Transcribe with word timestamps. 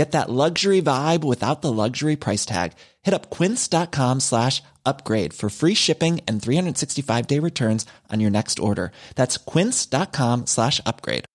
Get 0.00 0.12
that 0.12 0.30
luxury 0.30 0.80
vibe 0.80 1.24
without 1.24 1.60
the 1.60 1.70
luxury 1.70 2.16
price 2.16 2.46
tag. 2.46 2.72
Hit 3.02 3.12
up 3.12 3.28
quince.com 3.28 4.20
slash 4.20 4.62
upgrade 4.86 5.34
for 5.34 5.50
free 5.50 5.74
shipping 5.74 6.22
and 6.26 6.40
365 6.40 7.26
day 7.26 7.38
returns 7.38 7.84
on 8.08 8.18
your 8.18 8.30
next 8.30 8.58
order. 8.58 8.92
That's 9.14 9.36
quince.com 9.36 10.46
slash 10.46 10.80
upgrade. 10.86 11.26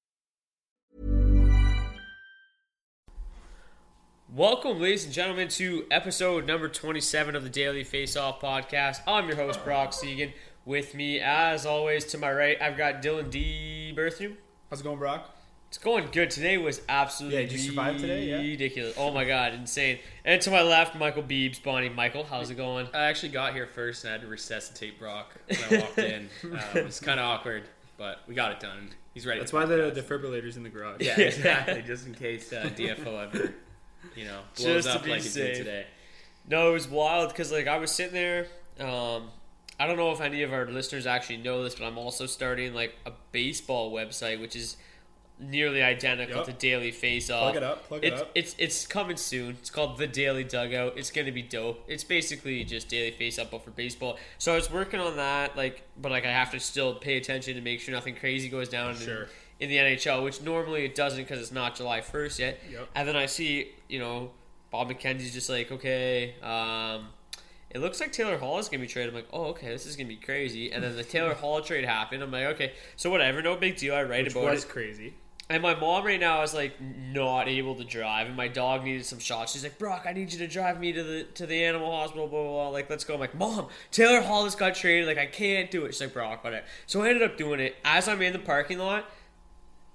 Welcome, 4.34 4.82
ladies 4.82 5.06
and 5.06 5.14
gentlemen, 5.14 5.50
to 5.50 5.86
episode 5.92 6.48
number 6.48 6.68
27 6.68 7.36
of 7.36 7.44
the 7.44 7.52
Daily 7.52 7.84
Face 7.84 8.18
Off 8.18 8.42
podcast. 8.42 9.02
I'm 9.06 9.28
your 9.28 9.38
host, 9.38 9.64
Brock 9.64 9.92
Segan. 9.92 10.34
With 10.66 10.96
me, 10.96 11.20
as 11.20 11.68
always, 11.68 12.04
to 12.06 12.18
my 12.18 12.34
right, 12.34 12.60
I've 12.60 12.78
got 12.78 13.04
Dylan 13.04 13.30
D. 13.30 13.94
Berthum. 13.96 14.38
How's 14.72 14.82
it 14.82 14.86
going, 14.86 14.98
Brock? 14.98 15.35
It's 15.76 15.84
going 15.84 16.08
good. 16.10 16.32
Today 16.32 16.58
was 16.58 16.82
absolutely 16.88 17.38
Yeah, 17.42 17.48
did 17.48 17.52
you 17.52 17.60
survive 17.60 17.98
today? 17.98 18.24
Yeah. 18.30 18.38
ridiculous. 18.38 18.96
Oh 18.98 19.12
my 19.12 19.26
god, 19.26 19.54
insane. 19.54 20.00
And 20.24 20.42
to 20.44 20.50
my 20.50 20.62
left, 20.62 20.96
Michael 20.96 21.22
Beebs, 21.22 21.62
Bonnie. 21.62 21.90
Michael, 21.90 22.24
how's 22.24 22.50
it 22.50 22.56
going? 22.56 22.88
I 22.94 23.08
actually 23.08 23.34
got 23.34 23.54
here 23.54 23.68
first 23.68 24.06
and 24.06 24.12
I 24.12 24.14
had 24.14 24.22
to 24.22 24.28
resuscitate 24.28 24.98
Brock 24.98 25.36
when 25.50 25.60
I 25.70 25.82
walked 25.84 25.98
in. 25.98 26.30
Uh, 26.46 26.80
it 26.80 26.86
was 26.86 27.02
kind 27.02 27.20
of 27.20 27.26
awkward, 27.26 27.64
but 27.98 28.20
we 28.26 28.34
got 28.34 28.54
it 28.54 28.62
done. 28.62 28.92
He's 29.14 29.26
ready. 29.26 29.42
That's 29.42 29.52
why 29.52 29.66
the 29.66 29.76
podcast. 29.76 29.98
defibrillators 29.98 30.56
in 30.56 30.64
the 30.64 30.70
garage. 30.70 31.02
Yeah, 31.02 31.20
exactly. 31.20 31.82
Just 31.82 32.08
in 32.08 32.14
case 32.14 32.54
uh, 32.54 32.70
DFO 32.74 33.26
ever, 33.26 33.54
you 34.16 34.24
know, 34.24 34.44
blows 34.56 34.86
Just 34.86 34.88
to 34.88 34.96
up 34.96 35.04
be 35.04 35.10
like 35.12 35.20
it 35.20 35.24
safe. 35.24 35.56
did 35.56 35.58
today. 35.58 35.88
No, 36.48 36.70
it 36.70 36.74
was 36.74 36.88
wild 36.88 37.32
because 37.32 37.52
like 37.52 37.68
I 37.68 37.80
was 37.80 37.92
sitting 37.92 38.14
there. 38.14 38.48
Um, 38.80 39.28
I 39.78 39.88
don't 39.88 39.98
know 39.98 40.14
if 40.14 40.22
any 40.22 40.42
of 40.44 40.54
our 40.54 40.68
listeners 40.68 41.06
actually 41.06 41.38
know 41.38 41.66
this, 41.66 41.76
but 41.76 41.84
I'm 41.84 41.98
also 41.98 42.28
starting 42.28 42.74
like 42.74 42.96
a 43.06 43.12
baseball 43.34 43.92
website, 43.92 44.40
which 44.40 44.56
is 44.56 44.78
nearly 45.40 45.82
identical 45.82 46.38
Yup. 46.38 46.46
to 46.46 46.54
Daily 46.54 46.92
Face 46.92 47.30
Off. 47.30 47.52
Plug 47.52 47.56
it 47.56 47.64
up, 47.64 47.88
plug 47.88 48.04
it 48.04 48.14
it's, 48.14 48.22
up. 48.22 48.32
It's 48.36 48.56
it's 48.58 48.88
coming 48.88 49.18
soon. 49.18 49.58
It's 49.60 49.70
called 49.70 49.98
The 49.98 50.08
Daily 50.08 50.44
Dugout. 50.44 50.98
It's 50.98 51.12
gonna 51.12 51.32
be 51.32 51.42
dope. 51.42 51.84
It's 51.88 52.04
basically 52.04 52.64
just 52.64 52.90
Daily 52.90 53.12
Face 53.12 53.38
Up 53.38 53.52
but 53.52 53.64
for 53.64 53.72
baseball. 53.72 54.18
So 54.38 54.54
I 54.54 54.56
was 54.56 54.72
working 54.72 55.00
on 55.00 55.18
that, 55.18 55.56
like, 55.58 55.84
but 56.02 56.12
like 56.12 56.26
I 56.26 56.32
have 56.32 56.52
to 56.52 56.60
still 56.60 56.96
pay 56.96 57.18
attention 57.18 57.56
to 57.56 57.62
make 57.62 57.80
sure 57.80 57.94
nothing 57.94 58.16
crazy 58.16 58.50
goes 58.50 58.70
down. 58.70 58.96
Sure. 58.96 59.24
In, 59.24 59.30
in 59.58 59.70
the 59.70 59.78
NHL, 59.78 60.24
which 60.24 60.42
normally 60.42 60.84
it 60.84 60.96
doesn't 60.96 61.24
because 61.24 61.40
it's 61.40 61.52
not 61.52 61.76
July 61.76 62.02
1st 62.02 62.40
yet. 62.40 62.60
Yep. 62.70 62.90
And 62.94 63.08
then 63.08 63.16
I 63.16 63.26
see, 63.26 63.72
you 63.88 64.00
know, 64.00 64.32
Bob 64.70 64.90
McKenzie's 64.90 65.32
just 65.34 65.50
like, 65.50 65.72
okay, 65.72 66.36
um, 66.42 67.08
it 67.70 67.80
looks 67.80 68.00
like 68.00 68.12
Taylor 68.12 68.38
Hall 68.38 68.60
is 68.60 68.68
gonna 68.68 68.82
be 68.82 68.88
traded. 68.88 69.10
I'm 69.10 69.16
like, 69.16 69.30
oh, 69.32 69.46
okay, 69.46 69.68
this 69.68 69.86
is 69.86 69.96
gonna 69.96 70.10
be 70.10 70.18
crazy. 70.18 70.72
And 70.72 70.84
then 70.84 70.96
the 70.96 71.04
Taylor 71.04 71.34
Hall 71.34 71.62
trade 71.62 71.86
happened. 71.86 72.24
I'm 72.24 72.32
like, 72.32 72.46
okay, 72.56 72.74
so 72.96 73.10
whatever, 73.10 73.42
no 73.42 73.56
big 73.56 73.78
deal. 73.78 73.96
I 73.96 74.04
write 74.04 74.26
Which 74.26 74.34
about 74.34 74.52
was 74.52 74.64
it. 74.64 74.70
crazy. 74.70 75.14
And 75.48 75.62
my 75.62 75.76
mom 75.76 76.04
right 76.06 76.20
now 76.20 76.42
is 76.42 76.56
like 76.56 76.82
not 76.82 77.48
able 77.48 77.76
to 77.76 77.84
drive, 77.84 78.28
and 78.28 78.36
my 78.36 78.48
dog 78.48 78.84
needed 78.84 79.06
some 79.06 79.20
shots. 79.20 79.54
She's 79.54 79.64
like, 79.64 79.78
Brock, 79.78 80.06
I 80.08 80.14
need 80.14 80.34
you 80.34 80.40
to 80.40 80.48
drive 80.48 80.80
me 80.80 80.92
to 80.94 81.04
the 81.04 81.24
to 81.36 81.46
the 81.46 81.64
animal 81.64 81.92
hospital. 81.92 82.28
Blah 82.28 82.42
blah 82.42 82.52
blah. 82.52 82.70
Like, 82.70 82.90
let's 82.90 83.04
go. 83.04 83.14
I'm 83.14 83.20
like, 83.20 83.36
Mom, 83.36 83.68
Taylor 83.92 84.22
Hall 84.22 84.44
just 84.46 84.58
got 84.58 84.74
traded. 84.74 85.08
Like, 85.08 85.20
I 85.20 85.28
can't 85.28 85.70
do 85.70 85.86
it. 85.86 85.94
She's 85.94 86.02
like, 86.02 86.14
Brock, 86.14 86.44
whatever. 86.44 86.66
So 86.88 87.04
I 87.04 87.10
ended 87.10 87.22
up 87.22 87.38
doing 87.38 87.60
it. 87.60 87.76
As 87.86 88.08
I'm 88.08 88.22
in 88.24 88.34
the 88.34 88.40
parking 88.40 88.80
lot, 88.80 89.06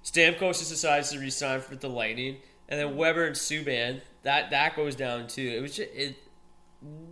Stamkos 0.05 0.59
just 0.61 0.71
decides 0.71 1.11
to 1.11 1.19
resign 1.19 1.61
for 1.61 1.75
the 1.75 1.89
Lightning, 1.89 2.37
and 2.69 2.79
then 2.79 2.97
Weber 2.97 3.25
and 3.25 3.35
Subban 3.35 4.03
that 4.23 4.51
that 4.51 4.77
goes 4.77 4.95
down 4.95 5.27
too. 5.27 5.55
It 5.57 5.61
was 5.61 5.77
just 5.77 5.91
it 5.95 6.17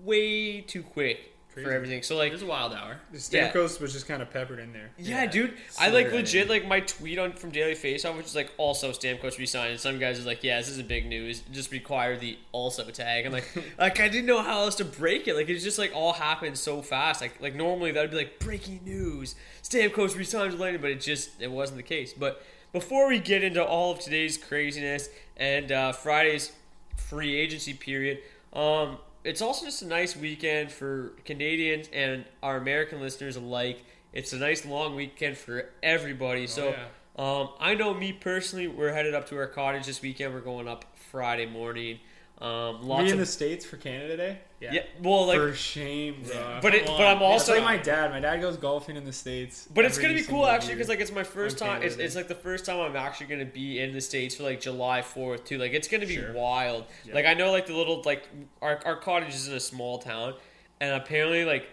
way 0.04 0.60
too 0.60 0.82
quick 0.82 1.27
for 1.64 1.72
everything. 1.72 2.02
So 2.02 2.14
It 2.16 2.18
like 2.18 2.32
was 2.32 2.42
a 2.42 2.46
wild 2.46 2.72
hour. 2.72 2.98
The 3.12 3.18
Stamkos 3.18 3.80
was 3.80 3.92
just 3.92 4.06
kind 4.08 4.22
of 4.22 4.30
peppered 4.30 4.58
in 4.58 4.72
there. 4.72 4.90
yeah, 4.98 5.26
dude. 5.26 5.54
I 5.78 5.88
like 5.90 6.06
Slurred 6.08 6.14
legit 6.20 6.42
in. 6.44 6.48
like 6.48 6.66
my 6.66 6.80
tweet 6.80 7.18
on 7.18 7.32
from 7.32 7.50
Daily 7.50 7.74
Faceoff, 7.74 8.16
which 8.16 8.26
is 8.26 8.34
like 8.34 8.50
also 8.56 8.92
Stamkos 8.92 9.38
resigned. 9.38 9.72
And 9.72 9.80
some 9.80 9.98
guys 9.98 10.18
is 10.18 10.26
like, 10.26 10.42
yeah, 10.44 10.58
this 10.58 10.68
isn't 10.70 10.88
big 10.88 11.06
news. 11.06 11.40
Just 11.52 11.70
require 11.72 12.16
the 12.16 12.38
also 12.52 12.84
tag. 12.90 13.26
I'm 13.26 13.32
like, 13.32 13.48
like 13.78 14.00
I 14.00 14.08
didn't 14.08 14.26
know 14.26 14.42
how 14.42 14.60
else 14.62 14.74
to 14.76 14.84
break 14.84 15.28
it. 15.28 15.34
Like 15.34 15.48
it's 15.48 15.64
just 15.64 15.78
like 15.78 15.92
all 15.94 16.12
happened 16.12 16.56
so 16.58 16.82
fast. 16.82 17.20
Like 17.20 17.40
like 17.40 17.54
normally 17.54 17.92
that'd 17.92 18.10
be 18.10 18.16
like 18.16 18.38
breaking 18.38 18.80
news. 18.84 19.34
Stamkos 19.62 20.16
resigned 20.16 20.52
with 20.52 20.60
Lightning, 20.60 20.80
but 20.80 20.90
it 20.90 21.00
just 21.00 21.40
it 21.40 21.50
wasn't 21.50 21.76
the 21.76 21.82
case. 21.82 22.12
But 22.12 22.42
before 22.72 23.08
we 23.08 23.18
get 23.18 23.42
into 23.42 23.64
all 23.64 23.92
of 23.92 24.00
today's 24.00 24.36
craziness 24.36 25.08
and 25.36 25.72
uh, 25.72 25.92
Friday's 25.92 26.52
free 26.96 27.34
agency 27.36 27.72
period, 27.72 28.18
um, 28.52 28.98
it's 29.28 29.42
also 29.42 29.66
just 29.66 29.82
a 29.82 29.86
nice 29.86 30.16
weekend 30.16 30.72
for 30.72 31.12
Canadians 31.26 31.90
and 31.92 32.24
our 32.42 32.56
American 32.56 33.00
listeners 33.00 33.36
alike. 33.36 33.84
It's 34.14 34.32
a 34.32 34.38
nice 34.38 34.64
long 34.64 34.96
weekend 34.96 35.36
for 35.36 35.68
everybody. 35.82 36.46
So, 36.46 36.74
um, 37.16 37.50
I 37.60 37.74
know 37.74 37.92
me 37.92 38.12
personally, 38.12 38.68
we're 38.68 38.92
headed 38.92 39.14
up 39.14 39.28
to 39.28 39.36
our 39.36 39.46
cottage 39.46 39.84
this 39.84 40.00
weekend. 40.00 40.32
We're 40.32 40.40
going 40.40 40.66
up 40.66 40.86
Friday 41.10 41.44
morning. 41.44 42.00
Um, 42.40 42.86
lots 42.86 43.02
Me 43.02 43.08
of 43.08 43.12
in 43.14 43.18
the 43.18 43.26
states 43.26 43.64
for 43.66 43.76
Canada 43.78 44.16
Day. 44.16 44.38
yeah, 44.60 44.72
yeah 44.72 44.82
well, 45.02 45.26
like, 45.26 45.38
for 45.38 45.52
shame, 45.54 46.22
bro. 46.24 46.60
but 46.62 46.72
it, 46.72 46.86
but 46.86 47.00
I'm 47.00 47.16
on. 47.16 47.22
also 47.24 47.52
It's 47.54 47.60
like 47.62 47.76
my 47.78 47.82
dad. 47.82 48.12
My 48.12 48.20
dad 48.20 48.40
goes 48.40 48.56
golfing 48.56 48.94
in 48.96 49.04
the 49.04 49.12
states. 49.12 49.66
But 49.74 49.84
it's 49.84 49.98
gonna 49.98 50.14
be 50.14 50.22
cool 50.22 50.46
actually 50.46 50.74
because 50.74 50.88
like 50.88 51.00
it's 51.00 51.10
my 51.10 51.24
first 51.24 51.58
time. 51.58 51.82
It's, 51.82 51.96
it's 51.96 52.14
like 52.14 52.28
the 52.28 52.36
first 52.36 52.64
time 52.64 52.78
I'm 52.78 52.94
actually 52.94 53.26
gonna 53.26 53.44
be 53.44 53.80
in 53.80 53.92
the 53.92 54.00
states 54.00 54.36
for 54.36 54.44
like 54.44 54.60
July 54.60 55.02
Fourth 55.02 55.44
too. 55.46 55.58
Like 55.58 55.72
it's 55.72 55.88
gonna 55.88 56.06
be 56.06 56.14
Sure. 56.14 56.32
wild. 56.32 56.84
Like 57.12 57.26
I 57.26 57.34
know 57.34 57.50
like 57.50 57.66
the 57.66 57.74
little 57.74 58.02
like 58.04 58.28
our 58.62 58.80
our 58.84 58.94
cottage 58.96 59.34
is 59.34 59.48
in 59.48 59.54
a 59.54 59.60
small 59.60 59.98
town, 59.98 60.34
and 60.80 60.94
apparently 60.94 61.44
like 61.44 61.66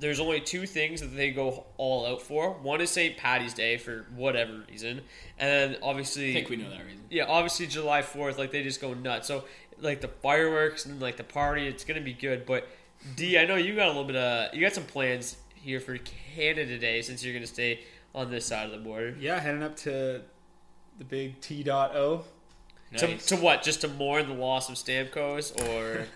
there's 0.00 0.20
only 0.20 0.40
two 0.40 0.64
things 0.64 1.00
that 1.00 1.08
they 1.16 1.32
go 1.32 1.66
all 1.76 2.06
out 2.06 2.22
for. 2.22 2.52
One 2.52 2.80
is 2.80 2.88
St. 2.88 3.16
Patty's 3.16 3.52
Day 3.52 3.78
for 3.78 4.06
whatever 4.14 4.62
reason, 4.70 5.00
and 5.40 5.72
then 5.72 5.76
obviously 5.82 6.30
I 6.30 6.34
think 6.34 6.50
we 6.50 6.56
know 6.56 6.70
that 6.70 6.84
reason. 6.84 7.02
yeah, 7.10 7.24
obviously 7.26 7.66
July 7.66 8.02
Fourth, 8.02 8.38
like 8.38 8.52
they 8.52 8.62
just 8.62 8.80
go 8.80 8.94
nuts. 8.94 9.26
So 9.26 9.42
like 9.80 10.00
the 10.00 10.08
fireworks 10.08 10.86
and 10.86 11.00
like 11.00 11.16
the 11.16 11.24
party, 11.24 11.66
it's 11.66 11.84
gonna 11.84 12.00
be 12.00 12.12
good. 12.12 12.46
But 12.46 12.68
D, 13.16 13.38
I 13.38 13.46
know 13.46 13.56
you 13.56 13.74
got 13.76 13.86
a 13.86 13.88
little 13.88 14.04
bit 14.04 14.16
of 14.16 14.54
you 14.54 14.60
got 14.60 14.72
some 14.74 14.84
plans 14.84 15.36
here 15.54 15.80
for 15.80 15.96
Canada 15.98 16.78
Day 16.78 17.02
since 17.02 17.24
you're 17.24 17.34
gonna 17.34 17.46
stay 17.46 17.80
on 18.14 18.30
this 18.30 18.46
side 18.46 18.66
of 18.66 18.72
the 18.72 18.78
border. 18.78 19.14
yeah, 19.20 19.38
heading 19.38 19.62
up 19.62 19.76
to 19.76 20.22
the 20.98 21.04
big 21.04 21.40
T 21.40 21.62
dot 21.62 21.94
O. 21.94 22.24
To, 22.96 23.18
to 23.18 23.36
what? 23.36 23.62
Just 23.62 23.82
to 23.82 23.88
mourn 23.88 24.28
the 24.28 24.34
loss 24.34 24.70
of 24.70 24.76
Stamkos, 24.76 25.52
or 25.68 26.06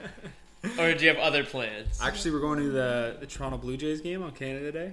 or 0.79 0.94
do 0.94 1.05
you 1.05 1.11
have 1.11 1.19
other 1.19 1.44
plans? 1.44 2.00
Actually, 2.00 2.31
we're 2.31 2.41
going 2.41 2.61
to 2.61 2.70
the 2.70 3.17
the 3.20 3.26
Toronto 3.26 3.58
Blue 3.58 3.76
Jays 3.76 4.00
game 4.00 4.23
on 4.23 4.31
Canada 4.32 4.73
Day. 4.73 4.93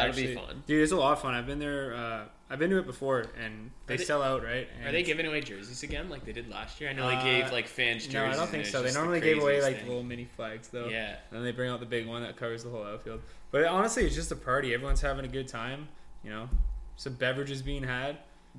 That'll 0.00 0.14
be 0.14 0.22
actually- 0.28 0.34
fun. 0.34 0.62
dude. 0.66 0.82
It's 0.82 0.92
a 0.92 0.96
lot 0.96 1.12
of 1.12 1.20
fun. 1.20 1.34
I've 1.34 1.46
been 1.46 1.58
there. 1.58 1.94
Uh, 1.94 2.24
I've 2.50 2.58
been 2.58 2.68
to 2.70 2.78
it 2.78 2.86
before, 2.86 3.24
and 3.42 3.70
they, 3.86 3.96
they- 3.96 4.04
sell 4.04 4.22
out, 4.22 4.42
right? 4.44 4.68
Are 4.84 4.92
they 4.92 5.02
giving 5.02 5.24
away 5.26 5.40
jerseys 5.40 5.82
again 5.82 6.10
like 6.10 6.24
they 6.26 6.32
did 6.32 6.48
last 6.50 6.80
year? 6.80 6.90
I 6.90 6.92
know 6.92 7.08
Uh, 7.08 7.16
they 7.16 7.24
gave 7.40 7.50
like 7.50 7.66
fans 7.66 8.02
jerseys. 8.06 8.12
No, 8.14 8.24
I 8.26 8.36
don't 8.36 8.48
think 8.48 8.66
so. 8.66 8.78
They 8.80 8.84
just 8.88 8.94
the 8.94 9.00
normally 9.00 9.20
gave 9.20 9.38
away 9.40 9.62
like 9.62 9.78
thing. 9.78 9.88
little 9.88 10.02
mini 10.02 10.26
flags, 10.36 10.68
though. 10.68 10.88
Yeah. 10.88 11.16
And 11.30 11.38
then 11.38 11.44
they 11.44 11.52
bring 11.52 11.70
out 11.70 11.80
the 11.80 11.86
big 11.86 12.06
one 12.06 12.22
that 12.22 12.36
covers 12.36 12.62
the 12.64 12.70
whole 12.70 12.84
outfield. 12.84 13.22
But 13.50 13.64
honestly, 13.64 14.04
it's 14.04 14.14
just 14.14 14.30
a 14.32 14.36
party. 14.36 14.74
Everyone's 14.74 15.00
having 15.00 15.24
a 15.24 15.28
good 15.28 15.48
time. 15.48 15.88
You 16.22 16.30
know, 16.30 16.48
some 16.96 17.14
beverages 17.14 17.62
being 17.62 17.82
had. 17.84 18.18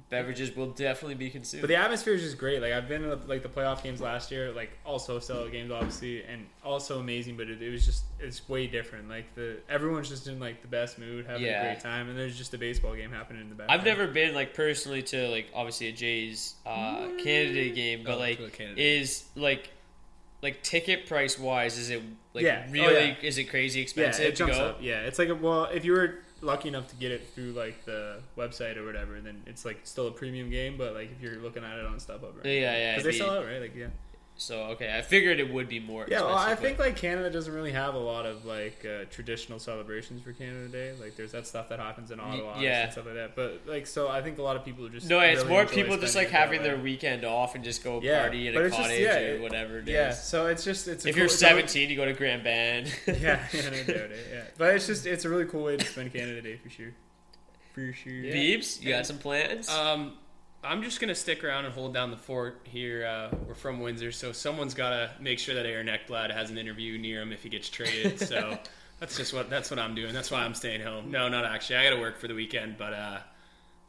Beverages 0.09 0.55
will 0.55 0.71
definitely 0.71 1.13
be 1.15 1.29
consumed. 1.29 1.61
But 1.61 1.67
the 1.67 1.75
atmosphere 1.75 2.15
is 2.15 2.21
just 2.23 2.37
great. 2.39 2.61
Like 2.63 2.73
I've 2.73 2.87
been 2.87 3.03
to 3.03 3.15
the, 3.15 3.27
like 3.27 3.43
the 3.43 3.49
playoff 3.49 3.83
games 3.83 4.01
last 4.01 4.31
year, 4.31 4.51
like 4.51 4.71
also 4.85 5.19
sellout 5.19 5.51
games, 5.51 5.71
obviously, 5.71 6.23
and 6.23 6.47
also 6.65 6.99
amazing. 6.99 7.37
But 7.37 7.47
it, 7.47 7.61
it 7.61 7.69
was 7.69 7.85
just 7.85 8.03
it's 8.19 8.47
way 8.49 8.65
different. 8.65 9.07
Like 9.07 9.33
the 9.35 9.57
everyone's 9.69 10.09
just 10.09 10.27
in 10.27 10.39
like 10.39 10.63
the 10.63 10.67
best 10.67 10.97
mood, 10.97 11.27
having 11.27 11.43
Yeah. 11.45 11.61
a 11.61 11.65
great 11.73 11.79
time, 11.83 12.09
and 12.09 12.17
there's 12.17 12.35
just 12.37 12.53
a 12.55 12.57
baseball 12.57 12.95
game 12.95 13.11
happening 13.11 13.43
in 13.43 13.49
the 13.49 13.55
background. 13.55 13.79
I've 13.81 13.85
never 13.85 14.07
been 14.07 14.33
like 14.33 14.55
personally 14.55 15.03
to 15.03 15.27
like 15.29 15.47
obviously 15.53 15.87
a 15.89 15.91
Jays 15.91 16.55
uh, 16.65 17.09
Canada 17.23 17.69
game, 17.69 18.03
but 18.03 18.15
Oh, 18.15 18.19
like 18.19 18.53
Canada. 18.53 18.81
is 18.81 19.25
like 19.35 19.69
like 20.41 20.61
ticket 20.63 21.05
price 21.05 21.37
wise, 21.37 21.77
is 21.77 21.91
it 21.91 22.01
like 22.33 22.43
Yeah. 22.43 22.65
Oh, 22.67 22.71
really 22.71 23.09
yeah. 23.09 23.15
is 23.21 23.37
it 23.37 23.43
crazy 23.45 23.81
expensive 23.81 24.23
Yeah, 24.23 24.27
expensive 24.27 24.27
it 24.27 24.31
to 24.31 24.37
jumps 24.37 24.57
go? 24.57 24.65
up. 24.69 24.77
Yeah, 24.81 25.01
it's 25.01 25.19
like 25.19 25.29
a, 25.29 25.35
well, 25.35 25.65
if 25.65 25.85
you 25.85 25.91
were 25.93 26.15
lucky 26.43 26.67
enough 26.67 26.87
to 26.89 26.95
get 26.95 27.11
it 27.11 27.27
through 27.33 27.53
like 27.53 27.85
the 27.85 28.19
website 28.37 28.77
or 28.77 28.85
whatever, 28.85 29.19
then 29.21 29.41
it's 29.45 29.65
like 29.65 29.79
still 29.83 30.07
a 30.07 30.11
premium 30.11 30.49
game. 30.49 30.77
But 30.77 30.93
like 30.93 31.11
if 31.11 31.21
you're 31.21 31.37
looking 31.41 31.63
at 31.63 31.77
it 31.77 31.85
on 31.85 31.95
StubHub, 31.95 32.35
right? 32.37 32.45
Yeah, 32.45 32.77
yeah, 32.77 32.91
Because 32.97 33.11
they 33.11 33.17
sell 33.17 33.31
out, 33.31 33.45
right? 33.45 33.61
Like 33.61 33.75
yeah. 33.75 33.87
So 34.35 34.63
okay, 34.71 34.97
I 34.97 35.01
figured 35.03 35.39
it 35.39 35.53
would 35.53 35.69
be 35.69 35.79
more. 35.79 36.05
Yeah, 36.09 36.21
well, 36.21 36.29
I 36.33 36.51
expensive, 36.53 36.63
think 36.63 36.79
like 36.79 36.95
Canada 36.97 37.29
doesn't 37.29 37.53
really 37.53 37.71
have 37.71 37.93
a 37.93 37.99
lot 37.99 38.25
of 38.25 38.45
like 38.45 38.83
uh, 38.83 39.05
traditional 39.11 39.59
celebrations 39.59 40.23
for 40.23 40.33
Canada 40.33 40.67
Day. 40.69 40.93
Like 40.99 41.15
there's 41.15 41.31
that 41.33 41.45
stuff 41.45 41.69
that 41.69 41.79
happens 41.79 42.09
in 42.09 42.19
Ottawa 42.19 42.59
yeah. 42.59 42.83
and 42.83 42.91
stuff 42.91 43.05
like 43.05 43.13
that. 43.13 43.35
But 43.35 43.61
like 43.67 43.85
so, 43.85 44.07
I 44.09 44.21
think 44.23 44.39
a 44.39 44.41
lot 44.41 44.55
of 44.55 44.65
people 44.65 44.89
just 44.89 45.07
but- 45.07 45.15
no, 45.15 45.19
it's 45.21 45.43
really 45.43 45.49
more 45.49 45.65
people 45.67 45.97
just 45.97 46.15
like 46.15 46.29
spending 46.29 46.29
it 46.29 46.31
that 46.31 46.39
having 46.39 46.61
way. 46.61 46.67
their 46.67 46.77
weekend 46.77 47.25
off 47.25 47.53
and 47.53 47.63
just 47.63 47.83
go 47.83 48.01
Yeah, 48.01 48.21
party 48.21 48.47
in 48.47 48.55
but 48.55 48.63
a 48.63 48.65
it's 48.65 48.75
just- 48.75 48.89
cottage 48.89 49.01
yeah, 49.01 49.19
or 49.19 49.41
whatever 49.41 49.77
it 49.77 49.87
is. 49.87 49.93
Yeah, 49.93 50.11
so 50.13 50.47
it's 50.47 50.63
just 50.63 50.87
it's 50.87 51.05
a 51.05 51.09
If 51.09 51.13
cool- 51.15 51.19
you're 51.19 51.25
it's 51.25 51.35
a 51.35 51.37
17, 51.37 51.89
you 51.91 51.95
go 51.95 52.05
to 52.05 52.13
Grand 52.13 52.43
Bend. 52.43 52.87
yeah, 53.07 53.13
yeah, 53.53 53.61
no 53.69 53.83
doubt 53.83 53.87
it. 53.87 54.27
Yeah, 54.33 54.43
but 54.57 54.75
it's 54.75 54.87
just 54.87 55.05
it's 55.05 55.25
a 55.25 55.29
really 55.29 55.45
cool 55.45 55.63
way 55.63 55.77
to 55.77 55.85
spend 55.85 56.11
Canada 56.11 56.41
Day 56.41 56.57
for 56.57 56.69
sure. 56.71 56.93
For 57.73 57.93
sure. 57.93 58.11
Beebs, 58.13 58.81
you 58.81 58.89
got 58.89 59.05
some 59.05 59.19
plans? 59.19 59.69
Um, 59.69 60.13
I'm 60.63 60.81
just 60.81 61.01
gonna 61.01 61.15
stick 61.15 61.43
around 61.43 61.65
and 61.65 61.73
hold 61.73 61.93
down 61.93 62.09
the 62.09 62.17
fort 62.17 62.61
here. 62.63 63.05
Uh, 63.05 63.35
we're 63.47 63.53
from 63.53 63.81
Windsor, 63.81 64.13
so 64.13 64.31
someone's 64.31 64.73
gotta 64.73 65.11
make 65.19 65.37
sure 65.37 65.55
that 65.55 65.65
Aaron 65.65 65.87
Ekblad 65.87 66.31
has 66.31 66.49
an 66.49 66.57
interview 66.57 66.97
near 66.97 67.21
him 67.21 67.33
if 67.33 67.43
he 67.43 67.49
gets 67.49 67.69
traded. 67.69 68.19
So 68.19 68.57
that's 68.99 69.17
just 69.17 69.33
what 69.33 69.49
that's 69.49 69.69
what 69.69 69.77
I'm 69.77 69.93
doing. 69.93 70.13
That's 70.13 70.31
why 70.31 70.43
I'm 70.43 70.53
staying 70.53 70.81
home. 70.81 71.11
No, 71.11 71.27
not 71.27 71.43
actually. 71.43 71.77
I 71.77 71.83
gotta 71.83 71.99
work 71.99 72.17
for 72.17 72.29
the 72.29 72.33
weekend, 72.33 72.77
but 72.77 72.93
uh, 72.93 73.17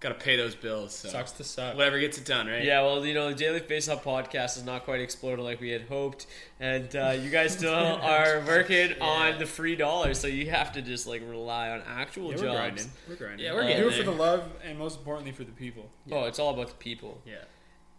gotta 0.05 0.15
pay 0.23 0.37
those 0.37 0.55
bills. 0.55 0.95
So 0.95 1.09
Sucks 1.09 1.33
to 1.33 1.45
suck. 1.45 1.75
whatever 1.77 1.99
gets 1.99 2.19
it 2.19 2.25
done, 2.27 2.47
right? 2.47 2.63
Yeah, 2.63 2.83
well, 2.83 3.05
you 3.05 3.15
know, 3.15 3.31
the 3.31 3.35
Daily 3.35 3.59
Faceoff 3.61 4.03
podcast 4.03 4.55
has 4.55 4.65
not 4.65 4.85
quite 4.85 5.01
exploded 5.01 5.45
like 5.45 5.61
we 5.61 5.71
had 5.71 5.83
hoped, 5.89 6.27
and 6.61 6.95
uh, 6.95 7.17
you 7.19 7.31
guys 7.31 7.55
still 7.59 7.73
are 7.75 8.43
working 8.47 8.93
on 9.01 9.39
the 9.39 9.47
free 9.47 9.75
dollars, 9.77 10.19
so 10.21 10.27
you 10.27 10.51
have 10.51 10.73
to 10.73 10.83
just 10.83 11.07
like 11.07 11.23
rely 11.29 11.71
on 11.71 11.83
actual 11.89 12.31
Yeah, 12.31 12.37
we're 12.37 12.43
jobs. 12.45 12.57
grinding. 12.57 12.91
We're 13.09 13.15
grinding. 13.17 13.47
Yeah, 13.47 13.55
we're 13.55 13.63
we 13.63 13.67
getting 13.69 13.83
do 13.83 13.89
it 13.89 13.97
for 13.97 14.03
the 14.05 14.11
love 14.17 14.45
and 14.63 14.79
most 14.79 14.99
importantly 14.99 15.33
for 15.33 15.45
the 15.45 15.53
people. 15.53 15.89
Oh, 16.13 16.25
it's 16.25 16.39
all 16.39 16.53
about 16.55 16.69
the 16.69 16.75
people. 16.75 17.21
yeah. 17.27 17.37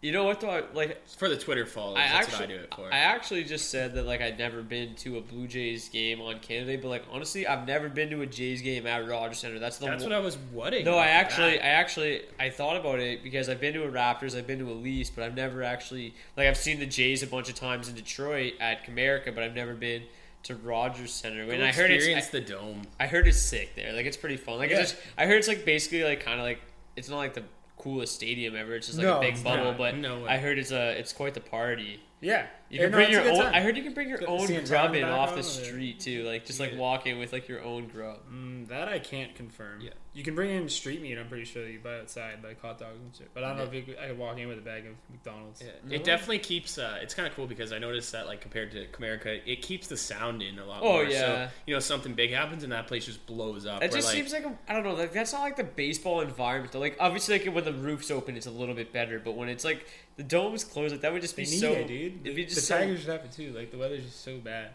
You 0.02 0.12
know 0.12 0.24
what 0.24 0.40
though? 0.40 0.50
I- 0.50 0.62
Like, 0.74 0.90
It's 1.04 1.14
for 1.14 1.28
the 1.28 1.38
Twitter 1.38 1.64
followers. 1.66 1.98
I 1.98 2.08
that's 2.12 2.28
actually, 2.28 2.38
what 2.38 2.44
I 2.44 2.56
do 2.58 2.62
it 2.64 2.74
for. 2.76 2.94
I 2.94 2.98
actually 2.98 3.44
just 3.44 3.70
said 3.70 3.94
that 3.94 4.04
like 4.04 4.20
I'd 4.20 4.38
never 4.38 4.62
been 4.62 4.94
to 4.96 5.16
a 5.16 5.20
Blue 5.20 5.48
Jays 5.48 5.88
game 5.88 6.20
on 6.20 6.38
Canada, 6.40 6.78
but 6.80 6.88
like 6.88 7.04
honestly, 7.10 7.46
I've 7.46 7.66
never 7.66 7.88
been 7.88 8.10
to 8.10 8.20
a 8.20 8.26
Jays 8.26 8.60
game 8.62 8.86
at 8.86 9.08
Rogers 9.08 9.38
Center. 9.38 9.58
That's 9.58 9.78
the 9.78 9.86
that's 9.86 10.02
one- 10.04 10.12
what 10.12 10.16
I 10.16 10.22
was 10.22 10.36
whatting. 10.52 10.84
No, 10.84 10.96
I 10.96 11.06
actually, 11.06 11.56
bat. 11.56 11.64
I 11.64 11.68
actually, 11.68 12.22
I 12.38 12.50
thought 12.50 12.76
about 12.76 13.00
it 13.00 13.22
because 13.24 13.48
I've 13.48 13.60
been 13.60 13.72
to 13.74 13.84
a 13.84 13.90
Raptors, 13.90 14.36
I've 14.36 14.46
been 14.46 14.58
to 14.60 14.70
a 14.70 14.74
Leafs, 14.74 15.10
but 15.10 15.24
I've 15.24 15.34
never 15.34 15.62
actually, 15.62 16.14
like, 16.36 16.46
I've 16.46 16.58
seen 16.58 16.78
the 16.78 16.86
Jays 16.86 17.22
a 17.22 17.26
bunch 17.26 17.48
of 17.48 17.54
times 17.54 17.88
in 17.88 17.94
Detroit 17.94 18.52
at 18.60 18.84
Comerica, 18.86 19.34
but 19.34 19.42
I've 19.42 19.54
never 19.54 19.74
been 19.74 20.02
to 20.44 20.54
Rogers 20.56 21.10
Center. 21.12 21.42
And 21.50 21.64
I 21.64 21.72
heard 21.72 21.90
it's, 21.90 22.06
I, 22.06 22.30
the 22.30 22.40
dome. 22.42 22.82
I 23.00 23.06
heard 23.08 23.26
it's 23.26 23.40
sick 23.40 23.74
there. 23.74 23.92
Like, 23.94 24.06
it's 24.06 24.16
pretty 24.18 24.36
fun. 24.36 24.58
Like, 24.58 24.70
Yeah. 24.70 24.80
it's 24.80 24.92
just, 24.92 25.02
I 25.18 25.26
heard 25.26 25.38
it's 25.38 25.48
like 25.48 25.64
basically 25.64 26.04
like 26.04 26.20
kind 26.24 26.38
of 26.38 26.44
like 26.44 26.60
it's 26.94 27.08
not 27.08 27.16
like 27.16 27.34
the 27.34 27.42
coolest 27.86 28.14
stadium 28.16 28.56
ever. 28.56 28.74
It's 28.74 28.88
just 28.88 28.98
like 28.98 29.06
No, 29.06 29.18
a 29.18 29.20
big 29.20 29.42
bubble, 29.44 29.66
not. 29.66 29.78
but 29.78 29.96
No. 29.96 30.26
I 30.26 30.38
heard 30.38 30.58
it's 30.58 30.72
a, 30.72 30.98
it's 30.98 31.12
quite 31.12 31.34
the 31.34 31.40
party. 31.40 32.00
Yeah, 32.20 32.46
You 32.68 32.80
can 32.80 32.90
no, 32.90 32.96
bring 32.96 33.06
it's 33.08 33.12
your 33.14 33.30
own. 33.30 33.38
time. 33.44 33.54
I 33.54 33.60
heard 33.60 33.76
you 33.76 33.82
can 33.84 33.94
bring 33.94 34.08
your 34.08 34.18
Good- 34.18 34.28
own 34.28 34.46
seeing 34.46 34.64
town 34.64 34.90
grub 34.92 34.94
in 34.96 35.04
off 35.04 35.34
the 35.36 35.42
street 35.42 36.00
too, 36.00 36.24
like 36.24 36.44
just 36.44 36.58
like 36.60 36.76
walking 36.76 37.18
with 37.18 37.32
like 37.32 37.46
your 37.48 37.62
own 37.62 37.86
grub. 37.88 38.18
Mm, 38.32 38.66
that 38.68 38.88
I 38.88 38.98
can't 38.98 39.34
confirm. 39.34 39.80
Yeah. 39.80 39.90
You 40.14 40.24
can 40.24 40.34
bring 40.34 40.50
in 40.50 40.66
street 40.70 41.02
meat. 41.02 41.18
I'm 41.18 41.28
pretty 41.28 41.44
sure 41.44 41.62
that 41.62 41.70
you 41.70 41.78
buy 41.78 41.98
outside, 41.98 42.42
like 42.42 42.60
hot 42.62 42.78
dogs 42.78 42.98
and 42.98 43.14
shit. 43.14 43.28
But 43.34 43.44
I 43.44 43.48
don't 43.48 43.58
know 43.58 43.64
if 43.64 43.74
you, 43.74 43.82
could- 43.82 43.98
I 43.98 44.08
could 44.08 44.18
walk 44.18 44.38
in 44.38 44.48
with 44.48 44.56
a 44.58 44.62
bag 44.62 44.86
of 44.86 44.94
McDonald's. 45.10 45.62
Yeah, 45.62 45.94
It 45.94 46.04
definitely 46.04 46.38
keeps. 46.38 46.78
Uh, 46.78 46.98
it's 47.02 47.12
kind 47.14 47.28
of 47.28 47.34
cool 47.34 47.46
because 47.46 47.70
I 47.72 47.78
noticed 47.78 48.12
that, 48.12 48.26
like 48.26 48.40
compared 48.40 48.72
to 48.72 48.86
Comerica, 48.86 49.40
it 49.46 49.60
keeps 49.62 49.86
the 49.88 49.96
sound 49.96 50.40
in 50.42 50.58
a 50.58 50.64
lot 50.64 50.80
Oh, 50.82 50.92
more. 50.94 51.04
yeah. 51.04 51.18
So 51.20 51.48
you 51.66 51.74
know, 51.74 51.80
something 51.80 52.14
big 52.14 52.32
happens 52.32 52.62
and 52.64 52.72
that 52.72 52.86
place 52.88 53.04
just 53.04 53.26
blows 53.26 53.66
up. 53.66 53.82
It 53.82 53.92
just 53.92 54.06
like, 54.08 54.16
seems 54.16 54.32
like 54.32 54.44
a, 54.46 54.58
I 54.68 54.72
don't 54.72 54.84
know. 54.84 54.94
Like 54.94 55.12
that's 55.12 55.32
not 55.34 55.42
like 55.42 55.56
the 55.56 55.64
baseball 55.64 56.22
environment. 56.22 56.72
Though. 56.72 56.80
Like 56.80 56.96
obviously, 56.98 57.38
like 57.38 57.54
when 57.54 57.64
the 57.64 57.74
roof's 57.74 58.10
open, 58.10 58.36
it's 58.38 58.46
a 58.46 58.50
little 58.50 58.74
bit 58.74 58.92
better. 58.94 59.20
But 59.20 59.32
when 59.36 59.50
it's 59.50 59.64
like 59.66 59.86
the 60.16 60.22
dome's 60.22 60.64
closed, 60.64 60.92
like 60.92 61.02
that 61.02 61.12
would 61.12 61.20
just 61.20 61.36
They 61.36 61.44
be 61.44 61.50
need 61.50 61.60
so. 61.60 61.72
it, 61.72 61.88
dude. 61.88 62.20
It'd 62.24 62.36
be 62.36 62.46
just 62.46 62.55
the 62.56 62.60
so. 62.62 62.78
Tigers 62.78 63.00
should 63.00 63.08
have 63.10 63.24
it 63.24 63.32
too. 63.32 63.52
Like 63.52 63.70
the 63.70 63.78
weather's 63.78 64.04
just 64.04 64.22
so 64.24 64.38
bad. 64.38 64.70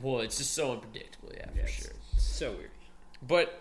Well, 0.00 0.20
it's 0.20 0.38
just 0.38 0.52
so 0.54 0.72
unpredictable. 0.72 1.30
Yeah, 1.36 1.46
for 1.64 1.68
sure. 1.68 1.92
So 2.16 2.52
weird. 2.52 2.70
But 3.26 3.60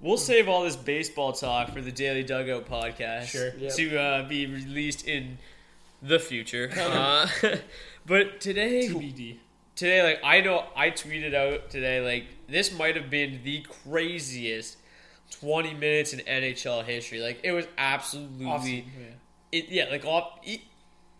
we'll 0.00 0.16
save 0.16 0.48
all 0.48 0.64
this 0.64 0.76
baseball 0.76 1.32
talk 1.32 1.72
for 1.72 1.80
the 1.80 1.92
Daily 1.92 2.22
Dugout 2.22 2.66
podcast 2.66 3.24
Sure. 3.26 3.50
to 3.50 3.98
uh, 4.00 4.28
be 4.28 4.46
released 4.46 5.06
in 5.06 5.38
the 6.02 6.18
future. 6.18 6.70
uh, 6.78 7.28
but 8.06 8.40
today, 8.40 8.88
TBD. 8.88 9.38
today, 9.74 10.02
like 10.02 10.20
I 10.24 10.40
know, 10.40 10.64
I 10.76 10.90
tweeted 10.90 11.34
out 11.34 11.70
today, 11.70 12.00
like 12.00 12.26
this 12.48 12.72
might 12.76 12.96
have 12.96 13.10
been 13.10 13.40
the 13.44 13.64
craziest 13.84 14.78
20 15.40 15.74
minutes 15.74 16.12
in 16.12 16.20
NHL 16.20 16.84
history. 16.84 17.20
Like 17.20 17.40
it 17.42 17.52
was 17.52 17.66
absolutely, 17.76 18.46
Awesome. 18.46 18.68
Yeah. 18.70 18.82
it, 19.52 19.68
yeah, 19.68 19.84
like 19.90 20.04
all, 20.04 20.38
e- 20.44 20.62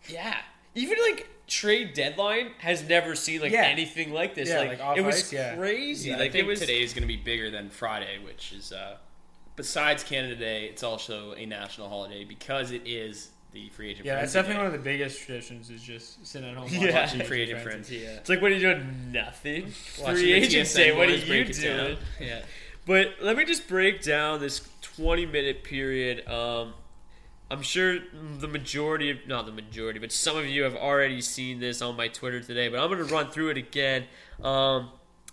yeah, 0.09 0.37
even 0.77 0.97
like 1.09 1.27
trade 1.47 1.93
deadline 1.93 2.51
has 2.59 2.87
never 2.87 3.15
seen 3.15 3.41
like 3.41 3.51
Yeah. 3.51 3.63
anything 3.63 4.11
like 4.13 4.35
this. 4.35 4.49
Yeah, 4.49 4.59
like, 4.59 4.69
like 4.69 4.81
off 4.81 4.97
it 4.97 5.01
was 5.01 5.15
ice, 5.15 5.33
yeah. 5.33 5.55
crazy. 5.55 6.09
Yeah, 6.09 6.17
like 6.17 6.29
I 6.29 6.31
think 6.33 6.45
it 6.45 6.47
was 6.47 6.59
today 6.59 6.81
is 6.81 6.93
going 6.93 7.03
to 7.03 7.07
be 7.07 7.17
bigger 7.17 7.49
than 7.49 7.69
Friday, 7.69 8.17
which 8.23 8.51
is 8.53 8.71
uh, 8.71 8.97
besides 9.55 10.03
Canada 10.03 10.35
Day, 10.35 10.65
it's 10.65 10.83
also 10.83 11.33
a 11.33 11.45
national 11.45 11.89
holiday 11.89 12.23
because 12.23 12.71
it 12.71 12.81
is 12.85 13.29
the 13.53 13.69
free 13.69 13.91
agent. 13.91 14.05
Yeah, 14.05 14.15
that's 14.15 14.33
frenzy 14.33 14.49
definitely 14.49 14.53
day. 14.53 14.57
one 14.57 14.65
of 14.67 14.73
the 14.73 14.89
biggest 14.89 15.21
traditions. 15.25 15.69
Is 15.69 15.81
just 15.81 16.25
sitting 16.27 16.49
at 16.49 16.57
home 16.57 16.67
Yeah. 16.71 17.01
watching 17.01 17.21
free 17.25 17.41
agent 17.41 17.61
frenzy. 17.61 17.97
Yeah. 17.97 18.17
It's 18.17 18.29
like 18.29 18.41
when 18.41 18.51
you're 18.51 18.73
doing 18.73 19.11
nothing. 19.11 19.73
Watching 20.01 20.15
Free 20.15 20.21
the 20.25 20.33
agent 20.33 20.67
TSN 20.67 20.75
day. 20.75 20.91
What 20.91 21.07
are 21.07 21.11
boys 21.11 21.21
you 21.21 21.27
break 21.27 21.49
it 21.49 21.61
down. 21.61 21.85
doing? 21.85 21.97
Yeah. 22.19 22.41
But 22.85 23.15
let 23.21 23.35
me 23.37 23.45
just 23.45 23.67
break 23.67 24.01
down 24.01 24.39
this 24.41 24.61
20 24.81 25.25
minute 25.25 25.63
period. 25.63 26.27
Um, 26.27 26.73
I'm 27.49 27.61
sure 27.61 27.99
the 28.39 28.47
majority 28.47 29.09
of, 29.09 29.17
not 29.25 29.45
the 29.45 29.51
majority, 29.51 29.99
but 29.99 30.11
some 30.11 30.37
of 30.37 30.45
you 30.47 30.63
have 30.63 30.75
already 30.75 31.21
seen 31.21 31.59
this 31.59 31.81
on 31.81 31.95
my 31.95 32.09
Twitter 32.09 32.41
today, 32.41 32.67
but 32.67 32.79
I'm 32.79 32.89
going 32.89 33.05
to 33.05 33.13
run 33.13 33.29
through 33.29 33.49
it 33.49 33.57
again. 33.57 34.05
Um, 34.43 34.89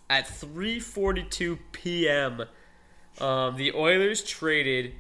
at 0.09 0.27
3.42 0.27 1.59
p.m., 1.73 2.43
um, 3.21 3.57
the 3.57 3.73
Oilers 3.73 4.23
traded 4.23 4.95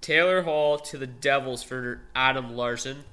Taylor 0.00 0.42
Hall 0.42 0.78
to 0.78 0.96
the 0.96 1.06
Devils 1.06 1.62
for 1.62 2.00
Adam 2.14 2.56
Larsson. 2.56 3.04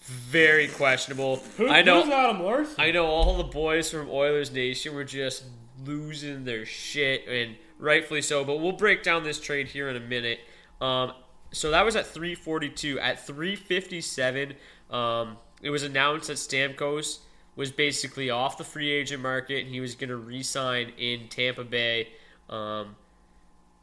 Very 0.00 0.68
questionable. 0.68 1.42
I 1.58 1.82
know. 1.82 2.02
Who's 2.02 2.12
Adam 2.12 2.42
Larsson? 2.42 2.74
I 2.78 2.90
know 2.90 3.06
all 3.06 3.38
the 3.38 3.44
boys 3.44 3.90
from 3.90 4.10
Oilers 4.10 4.52
Nation 4.52 4.94
were 4.94 5.04
just 5.04 5.44
losing 5.82 6.44
their 6.44 6.66
shit, 6.66 7.26
and 7.26 7.56
rightfully 7.78 8.20
so. 8.20 8.44
But 8.44 8.60
we'll 8.60 8.72
break 8.72 9.02
down 9.02 9.24
this 9.24 9.40
trade 9.40 9.68
here 9.68 9.88
in 9.88 9.96
a 9.96 10.00
minute. 10.00 10.40
Um, 10.80 11.12
so 11.54 11.70
that 11.70 11.84
was 11.84 11.96
at 11.96 12.06
3:42. 12.06 12.98
At 13.00 13.26
3:57, 13.26 14.56
um, 14.90 15.38
it 15.62 15.70
was 15.70 15.82
announced 15.82 16.28
that 16.28 16.36
Stamkos 16.36 17.20
was 17.56 17.70
basically 17.70 18.30
off 18.30 18.58
the 18.58 18.64
free 18.64 18.90
agent 18.90 19.22
market, 19.22 19.64
and 19.64 19.72
he 19.72 19.80
was 19.80 19.94
going 19.94 20.10
to 20.10 20.16
re-sign 20.16 20.92
in 20.98 21.28
Tampa 21.28 21.64
Bay. 21.64 22.08
Um, 22.50 22.96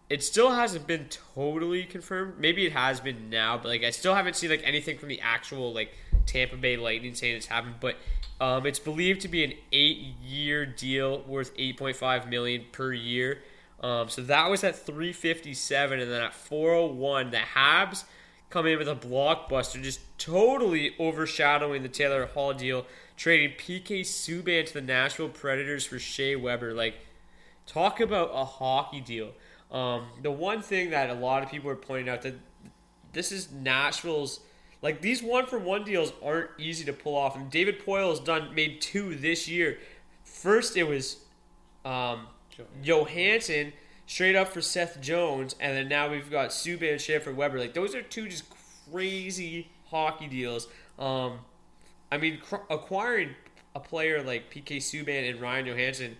it 0.09 0.21
still 0.21 0.51
hasn't 0.51 0.87
been 0.87 1.07
totally 1.33 1.85
confirmed. 1.85 2.37
Maybe 2.37 2.65
it 2.65 2.73
has 2.73 2.99
been 2.99 3.29
now, 3.29 3.57
but 3.57 3.69
like 3.69 3.83
I 3.83 3.91
still 3.91 4.13
haven't 4.13 4.35
seen 4.35 4.49
like 4.49 4.61
anything 4.65 4.97
from 4.97 5.07
the 5.07 5.21
actual 5.21 5.73
like 5.73 5.95
Tampa 6.25 6.57
Bay 6.57 6.75
Lightning 6.75 7.15
saying 7.15 7.37
it's 7.37 7.45
happened. 7.45 7.75
But 7.79 7.95
um, 8.41 8.65
it's 8.65 8.79
believed 8.79 9.21
to 9.21 9.29
be 9.29 9.45
an 9.45 9.53
eight-year 9.71 10.65
deal 10.65 11.23
worth 11.23 11.53
eight 11.57 11.77
point 11.77 11.95
five 11.95 12.27
million 12.29 12.65
per 12.73 12.91
year. 12.91 13.39
Um, 13.81 14.09
so 14.09 14.21
that 14.21 14.49
was 14.49 14.63
at 14.63 14.75
three 14.75 15.11
fifty-seven, 15.11 15.99
and 15.99 16.11
then 16.11 16.21
at 16.21 16.33
four 16.33 16.73
oh 16.73 16.85
one, 16.85 17.31
the 17.31 17.37
Habs 17.37 18.03
come 18.49 18.67
in 18.67 18.77
with 18.77 18.87
a 18.87 18.95
blockbuster, 18.95 19.81
just 19.81 20.01
totally 20.17 20.93
overshadowing 20.99 21.81
the 21.81 21.89
Taylor 21.89 22.27
Hall 22.27 22.53
deal, 22.53 22.85
trading 23.17 23.55
PK 23.57 24.01
Subban 24.01 24.65
to 24.67 24.73
the 24.73 24.81
Nashville 24.81 25.29
Predators 25.29 25.85
for 25.85 25.97
Shea 25.97 26.35
Weber. 26.35 26.73
Like, 26.73 26.95
talk 27.65 27.99
about 27.99 28.29
a 28.33 28.45
hockey 28.45 29.01
deal. 29.01 29.31
Um, 29.71 30.07
the 30.21 30.31
one 30.31 30.61
thing 30.61 30.89
that 30.89 31.09
a 31.09 31.13
lot 31.13 31.43
of 31.43 31.49
people 31.49 31.69
are 31.69 31.75
pointing 31.75 32.09
out 32.09 32.21
that 32.23 32.35
this 33.13 33.31
is 33.31 33.51
Nashville's 33.51 34.41
like 34.81 35.01
these 35.01 35.23
one 35.23 35.45
for 35.45 35.57
one 35.57 35.83
deals 35.83 36.11
aren't 36.23 36.49
easy 36.57 36.83
to 36.85 36.93
pull 36.93 37.15
off. 37.15 37.35
And 37.35 37.49
David 37.49 37.85
Poile's 37.85 38.19
done 38.19 38.53
made 38.53 38.81
two 38.81 39.15
this 39.15 39.47
year. 39.47 39.79
First, 40.23 40.75
it 40.75 40.83
was 40.83 41.17
um, 41.85 42.27
Johansen 42.83 43.73
straight 44.05 44.35
up 44.35 44.49
for 44.49 44.61
Seth 44.61 44.99
Jones, 45.01 45.55
and 45.59 45.75
then 45.75 45.87
now 45.87 46.09
we've 46.09 46.29
got 46.29 46.49
Subban 46.49 47.13
and 47.13 47.23
for 47.23 47.33
Weber. 47.33 47.59
Like 47.59 47.73
those 47.73 47.95
are 47.95 48.01
two 48.01 48.27
just 48.27 48.43
crazy 48.91 49.69
hockey 49.89 50.27
deals. 50.27 50.67
Um, 50.99 51.39
I 52.11 52.17
mean, 52.17 52.39
cr- 52.41 52.65
acquiring 52.69 53.35
a 53.75 53.79
player 53.79 54.21
like 54.21 54.53
PK 54.53 54.77
Subban 54.77 55.29
and 55.29 55.39
Ryan 55.39 55.65
Johansen, 55.67 56.15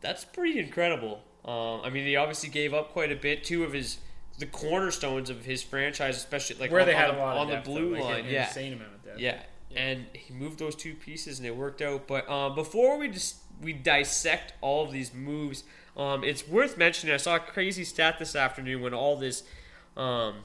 that's 0.00 0.24
pretty 0.24 0.58
incredible. 0.58 1.20
Um, 1.44 1.80
I 1.84 1.90
mean, 1.90 2.04
he 2.06 2.16
obviously 2.16 2.48
gave 2.48 2.74
up 2.74 2.92
quite 2.92 3.12
a 3.12 3.16
bit. 3.16 3.44
Two 3.44 3.64
of 3.64 3.72
his 3.72 3.98
the 4.38 4.46
cornerstones 4.46 5.30
of 5.30 5.44
his 5.44 5.62
franchise, 5.62 6.16
especially 6.16 6.56
like 6.60 6.70
Where 6.70 6.82
on, 6.82 6.86
they 6.86 6.94
had 6.94 7.10
on, 7.10 7.14
a 7.16 7.18
the, 7.18 7.24
lot 7.24 7.36
of 7.36 7.40
on 7.42 7.48
the 7.50 7.60
blue 7.62 7.90
though, 7.96 8.02
like, 8.02 8.04
line. 8.04 8.24
an 8.26 8.30
yeah, 8.30 8.46
insane 8.46 8.72
amount 8.72 8.94
of 8.94 9.04
depth. 9.04 9.18
yeah, 9.18 9.42
and 9.74 10.06
he 10.12 10.32
moved 10.32 10.58
those 10.58 10.74
two 10.76 10.94
pieces 10.94 11.38
and 11.38 11.46
it 11.46 11.56
worked 11.56 11.82
out. 11.82 12.06
But 12.06 12.28
um, 12.30 12.54
before 12.54 12.98
we 12.98 13.08
just 13.08 13.36
we 13.62 13.72
dissect 13.72 14.54
all 14.60 14.84
of 14.84 14.92
these 14.92 15.12
moves, 15.12 15.64
um, 15.96 16.22
it's 16.22 16.46
worth 16.46 16.78
mentioning. 16.78 17.12
I 17.12 17.18
saw 17.18 17.36
a 17.36 17.40
crazy 17.40 17.84
stat 17.84 18.18
this 18.18 18.36
afternoon 18.36 18.82
when 18.82 18.94
all 18.94 19.16
this 19.16 19.42
um, 19.96 20.36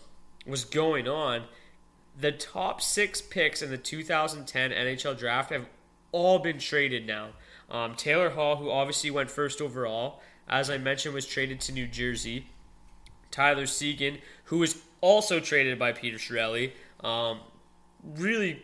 was 0.47 0.65
going 0.65 1.07
on. 1.07 1.43
The 2.19 2.31
top 2.31 2.81
six 2.81 3.21
picks 3.21 3.61
in 3.61 3.69
the 3.69 3.77
2010 3.77 4.71
NHL 4.71 5.17
draft 5.17 5.51
have 5.51 5.67
all 6.11 6.39
been 6.39 6.57
traded 6.57 7.05
now. 7.05 7.29
Um, 7.69 7.95
Taylor 7.95 8.31
Hall, 8.31 8.55
who 8.55 8.69
obviously 8.69 9.11
went 9.11 9.29
first 9.29 9.61
overall, 9.61 10.21
as 10.47 10.69
I 10.69 10.77
mentioned, 10.77 11.13
was 11.13 11.25
traded 11.25 11.61
to 11.61 11.71
New 11.71 11.87
Jersey. 11.87 12.47
Tyler 13.31 13.65
Seguin, 13.65 14.19
who 14.45 14.59
was 14.59 14.81
also 15.01 15.39
traded 15.39 15.79
by 15.79 15.91
Peter 15.91 16.17
Chiarelli. 16.17 16.71
Um, 17.03 17.39
really, 18.15 18.63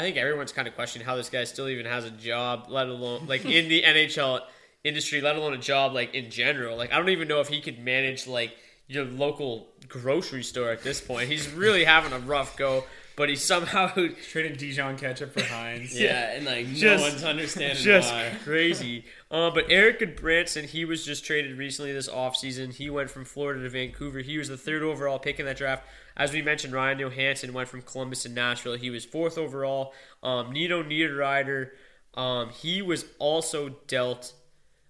I 0.00 0.02
think 0.02 0.16
everyone's 0.16 0.52
kind 0.52 0.66
of 0.66 0.74
questioning 0.74 1.04
how 1.06 1.14
this 1.16 1.28
guy 1.28 1.44
still 1.44 1.68
even 1.68 1.84
has 1.84 2.06
a 2.06 2.10
job, 2.10 2.66
let 2.70 2.88
alone 2.88 3.26
like 3.26 3.44
in 3.44 3.68
the 3.68 3.82
NHL 3.86 4.40
industry, 4.82 5.20
let 5.20 5.36
alone 5.36 5.52
a 5.52 5.58
job 5.58 5.92
like 5.92 6.14
in 6.14 6.30
general. 6.30 6.78
Like 6.78 6.90
I 6.90 6.96
don't 6.96 7.10
even 7.10 7.28
know 7.28 7.40
if 7.40 7.48
he 7.48 7.60
could 7.60 7.78
manage 7.78 8.26
like 8.26 8.56
your 8.88 9.04
local 9.04 9.68
grocery 9.88 10.42
store 10.42 10.70
at 10.70 10.82
this 10.82 11.02
point. 11.02 11.28
He's 11.28 11.52
really 11.52 11.84
having 11.84 12.12
a 12.14 12.18
rough 12.18 12.56
go, 12.56 12.84
but 13.14 13.28
he 13.28 13.36
somehow 13.36 13.88
traded 14.30 14.56
Dijon 14.56 14.96
ketchup 14.96 15.34
for 15.34 15.44
Heinz. 15.44 15.98
Yeah, 16.00 16.30
and 16.34 16.46
like 16.46 16.66
Just- 16.68 17.04
no 17.04 17.10
one's 17.10 17.22
understanding 17.22 17.76
just 17.76 18.10
why. 18.10 18.32
crazy. 18.42 19.04
Uh, 19.30 19.50
but 19.50 19.66
Erik 19.70 20.00
Gudbranson, 20.00 20.64
he 20.64 20.86
was 20.86 21.04
just 21.04 21.26
traded 21.26 21.58
recently 21.58 21.92
this 21.92 22.08
offseason. 22.08 22.72
He 22.74 22.88
went 22.88 23.10
from 23.10 23.26
Florida 23.26 23.62
to 23.62 23.68
Vancouver. 23.68 24.20
He 24.20 24.38
was 24.38 24.48
the 24.48 24.56
third 24.56 24.82
overall 24.82 25.18
pick 25.18 25.38
in 25.38 25.44
that 25.46 25.58
draft. 25.58 25.84
As 26.20 26.34
we 26.34 26.42
mentioned, 26.42 26.74
Ryan 26.74 26.98
Johansen 26.98 27.54
went 27.54 27.70
from 27.70 27.80
Columbus 27.80 28.24
to 28.24 28.28
Nashville. 28.28 28.76
He 28.76 28.90
was 28.90 29.06
fourth 29.06 29.38
overall. 29.38 29.94
Um, 30.22 30.52
Nino 30.52 30.82
Niederreiter, 30.82 31.70
um, 32.12 32.50
he 32.50 32.82
was 32.82 33.06
also 33.18 33.70
dealt. 33.86 34.34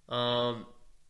Um, 0.09 0.65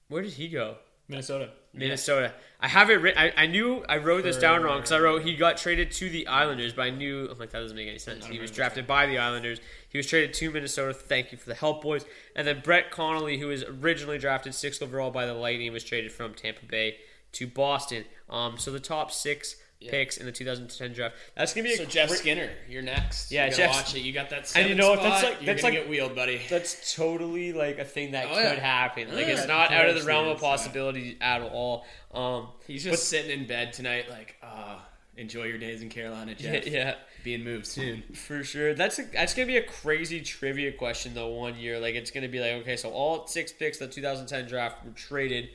where 0.10 0.22
did 0.22 0.34
he 0.34 0.48
go? 0.48 0.76
Minnesota. 1.08 1.50
Minnesota. 1.74 2.34
I 2.60 2.68
have 2.68 2.92
it 2.92 3.02
written. 3.02 3.20
I, 3.20 3.34
I 3.36 3.48
knew 3.48 3.84
I 3.90 3.98
wrote 3.98 4.24
this 4.24 4.38
down 4.38 4.62
wrong 4.62 4.78
because 4.78 4.92
I 4.92 5.00
wrote 5.00 5.24
he 5.24 5.36
got 5.36 5.58
traded 5.58 5.90
to 5.94 6.08
the 6.08 6.28
Islanders, 6.28 6.74
but 6.74 6.84
I 6.84 6.92
knew 6.92 7.28
I'm 7.28 7.40
like 7.40 7.50
that 7.50 7.60
doesn't 7.60 7.76
make 7.76 7.88
any 7.88 7.98
sense. 7.98 8.24
He 8.24 8.38
was 8.38 8.52
drafted 8.52 8.86
by 8.86 9.08
the 9.08 9.18
Islanders. 9.18 9.60
He 9.90 9.98
was 9.98 10.06
traded 10.06 10.36
to 10.36 10.52
Minnesota. 10.52 10.94
Thank 10.94 11.32
you 11.32 11.40
for 11.40 11.50
the 11.50 11.56
help, 11.56 11.82
boys. 11.82 12.06
And 12.36 12.46
then 12.46 12.62
Brett 12.64 12.92
Connolly, 12.92 13.40
who 13.40 13.48
was 13.48 13.64
originally 13.64 14.20
drafted 14.20 14.54
sixth 14.54 14.84
overall 14.84 15.10
by 15.10 15.26
the 15.26 15.34
Lightning, 15.34 15.74
was 15.74 15.84
traded 15.84 16.12
from 16.12 16.36
Tampa 16.36 16.68
Bay 16.68 16.98
to 17.32 17.48
Boston. 17.48 18.06
Um, 18.30 18.60
so 18.60 18.72
the 18.72 18.80
top 18.80 19.12
six 19.12 19.56
picks 19.90 20.18
in 20.18 20.26
the 20.26 20.32
2010 20.32 20.94
draft. 20.94 21.16
That's 21.36 21.54
gonna 21.54 21.68
be 21.68 21.74
a 21.74 21.78
So 21.78 21.86
Jeff 21.86 22.10
Skinner, 22.12 22.50
you're 22.70 22.82
next. 22.82 23.32
Yeah, 23.32 23.50
Jeff- 23.50 23.72
watch 23.72 23.96
it. 23.96 24.02
You 24.02 24.14
got 24.14 24.30
that. 24.30 24.52
And 24.56 24.70
you 24.70 24.76
know 24.76 24.90
what, 24.92 25.02
that's 25.02 25.24
like- 25.24 25.42
you're 25.42 25.48
that's 25.54 25.62
gonna 25.64 25.74
like- 25.76 25.84
get 25.84 25.90
wheeled, 25.90 26.16
buddy. 26.16 26.42
That's 26.50 26.94
totally 26.96 27.54
like 27.54 27.80
a 27.80 27.86
thing 27.86 28.12
that 28.12 28.26
Oh, 28.28 28.36
could 28.36 28.44
yeah. 28.44 28.54
happen. 28.60 29.16
Like 29.16 29.28
Yeah, 29.28 29.34
it's 29.34 29.48
not 29.48 29.72
out 29.72 29.90
of 29.90 29.96
the 30.00 30.04
realm 30.04 30.28
of 30.28 30.40
possibility 30.40 31.18
at 31.22 31.42
all. 31.42 31.86
Um, 32.14 32.50
He's 32.68 32.84
just 32.84 33.10
sitting 33.10 33.32
in 33.32 33.48
bed 33.48 33.74
tonight, 33.74 34.10
like, 34.10 34.36
ah, 34.44 34.86
enjoy 35.18 35.46
your 35.46 35.58
days 35.58 35.82
in 35.82 35.90
Carolina, 35.90 36.36
yeah, 36.38 36.52
Jeff. 36.60 36.68
yeah. 36.72 36.96
Being 37.24 37.44
moved 37.44 37.68
soon. 37.68 38.02
For 38.16 38.44
sure. 38.44 38.74
That's 38.74 38.98
a, 38.98 39.04
that's 39.04 39.34
gonna 39.36 39.46
be 39.46 39.58
a 39.58 39.64
crazy 39.64 40.22
trivia 40.22 40.72
question 40.72 41.14
though. 41.14 41.28
One 41.30 41.56
year, 41.58 41.80
like 41.80 41.94
it's 41.96 42.10
gonna 42.12 42.28
be 42.28 42.40
like, 42.40 42.54
okay, 42.62 42.76
so 42.78 42.90
all 42.90 43.28
six 43.28 43.52
picks 43.52 43.80
of 43.80 43.90
the 43.90 43.94
2010 43.96 44.48
draft 44.48 44.84
were 44.84 44.92
traded. 44.92 45.50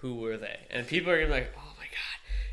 Who 0.00 0.14
were 0.16 0.36
they? 0.36 0.56
And 0.70 0.86
people 0.86 1.10
are 1.10 1.16
gonna 1.16 1.26
be 1.26 1.32
like, 1.32 1.52
oh. 1.58 1.67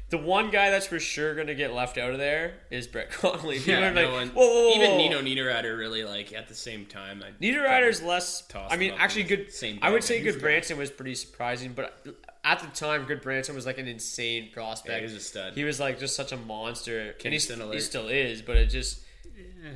The 0.10 0.18
one 0.20 0.52
guy 0.52 0.70
that's 0.70 0.86
for 0.86 1.00
sure 1.00 1.34
gonna 1.34 1.56
get 1.56 1.74
left 1.74 1.98
out 1.98 2.12
of 2.12 2.20
there 2.20 2.54
is 2.70 2.86
Brett 2.88 3.12
Connolly. 3.12 3.58
People 3.58 3.74
Yeah, 3.74 3.90
are 3.90 3.94
like, 3.94 4.06
no 4.06 4.12
one. 4.12 4.28
whoa, 4.30 4.46
whoa, 4.46 4.70
whoa, 4.70 4.76
even. 4.76 4.98
Nino 4.98 5.22
Niederreiter 5.22 5.78
really 5.78 6.04
like 6.04 6.32
at 6.32 6.48
the 6.48 6.54
same 6.54 6.86
time. 6.86 7.24
I 7.26 7.32
Niederreiter's 7.44 8.04
less. 8.04 8.44
I 8.54 8.78
mean, 8.78 8.94
actually, 8.98 9.24
good. 9.24 9.52
same 9.52 9.80
I 9.82 9.90
would 9.90 10.04
say 10.04 10.22
Good. 10.22 10.40
Branson 10.40 10.78
was 10.78 10.92
pretty 10.92 11.16
surprising, 11.16 11.74
but 11.74 12.06
at 12.44 12.60
the 12.60 12.68
time, 12.68 13.08
Gudbranson 13.08 13.56
was 13.56 13.66
like 13.66 13.80
an 13.80 13.88
insane 13.88 14.52
prospect. 14.54 14.92
Yeah, 14.92 14.98
he 15.00 15.04
was 15.04 15.14
a 15.14 15.20
stud. 15.20 15.54
He 15.56 15.64
was 15.64 15.80
like 15.80 15.98
just 16.00 16.16
such 16.16 16.32
a 16.32 16.38
monster, 16.38 17.00
and 17.00 17.18
Kingston 17.18 17.72
he 17.72 17.80
still 17.80 18.08
is. 18.08 18.44
But 18.44 18.58
it 18.58 18.68
just 18.68 19.00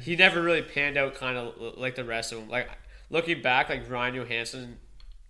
he 0.01 0.15
never 0.15 0.41
really 0.41 0.61
panned 0.61 0.95
out, 0.97 1.15
kind 1.15 1.37
of 1.37 1.77
like 1.77 1.95
the 1.95 2.03
rest 2.05 2.31
of 2.31 2.39
them. 2.39 2.49
Like 2.49 2.69
looking 3.09 3.41
back, 3.41 3.69
like 3.69 3.89
Ryan 3.89 4.13
Johansen 4.15 4.75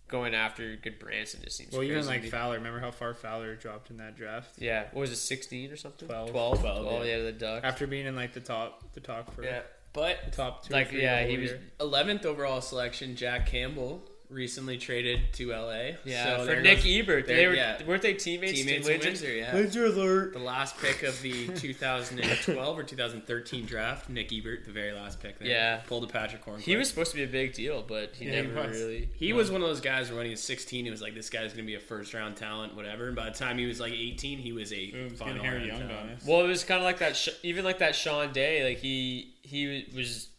going 0.09 0.33
after 0.33 0.75
Good 0.75 0.99
brands 0.99 1.33
Branson 1.33 1.41
just 1.43 1.57
seems. 1.57 1.71
Well, 1.71 1.83
even 1.83 1.95
crazy 2.03 2.07
to 2.19 2.23
like. 2.23 2.31
Fowler. 2.31 2.55
Remember 2.55 2.79
how 2.79 2.91
far 2.91 3.13
Fowler 3.13 3.55
dropped 3.55 3.89
in 3.89 3.97
that 3.97 4.15
draft? 4.17 4.51
yeah, 4.57 4.85
what 4.91 5.01
was 5.01 5.11
it, 5.11 5.17
sixteen 5.17 5.71
or 5.71 5.75
something? 5.75 6.07
12. 6.07 6.31
12, 6.31 6.59
12, 6.59 6.81
12, 6.81 7.05
yeah. 7.05 7.15
yeah, 7.17 7.23
the 7.23 7.31
Ducks. 7.31 7.65
After 7.65 7.87
being 7.87 8.05
in 8.05 8.15
like 8.15 8.33
the 8.33 8.39
top, 8.39 8.83
the 8.93 8.99
top 8.99 9.33
for 9.33 9.43
yeah, 9.43 9.61
But 9.93 10.33
top 10.33 10.65
two. 10.65 10.73
like 10.73 10.91
yeah, 10.91 11.25
he 11.25 11.35
whole 11.35 11.43
was. 11.43 11.51
11th 11.93 12.25
overall 12.25 12.61
selection, 12.61 13.15
Jack 13.15 13.47
Campbell 13.47 14.08
recently 14.29 14.77
traded 14.77 15.33
to 15.33 15.49
LA. 15.51 15.91
Yeah, 16.05 16.37
so 16.37 16.45
for 16.45 16.61
Nick 16.61 16.77
goes- 16.83 16.85
Ebert. 16.87 17.25
They 17.27 17.47
were 17.47 17.55
yeah. 17.55 17.83
weren't 17.85 18.01
they 18.03 18.13
teammates? 18.13 18.59
Teammates 18.59 18.87
in 18.87 18.93
in 18.93 18.99
Windsor? 19.01 19.07
Windsor, 19.27 19.33
yeah. 19.33 19.55
Windsor 19.55 19.85
alert. 19.87 20.33
The 20.33 20.39
last 20.39 20.77
pick 20.77 21.03
of 21.03 21.19
the 21.21 21.47
2012 21.55 22.77
or 22.77 22.83
2013 22.83 23.65
draft, 23.65 24.09
Nick 24.09 24.31
Ebert, 24.31 24.65
the 24.65 24.71
very 24.71 24.91
last 24.91 25.19
pick 25.19 25.39
there. 25.39 25.47
Yeah. 25.47 25.77
Pulled 25.87 26.03
a 26.03 26.07
Patrick 26.07 26.43
Horn. 26.43 26.59
He 26.59 26.75
was 26.75 26.87
supposed 26.89 27.11
to 27.11 27.17
be 27.17 27.23
a 27.23 27.27
big 27.27 27.53
deal, 27.53 27.81
but 27.87 28.13
he 28.15 28.25
Yeah, 28.25 28.41
never 28.41 28.67
was. 28.67 28.77
really. 28.77 29.09
He 29.15 29.33
was 29.33 29.49
one 29.51 29.61
of 29.61 29.67
those 29.67 29.81
guys 29.81 30.09
where 30.09 30.17
when 30.17 30.25
he 30.25 30.31
was 30.31 30.43
16, 30.43 30.85
he 30.85 30.91
was 30.91 31.01
like, 31.01 31.15
this 31.15 31.29
guy's 31.29 31.53
going 31.53 31.65
to 31.65 31.67
be 31.71 31.75
a 31.75 31.79
first 31.79 32.13
round 32.13 32.35
talent, 32.35 32.75
whatever. 32.75 33.07
And 33.07 33.15
by 33.15 33.29
the 33.29 33.35
time 33.37 33.57
he 33.57 33.65
was 33.65 33.79
like 33.79 33.93
18, 33.93 34.37
he 34.39 34.51
was 34.51 34.71
a 34.71 34.75
It 34.83 35.11
was 35.11 35.19
final 35.19 35.43
round 35.43 35.67
talent. 35.67 36.19
Well, 36.25 36.41
it 36.45 36.47
was 36.47 36.63
kind 36.63 36.79
of 36.79 36.83
like 36.85 36.99
that. 36.99 37.15
Sh- 37.15 37.29
even 37.43 37.65
like 37.65 37.79
that 37.79 37.95
Sean 37.95 38.31
Day, 38.31 38.63
like 38.63 38.77
he 38.77 39.33
he 39.41 39.87
was 39.95 40.29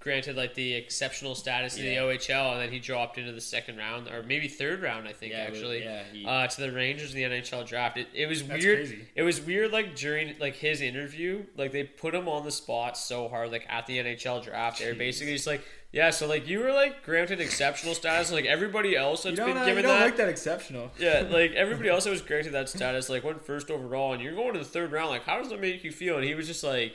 granted 0.00 0.34
like 0.34 0.54
the 0.54 0.72
exceptional 0.74 1.34
status 1.34 1.76
in 1.76 1.84
Yeah. 1.84 1.90
the 2.06 2.16
OHL, 2.16 2.52
and 2.52 2.60
then 2.62 2.72
he 2.72 2.78
dropped 2.78 3.18
into 3.18 3.32
the 3.32 3.40
second 3.40 3.76
round 3.76 4.08
or 4.08 4.22
maybe 4.22 4.48
third 4.48 4.80
round, 4.82 5.06
I 5.06 5.12
think 5.12 5.32
Yeah, 5.32 5.40
actually, 5.40 5.84
yeah, 5.84 6.02
he- 6.10 6.24
uh, 6.26 6.46
to 6.46 6.60
the 6.60 6.72
Rangers 6.72 7.14
in 7.14 7.18
the 7.18 7.24
NHL 7.36 7.64
draft. 7.66 7.98
It, 7.98 8.08
it 8.14 8.26
was 8.26 8.42
weird. 8.42 8.78
crazy. 8.78 9.04
It 9.14 9.22
was 9.22 9.40
weird, 9.40 9.72
like 9.72 9.94
during 9.94 10.34
like 10.40 10.56
his 10.56 10.80
interview, 10.80 11.44
like 11.56 11.72
they 11.72 11.84
put 11.84 12.14
him 12.14 12.28
on 12.28 12.44
the 12.44 12.50
spot 12.50 12.96
so 12.96 13.28
hard, 13.28 13.52
like 13.52 13.66
at 13.68 13.86
the 13.86 13.98
NHL 13.98 14.42
draft. 14.42 14.78
they're 14.78 14.94
basically 14.94 15.34
just 15.34 15.46
like, 15.46 15.62
yeah, 15.92 16.10
so 16.10 16.26
like 16.26 16.46
you 16.48 16.60
were 16.60 16.72
like 16.72 17.02
granted 17.04 17.40
exceptional 17.40 17.94
status, 17.94 18.30
like 18.32 18.46
everybody 18.46 18.96
else 18.96 19.24
that's 19.24 19.36
been 19.38 19.56
uh, 19.56 19.64
given 19.66 19.82
you 19.82 19.88
don't 19.88 19.98
that. 19.98 20.04
like 20.04 20.16
that 20.16 20.28
exceptional. 20.30 20.90
Yeah, 20.98 21.26
like 21.30 21.52
everybody 21.52 21.88
else 21.90 22.04
that 22.04 22.10
was 22.10 22.22
granted 22.22 22.52
that 22.52 22.68
status, 22.70 23.08
like 23.10 23.22
went 23.24 23.44
first 23.44 23.70
overall, 23.70 24.12
and 24.14 24.22
you're 24.22 24.34
going 24.34 24.52
to 24.54 24.60
the 24.60 24.64
third 24.64 24.92
round. 24.92 25.10
Like, 25.10 25.24
how 25.24 25.38
does 25.38 25.50
that 25.50 25.60
make 25.60 25.84
you 25.84 25.92
feel? 25.92 26.16
And 26.16 26.24
he 26.24 26.34
was 26.34 26.46
just 26.46 26.62
like, 26.64 26.94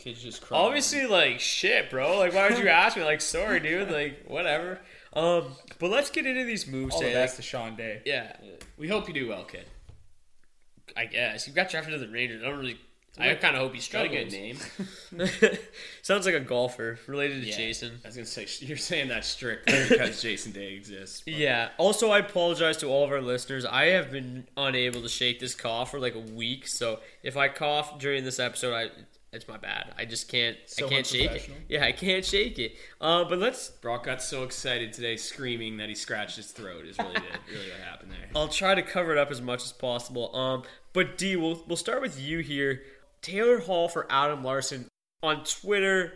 Kids 0.00 0.22
just 0.22 0.42
crying. 0.42 0.64
obviously, 0.64 1.06
like 1.06 1.38
shit, 1.40 1.90
bro. 1.90 2.18
Like, 2.18 2.34
why 2.34 2.48
would 2.48 2.58
you 2.58 2.68
ask 2.68 2.96
me? 2.96 3.04
Like, 3.04 3.20
sorry, 3.20 3.60
dude. 3.60 3.90
Like, 3.90 4.24
whatever. 4.26 4.80
Um, 5.12 5.44
but 5.78 5.90
let's 5.90 6.10
get 6.10 6.26
into 6.26 6.44
these 6.44 6.66
moves. 6.66 6.94
All 6.94 7.00
the 7.00 7.06
today. 7.08 7.20
best 7.20 7.36
to 7.36 7.42
Sean 7.42 7.76
Day. 7.76 8.00
yeah, 8.06 8.34
We 8.78 8.88
hope 8.88 9.06
you 9.08 9.14
do 9.14 9.28
well, 9.28 9.44
kid. 9.44 9.66
I 10.96 11.04
guess 11.04 11.46
you 11.46 11.52
got 11.52 11.68
drafted 11.70 11.92
to 11.94 11.98
the 12.04 12.10
Rangers. 12.12 12.42
I 12.42 12.46
don't 12.48 12.58
really. 12.58 12.78
I 13.18 13.34
kind 13.34 13.54
of 13.56 13.62
hope 13.62 13.74
he 13.74 13.92
Got 13.92 14.06
a 14.06 14.08
good 14.08 14.30
name. 14.32 14.56
Sounds 16.02 16.26
like 16.26 16.34
a 16.34 16.40
golfer 16.40 16.98
related 17.06 17.42
to 17.42 17.48
Yeah. 17.48 17.56
Jason. 17.56 18.00
I 18.04 18.08
was 18.08 18.14
going 18.16 18.24
to 18.24 18.30
say, 18.30 18.46
you're 18.66 18.76
saying 18.76 19.08
that 19.08 19.24
strictly 19.24 19.74
because 19.88 20.22
Jason 20.22 20.52
Day 20.52 20.74
exists. 20.74 21.22
but- 21.24 21.34
Yeah. 21.34 21.70
Also, 21.76 22.10
I 22.10 22.20
apologize 22.20 22.76
to 22.78 22.86
all 22.86 23.04
of 23.04 23.10
our 23.10 23.20
listeners. 23.20 23.64
I 23.66 23.86
have 23.86 24.10
been 24.10 24.46
unable 24.56 25.02
to 25.02 25.08
shake 25.08 25.40
this 25.40 25.54
cough 25.54 25.90
for 25.90 25.98
like 26.00 26.14
a 26.14 26.20
week. 26.20 26.66
So 26.68 27.00
if 27.22 27.36
I 27.36 27.48
cough 27.48 27.98
during 27.98 28.24
this 28.24 28.38
episode, 28.38 28.74
I 28.74 28.90
it's 29.32 29.46
my 29.46 29.56
bad. 29.56 29.94
I 29.96 30.04
just 30.04 30.28
can't. 30.28 30.56
So 30.66 30.86
I 30.86 30.88
can't 30.88 31.06
shake 31.06 31.30
it. 31.30 31.50
Yeah, 31.68 31.84
I 31.84 31.92
can't 31.92 32.24
shake 32.24 32.58
it. 32.58 32.74
Uh, 33.00 33.24
but 33.24 33.38
let's. 33.38 33.68
Brock 33.68 34.04
got 34.04 34.22
so 34.22 34.42
excited 34.42 34.92
today, 34.92 35.16
screaming 35.16 35.76
that 35.76 35.88
he 35.88 35.94
scratched 35.94 36.36
his 36.36 36.50
throat. 36.50 36.84
Is 36.84 36.98
really 36.98 37.14
the, 37.14 37.20
really 37.52 37.70
what 37.70 37.80
happened 37.80 38.12
there. 38.12 38.28
I'll 38.34 38.48
try 38.48 38.74
to 38.74 38.82
cover 38.82 39.12
it 39.12 39.18
up 39.18 39.30
as 39.30 39.40
much 39.40 39.62
as 39.64 39.72
possible. 39.72 40.34
Um, 40.34 40.64
But 40.92 41.16
D, 41.16 41.36
we'll 41.36 41.62
we'll 41.68 41.76
start 41.76 42.02
with 42.02 42.20
you 42.20 42.40
here. 42.40 42.82
Taylor 43.22 43.60
Hall 43.60 43.88
for 43.88 44.06
Adam 44.10 44.42
Larsson 44.42 44.88
on 45.22 45.44
Twitter. 45.44 46.14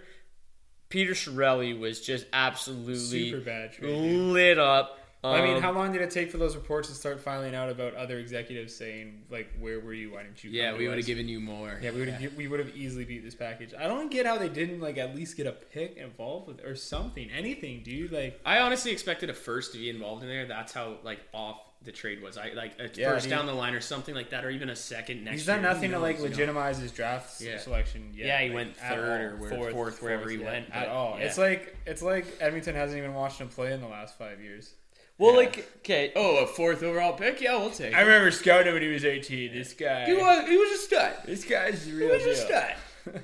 Peter 0.88 1.12
Chiarelli 1.12 1.78
was 1.78 2.00
just 2.00 2.26
absolutely 2.33 3.30
Super 3.30 3.44
bad 3.44 3.73
lit 3.80 4.59
up. 4.59 4.99
I 5.24 5.40
mean, 5.42 5.56
Um, 5.56 5.62
how 5.62 5.72
long 5.72 5.92
did 5.92 6.02
it 6.02 6.10
take 6.10 6.30
for 6.30 6.38
those 6.38 6.54
reports 6.54 6.88
to 6.88 6.94
start 6.94 7.20
filing 7.20 7.54
out 7.54 7.70
about 7.70 7.94
other 7.94 8.18
executives 8.18 8.74
saying 8.74 9.22
like, 9.30 9.48
"Where 9.58 9.80
were 9.80 9.94
you? 9.94 10.12
Why 10.12 10.22
didn't 10.24 10.44
you?" 10.44 10.50
Yeah, 10.50 10.76
we 10.76 10.86
would 10.88 10.98
have 10.98 11.06
given 11.06 11.28
you 11.28 11.40
more. 11.40 11.78
Yeah, 11.82 11.92
we 11.92 12.00
would 12.00 12.08
have. 12.08 12.34
We 12.36 12.46
would 12.48 12.60
have 12.60 12.76
easily 12.76 13.04
beat 13.04 13.24
this 13.24 13.34
package. 13.34 13.72
I 13.78 13.84
don't 13.88 14.10
get 14.10 14.26
how 14.26 14.36
they 14.38 14.48
didn't 14.48 14.80
like 14.80 14.98
at 14.98 15.14
least 15.16 15.36
get 15.36 15.46
a 15.46 15.52
pick 15.52 15.96
involved 15.96 16.48
with 16.48 16.64
or 16.64 16.76
something, 16.76 17.30
anything, 17.30 17.82
dude. 17.82 18.12
Like, 18.12 18.38
I 18.44 18.58
honestly 18.58 18.92
expected 18.92 19.30
a 19.30 19.34
first 19.34 19.72
to 19.72 19.78
be 19.78 19.88
involved 19.88 20.22
in 20.22 20.28
there. 20.28 20.46
That's 20.46 20.72
how 20.72 20.98
like 21.02 21.20
off 21.32 21.60
the 21.82 21.92
trade 21.92 22.22
was. 22.22 22.38
I 22.38 22.50
like 22.54 22.78
a 22.78 22.88
Yeah, 22.94 23.10
first 23.10 23.24
dude. 23.24 23.30
down 23.30 23.44
the 23.46 23.52
line 23.54 23.74
or 23.74 23.80
something 23.80 24.14
like 24.14 24.30
that, 24.30 24.44
or 24.44 24.50
even 24.50 24.70
a 24.70 24.76
second 24.76 25.22
next. 25.24 25.36
he's 25.36 25.46
done 25.46 25.60
year. 25.60 25.70
Nothing 25.70 25.90
to 25.90 25.98
like 25.98 26.16
knows, 26.16 26.22
you 26.24 26.28
know? 26.30 26.36
legitimize 26.36 26.78
his 26.78 26.92
draft 26.92 27.40
Yeah. 27.42 27.58
selection. 27.58 28.12
Yet, 28.14 28.26
Yeah, 28.26 28.38
he 28.40 28.48
like, 28.48 28.54
went 28.54 28.76
third 28.76 29.20
or 29.32 29.36
where- 29.36 29.50
Fourth, 29.50 29.72
fourth, 29.72 30.02
wherever 30.02 30.28
he 30.30 30.38
yeah, 30.38 30.44
went 30.46 30.70
at 30.74 30.88
all. 30.88 31.16
yeah. 31.18 31.26
It's 31.26 31.36
like 31.38 31.76
it's 31.86 32.00
like 32.02 32.24
Edmonton 32.40 32.74
hasn't 32.74 32.98
even 32.98 33.12
watched 33.14 33.38
him 33.40 33.48
play 33.48 33.72
in 33.72 33.80
the 33.82 33.88
last 33.88 34.16
five 34.18 34.40
years. 34.40 34.74
Well, 35.18 35.37
like 35.37 35.71
okay, 35.78 36.12
oh, 36.16 36.38
a 36.38 36.47
fourth 36.47 36.83
overall 36.83 37.12
pick. 37.12 37.40
Yeah, 37.40 37.56
we'll 37.59 37.71
take. 37.71 37.94
I 37.94 38.00
it. 38.00 38.04
remember 38.04 38.30
scouting 38.33 38.73
when 38.73 38.83
he 38.83 38.88
was 38.88 39.04
eighteen. 39.04 39.52
This 39.52 39.73
guy, 39.73 40.06
He 40.06 40.14
was 40.14 40.49
he 40.49 40.56
was 40.56 40.73
a 40.73 40.76
stud. 40.78 41.12
this 41.25 41.44
guy's 41.44 41.87
real. 41.90 41.99
He 41.99 42.04
real 42.06 42.14
was 42.14 42.26
a 42.26 42.35
stud. 42.37 42.75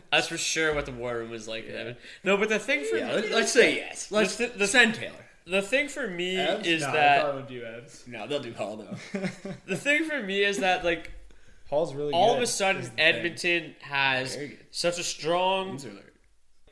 that's 0.12 0.28
for 0.28 0.36
sure 0.38 0.74
what 0.74 0.86
the 0.86 0.92
war 0.92 1.16
room 1.16 1.30
was 1.30 1.48
like. 1.48 1.66
Evan. 1.66 1.96
No, 2.22 2.36
but 2.36 2.48
the 2.48 2.58
thing 2.58 2.84
for 2.84 2.96
Yeah, 2.96 3.08
me, 3.08 3.14
let, 3.14 3.30
let's 3.32 3.52
say 3.52 3.76
yes. 3.76 4.10
Let's 4.12 4.36
the- 4.36 4.46
the- 4.56 4.66
send 4.66 4.94
Taylor. 4.94 5.14
the 5.46 5.62
thing 5.62 5.88
for 5.88 6.06
me 6.06 6.38
Abs? 6.38 6.66
is 6.68 6.82
Nah, 6.82 6.88
I 6.90 6.92
that 6.92 7.22
thought 7.22 7.48
do 7.48 7.64
abs. 7.64 8.04
No, 8.06 8.26
they'll 8.26 8.40
do 8.40 8.52
Hall 8.52 8.76
though. 8.76 9.20
the 9.66 9.76
thing 9.76 10.04
for 10.04 10.22
me 10.22 10.44
is 10.44 10.58
that 10.58 10.84
like 10.84 11.10
Hall's 11.70 11.94
really 11.94 12.12
all 12.12 12.34
good, 12.34 12.36
of 12.38 12.42
a 12.42 12.46
sudden 12.46 12.82
is 12.82 12.88
thing. 12.88 13.00
Edmonton 13.00 13.74
has 13.80 14.38
such 14.70 14.98
a 14.98 15.02
strong 15.02 15.72
These 15.72 15.86
are 15.86 15.92
like- 15.92 16.06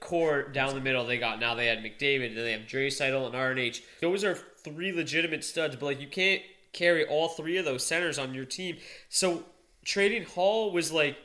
core 0.00 0.42
down 0.42 0.74
the 0.74 0.80
middle. 0.80 1.04
They 1.06 1.18
got 1.18 1.40
now 1.40 1.54
they 1.54 1.66
had 1.66 1.78
McDavid, 1.78 2.34
then 2.34 2.44
they 2.44 2.52
have 2.52 2.62
Draisaitl 2.62 3.26
and 3.26 3.34
RNH. 3.34 3.80
Those 4.00 4.22
are 4.22 4.38
three 4.74 4.92
legitimate 4.92 5.44
studs, 5.44 5.76
but 5.76 5.86
like 5.86 6.00
you 6.00 6.08
can't 6.08 6.42
carry 6.72 7.04
all 7.06 7.28
three 7.28 7.56
of 7.56 7.64
those 7.64 7.84
centers 7.86 8.18
on 8.18 8.34
your 8.34 8.44
team. 8.44 8.76
So 9.08 9.44
trading 9.84 10.24
Hall 10.24 10.70
was 10.72 10.92
like 10.92 11.16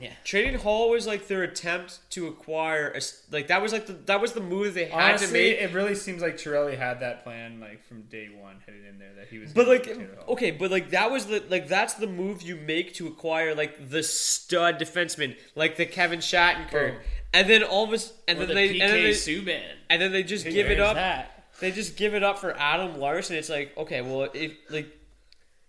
Yeah. 0.00 0.12
Trading 0.24 0.58
Hall 0.58 0.90
was 0.90 1.06
like 1.06 1.26
their 1.28 1.42
attempt 1.42 2.00
to 2.10 2.26
acquire 2.26 2.90
a, 2.90 2.96
s- 2.96 3.22
like 3.30 3.46
that 3.48 3.62
was 3.62 3.72
like 3.72 3.86
the, 3.86 3.94
that 3.94 4.20
was 4.20 4.32
the 4.32 4.40
move 4.42 4.74
they 4.74 4.84
had 4.86 5.10
Honestly, 5.14 5.26
to 5.28 5.32
make. 5.32 5.60
it 5.62 5.72
really 5.72 5.94
seems 5.94 6.20
like 6.20 6.36
Torelli 6.36 6.76
had 6.76 7.00
that 7.00 7.24
plan 7.24 7.60
like 7.60 7.82
from 7.84 8.02
day 8.02 8.28
one, 8.38 8.56
headed 8.66 8.84
in 8.84 8.98
there 8.98 9.14
that 9.16 9.28
he 9.28 9.38
was. 9.38 9.52
But 9.54 9.68
like 9.68 9.84
get 9.84 9.96
Taylor 9.98 10.16
Hall. 10.16 10.34
okay, 10.34 10.50
but 10.50 10.70
like 10.70 10.90
that 10.90 11.10
was 11.10 11.26
the 11.26 11.42
like 11.48 11.68
that's 11.68 11.94
the 11.94 12.06
move 12.08 12.42
you 12.42 12.56
make 12.56 12.92
to 12.94 13.06
acquire 13.06 13.54
like 13.54 13.88
the 13.88 14.02
stud 14.02 14.78
defenseman, 14.78 15.34
like 15.54 15.76
the 15.76 15.86
Kevin 15.86 16.18
Shattenkirk. 16.18 16.70
Boom. 16.92 17.00
And 17.32 17.48
then 17.50 17.62
all 17.62 17.84
of 17.84 17.92
a 17.92 17.94
s- 17.94 18.12
and 18.28 18.38
Or 18.38 18.46
then 18.46 18.48
the 18.48 18.54
they 18.54 18.68
PK 18.74 18.80
and 18.82 18.92
then 18.92 19.02
they, 19.02 19.10
Subban. 19.10 19.62
and 19.90 20.02
then 20.02 20.12
they 20.12 20.22
just 20.24 20.44
give 20.44 20.70
it 20.70 20.80
up. 20.80 20.94
that? 20.96 21.35
They 21.60 21.70
just 21.70 21.96
give 21.96 22.14
it 22.14 22.22
up 22.22 22.38
for 22.38 22.56
Adam 22.58 22.98
Larsson. 22.98 23.36
It's 23.36 23.48
like, 23.48 23.76
okay, 23.76 24.02
well, 24.02 24.28
if 24.34 24.52
like 24.70 24.88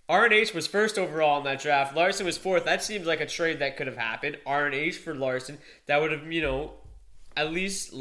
RNH 0.10 0.53
was 0.53 0.67
first 0.67 0.98
overall 0.98 1.38
in 1.39 1.44
that 1.46 1.62
draft, 1.62 1.96
Larsson 1.96 2.25
was 2.25 2.38
fourth. 2.38 2.65
That 2.65 2.84
seems 2.84 3.06
like 3.06 3.22
a 3.22 3.25
trade 3.25 3.60
that 3.60 3.77
could 3.77 3.88
have 3.88 3.98
happened. 3.98 4.38
RNH 4.46 4.96
for 4.96 5.15
Larsson, 5.15 5.58
that 5.86 6.01
would 6.01 6.12
have, 6.12 6.32
you 6.32 6.41
know, 6.41 6.74
at 7.36 7.51
least 7.51 7.94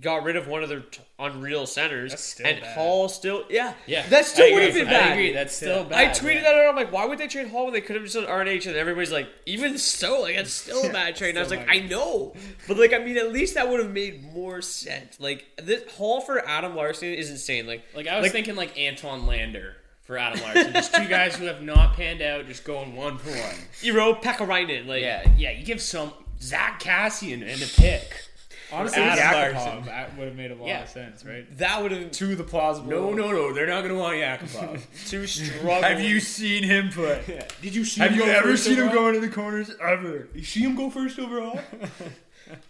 got 0.00 0.22
rid 0.22 0.36
of 0.36 0.46
one 0.46 0.62
of 0.62 0.68
their 0.68 0.80
t- 0.80 1.00
unreal 1.18 1.66
centers. 1.66 2.12
That's 2.12 2.22
still 2.24 2.46
and 2.46 2.60
bad. 2.60 2.74
Hall 2.74 3.08
still, 3.08 3.44
yeah, 3.50 3.74
Yeah, 3.86 4.06
that 4.08 4.24
still 4.24 4.52
would 4.54 4.62
have 4.62 4.74
been 4.74 4.86
I 4.88 4.90
bad. 4.90 5.12
agree. 5.12 5.32
That's 5.32 5.54
still 5.54 5.80
I 5.80 5.88
bad. 5.88 5.98
I 5.98 6.10
tweeted 6.10 6.34
yeah. 6.34 6.42
that 6.42 6.54
out. 6.54 6.68
I'm 6.70 6.76
like, 6.76 6.92
why 6.92 7.04
would 7.06 7.18
they 7.18 7.26
trade 7.28 7.48
Hall 7.48 7.64
when 7.64 7.72
they 7.72 7.80
could 7.80 7.96
have 7.96 8.04
just 8.04 8.14
done 8.14 8.24
RNH? 8.26 8.66
And 8.66 8.76
everybody's 8.76 9.12
like, 9.12 9.28
even 9.46 9.78
so, 9.78 10.22
like 10.22 10.36
that's 10.36 10.52
still 10.52 10.84
a 10.88 10.92
bad 10.92 11.16
trade. 11.16 11.30
And 11.30 11.38
I 11.38 11.42
was 11.42 11.50
like, 11.50 11.68
I 11.68 11.80
know, 11.80 12.34
but 12.66 12.78
like, 12.78 12.92
I 12.92 12.98
mean, 12.98 13.16
at 13.16 13.32
least 13.32 13.54
that 13.54 13.68
would 13.68 13.80
have 13.80 13.92
made 13.92 14.22
more 14.32 14.62
sense. 14.62 15.18
Like 15.20 15.46
this 15.62 15.90
Hall 15.92 16.20
for 16.20 16.46
Adam 16.46 16.76
Larsson 16.76 17.08
is 17.08 17.30
insane. 17.30 17.66
Like, 17.66 17.82
Like 17.94 18.06
I 18.06 18.20
was 18.20 18.30
thinking, 18.32 18.56
like 18.56 18.78
Anton 18.78 19.26
Lander 19.26 19.76
for 20.02 20.16
Adam 20.16 20.40
Larsson, 20.40 20.72
just 20.72 20.94
two 20.94 21.06
guys 21.06 21.36
who 21.36 21.44
have 21.46 21.62
not 21.62 21.94
panned 21.94 22.22
out, 22.22 22.46
just 22.46 22.64
going 22.64 22.94
one 22.96 23.18
for 23.18 23.30
one. 23.30 23.54
You 23.82 23.94
Iiro 23.94 24.22
Pakarinen, 24.22 24.86
like 24.86 25.02
Yeah, 25.02 25.30
yeah. 25.36 25.50
You 25.50 25.64
give 25.64 25.82
some 25.82 26.12
Zack 26.40 26.80
Kassian 26.82 27.42
and 27.42 27.62
a 27.62 27.66
pick. 27.66 28.27
Honestly, 28.70 29.00
Yakupov 29.02 29.86
that 29.86 30.16
would 30.18 30.26
have 30.28 30.36
made 30.36 30.50
a 30.50 30.54
lot 30.54 30.68
Yeah. 30.68 30.82
of 30.82 30.88
sense, 30.90 31.24
right? 31.24 31.46
that 31.56 31.82
would 31.82 31.90
have 31.90 32.10
To 32.10 32.36
the 32.36 32.44
plausible. 32.44 32.90
No, 32.90 33.12
no, 33.14 33.30
no. 33.32 33.52
They're 33.54 33.66
not 33.66 33.82
going 33.82 33.94
to 33.94 33.98
want 33.98 34.16
Yakupov. 34.16 34.82
too 35.08 35.26
struggle. 35.26 35.82
Have 35.82 36.00
you 36.00 36.20
seen 36.20 36.62
him 36.64 36.90
play? 36.90 37.40
Did 37.62 37.74
you 37.74 37.84
see? 37.84 38.00
Have 38.02 38.10
him 38.10 38.18
you 38.18 38.24
go 38.26 38.30
ever 38.30 38.48
first 38.48 38.64
seen 38.64 38.74
him 38.76 38.88
overall? 38.88 39.04
go 39.04 39.08
into 39.08 39.20
the 39.20 39.28
corners 39.30 39.70
ever? 39.80 40.28
You 40.34 40.44
see 40.44 40.60
him 40.60 40.74
go 40.76 40.90
first 40.90 41.18
overall? 41.18 41.58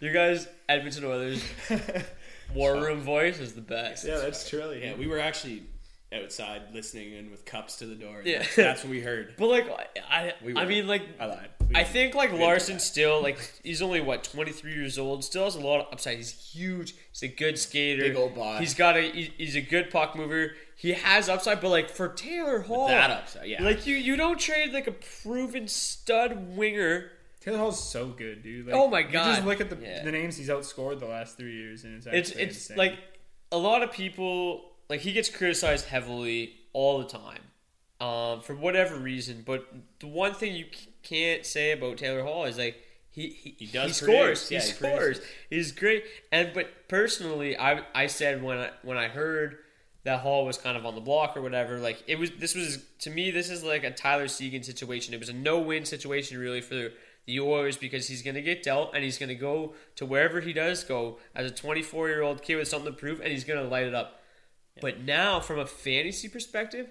You 0.01 0.11
guys, 0.13 0.49
Edmonton 0.69 1.05
Oilers, 1.05 1.41
war 2.55 2.75
room 2.81 3.01
voice 3.01 3.39
is 3.39 3.53
the 3.53 3.61
best. 3.61 4.05
Yeah, 4.05 4.19
that's 4.19 4.49
Torelli. 4.51 4.83
yeah, 4.83 4.95
we 4.97 5.07
were 5.07 5.21
actually 5.21 5.63
outside 6.13 6.63
listening 6.73 7.15
and 7.15 7.31
with 7.31 7.45
cups 7.45 7.77
to 7.77 7.87
the 7.87 7.95
door. 7.95 8.23
Yeah. 8.25 8.39
That's, 8.39 8.57
that's 8.57 8.85
what 8.85 8.91
we 8.91 9.01
heard. 9.01 9.35
But 9.39 9.49
like, 9.49 9.67
I, 10.11 10.33
We 10.43 10.57
I 10.57 10.65
mean, 10.65 10.87
like, 10.87 11.03
I 11.21 11.27
lied. 11.27 11.49
I 11.75 11.85
think 11.85 12.15
like 12.15 12.33
Larsson 12.33 12.79
still 12.79 13.23
like 13.23 13.39
he's 13.63 13.83
only 13.83 14.01
what 14.01 14.25
23 14.25 14.73
years 14.73 14.99
old, 14.99 15.23
still 15.23 15.45
has 15.45 15.55
a 15.55 15.61
lot 15.61 15.81
of 15.87 15.93
upside. 15.93 16.17
He's 16.17 16.33
huge. 16.33 16.95
He's 17.13 17.23
a 17.25 17.29
good 17.29 17.59
skater. 17.59 18.03
Big 18.03 18.17
old 18.17 18.35
bod. 18.35 18.61
He's 18.61 18.73
got 18.75 18.97
a 18.97 19.03
he's 19.03 19.55
a 19.55 19.61
good 19.61 19.91
puck 19.91 20.17
mover. 20.17 20.53
He 20.77 20.93
has 20.95 21.29
upside, 21.29 21.61
but 21.61 21.69
like 21.69 21.91
for 21.91 22.09
Taylor 22.09 22.61
Hall, 22.61 22.89
that 22.89 23.11
upside, 23.11 23.49
yeah. 23.49 23.63
Like 23.63 23.87
you 23.87 23.97
you 23.97 24.17
don't 24.17 24.39
trade 24.41 24.73
like 24.73 24.87
a 24.87 24.93
proven 24.93 25.69
stud 25.69 26.57
winger. 26.57 27.11
Taylor 27.41 27.59
Hall's 27.59 27.87
so 27.91 28.07
good, 28.07 28.43
dude. 28.43 28.67
Like, 28.67 28.75
Oh 28.75 28.89
my 28.89 29.01
You 29.01 29.09
God. 29.11 29.35
just 29.35 29.47
look 29.47 29.61
at 29.61 29.69
the, 29.71 29.77
Yeah. 29.81 30.03
the 30.05 30.11
names 30.13 30.37
he's 30.37 30.49
outscored 30.49 31.01
the 31.01 31.07
last 31.07 31.37
three 31.37 31.55
years, 31.55 31.85
and 31.85 31.97
it's 31.97 32.07
actually 32.07 32.19
It's 32.21 32.31
it's 32.31 32.57
insane. 32.71 32.77
like 32.79 32.99
a 33.53 33.59
lot 33.59 33.83
of 33.83 33.93
people 33.93 34.68
like 34.89 35.01
he 35.01 35.13
gets 35.13 35.29
criticized 35.29 35.87
heavily 35.87 36.55
all 36.73 36.99
the 36.99 37.07
time, 37.07 37.41
um, 38.01 38.41
for 38.41 38.55
whatever 38.55 38.97
reason. 38.97 39.43
But 39.45 39.67
the 40.01 40.07
one 40.07 40.35
thing 40.35 40.55
you 40.55 40.67
can't 41.03 41.45
say 41.45 41.73
about 41.73 41.99
Taylor 41.99 42.23
Hall 42.23 42.45
is 42.45 42.59
like 42.59 42.77
he 43.11 43.29
he, 43.29 43.55
he 43.59 43.67
does 43.67 43.97
scores. 43.97 44.09
produce. 44.09 44.49
He 44.49 44.55
Yeah, 44.55 44.61
he 44.61 44.67
scores. 44.67 45.21
He's 45.51 45.73
great. 45.73 46.05
And 46.33 46.53
but 46.55 46.89
personally, 46.89 47.59
I 47.59 47.83
I 47.95 48.07
said 48.07 48.43
when 48.43 48.59
I 48.59 48.71
when 48.83 48.97
I 48.97 49.09
heard 49.09 49.59
that 50.05 50.21
Hall 50.21 50.47
was 50.47 50.57
kind 50.57 50.77
of 50.77 50.87
on 50.87 50.95
the 50.95 51.01
block 51.01 51.37
or 51.37 51.43
whatever, 51.43 51.79
like 51.79 52.03
it 52.07 52.19
was 52.19 52.31
this 52.39 52.55
was 52.55 52.85
to 53.01 53.11
me 53.11 53.31
this 53.31 53.51
is 53.51 53.63
like 53.65 53.85
a 53.85 53.91
Tyler 53.91 54.29
Seguin 54.29 54.63
situation. 54.63 55.15
It 55.15 55.21
was 55.21 55.29
a 55.29 55.35
no 55.35 55.59
win 55.59 55.85
situation 55.85 56.39
really 56.39 56.61
for 56.61 56.91
the 57.27 57.41
Oilers 57.41 57.77
because 57.77 58.09
he's 58.09 58.23
going 58.23 58.37
to 58.37 58.43
get 58.43 58.63
dealt 58.63 58.95
and 58.95 59.05
he's 59.05 59.19
going 59.19 59.29
to 59.29 59.35
go 59.35 59.75
to 59.97 60.07
wherever 60.07 60.41
he 60.41 60.55
does 60.55 60.83
go 60.83 61.19
as 61.35 61.51
a 61.51 61.55
24 61.55 62.09
year 62.09 62.23
old 62.23 62.43
kid 62.43 62.57
with 62.57 62.69
something 62.69 62.91
to 62.91 62.99
prove 62.99 63.21
and 63.21 63.31
he's 63.31 63.45
going 63.45 63.63
to 63.63 63.69
light 63.69 63.87
it 63.87 63.95
up. 63.95 64.23
But 64.81 65.01
now, 65.01 65.41
from 65.41 65.59
a 65.59 65.67
fantasy 65.67 66.29
perspective, 66.29 66.89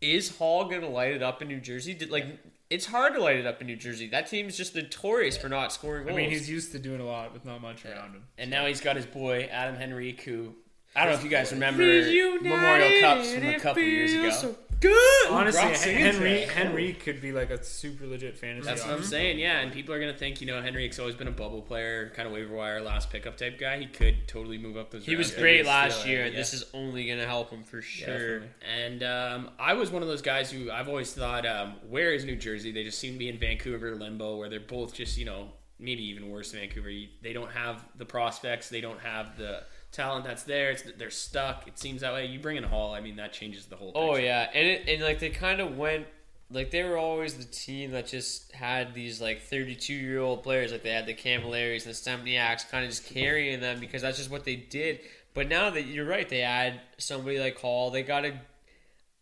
is 0.00 0.36
Hall 0.36 0.64
going 0.66 0.82
to 0.82 0.88
light 0.88 1.12
it 1.12 1.22
up 1.22 1.42
in 1.42 1.48
New 1.48 1.60
Jersey? 1.60 1.94
Did, 1.94 2.10
like, 2.10 2.26
it's 2.70 2.86
hard 2.86 3.14
to 3.14 3.22
light 3.22 3.36
it 3.36 3.46
up 3.46 3.60
in 3.60 3.66
New 3.66 3.76
Jersey. 3.76 4.08
That 4.08 4.26
team 4.26 4.48
is 4.48 4.56
just 4.56 4.74
notorious 4.74 5.36
for 5.36 5.48
not 5.48 5.72
scoring 5.72 6.08
I 6.08 6.12
mean, 6.12 6.30
he's 6.30 6.48
used 6.48 6.72
to 6.72 6.78
doing 6.78 7.00
a 7.00 7.04
lot 7.04 7.32
with 7.32 7.44
not 7.44 7.60
much 7.60 7.84
around 7.84 8.14
him. 8.14 8.24
And 8.38 8.50
now 8.50 8.66
he's 8.66 8.80
got 8.80 8.96
his 8.96 9.06
boy 9.06 9.48
Adam 9.50 9.76
Henrique, 9.80 10.22
who 10.22 10.54
I 10.96 11.04
don't 11.04 11.14
know 11.14 11.18
if 11.18 11.24
you 11.24 11.30
guys 11.30 11.50
remember 11.50 11.82
Memorial 11.82 13.00
Cups 13.00 13.32
from 13.32 13.44
a 13.44 13.58
couple 13.58 13.82
years 13.82 14.12
ago. 14.12 14.30
so 14.30 14.56
good. 14.80 15.30
Honestly, 15.30 15.60
Brock 15.60 15.76
Henry 15.76 16.34
there. 16.34 16.50
Henry 16.50 16.92
could 16.92 17.20
be 17.20 17.32
like 17.32 17.50
a 17.50 17.62
super 17.62 18.06
legit 18.06 18.36
fantasy. 18.36 18.66
That's 18.66 18.84
what 18.84 18.92
I'm 18.94 19.02
saying, 19.02 19.38
yeah. 19.38 19.60
And 19.60 19.72
people 19.72 19.94
are 19.94 20.00
gonna 20.00 20.16
think, 20.16 20.40
you 20.40 20.46
know, 20.46 20.60
Henrique's 20.60 20.98
always 20.98 21.14
been 21.14 21.28
a 21.28 21.32
bubble 21.32 21.62
player, 21.62 22.10
kind 22.14 22.26
of 22.26 22.34
waiver 22.34 22.54
wire, 22.54 22.80
last 22.80 23.10
pickup 23.10 23.36
type 23.36 23.58
guy. 23.58 23.78
He 23.78 23.86
could 23.86 24.28
totally 24.28 24.58
move 24.58 24.76
up 24.76 24.90
those. 24.90 25.04
He 25.04 25.16
was 25.16 25.30
great 25.30 25.58
He's 25.58 25.66
last 25.66 26.06
year, 26.06 26.24
and 26.24 26.32
yeah. 26.32 26.40
this 26.40 26.54
is 26.54 26.64
only 26.74 27.06
going 27.06 27.18
to 27.18 27.26
help 27.26 27.50
him 27.50 27.64
for 27.64 27.82
sure. 27.82 28.40
definitely. 28.40 28.48
And 28.84 29.02
um, 29.02 29.50
I 29.58 29.74
was 29.74 29.90
one 29.90 30.02
of 30.02 30.08
those 30.08 30.22
guys 30.22 30.50
who 30.50 30.70
I've 30.70 30.88
always 30.88 31.12
thought, 31.12 31.46
um, 31.46 31.74
where 31.88 32.12
is 32.12 32.24
New 32.24 32.36
Jersey? 32.36 32.72
They 32.72 32.84
just 32.84 32.98
seem 32.98 33.14
to 33.14 33.18
be 33.18 33.28
in 33.28 33.38
Vancouver 33.38 33.94
limbo, 33.94 34.36
where 34.36 34.48
they're 34.48 34.60
both 34.60 34.94
just, 34.94 35.18
you 35.18 35.24
know, 35.24 35.48
maybe 35.78 36.02
even 36.04 36.30
worse 36.30 36.52
than 36.52 36.60
Vancouver. 36.60 36.90
They 37.22 37.32
don't 37.32 37.50
have 37.50 37.84
the 37.96 38.04
prospects, 38.04 38.68
they 38.68 38.80
don't 38.80 39.00
have 39.00 39.36
the 39.36 39.62
talent 39.94 40.24
that's 40.24 40.42
there. 40.42 40.70
It's, 40.70 40.82
they're 40.98 41.10
stuck. 41.10 41.66
It 41.66 41.78
seems 41.78 42.02
that 42.02 42.12
way. 42.12 42.26
You 42.26 42.38
bring 42.38 42.56
in 42.56 42.64
Hall, 42.64 42.94
I 42.94 43.00
mean, 43.00 43.16
that 43.16 43.32
changes 43.32 43.66
the 43.66 43.76
whole. 43.76 43.92
Oh 43.94 44.16
yeah, 44.16 44.48
and 44.52 44.66
it, 44.66 44.88
and 44.88 45.02
like 45.02 45.20
they 45.20 45.30
kind 45.30 45.60
of 45.60 45.76
went 45.76 46.06
like 46.50 46.70
they 46.70 46.82
were 46.82 46.96
always 46.96 47.34
the 47.34 47.44
team 47.44 47.92
that 47.92 48.06
just 48.06 48.52
had 48.52 48.94
these 48.94 49.20
like 49.20 49.42
32 49.42 49.92
year 49.92 50.20
old 50.20 50.42
players 50.42 50.72
like 50.72 50.82
they 50.82 50.90
had 50.90 51.06
the 51.06 51.14
Cammalleris 51.14 51.86
and 51.86 51.94
the 51.94 52.30
Stempniaks 52.30 52.68
kind 52.70 52.84
of 52.84 52.90
just 52.90 53.06
carrying 53.06 53.60
them 53.60 53.80
because 53.80 54.02
that's 54.02 54.18
just 54.18 54.30
what 54.30 54.44
they 54.44 54.56
did. 54.56 55.00
But 55.32 55.48
now 55.48 55.70
that 55.70 55.86
you're 55.86 56.06
right, 56.06 56.28
they 56.28 56.42
add 56.42 56.80
somebody 56.98 57.38
like 57.38 57.58
Hall. 57.58 57.90
They 57.90 58.02
got 58.02 58.24
a 58.24 58.40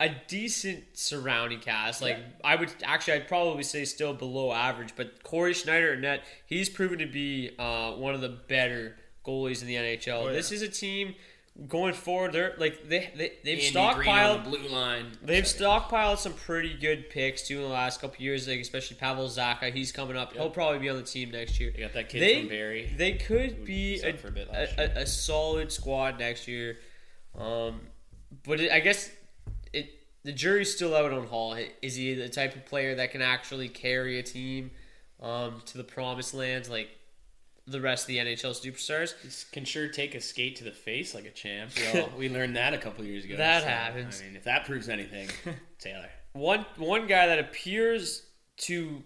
a 0.00 0.10
decent 0.26 0.82
surrounding 0.94 1.60
cast. 1.60 2.02
Like 2.02 2.18
I 2.42 2.56
would 2.56 2.70
actually, 2.82 3.14
I'd 3.14 3.28
probably 3.28 3.62
say 3.62 3.84
still 3.84 4.12
below 4.12 4.52
average. 4.52 4.94
But 4.96 5.22
Cory 5.22 5.54
Schneider 5.54 5.96
net, 5.96 6.24
he's 6.46 6.68
proven 6.68 6.98
to 6.98 7.06
be 7.06 7.52
uh, 7.58 7.92
one 7.92 8.14
of 8.14 8.20
the 8.20 8.28
better 8.28 8.96
goalies 9.24 9.62
in 9.62 9.68
the 9.68 9.76
NHL. 9.76 10.32
This 10.32 10.52
is 10.52 10.62
a 10.62 10.68
team 10.68 11.14
going 11.68 11.92
forward, 11.92 12.32
they're 12.32 12.54
like 12.58 12.88
they, 12.88 13.10
they 13.14 13.32
they've 13.44 13.58
Andy 13.58 13.70
Greene 13.72 13.76
on 13.76 13.94
stockpiled 13.94 14.44
the 14.44 14.50
blue 14.50 14.68
line. 14.68 15.06
They've 15.22 15.44
stockpiled 15.44 16.18
some 16.18 16.32
pretty 16.32 16.74
good 16.74 17.10
picks 17.10 17.46
too 17.46 17.56
in 17.56 17.62
the 17.62 17.68
last 17.68 18.00
couple 18.00 18.22
years, 18.22 18.48
like 18.48 18.60
especially 18.60 18.96
Pavel 18.96 19.26
Zacha. 19.26 19.72
He's 19.72 19.92
coming 19.92 20.16
up. 20.16 20.32
He'll 20.32 20.50
probably 20.50 20.78
be 20.78 20.88
on 20.88 20.96
the 20.96 21.02
team 21.02 21.30
next 21.30 21.60
year. 21.60 21.72
They 21.74 21.82
got 21.82 21.92
that 21.92 22.08
kid 22.08 22.20
they, 22.20 22.40
from 22.40 22.48
Barrie. 22.48 22.94
They 22.96 23.12
could 23.14 23.64
be 23.64 24.00
a, 24.00 24.10
a 24.10 24.30
bit 24.30 24.48
a, 24.50 24.98
a, 24.98 25.02
a 25.02 25.06
solid 25.06 25.70
squad 25.70 26.18
next 26.18 26.48
year. 26.48 26.78
Um, 27.36 27.80
but 28.44 28.60
it, 28.60 28.72
I 28.72 28.80
guess 28.80 29.10
it 29.72 29.90
the 30.24 30.32
jury's 30.32 30.74
still 30.74 30.96
out 30.96 31.12
on 31.12 31.26
Hall. 31.26 31.56
Is 31.82 31.96
he 31.96 32.14
the 32.14 32.28
type 32.28 32.56
of 32.56 32.64
player 32.64 32.94
that 32.94 33.10
can 33.10 33.20
actually 33.20 33.68
carry 33.68 34.18
a 34.18 34.22
team 34.22 34.70
um, 35.20 35.62
to 35.66 35.76
the 35.76 35.84
promised 35.84 36.32
lands 36.32 36.70
like 36.70 36.88
the 37.66 37.80
rest 37.80 38.04
of 38.04 38.08
the 38.08 38.18
NHL 38.18 38.50
superstars? 38.60 39.14
This 39.22 39.44
can 39.44 39.64
sure 39.64 39.88
take 39.88 40.14
a 40.14 40.20
skate 40.20 40.56
to 40.56 40.64
the 40.64 40.72
face 40.72 41.14
like 41.14 41.24
a 41.24 41.30
champ. 41.30 41.70
Well, 41.94 42.10
we 42.18 42.28
learned 42.28 42.56
that 42.56 42.74
a 42.74 42.78
couple 42.78 43.04
years 43.04 43.24
ago. 43.24 43.36
That 43.36 43.64
happens. 43.64 44.20
I 44.20 44.26
mean, 44.26 44.36
if 44.36 44.44
that 44.44 44.64
proves 44.64 44.88
anything, 44.88 45.28
Taylor. 45.78 46.08
one 46.32 46.64
one 46.76 47.06
guy 47.06 47.26
that 47.26 47.38
appears 47.38 48.24
to 48.58 49.02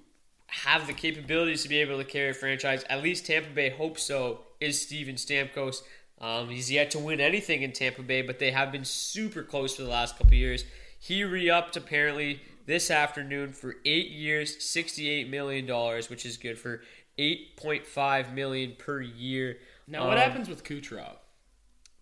have 0.49 0.87
the 0.87 0.92
capabilities 0.92 1.62
to 1.62 1.69
be 1.69 1.79
able 1.79 1.99
to 1.99 2.05
carry 2.05 2.31
a 2.31 2.35
franchise, 2.35 2.85
at 2.88 3.03
least 3.03 3.27
Tampa 3.27 3.51
Bay 3.51 3.71
hopes 3.71 4.03
so, 4.03 4.42
is 4.61 4.81
Steven 4.81 5.16
Stamkos. 5.16 5.83
Um, 6.21 6.49
he's 6.49 6.71
yet 6.71 6.90
to 6.92 6.99
win 6.99 7.21
anything 7.21 7.62
in 7.62 7.73
Tampa 7.73 8.03
Bay, 8.03 8.23
but 8.23 8.38
they 8.38 8.51
have 8.53 8.73
been 8.73 8.85
super 8.85 9.42
close 9.42 9.77
for 9.77 9.83
the 9.83 9.88
last 9.88 10.16
couple 10.16 10.35
years. 10.35 10.64
He 10.99 11.25
re-upped 11.25 11.77
apparently 11.77 12.40
this 12.64 12.90
afternoon 12.90 13.53
for 13.53 13.77
eight 13.85 14.11
years, 14.11 14.64
sixty-eight 14.64 15.29
million 15.29 15.66
dollars, 15.66 16.09
which 16.09 16.25
is 16.25 16.37
good 16.37 16.59
for 16.59 16.81
eight 17.18 17.57
point 17.57 17.87
five 17.87 18.35
million 18.35 18.74
per 18.79 19.00
year. 19.00 19.59
Now, 19.87 20.07
what 20.09 20.16
Um, 20.18 20.22
happens 20.22 20.48
with 20.48 20.64
Kucherov? 20.64 21.16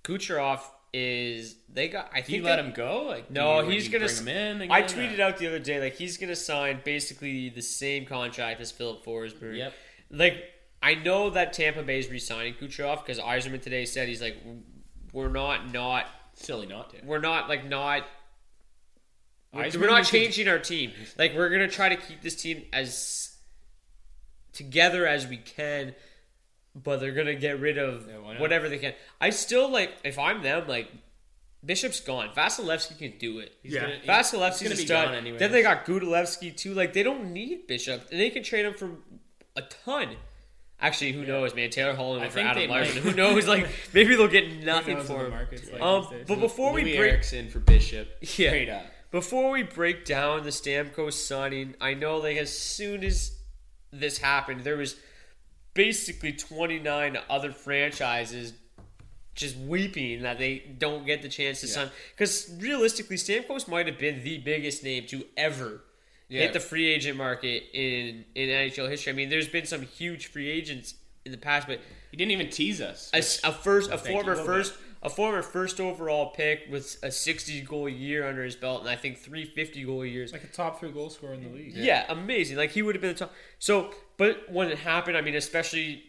Kucherov 0.03 0.61
is 0.92 1.57
they 1.68 1.88
got. 1.88 2.09
I 2.12 2.20
think 2.22 2.38
you 2.38 2.42
let 2.44 2.57
they- 2.57 2.62
him 2.62 2.72
go? 2.72 3.03
Like, 3.03 3.31
No, 3.31 3.61
you- 3.62 3.70
he's 3.70 3.88
gonna. 3.88 4.07
bring 4.07 4.16
him 4.18 4.29
in. 4.29 4.57
Again, 4.62 4.70
I 4.72 4.81
or- 4.81 4.85
tweeted 4.85 5.18
out 5.20 5.38
the 5.38 5.46
other 5.48 5.59
day 5.59 5.81
like 5.81 5.96
he's 5.96 6.16
gonna 6.16 6.37
sign 6.37 6.81
basically 6.85 7.48
the 7.48 7.62
same 7.62 8.07
contract 8.07 8.61
as 8.61 8.70
Filip 8.70 9.05
Forsberg. 9.05 9.57
Yep. 9.57 9.74
Like 10.11 10.50
I 10.83 10.94
know 10.94 11.31
that 11.31 11.53
Tampa 11.55 11.83
Bay 11.83 11.98
is 11.98 12.09
re-signing 12.09 12.55
Kucherov 12.55 13.05
because 13.05 13.18
Yzerman 13.18 13.62
today 13.62 13.87
said 13.87 14.07
he's 14.07 14.20
like, 14.20 14.37
we're 15.12 15.31
not 15.31 15.72
not 15.72 16.07
Silly 16.35 16.66
not 16.66 16.90
to. 16.90 16.96
we're 17.05 17.18
not 17.20 17.48
like 17.48 17.64
not. 17.64 18.07
We're, 19.53 19.70
we're 19.79 19.87
not 19.87 20.05
changing 20.05 20.48
our 20.48 20.59
team. 20.59 20.92
Like 21.16 21.35
we're 21.35 21.48
gonna 21.48 21.68
try 21.68 21.88
to 21.88 21.96
keep 21.96 22.22
this 22.22 22.35
team 22.35 22.64
as 22.72 23.24
together 24.55 25.07
as 25.07 25.27
we 25.27 25.37
can, 25.37 25.95
but 26.75 27.01
they're 27.01 27.12
gonna 27.12 27.35
get 27.35 27.61
rid 27.61 27.77
of 27.79 28.09
Yeah, 28.09 28.38
whatever 28.40 28.69
they 28.69 28.79
can. 28.79 28.95
I 29.21 29.31
still 29.31 29.69
like 29.71 29.93
if 30.05 30.19
I'm 30.19 30.43
them 30.43 30.67
like. 30.69 30.88
Bishop's 31.67 32.01
gone. 32.01 32.29
Vasilevskiy 32.37 32.99
can 32.99 33.14
do 33.19 33.38
it. 33.38 33.55
Yeah. 33.62 33.81
gonna- 33.81 33.95
he's 33.97 34.07
Vasilevskiy's 34.07 34.62
gonna 34.64 34.75
a 34.75 34.77
be 34.77 34.85
stud. 34.85 35.07
gone 35.07 35.14
anyways. 35.14 35.38
Then 35.40 35.51
they 35.51 35.62
got 35.62 35.87
Gudlevskis 35.87 36.57
too. 36.59 36.75
Like 36.75 36.93
they 36.93 37.03
don't 37.03 37.33
need 37.33 37.67
Bishop, 37.67 38.07
and 38.11 38.21
they 38.21 38.29
can 38.29 38.43
trade 38.43 38.67
him 38.67 38.75
for 38.75 38.90
a 39.57 39.62
ton. 39.62 40.14
Actually, 40.79 41.12
who 41.12 41.25
knows, 41.25 41.55
man? 41.55 41.71
Taylor 41.71 41.95
Hall 41.95 42.17
I 42.17 42.19
went 42.19 42.33
for 42.33 42.40
Adam 42.40 42.57
they 42.64 42.69
Larsson. 42.69 43.03
Who 43.03 43.14
knows? 43.14 43.47
Like 43.47 43.67
maybe 43.95 44.14
they'll 44.14 44.29
get 44.29 44.62
nothing 44.62 45.01
for 45.01 45.25
him. 45.25 45.31
markets 45.31 45.71
like 45.73 45.81
Um, 45.81 46.07
but 46.27 46.38
before 46.38 46.75
we 46.75 46.83
Louis 46.83 46.97
break, 46.99 47.11
Erickson 47.12 47.49
for 47.49 47.61
Bishop. 47.61 48.09
Yeah. 48.21 48.27
Straight 48.51 48.69
up. 48.69 48.85
before 49.11 49.51
we 49.51 49.62
break 49.62 50.05
down 50.05 50.43
the 50.43 50.51
Stamkos 50.51 51.14
signing, 51.14 51.77
I 51.81 51.95
know 51.95 52.19
like 52.19 52.37
as 52.37 52.53
soon 52.57 53.03
as 53.05 53.38
this 54.00 54.18
happened, 54.18 54.64
there 54.64 54.76
was 54.76 54.96
basically 55.74 56.33
29 56.33 57.18
other 57.28 57.52
franchises 57.52 58.52
just 59.35 59.57
weeping 59.57 60.22
that 60.22 60.38
they 60.38 60.59
don't 60.78 61.04
get 61.04 61.22
the 61.22 61.28
chance 61.28 61.61
to 61.61 61.66
sign. 61.66 61.90
Because 62.16 62.54
realistically, 62.61 63.16
Stamkos 63.16 63.66
might 63.66 63.87
have 63.87 63.98
been 63.98 64.22
the 64.22 64.38
biggest 64.38 64.85
name 64.85 65.07
to 65.09 65.24
ever 65.37 65.83
Yeah. 66.28 66.42
hit 66.42 66.52
the 66.52 66.61
free 66.61 66.87
agent 66.87 67.16
market 67.18 67.64
in 67.72 68.24
in 68.35 68.48
NHL 68.48 68.88
history. 68.88 69.12
I 69.12 69.16
mean, 69.16 69.28
there's 69.30 69.48
been 69.48 69.66
some 69.66 69.83
huge 69.83 70.26
free 70.26 70.48
agents 70.48 70.94
in 71.24 71.33
the 71.33 71.38
past, 71.38 71.66
but 71.66 71.80
He 72.12 72.16
didn't 72.16 72.30
even 72.33 72.48
tease 72.50 72.80
us. 72.80 73.11
a, 73.12 73.18
a 73.48 73.52
first, 73.52 73.90
a 73.90 73.98
former 73.98 74.37
first, 74.37 74.74
a 75.05 75.11
former 75.11 75.43
first 75.43 75.81
overall 75.81 76.31
pick 76.31 76.62
with 76.71 76.97
a 77.03 77.11
60 77.11 77.61
goal 77.61 77.88
year 77.88 78.27
under 78.27 78.43
his 78.43 78.57
belt, 78.57 78.81
and 78.81 78.88
I 78.88 78.97
think 78.97 79.19
three 79.19 79.45
50 79.45 79.85
goal 79.85 80.05
years. 80.05 80.33
like 80.33 80.45
a 80.45 80.49
top 80.49 80.81
three 80.81 80.90
goal 80.90 81.11
scorer 81.11 81.35
in 81.35 81.43
the 81.43 81.51
league. 81.51 81.77
Yeah, 81.77 82.07
amazing. 82.09 82.57
Like 82.57 82.71
he 82.71 82.81
would 82.81 82.95
have 82.95 83.03
been 83.03 83.12
the 83.12 83.19
top. 83.19 83.33
So, 83.59 83.93
but 84.17 84.51
when 84.51 84.71
it 84.71 84.79
happened, 84.79 85.17
I 85.17 85.21
mean, 85.21 85.35
especially 85.35 86.05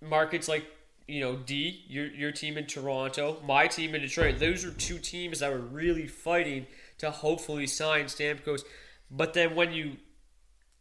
markets 0.00 0.46
like 0.46 0.64
you 1.08 1.20
know 1.20 1.36
D, 1.36 1.84
your 1.88 2.06
your 2.06 2.30
team 2.30 2.56
in 2.56 2.66
Toronto, 2.66 3.38
my 3.44 3.66
team 3.66 3.96
in 3.96 4.00
Detroit. 4.00 4.38
Those 4.38 4.64
are 4.64 4.70
two 4.70 4.98
teams 4.98 5.40
that 5.40 5.52
were 5.52 5.58
really 5.58 6.06
fighting 6.06 6.68
to 6.98 7.10
hopefully 7.10 7.66
sign 7.66 8.04
Stamkos. 8.04 8.62
But 9.10 9.34
then 9.34 9.56
when 9.56 9.72
you 9.72 9.96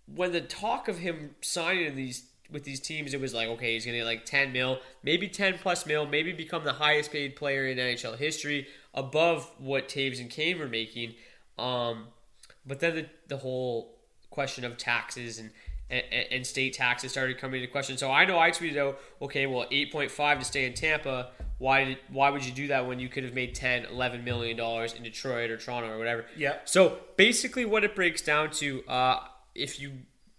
when 0.05 0.31
the 0.33 0.41
talk 0.41 0.87
of 0.87 0.99
him 0.99 1.31
signing 1.41 1.95
these 1.95 2.29
with 2.51 2.63
these 2.63 2.79
teams, 2.79 3.13
it 3.13 3.19
was 3.19 3.33
like, 3.33 3.47
okay, 3.49 3.73
he's 3.73 3.85
gonna 3.85 3.97
get 3.97 4.05
like 4.05 4.25
ten 4.25 4.51
mil, 4.51 4.79
maybe 5.03 5.27
ten 5.27 5.57
plus 5.57 5.85
mil, 5.85 6.05
maybe 6.05 6.31
become 6.31 6.63
the 6.63 6.73
highest 6.73 7.11
paid 7.11 7.35
player 7.35 7.67
in 7.67 7.77
NHL 7.77 8.17
history, 8.17 8.67
above 8.93 9.49
what 9.57 9.87
Toews 9.87 10.19
and 10.19 10.29
Kane 10.29 10.59
were 10.59 10.67
making. 10.67 11.15
Um, 11.57 12.07
but 12.65 12.79
then 12.79 12.95
the, 12.95 13.05
the 13.27 13.37
whole 13.37 13.95
question 14.29 14.65
of 14.65 14.77
taxes 14.77 15.39
and, 15.39 15.51
and 15.89 16.03
and 16.31 16.47
state 16.47 16.73
taxes 16.73 17.11
started 17.11 17.37
coming 17.37 17.61
into 17.61 17.71
question. 17.71 17.97
So 17.97 18.11
I 18.11 18.25
know 18.25 18.39
I 18.39 18.51
tweeted 18.51 18.77
out, 18.77 18.99
okay, 19.21 19.45
well, 19.45 19.65
eight 19.71 19.91
point 19.91 20.11
five 20.11 20.39
to 20.39 20.45
stay 20.45 20.65
in 20.65 20.73
Tampa. 20.73 21.31
Why 21.57 21.85
did 21.85 21.97
why 22.09 22.29
would 22.29 22.45
you 22.45 22.51
do 22.51 22.67
that 22.67 22.85
when 22.85 22.99
you 22.99 23.07
could 23.07 23.23
have 23.23 23.33
made 23.33 23.55
10, 23.55 23.85
11 23.85 24.23
million 24.23 24.57
dollars 24.57 24.93
in 24.93 25.03
Detroit 25.03 25.49
or 25.49 25.57
Toronto 25.57 25.89
or 25.91 25.97
whatever? 25.97 26.25
Yeah. 26.35 26.57
So 26.65 26.99
basically, 27.15 27.65
what 27.65 27.83
it 27.83 27.95
breaks 27.95 28.21
down 28.21 28.51
to, 28.51 28.83
uh, 28.87 29.19
if 29.53 29.79
you 29.79 29.93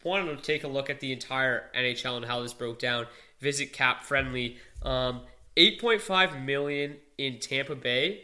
wanted 0.07 0.37
to 0.37 0.43
take 0.43 0.65
a 0.65 0.69
look 0.69 0.89
at 0.89 1.01
the 1.01 1.13
entire 1.13 1.65
NHL 1.75 2.17
and 2.17 2.25
how 2.25 2.41
this 2.41 2.55
broke 2.55 2.79
down, 2.79 3.07
visit 3.41 3.73
Cap 3.73 4.05
Friendly. 4.05 4.57
Um, 4.83 5.23
8.5 5.57 6.45
million 6.45 6.97
in 7.19 7.39
Tampa 7.39 7.75
Bay 7.75 8.23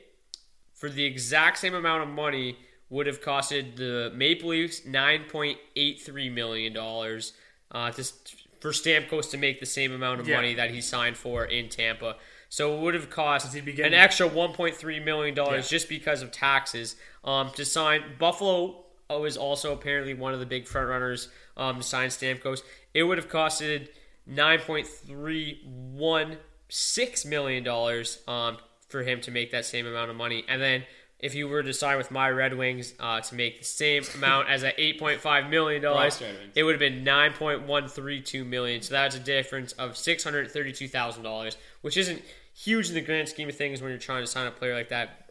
for 0.75 0.88
the 0.88 1.05
exact 1.05 1.59
same 1.59 1.75
amount 1.75 2.03
of 2.03 2.09
money 2.09 2.57
would 2.90 3.07
have 3.07 3.21
costed 3.23 3.77
the 3.77 4.12
Maple 4.14 4.51
Leafs 4.51 4.81
9.83 4.83 6.33
million 6.33 6.73
dollars 6.73 7.33
uh, 7.71 7.90
just 7.90 8.35
for 8.61 8.71
Stamkos 8.71 9.31
to 9.31 9.38
make 9.38 9.61
the 9.61 9.66
same 9.66 9.92
amount 9.92 10.21
of 10.21 10.29
Yeah. 10.29 10.37
money 10.37 10.55
that 10.55 10.71
he 10.71 10.81
signed 10.81 11.16
for 11.16 11.45
in 11.45 11.68
Tampa. 11.68 12.16
So 12.49 12.77
it 12.77 12.81
would 12.83 12.92
have 12.95 13.09
cost 13.09 13.55
an 13.55 13.95
extra 13.95 14.29
1.3 14.29 15.05
million 15.05 15.35
dollars 15.35 15.64
Yeah. 15.64 15.77
just 15.79 15.88
because 15.88 16.21
of 16.23 16.31
taxes 16.31 16.97
um, 17.25 17.51
to 17.57 17.64
sign 17.64 18.03
Buffalo. 18.18 18.82
Was 19.20 19.37
also 19.37 19.72
apparently 19.72 20.14
one 20.14 20.35
of 20.35 20.40
the 20.40 20.46
big 20.46 20.64
frontrunners 20.64 21.29
um, 21.57 21.77
to 21.77 21.83
sign 21.83 22.09
Stamkos. 22.09 22.62
It 22.94 23.03
would 23.05 23.18
have 23.18 23.29
costed 23.29 23.88
nine 24.27 24.61
point 24.61 24.87
three 24.87 25.61
one 25.64 26.38
six 26.68 27.25
million 27.25 27.62
dollars 27.64 28.18
um, 28.27 28.57
for 28.88 29.03
him 29.03 29.20
to 29.22 29.31
make 29.31 29.51
that 29.53 29.64
same 29.64 29.87
amount 29.87 30.11
of 30.11 30.16
money, 30.16 30.44
and 30.48 30.61
then 30.61 30.85
if 31.18 31.37
you 31.37 31.46
were 31.46 31.62
to 31.62 31.72
sign 31.72 31.98
with 31.98 32.11
my 32.11 32.29
Red 32.29 32.59
Wings 32.59 32.94
uh, 32.98 33.20
to 33.20 33.35
make 33.37 33.61
the 33.61 33.64
same 33.64 34.03
amount 34.16 34.48
as 34.48 34.62
that 34.62 34.75
eight 34.77 34.98
point 34.98 35.20
five 35.20 35.48
million 35.48 35.81
dollars, 35.81 36.18
Bronx 36.18 36.20
Red 36.20 36.40
Wings. 36.40 36.53
it 36.57 36.62
would 36.64 36.72
have 36.72 36.81
been 36.81 37.05
nine 37.05 37.33
point 37.33 37.62
one 37.62 37.87
three 37.88 38.20
two 38.20 38.44
million. 38.44 38.83
So 38.83 38.94
that's 38.94 39.14
a 39.14 39.20
difference 39.20 39.72
of 39.72 39.96
six 39.96 40.25
hundred 40.25 40.51
thirty 40.51 40.72
two 40.72 40.88
thousand 40.88 41.22
dollars, 41.22 41.57
which 41.83 41.96
isn't 41.96 42.22
huge 42.55 42.88
in 42.88 42.94
the 42.94 43.01
grand 43.01 43.29
scheme 43.29 43.48
of 43.48 43.57
things 43.57 43.81
when 43.81 43.90
you're 43.90 43.98
trying 44.01 44.22
to 44.22 44.27
sign 44.27 44.46
a 44.46 44.51
player 44.51 44.75
like 44.75 44.88
that. 44.88 45.31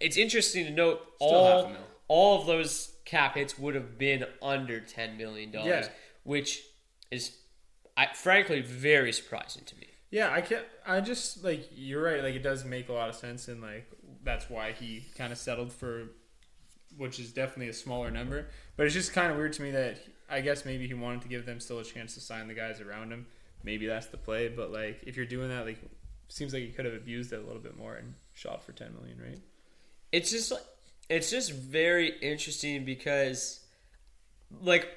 It's 0.00 0.16
interesting 0.16 0.64
to 0.64 0.70
note 0.70 1.00
Still 1.16 1.28
all 1.28 1.62
half 1.62 1.66
a 1.66 1.72
mil. 1.74 1.82
All 2.08 2.40
of 2.40 2.46
those 2.46 2.94
cap 3.04 3.34
hits 3.36 3.58
would 3.58 3.74
have 3.74 3.98
been 3.98 4.24
under 4.42 4.80
ten 4.80 5.16
million 5.16 5.50
dollars, 5.50 5.86
Yeah. 5.86 5.88
which 6.24 6.62
is, 7.10 7.36
I, 7.96 8.08
frankly, 8.14 8.60
very 8.60 9.12
surprising 9.12 9.64
to 9.66 9.76
me. 9.76 9.86
Yeah, 10.10 10.30
I 10.32 10.40
can't. 10.40 10.64
I 10.86 11.00
just 11.00 11.44
like 11.44 11.68
you're 11.74 12.02
right. 12.02 12.22
Like 12.22 12.34
it 12.34 12.42
does 12.42 12.64
make 12.64 12.88
a 12.88 12.92
lot 12.92 13.08
of 13.10 13.14
sense, 13.14 13.48
and 13.48 13.60
like 13.60 13.86
that's 14.24 14.48
why 14.48 14.72
he 14.72 15.04
kind 15.16 15.32
of 15.32 15.38
settled 15.38 15.72
for, 15.72 16.04
which 16.96 17.18
is 17.20 17.32
definitely 17.32 17.68
a 17.68 17.74
smaller 17.74 18.10
number. 18.10 18.48
But 18.76 18.86
it's 18.86 18.94
just 18.94 19.12
kind 19.12 19.30
of 19.30 19.36
weird 19.36 19.52
to 19.54 19.62
me 19.62 19.70
that 19.72 19.98
I 20.30 20.40
guess 20.40 20.64
maybe 20.64 20.86
he 20.86 20.94
wanted 20.94 21.22
to 21.22 21.28
give 21.28 21.44
them 21.44 21.60
still 21.60 21.78
a 21.78 21.84
chance 21.84 22.14
to 22.14 22.20
sign 22.20 22.48
the 22.48 22.54
guys 22.54 22.80
around 22.80 23.12
him. 23.12 23.26
Maybe 23.62 23.86
that's 23.86 24.06
the 24.06 24.16
play. 24.16 24.48
But 24.48 24.72
like 24.72 25.02
if 25.06 25.16
you're 25.16 25.26
doing 25.26 25.50
that, 25.50 25.66
like 25.66 25.78
seems 26.28 26.54
like 26.54 26.62
he 26.62 26.70
could 26.70 26.84
have 26.86 26.94
abused 26.94 27.32
it 27.34 27.40
a 27.42 27.46
little 27.46 27.60
bit 27.62 27.76
more 27.76 27.94
and 27.96 28.14
shot 28.32 28.62
for 28.64 28.72
ten 28.72 28.94
million, 28.94 29.18
right? 29.22 29.40
it's 30.10 30.30
just 30.30 30.50
like 30.50 30.62
it's 31.08 31.30
just 31.30 31.52
very 31.52 32.18
interesting 32.20 32.84
because 32.84 33.60
like 34.62 34.88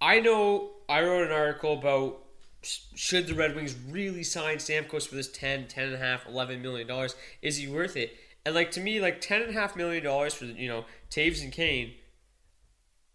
I 0.00 0.20
know 0.20 0.70
I 0.88 1.02
wrote 1.02 1.26
an 1.26 1.32
article 1.32 1.72
about 1.78 2.22
should 2.62 3.26
the 3.26 3.34
Red 3.34 3.54
Wings 3.54 3.76
really 3.88 4.24
sign 4.24 4.56
Stamkos 4.56 5.06
for 5.06 5.14
this 5.14 5.30
10, 5.30 5.68
10 5.68 5.84
and 5.84 5.94
a 5.94 5.98
half, 5.98 6.26
11 6.26 6.62
million 6.62 6.88
dollars? 6.88 7.14
Is 7.40 7.56
he 7.58 7.68
worth 7.68 7.96
it? 7.96 8.16
And 8.44 8.54
like 8.54 8.70
to 8.72 8.80
me, 8.80 9.00
like 9.00 9.20
ten 9.20 9.42
and 9.42 9.50
a 9.50 9.52
half 9.52 9.74
million 9.76 10.04
dollars 10.04 10.34
for 10.34 10.44
you 10.44 10.68
know 10.68 10.84
Toews 11.10 11.42
and 11.42 11.52
Kane, 11.52 11.94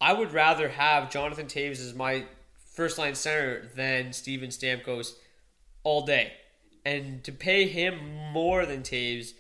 I 0.02 0.14
would 0.14 0.34
rather 0.34 0.68
have 0.70 1.10
Jonathan 1.10 1.48
Toews 1.48 1.80
as 1.80 1.94
my 1.94 2.26
first 2.74 2.98
line 2.98 3.16
center 3.16 3.70
than 3.76 4.12
Steven 4.12 4.50
Stamkos 4.50 5.14
all 5.84 6.06
day. 6.06 6.34
And 6.84 7.24
to 7.24 7.32
pay 7.32 7.68
him 7.68 8.32
more 8.34 8.66
than 8.66 8.82
Toews 8.82 9.34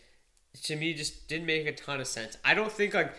to 0.63 0.75
me 0.75 0.93
just 0.93 1.27
didn't 1.27 1.45
make 1.45 1.65
a 1.65 1.71
ton 1.71 2.01
of 2.01 2.07
sense. 2.07 2.37
I 2.43 2.53
don't 2.53 2.71
think 2.71 2.93
like 2.93 3.13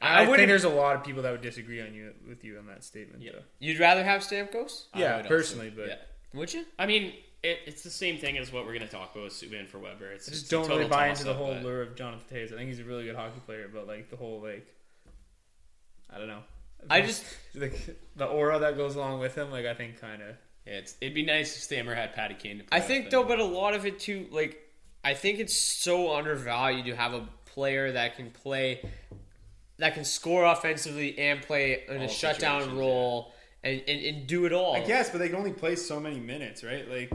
I, 0.00 0.22
I, 0.22 0.24
think 0.24 0.38
would. 0.38 0.48
there's 0.48 0.64
a 0.64 0.70
lot 0.70 0.96
of 0.96 1.04
people 1.04 1.22
that 1.22 1.30
would 1.30 1.42
disagree 1.42 1.80
on 1.82 1.92
you 1.94 2.12
with 2.26 2.42
you 2.42 2.58
on 2.58 2.66
that 2.66 2.84
statement. 2.84 3.22
though. 3.22 3.42
You'd 3.58 3.78
rather 3.78 4.02
have 4.02 4.22
Stamkos? 4.22 4.84
Yeah, 4.94 5.16
would 5.16 5.26
also- 5.26 5.28
personally, 5.28 5.72
but 5.74 5.88
yeah. 5.88 5.94
Would 6.32 6.54
you? 6.54 6.64
I 6.78 6.86
mean, 6.86 7.12
it, 7.42 7.58
it's 7.66 7.82
the 7.82 7.90
same 7.90 8.16
thing 8.18 8.38
as 8.38 8.52
what 8.52 8.64
we're 8.64 8.74
going 8.74 8.86
to 8.86 8.92
talk 8.92 9.12
about 9.12 9.24
with 9.24 9.32
Subban 9.32 9.66
for 9.66 9.78
Weber. 9.78 10.12
It's 10.12 10.28
I 10.28 10.30
just 10.30 10.42
it's 10.42 10.50
don't 10.50 10.68
really 10.68 10.86
buy 10.86 11.08
into 11.08 11.24
the 11.24 11.34
whole 11.34 11.52
but- 11.52 11.62
lure 11.62 11.82
of 11.82 11.96
Jonathan 11.96 12.24
Toews. 12.34 12.52
I 12.52 12.56
think 12.56 12.68
he's 12.68 12.78
a 12.80 12.84
really 12.84 13.04
good 13.04 13.16
hockey 13.16 13.40
player, 13.44 13.68
but 13.72 13.86
like 13.86 14.10
the 14.10 14.16
whole 14.16 14.40
like, 14.40 14.66
I 16.08 16.18
don't 16.18 16.28
know. 16.28 16.42
I 16.88 17.02
just 17.02 17.24
like 17.54 17.96
the 18.16 18.26
aura 18.26 18.60
that 18.60 18.76
goes 18.76 18.94
along 18.94 19.20
with 19.20 19.34
him. 19.34 19.50
Like 19.50 19.66
I 19.66 19.74
think 19.74 20.00
kind 20.00 20.22
of. 20.22 20.36
Yeah, 20.66 20.74
it's, 20.74 20.94
it'd 21.00 21.14
be 21.14 21.24
nice 21.24 21.56
if 21.56 21.62
Stammer 21.62 21.94
had 21.94 22.14
Patty 22.14 22.34
Kane. 22.34 22.58
To 22.58 22.64
play 22.64 22.78
I 22.78 22.80
think 22.80 23.10
though, 23.10 23.24
but 23.24 23.38
a 23.38 23.44
lot 23.44 23.74
of 23.74 23.86
it 23.86 23.98
too, 23.98 24.26
like 24.30 24.58
I 25.02 25.14
think 25.14 25.38
it's 25.38 25.56
so 25.56 26.14
undervalued 26.14 26.86
to 26.86 26.96
have 26.96 27.14
a 27.14 27.26
player 27.46 27.92
that 27.92 28.16
can 28.16 28.30
play, 28.30 28.88
that 29.78 29.94
can 29.94 30.04
score 30.04 30.44
offensively 30.44 31.18
and 31.18 31.42
play 31.42 31.84
in 31.88 31.98
All 31.98 32.04
a 32.04 32.08
shutdown 32.08 32.60
situations, 32.60 32.78
role 32.78 33.34
and, 33.62 33.82
and, 33.88 34.04
and 34.04 34.26
do 34.26 34.46
it 34.46 34.52
all. 34.52 34.76
I 34.76 34.80
guess, 34.80 35.10
but 35.10 35.18
they 35.18 35.28
can 35.28 35.36
only 35.36 35.52
play 35.52 35.76
so 35.76 36.00
many 36.00 36.18
minutes, 36.18 36.62
right? 36.62 36.88
Like, 36.88 37.12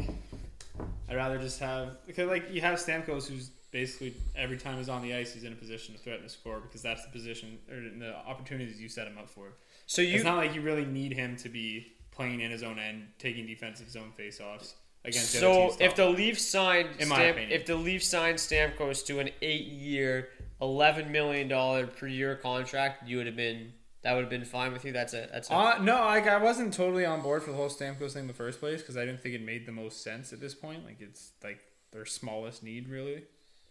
I'd 1.09 1.15
rather 1.15 1.37
just 1.37 1.59
have 1.59 2.05
because 2.07 2.27
like 2.27 2.51
you 2.51 2.61
have 2.61 2.79
Stamkos, 2.79 3.27
who's 3.27 3.49
basically 3.71 4.15
every 4.35 4.57
time 4.57 4.77
he's 4.77 4.89
on 4.89 5.01
the 5.01 5.13
ice, 5.13 5.33
he's 5.33 5.43
in 5.43 5.53
a 5.53 5.55
position 5.55 5.93
to 5.93 6.01
threaten 6.01 6.23
to 6.23 6.29
score 6.29 6.59
because 6.59 6.81
that's 6.81 7.03
the 7.05 7.11
position 7.11 7.59
or 7.69 7.75
the 7.99 8.15
opportunities 8.25 8.81
you 8.81 8.89
set 8.89 9.07
him 9.07 9.17
up 9.17 9.29
for. 9.29 9.53
So 9.85 10.01
you 10.01 10.15
it's 10.15 10.23
not 10.23 10.37
like 10.37 10.55
you 10.55 10.61
really 10.61 10.85
need 10.85 11.13
him 11.13 11.35
to 11.37 11.49
be 11.49 11.93
playing 12.09 12.41
in 12.41 12.49
his 12.49 12.63
own 12.63 12.79
end, 12.79 13.07
taking 13.19 13.45
defensive 13.45 13.91
zone 13.91 14.11
faceoffs 14.17 14.73
against. 15.07 15.33
the 15.33 15.39
other 15.39 15.53
So 15.53 15.67
team's 15.69 15.81
if 15.81 15.95
the 15.95 16.05
top. 16.07 16.17
Leafs 16.17 16.45
signed 16.45 16.89
In 16.99 17.07
my 17.07 17.15
Stam- 17.15 17.29
opinion. 17.31 17.51
if 17.51 17.65
the 17.65 17.75
Leafs 17.75 18.07
signed 18.07 18.37
Stamkos 18.37 19.05
to 19.07 19.19
an 19.19 19.29
eight-year, 19.41 20.29
eleven 20.61 21.11
million 21.11 21.47
dollar 21.47 21.87
per 21.87 22.07
year 22.07 22.35
contract, 22.35 23.07
you 23.07 23.17
would 23.17 23.25
have 23.27 23.35
been 23.35 23.73
that 24.03 24.13
would 24.13 24.21
have 24.21 24.29
been 24.29 24.45
fine 24.45 24.71
with 24.71 24.85
you. 24.85 24.91
That's 24.91 25.13
a 25.13 25.27
that's 25.31 25.49
a, 25.49 25.53
Uh, 25.53 25.77
no, 25.81 25.95
like 25.95 26.27
I 26.27 26.37
wasn't 26.37 26.73
totally 26.73 27.05
on 27.05 27.21
board 27.21 27.41
for 27.43 27.51
the 27.51 27.57
whole 27.57 27.69
Stamkos 27.69 28.11
thing 28.13 28.23
in 28.23 28.27
the 28.27 28.33
first 28.33 28.59
place 28.59 28.81
because 28.81 28.97
I 28.97 29.05
didn't 29.05 29.21
think 29.21 29.33
it 29.35 29.41
made 29.41 29.65
the 29.65 29.71
most 29.71 30.03
sense 30.03 30.31
at 30.33 30.39
this 30.39 30.53
point. 30.53 30.85
Like 30.85 31.01
it's 31.01 31.31
like 31.43 31.59
their 31.91 32.05
smallest 32.05 32.61
need 32.63 32.87
really 32.87 33.23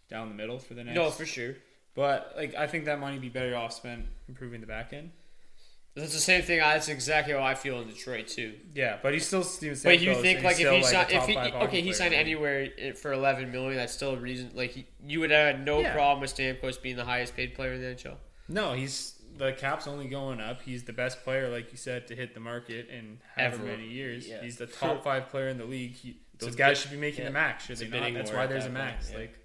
down 0.09 0.29
the 0.29 0.35
middle 0.35 0.59
for 0.59 0.73
the 0.73 0.83
next. 0.83 0.95
no 0.95 1.09
for 1.09 1.25
sure. 1.25 1.55
But 1.95 2.33
like 2.35 2.53
I 2.55 2.67
think 2.67 2.85
that 2.85 2.99
money 2.99 3.13
would 3.15 3.21
be 3.21 3.29
better 3.29 3.55
off 3.55 3.71
spent 3.73 4.05
improving 4.27 4.59
the 4.61 4.67
back 4.67 4.91
end. 4.91 5.11
That's 5.95 6.13
the 6.13 6.19
same 6.19 6.41
thing. 6.43 6.59
That's 6.59 6.89
exactly 6.89 7.33
how 7.33 7.41
I 7.41 7.55
feel 7.55 7.79
in 7.79 7.87
Detroit 7.87 8.27
too. 8.27 8.55
Yeah, 8.73 8.97
but 9.01 9.13
he's 9.13 9.25
still 9.25 9.43
Steven 9.43 9.77
But 9.81 10.01
you 10.01 10.13
think 10.15 10.43
like 10.43 10.59
if 10.59 10.69
he 10.69 10.83
still, 10.83 10.91
signed, 10.91 11.11
if 11.11 11.25
he 11.25 11.37
okay, 11.37 11.81
he 11.81 11.93
signed 11.93 12.13
anywhere 12.13 12.67
for 13.01 13.13
eleven 13.13 13.51
million, 13.51 13.77
that's 13.77 13.93
still 13.93 14.11
a 14.11 14.17
reason. 14.17 14.51
Like 14.53 14.71
he, 14.71 14.87
you 15.07 15.21
would 15.21 15.31
have 15.31 15.59
no 15.59 15.79
Yeah. 15.79 15.93
problem 15.93 16.19
with 16.19 16.35
Stamkos 16.35 16.81
being 16.81 16.97
the 16.97 17.05
highest 17.05 17.35
paid 17.35 17.55
player 17.55 17.73
in 17.73 17.81
the 17.81 17.87
NHL. 17.87 18.17
No, 18.49 18.73
he's 18.73 19.13
the 19.37 19.53
cap's 19.53 19.87
only 19.87 20.07
going 20.07 20.41
up. 20.41 20.61
He's 20.63 20.83
the 20.83 20.93
best 20.93 21.23
player, 21.23 21.49
like 21.49 21.71
you 21.71 21.77
said, 21.77 22.07
to 22.07 22.15
hit 22.15 22.33
the 22.33 22.39
market 22.41 22.89
in 22.89 23.19
however 23.35 23.55
Ever. 23.55 23.63
many 23.65 23.87
years. 23.87 24.27
Yeah. 24.27 24.41
He's 24.41 24.57
the 24.57 24.67
top 24.67 25.03
five 25.03 25.29
player 25.29 25.47
in 25.47 25.57
the 25.57 25.65
league. 25.65 25.93
He, 25.93 26.17
those 26.39 26.55
guys 26.55 26.71
bit- 26.71 26.77
should 26.79 26.91
be 26.91 26.97
making 26.97 27.21
yeah. 27.21 27.29
the 27.29 27.33
max, 27.33 27.65
should 27.65 27.81
It's 27.81 27.89
they 27.89 27.99
not? 27.99 28.13
That's 28.13 28.31
why 28.31 28.47
there's 28.47 28.65
a 28.65 28.67
that 28.67 28.73
max. 28.73 29.13
Like, 29.13 29.37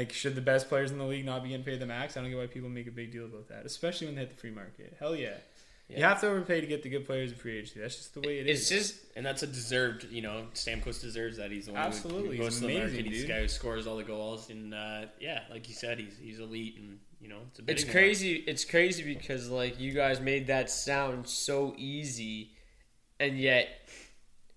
like 0.00 0.12
should 0.14 0.34
the 0.34 0.40
best 0.40 0.68
players 0.70 0.90
in 0.90 0.98
the 0.98 1.04
league 1.04 1.26
not 1.26 1.42
be 1.42 1.50
getting 1.50 1.64
paid 1.64 1.78
the 1.78 1.86
max? 1.86 2.16
I 2.16 2.20
don't 2.22 2.30
get 2.30 2.38
why 2.38 2.46
people 2.46 2.70
make 2.70 2.86
a 2.86 2.90
big 2.90 3.12
deal 3.12 3.26
about 3.26 3.48
that, 3.48 3.66
especially 3.66 4.06
when 4.06 4.16
they 4.16 4.22
hit 4.22 4.30
the 4.30 4.40
free 4.40 4.50
market. 4.50 4.96
Hell 4.98 5.14
yeah. 5.14 5.34
You 5.88 6.04
have 6.04 6.20
to 6.20 6.28
overpay 6.28 6.60
to 6.60 6.68
get 6.68 6.84
the 6.84 6.88
good 6.88 7.04
players 7.04 7.32
in 7.32 7.36
free 7.36 7.58
agency. 7.58 7.80
That's 7.80 7.96
just 7.96 8.14
the 8.14 8.20
way 8.20 8.38
it 8.38 8.46
It's 8.46 8.70
is. 8.70 8.86
just 8.86 8.94
And 9.16 9.26
that's 9.26 9.42
a 9.42 9.46
deserved, 9.48 10.06
you 10.10 10.22
know, 10.22 10.44
Stamkos 10.54 11.00
deserves 11.00 11.36
that. 11.38 11.50
He's 11.50 11.66
the 11.66 11.72
one 11.72 11.82
Absolutely, 11.82 12.36
who 12.36 12.44
goes 12.44 12.52
he's 12.54 12.60
to 12.60 12.66
the 12.68 12.76
amazing, 12.76 12.96
market. 12.96 13.12
He's 13.12 13.22
the 13.22 13.28
guy 13.28 13.40
who 13.40 13.48
scores 13.48 13.86
all 13.88 13.96
the 13.96 14.04
goals, 14.04 14.50
and 14.50 14.72
uh, 14.72 15.06
yeah, 15.20 15.40
like 15.50 15.68
you 15.68 15.74
said, 15.74 15.98
he's 15.98 16.16
he's 16.22 16.38
elite, 16.38 16.76
and 16.78 17.00
you 17.20 17.28
know, 17.28 17.38
it's 17.48 17.58
a 17.58 17.62
it's 17.62 17.82
bidding 17.82 17.86
war. 17.86 17.92
crazy. 17.92 18.34
It's 18.46 18.64
crazy 18.64 19.02
because 19.02 19.50
like 19.50 19.80
you 19.80 19.92
guys 19.92 20.20
made 20.20 20.46
that 20.46 20.70
sound 20.70 21.26
so 21.28 21.74
easy, 21.76 22.52
and 23.18 23.36
yet 23.36 23.68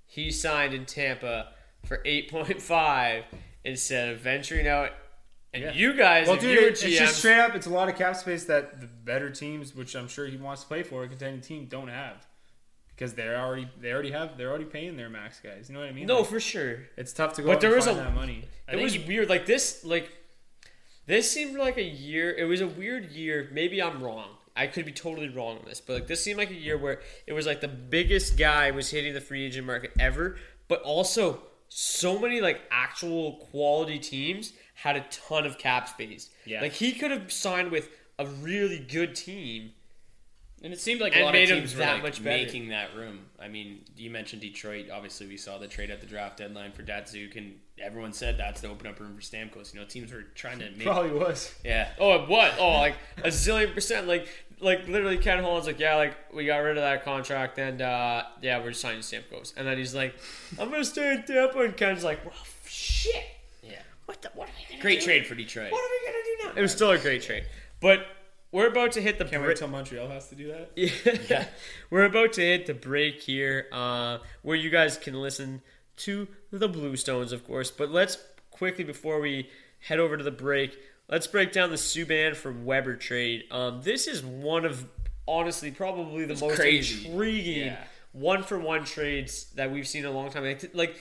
he 0.06 0.30
signed 0.32 0.76
in 0.76 0.86
Tampa 0.86 1.48
for 1.84 2.00
eight 2.06 2.30
point 2.30 2.62
five 2.62 3.24
instead 3.66 4.10
of 4.10 4.20
venturing 4.20 4.68
out. 4.68 4.92
And 5.54 5.64
Yeah. 5.64 5.74
you 5.74 5.94
guys, 5.94 6.28
well, 6.28 6.38
dude, 6.38 6.58
it's 6.58 6.82
GMs, 6.84 6.98
just 6.98 7.18
straight 7.20 7.40
up. 7.40 7.54
It's 7.56 7.68
a 7.68 7.70
lot 7.70 7.88
of 7.90 7.96
cap 7.96 8.16
space 8.16 8.46
that 8.46 8.82
the 8.82 8.88
better 8.88 9.30
teams, 9.30 9.76
which 9.76 9.96
I'm 9.96 10.08
sure 10.08 10.26
he 10.26 10.38
wants 10.38 10.64
to 10.64 10.68
play 10.68 10.82
for, 10.84 11.04
a 11.04 11.08
contending 11.08 11.42
team, 11.42 11.66
don't 11.68 11.90
have 11.90 12.26
because 12.90 13.14
they're 13.14 13.38
already 13.40 13.68
they 13.80 13.92
already 13.92 14.12
have 14.12 14.38
they're 14.38 14.50
already 14.50 14.66
paying 14.66 14.98
their 14.98 15.10
max 15.10 15.40
guys. 15.40 15.70
You 15.70 15.76
know 15.76 15.82
what 15.82 15.90
I 15.90 15.92
mean? 15.92 16.08
no, 16.08 16.20
Like, 16.22 16.30
for 16.30 16.40
sure. 16.40 16.80
it's 16.98 17.14
tough 17.14 17.34
to 17.36 17.42
go. 17.44 17.48
But 17.50 17.62
there 17.62 17.70
and 17.72 17.76
was 17.78 17.86
find 17.86 18.00
a- 18.00 18.04
that 18.04 18.14
money. 18.16 18.46
It 18.72 18.78
was 18.78 18.98
weird. 18.98 19.30
Like 19.30 19.46
this, 19.46 19.84
like 19.86 20.12
this 21.06 21.30
seemed 21.30 21.58
like 21.58 21.78
a 21.78 21.84
year. 21.84 22.32
It 22.34 22.46
was 22.46 22.62
a 22.62 22.68
weird 22.68 23.12
year. 23.12 23.50
Maybe 23.52 23.82
I'm 23.82 24.02
wrong. 24.04 24.30
I 24.56 24.68
could 24.68 24.86
be 24.86 24.92
totally 24.92 25.30
wrong 25.30 25.58
on 25.60 25.66
this, 25.66 25.82
but 25.82 25.94
like 25.94 26.08
this 26.08 26.24
seemed 26.24 26.38
like 26.38 26.52
a 26.52 26.56
year 26.56 26.78
where 26.78 27.02
it 27.28 27.34
was 27.34 27.46
like 27.48 27.62
the 27.62 27.68
biggest 27.68 28.38
guy 28.38 28.70
was 28.72 28.90
hitting 28.92 29.14
the 29.14 29.22
free 29.22 29.46
agent 29.46 29.66
market 29.68 29.92
ever, 30.00 30.38
but 30.68 30.82
also 30.84 31.42
so 31.70 32.20
many 32.20 32.40
like 32.40 32.62
actual 32.72 33.38
quality 33.52 33.98
teams 33.98 34.54
had 34.74 34.96
a 34.96 35.06
ton 35.10 35.46
of 35.46 35.58
cap 35.58 35.88
space. 35.88 36.30
Yeah. 36.46 36.62
like 36.62 36.74
he 36.74 36.94
could 36.94 37.12
have 37.12 37.32
signed 37.32 37.72
with 37.72 37.90
a 38.20 38.26
really 38.26 38.80
good 38.80 39.16
team. 39.16 39.72
And 40.64 40.72
it 40.72 40.80
seemed 40.80 41.02
like 41.02 41.14
a 41.14 41.24
lot 41.24 41.34
made 41.34 41.52
of 41.52 41.58
teams 41.58 41.74
were 41.74 41.80
that 41.80 41.96
like 41.96 42.04
much 42.04 42.24
better. 42.24 42.38
making 42.46 42.70
that 42.70 42.96
room. 42.96 43.26
I 43.38 43.50
mean, 43.50 43.82
you 43.98 44.10
mentioned 44.10 44.42
Detroit. 44.42 44.86
Obviously, 44.90 45.28
we 45.28 45.36
saw 45.36 45.58
the 45.58 45.68
trade 45.68 45.90
at 45.90 46.00
the 46.00 46.08
draft 46.08 46.38
deadline 46.38 46.72
for 46.72 46.84
Datsyuk, 46.84 47.36
and 47.36 47.56
everyone 47.78 48.14
said 48.14 48.38
that's 48.38 48.62
the 48.62 48.70
open 48.70 48.88
up 48.88 48.98
room 48.98 49.14
for 49.14 49.22
Stamkos. 49.22 49.74
You 49.74 49.82
know, 49.82 49.86
teams 49.86 50.14
were 50.14 50.22
trying 50.36 50.60
to 50.60 50.72
make. 50.78 50.84
Probably 50.84 51.12
was. 51.12 51.54
Yeah. 51.66 51.90
Oh, 52.00 52.26
what? 52.28 52.54
Oh, 52.58 52.72
like 52.80 52.96
a 53.18 53.28
zillion 53.28 53.74
percent. 53.74 54.08
Like, 54.08 54.30
like 54.62 54.88
literally, 54.88 55.18
Ken 55.18 55.44
Holland's 55.44 55.68
like, 55.68 55.82
yeah, 55.82 55.98
like 55.98 56.16
we 56.34 56.46
got 56.46 56.60
rid 56.60 56.78
of 56.78 56.84
that 56.84 57.04
contract, 57.04 57.60
and 57.60 57.82
uh, 57.82 58.24
yeah, 58.42 58.60
we're 58.64 58.70
just 58.70 58.80
signing 58.80 59.02
Stamkos. 59.02 59.54
And 59.58 59.68
then 59.68 59.78
he's 59.78 59.94
like, 59.94 60.16
I'm 60.58 60.72
gonna 60.72 60.86
stay 60.86 61.12
in 61.12 61.24
Tampa, 61.24 61.60
and 61.60 61.76
Ken's 61.76 62.06
like, 62.06 62.24
well, 62.24 62.34
shit. 62.66 63.26
Yeah. 64.04 64.14
What 64.14 64.22
the? 64.22 64.30
What 64.36 64.50
are 64.50 64.52
we 64.58 64.66
gonna 64.70 64.82
Great 64.82 65.00
do? 65.00 65.06
trade 65.06 65.26
for 65.28 65.36
Detroit. 65.36 65.72
What 65.72 65.80
are 65.84 65.90
we 65.90 66.06
gonna 66.12 66.24
do 66.24 66.48
now? 66.56 66.60
It 66.60 66.62
was 66.62 66.72
still 66.72 66.92
a 66.92 66.98
great 66.98 67.22
trade, 67.22 67.46
but 67.80 68.06
we're 68.52 68.68
about 68.68 68.92
to 68.94 69.02
hit 69.02 69.18
the 69.18 69.26
Can't 69.26 69.42
bri- 69.42 69.50
wait 69.50 69.58
till 69.58 69.68
Montreal 69.68 70.08
has 70.10 70.30
to 70.30 70.36
do 70.36 70.48
that. 70.50 70.72
yeah. 71.30 71.46
We're 71.90 72.06
about 72.06 72.34
to 72.34 72.42
hit 72.42 72.66
the 72.68 72.74
break 72.74 73.22
here, 73.22 73.68
uh, 73.72 74.20
where 74.44 74.56
you 74.56 74.70
guys 74.70 74.98
can 74.98 75.16
listen 75.16 75.62
to 75.98 76.28
the 76.52 76.70
Bluestones, 76.70 77.32
of 77.32 77.46
course. 77.48 77.72
But 77.72 77.90
let's 77.90 78.18
quickly, 78.52 78.84
before 78.84 79.20
we 79.20 79.50
head 79.80 80.00
over 80.00 80.18
to 80.18 80.24
the 80.24 80.32
break, 80.32 80.78
let's 81.10 81.26
break 81.28 81.52
down 81.52 81.72
the 81.72 81.76
Subban 81.78 82.36
for 82.36 82.52
Weber 82.52 82.96
trade. 82.96 83.46
Um, 83.52 83.82
this 83.82 84.08
is 84.08 84.24
one 84.24 84.66
of, 84.66 84.86
honestly, 85.28 85.72
probably 85.72 86.26
the 86.26 86.36
most 86.36 86.56
crazy. 86.56 87.08
intriguing 87.08 87.66
Yeah. 87.68 87.84
one 88.12 88.44
for 88.44 88.60
one 88.60 88.86
trades 88.86 89.46
that 89.56 89.72
we've 89.72 89.88
seen 89.88 90.06
in 90.06 90.12
a 90.12 90.14
long 90.14 90.30
time. 90.30 90.44
Like, 90.44 90.70
like, 90.76 90.96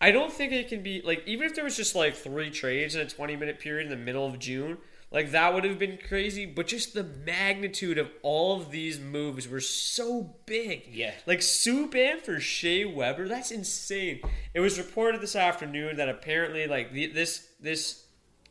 I 0.00 0.10
don't 0.10 0.32
think 0.32 0.52
it 0.52 0.68
can 0.68 0.82
be 0.82 1.00
like 1.02 1.22
even 1.26 1.46
if 1.46 1.54
there 1.54 1.64
was 1.64 1.76
just 1.76 1.94
like 1.94 2.14
three 2.14 2.50
trades 2.50 2.94
in 2.94 3.00
a 3.00 3.08
twenty 3.08 3.36
minute 3.36 3.58
period 3.58 3.84
in 3.84 3.90
the 3.90 4.04
middle 4.04 4.26
of 4.26 4.38
June, 4.38 4.78
like 5.10 5.30
that 5.30 5.54
would 5.54 5.64
have 5.64 5.78
been 5.78 5.98
crazy. 6.06 6.44
But 6.44 6.66
just 6.66 6.92
the 6.92 7.04
magnitude 7.04 7.96
of 7.96 8.10
all 8.22 8.60
of 8.60 8.70
these 8.70 9.00
moves 9.00 9.48
were 9.48 9.60
so 9.60 10.36
big. 10.44 10.82
Yeah. 10.92 11.12
like 11.26 11.40
Subban 11.40 12.20
for 12.20 12.40
Shea 12.40 12.84
Weber, 12.84 13.26
that's 13.26 13.50
insane. 13.50 14.20
It 14.52 14.60
was 14.60 14.78
reported 14.78 15.20
this 15.20 15.36
afternoon 15.36 15.96
that 15.96 16.08
apparently 16.08 16.66
like 16.66 16.92
the, 16.92 17.06
this 17.06 17.48
this 17.60 18.04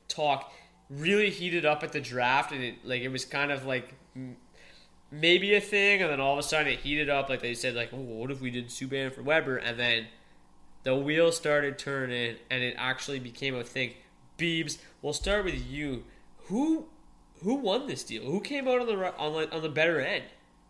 talk 0.07 0.51
really 0.89 1.29
heated 1.29 1.65
up 1.65 1.83
at 1.83 1.91
the 1.91 2.01
draft, 2.01 2.51
and 2.51 2.63
it 2.63 2.75
like 2.83 3.01
it 3.01 3.09
was 3.09 3.25
kind 3.25 3.51
of 3.51 3.65
like 3.65 3.93
maybe 5.11 5.53
a 5.55 5.61
thing, 5.61 6.01
and 6.01 6.11
then 6.11 6.19
all 6.19 6.33
of 6.33 6.39
a 6.39 6.43
sudden 6.43 6.67
it 6.73 6.79
heated 6.79 7.09
up. 7.09 7.29
Like 7.29 7.41
they 7.41 7.53
said, 7.53 7.75
like, 7.75 7.89
oh, 7.93 7.97
what 7.97 8.31
if 8.31 8.41
we 8.41 8.49
did 8.49 8.67
Subban 8.67 9.13
for 9.13 9.21
Weber, 9.21 9.57
and 9.57 9.79
then 9.79 10.07
the 10.85 10.95
wheel 10.95 11.33
started 11.33 11.77
turning, 11.77 12.37
and 12.49 12.63
it 12.63 12.75
actually 12.77 13.19
became 13.19 13.55
a 13.55 13.63
thing. 13.63 13.95
Beebs, 14.37 14.77
we'll 15.01 15.13
start 15.13 15.43
with 15.43 15.69
you. 15.69 16.05
Who 16.45 16.85
who 17.43 17.55
won 17.55 17.87
this 17.87 18.03
deal? 18.03 18.23
Who 18.23 18.39
came 18.39 18.67
out 18.67 18.79
on 18.79 18.87
the 18.87 19.17
on 19.17 19.33
the, 19.33 19.53
on 19.53 19.61
the 19.61 19.69
better 19.69 19.99
end? 19.99 20.23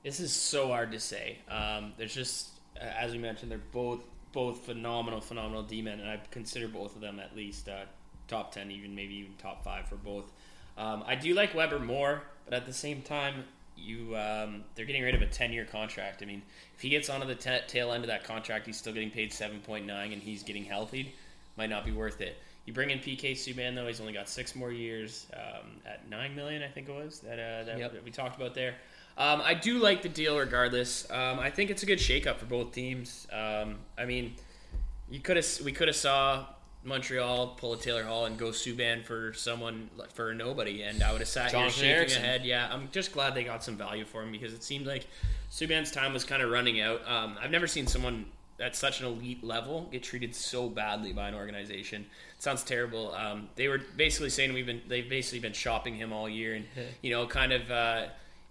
This 0.03 0.19
is 0.19 0.33
so 0.33 0.69
hard 0.69 0.91
to 0.93 0.99
say. 0.99 1.39
Um, 1.49 1.93
there's 1.97 2.13
just, 2.13 2.49
as 2.79 3.11
we 3.11 3.17
mentioned, 3.17 3.51
they're 3.51 3.59
both 3.71 4.01
both 4.31 4.65
phenomenal, 4.65 5.21
phenomenal 5.21 5.63
D 5.63 5.81
men, 5.81 5.99
and 5.99 6.09
I 6.09 6.19
consider 6.31 6.67
both 6.67 6.95
of 6.95 7.01
them 7.01 7.19
at 7.19 7.35
least 7.35 7.67
uh, 7.69 7.85
top 8.27 8.53
ten, 8.53 8.71
even 8.71 8.95
maybe 8.95 9.15
even 9.15 9.33
top 9.37 9.63
five 9.63 9.87
for 9.87 9.95
both. 9.95 10.31
Um, 10.77 11.03
I 11.05 11.15
do 11.15 11.33
like 11.33 11.53
Weber 11.53 11.79
more, 11.79 12.23
but 12.45 12.53
at 12.53 12.65
the 12.65 12.73
same 12.73 13.01
time, 13.01 13.45
you 13.77 14.15
um, 14.17 14.63
they're 14.75 14.85
getting 14.85 15.03
rid 15.03 15.15
of 15.15 15.21
a 15.21 15.27
ten 15.27 15.51
year 15.53 15.65
contract. 15.65 16.21
I 16.21 16.25
mean, 16.25 16.41
if 16.75 16.81
he 16.81 16.89
gets 16.89 17.09
onto 17.09 17.27
the 17.27 17.35
ta 17.35 17.59
tail 17.67 17.91
end 17.91 18.03
of 18.03 18.07
that 18.07 18.23
contract, 18.23 18.65
he's 18.65 18.77
still 18.77 18.93
getting 18.93 19.11
paid 19.11 19.31
seven 19.33 19.59
point 19.59 19.85
nine, 19.85 20.13
and 20.13 20.21
he's 20.21 20.43
getting 20.43 20.63
healthy. 20.63 21.13
Might 21.57 21.69
not 21.69 21.85
be 21.85 21.91
worth 21.91 22.21
it. 22.21 22.37
You 22.65 22.73
bring 22.73 22.89
in 22.89 22.99
PK 22.99 23.31
Subban 23.33 23.75
though; 23.75 23.87
he's 23.87 23.99
only 24.01 24.13
got 24.13 24.27
six 24.27 24.55
more 24.55 24.71
years 24.71 25.27
um, 25.33 25.69
at 25.85 26.09
nine 26.09 26.35
million, 26.35 26.63
I 26.63 26.67
think 26.67 26.89
it 26.89 26.95
was 26.95 27.19
that 27.19 27.39
uh, 27.39 27.63
that, 27.65 27.77
Yep. 27.77 27.93
that 27.93 28.03
we 28.03 28.11
talked 28.11 28.35
about 28.35 28.55
there. 28.55 28.75
Um, 29.17 29.41
I 29.41 29.53
do 29.53 29.79
like 29.79 30.01
the 30.01 30.09
deal 30.09 30.37
regardless. 30.37 31.09
Um, 31.09 31.39
I 31.39 31.49
think 31.49 31.69
it's 31.69 31.83
a 31.83 31.85
good 31.85 31.99
shakeup 31.99 32.37
for 32.37 32.47
both 32.47 32.73
teams. 32.73 33.27
Um, 33.31 33.77
I 33.97 34.03
mean, 34.05 34.35
you 35.09 35.19
could 35.19 35.37
have 35.37 35.47
we 35.63 35.71
could 35.71 35.87
have 35.87 35.95
saw 35.95 36.45
Montreal, 36.85 37.55
pull 37.57 37.73
a 37.73 37.77
Taylor 37.77 38.03
Hall, 38.03 38.25
and 38.25 38.37
go 38.37 38.47
Subban 38.47 39.03
for 39.03 39.33
someone 39.33 39.89
for 40.13 40.33
nobody, 40.33 40.83
and 40.83 41.01
I 41.03 41.11
would 41.11 41.21
have 41.21 41.27
sat 41.27 41.51
Jonathan 41.51 41.83
here 41.83 41.97
shaking 41.97 41.97
Ericsson. 41.97 42.23
a 42.23 42.25
head. 42.25 42.45
Yeah, 42.45 42.69
I'm 42.71 42.89
just 42.91 43.11
glad 43.11 43.35
they 43.35 43.43
got 43.43 43.63
some 43.63 43.75
value 43.75 44.05
for 44.05 44.21
him 44.23 44.31
because 44.31 44.53
it 44.53 44.63
seemed 44.63 44.85
like 44.85 45.07
Subban's 45.51 45.91
time 45.91 46.13
was 46.13 46.23
kind 46.23 46.41
of 46.41 46.51
running 46.51 46.81
out. 46.81 47.01
Um, 47.07 47.37
I've 47.41 47.51
never 47.51 47.67
seen 47.67 47.87
someone 47.87 48.25
at 48.59 48.75
such 48.75 49.01
an 49.01 49.07
elite 49.07 49.43
level 49.43 49.89
get 49.91 50.01
treated 50.03 50.33
so 50.33 50.69
badly 50.69 51.11
by 51.11 51.27
an 51.27 51.35
organization. 51.35 52.05
It 52.37 52.43
sounds 52.43 52.63
terrible. 52.63 53.13
Um, 53.13 53.49
they 53.55 53.67
were 53.67 53.81
basically 53.97 54.29
saying 54.29 54.53
we've 54.53 54.65
been 54.65 54.81
they've 54.87 55.09
basically 55.09 55.39
been 55.39 55.53
shopping 55.53 55.95
him 55.95 56.13
all 56.13 56.29
year, 56.29 56.53
and 56.53 56.65
you 57.01 57.11
know, 57.11 57.25
kind 57.27 57.51
of. 57.51 57.71
Uh, 57.71 58.05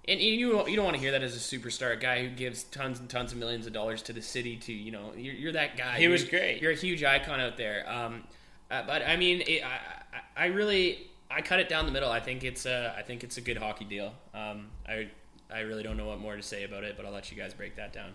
and 0.06 0.20
you 0.20 0.66
you 0.68 0.76
don't 0.76 0.84
want 0.84 0.96
to 0.96 1.00
hear 1.02 1.12
that 1.12 1.22
as 1.22 1.34
a 1.34 1.38
superstar, 1.38 1.92
a 1.92 1.96
guy 1.96 2.22
who 2.22 2.28
gives 2.28 2.64
tons 2.64 3.00
and 3.00 3.08
tons 3.08 3.32
of 3.32 3.38
millions 3.38 3.66
of 3.66 3.72
dollars 3.72 4.02
to 4.02 4.12
the 4.12 4.22
city. 4.22 4.56
To 4.56 4.72
you 4.72 4.90
know, 4.92 5.12
you're, 5.16 5.34
you're 5.34 5.52
that 5.52 5.76
guy. 5.76 5.98
He 5.98 6.08
was 6.08 6.22
You're- 6.22 6.38
great. 6.38 6.62
You're 6.62 6.72
a 6.72 6.76
huge 6.76 7.02
icon 7.02 7.40
out 7.40 7.56
there. 7.56 7.88
Um, 7.90 8.24
uh, 8.70 8.82
but 8.86 9.02
I 9.02 9.16
mean, 9.16 9.42
it, 9.46 9.62
I, 9.64 9.78
I 10.38 10.44
I 10.44 10.46
really 10.46 11.06
I 11.30 11.40
cut 11.42 11.60
it 11.60 11.68
down 11.68 11.86
the 11.86 11.92
middle. 11.92 12.10
I 12.10 12.20
think 12.20 12.44
it's 12.44 12.66
a 12.66 12.94
I 12.96 13.02
think 13.02 13.24
it's 13.24 13.36
a 13.36 13.40
good 13.40 13.56
hockey 13.56 13.84
deal. 13.84 14.12
Um, 14.34 14.66
I 14.88 15.08
I 15.52 15.60
really 15.60 15.82
don't 15.82 15.96
know 15.96 16.06
what 16.06 16.20
more 16.20 16.36
to 16.36 16.42
say 16.42 16.64
about 16.64 16.84
it, 16.84 16.96
but 16.96 17.06
I'll 17.06 17.12
let 17.12 17.30
you 17.30 17.36
guys 17.36 17.54
break 17.54 17.76
that 17.76 17.92
down. 17.92 18.10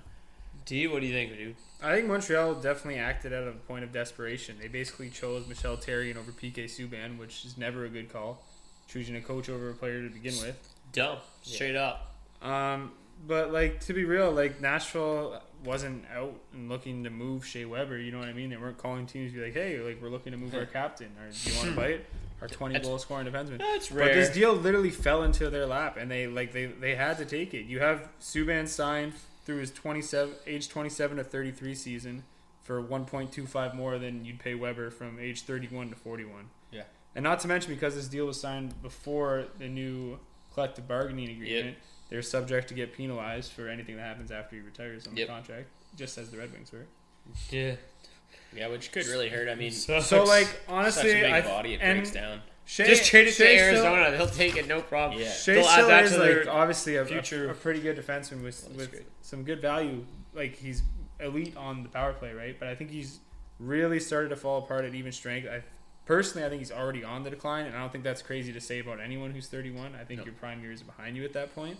D, 0.65 0.85
what 0.87 1.01
do 1.01 1.07
you 1.07 1.13
think, 1.13 1.35
dude? 1.35 1.55
I 1.81 1.95
think 1.95 2.07
Montreal 2.07 2.55
definitely 2.55 2.99
acted 2.99 3.33
out 3.33 3.47
of 3.47 3.55
a 3.55 3.57
point 3.59 3.83
of 3.83 3.91
desperation. 3.91 4.57
They 4.61 4.67
basically 4.67 5.09
chose 5.09 5.47
Michel 5.47 5.77
Therrien 5.77 6.15
over 6.17 6.31
PK 6.31 6.65
Subban, 6.65 7.17
which 7.17 7.45
is 7.45 7.57
never 7.57 7.85
a 7.85 7.89
good 7.89 8.11
call. 8.11 8.43
Choosing 8.87 9.15
a 9.15 9.21
coach 9.21 9.49
over 9.49 9.69
a 9.69 9.73
player 9.73 10.03
to 10.03 10.09
begin 10.13 10.33
with. 10.41 10.57
Dumb, 10.91 11.17
straight 11.41 11.75
up. 11.75 12.15
Um, 12.41 12.91
but 13.27 13.51
like 13.51 13.81
to 13.81 13.93
be 13.93 14.05
real, 14.05 14.31
like 14.31 14.61
Nashville 14.61 15.41
wasn't 15.63 16.05
out 16.15 16.33
and 16.53 16.69
looking 16.69 17.03
to 17.03 17.09
move 17.09 17.45
Shea 17.45 17.65
Weber. 17.65 17.97
You 17.97 18.11
know 18.11 18.19
what 18.19 18.29
I 18.29 18.33
mean? 18.33 18.49
They 18.49 18.57
weren't 18.57 18.77
calling 18.77 19.05
teams 19.05 19.31
to 19.31 19.37
be 19.39 19.43
like, 19.43 19.53
"Hey, 19.53 19.79
like 19.79 20.01
we're 20.01 20.09
looking 20.09 20.31
to 20.31 20.37
move 20.37 20.53
our 20.55 20.65
captain, 20.65 21.11
or 21.19 21.29
do 21.31 21.49
you 21.49 21.57
want 21.57 21.69
to 21.69 21.75
bite 21.75 22.05
our 22.41 22.47
twenty 22.47 22.79
goal 22.79 22.97
scoring 22.97 23.27
defenseman?" 23.27 23.59
That's 23.59 23.89
But 23.89 24.13
this 24.13 24.29
deal 24.29 24.53
literally 24.53 24.91
fell 24.91 25.23
into 25.23 25.49
their 25.49 25.65
lap, 25.65 25.97
and 25.97 26.09
they 26.09 26.27
like 26.27 26.53
they 26.53 26.65
they 26.65 26.95
had 26.95 27.17
to 27.17 27.25
take 27.25 27.53
it. 27.53 27.65
You 27.65 27.79
have 27.79 28.09
Subban 28.21 28.67
signed 28.67 29.13
through 29.45 29.57
his 29.57 29.71
twenty 29.71 30.01
seven 30.01 30.35
age 30.47 30.69
twenty 30.69 30.89
seven 30.89 31.17
to 31.17 31.23
thirty 31.23 31.51
three 31.51 31.75
season 31.75 32.23
for 32.63 32.79
one 32.79 33.05
point 33.05 33.31
two 33.31 33.45
five 33.47 33.73
more 33.73 33.97
than 33.97 34.23
you'd 34.23 34.39
pay 34.39 34.55
Weber 34.55 34.91
from 34.91 35.19
age 35.19 35.41
thirty 35.41 35.67
one 35.67 35.89
to 35.89 35.95
forty 35.95 36.23
one. 36.23 36.49
Yeah. 36.71 36.83
And 37.15 37.23
not 37.23 37.39
to 37.41 37.47
mention 37.47 37.73
because 37.73 37.95
this 37.95 38.07
deal 38.07 38.27
was 38.27 38.39
signed 38.39 38.81
before 38.81 39.45
the 39.57 39.67
new 39.67 40.19
collective 40.53 40.87
bargaining 40.87 41.29
agreement, 41.29 41.77
they're 42.09 42.21
subject 42.21 42.67
to 42.69 42.73
get 42.73 42.93
penalized 42.93 43.51
for 43.51 43.67
anything 43.67 43.95
that 43.97 44.03
happens 44.03 44.31
after 44.31 44.55
he 44.55 44.61
retires 44.61 45.07
on 45.07 45.15
Yep. 45.15 45.27
the 45.27 45.33
contract, 45.33 45.67
just 45.95 46.17
as 46.17 46.31
the 46.31 46.37
Red 46.37 46.51
Wings 46.51 46.71
were. 46.71 46.85
Yeah. 47.49 47.75
Yeah, 48.55 48.67
which 48.67 48.91
could 48.91 49.05
really 49.07 49.29
hurt. 49.29 49.47
I 49.47 49.55
mean, 49.55 49.71
So 49.71 49.93
like 49.95 50.01
honestly, 50.03 50.31
such 50.31 50.69
honestly, 50.69 51.11
a 51.11 51.13
big 51.23 51.31
I, 51.33 51.41
body, 51.41 51.73
it 51.75 51.81
breaks 51.81 52.11
down. 52.11 52.41
Shea, 52.65 52.85
Just 52.85 53.05
trade 53.05 53.27
it 53.27 53.31
to 53.31 53.35
Shea 53.35 53.57
still- 53.57 53.85
Arizona. 53.85 54.11
They'll 54.17 54.27
take 54.27 54.55
it, 54.55 54.67
no 54.67 54.81
problem. 54.81 55.21
Yeah. 55.21 55.31
Shea 55.31 55.55
They'll 55.55 55.65
add 55.65 55.73
still 55.73 55.87
that 55.87 56.03
is 56.05 56.11
to 56.13 56.17
like 56.19 56.27
their 56.27 56.49
obviously 56.51 56.95
a, 56.97 57.05
future. 57.05 57.47
a, 57.47 57.51
a 57.51 57.53
pretty 57.55 57.79
good 57.79 57.97
defenseman 57.97 58.43
with 58.43 58.67
with 58.75 58.91
great. 58.91 59.07
some 59.21 59.43
good 59.43 59.61
value. 59.61 60.05
Like 60.33 60.55
he's 60.55 60.83
elite 61.19 61.55
on 61.57 61.83
the 61.83 61.89
power 61.89 62.13
play, 62.13 62.33
right? 62.33 62.57
But 62.59 62.67
I 62.69 62.75
think 62.75 62.91
he's 62.91 63.19
really 63.59 63.99
started 63.99 64.29
to 64.29 64.35
fall 64.35 64.59
apart 64.63 64.85
at 64.85 64.93
even 64.95 65.11
strength. 65.11 65.47
I 65.47 65.63
personally, 66.09 66.43
I 66.43 66.49
think 66.49 66.59
he's 66.59 66.71
already 66.71 67.03
on 67.03 67.21
the 67.23 67.29
decline, 67.29 67.67
and 67.67 67.75
I 67.75 67.79
don't 67.81 67.91
think 67.91 68.03
that's 68.03 68.23
crazy 68.23 68.51
to 68.51 68.59
say 68.59 68.79
about 68.79 68.99
anyone 68.99 69.29
who's 69.29 69.47
31. 69.47 69.93
I 69.93 70.03
think 70.03 70.25
your 70.25 70.33
prime 70.33 70.59
years 70.63 70.81
are 70.81 70.85
behind 70.85 71.15
you 71.15 71.23
at 71.23 71.33
that 71.33 71.53
point, 71.53 71.77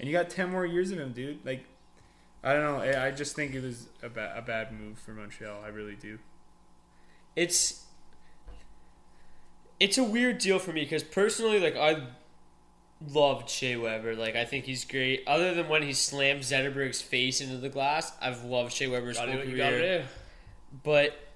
and 0.00 0.08
you 0.08 0.12
got 0.12 0.28
10 0.28 0.50
more 0.50 0.66
years 0.66 0.90
of 0.90 0.98
him, 0.98 1.12
dude. 1.12 1.46
Like 1.46 1.64
I 2.42 2.52
don't 2.52 2.64
know. 2.64 2.82
I 2.82 3.06
I 3.06 3.10
just 3.12 3.36
think 3.36 3.54
it 3.54 3.62
was 3.62 3.86
a, 4.02 4.08
ba- 4.08 4.34
a 4.36 4.42
bad 4.42 4.72
move 4.72 4.98
for 4.98 5.12
Montreal. 5.12 5.62
I 5.64 5.68
really 5.68 5.94
do. 5.94 6.18
it's 7.36 7.84
it's 9.78 9.98
a 9.98 10.04
weird 10.04 10.38
deal 10.38 10.58
for 10.58 10.72
me 10.72 10.82
because 10.82 11.04
personally, 11.04 11.60
like 11.60 11.76
I 11.76 12.08
loved 13.08 13.48
Shea 13.48 13.76
Weber. 13.76 14.16
Like 14.16 14.34
I 14.34 14.46
think 14.46 14.64
he's 14.64 14.84
great. 14.84 15.22
Other 15.28 15.54
than 15.54 15.68
when 15.68 15.82
he 15.82 15.92
slammed 15.92 16.40
Zetterberg's 16.42 17.00
face 17.00 17.40
into 17.40 17.56
the 17.56 17.68
glass, 17.68 18.12
I've 18.20 18.42
loved 18.42 18.72
Shea 18.72 18.88
Weber's 18.88 19.16
Gotta 19.16 19.30
whole 19.30 19.40
do 19.42 19.46
what 19.46 19.56
you 19.56 19.62
career. 19.62 19.78
gotta 19.78 19.98
do. 20.02 20.04
But 20.82 21.29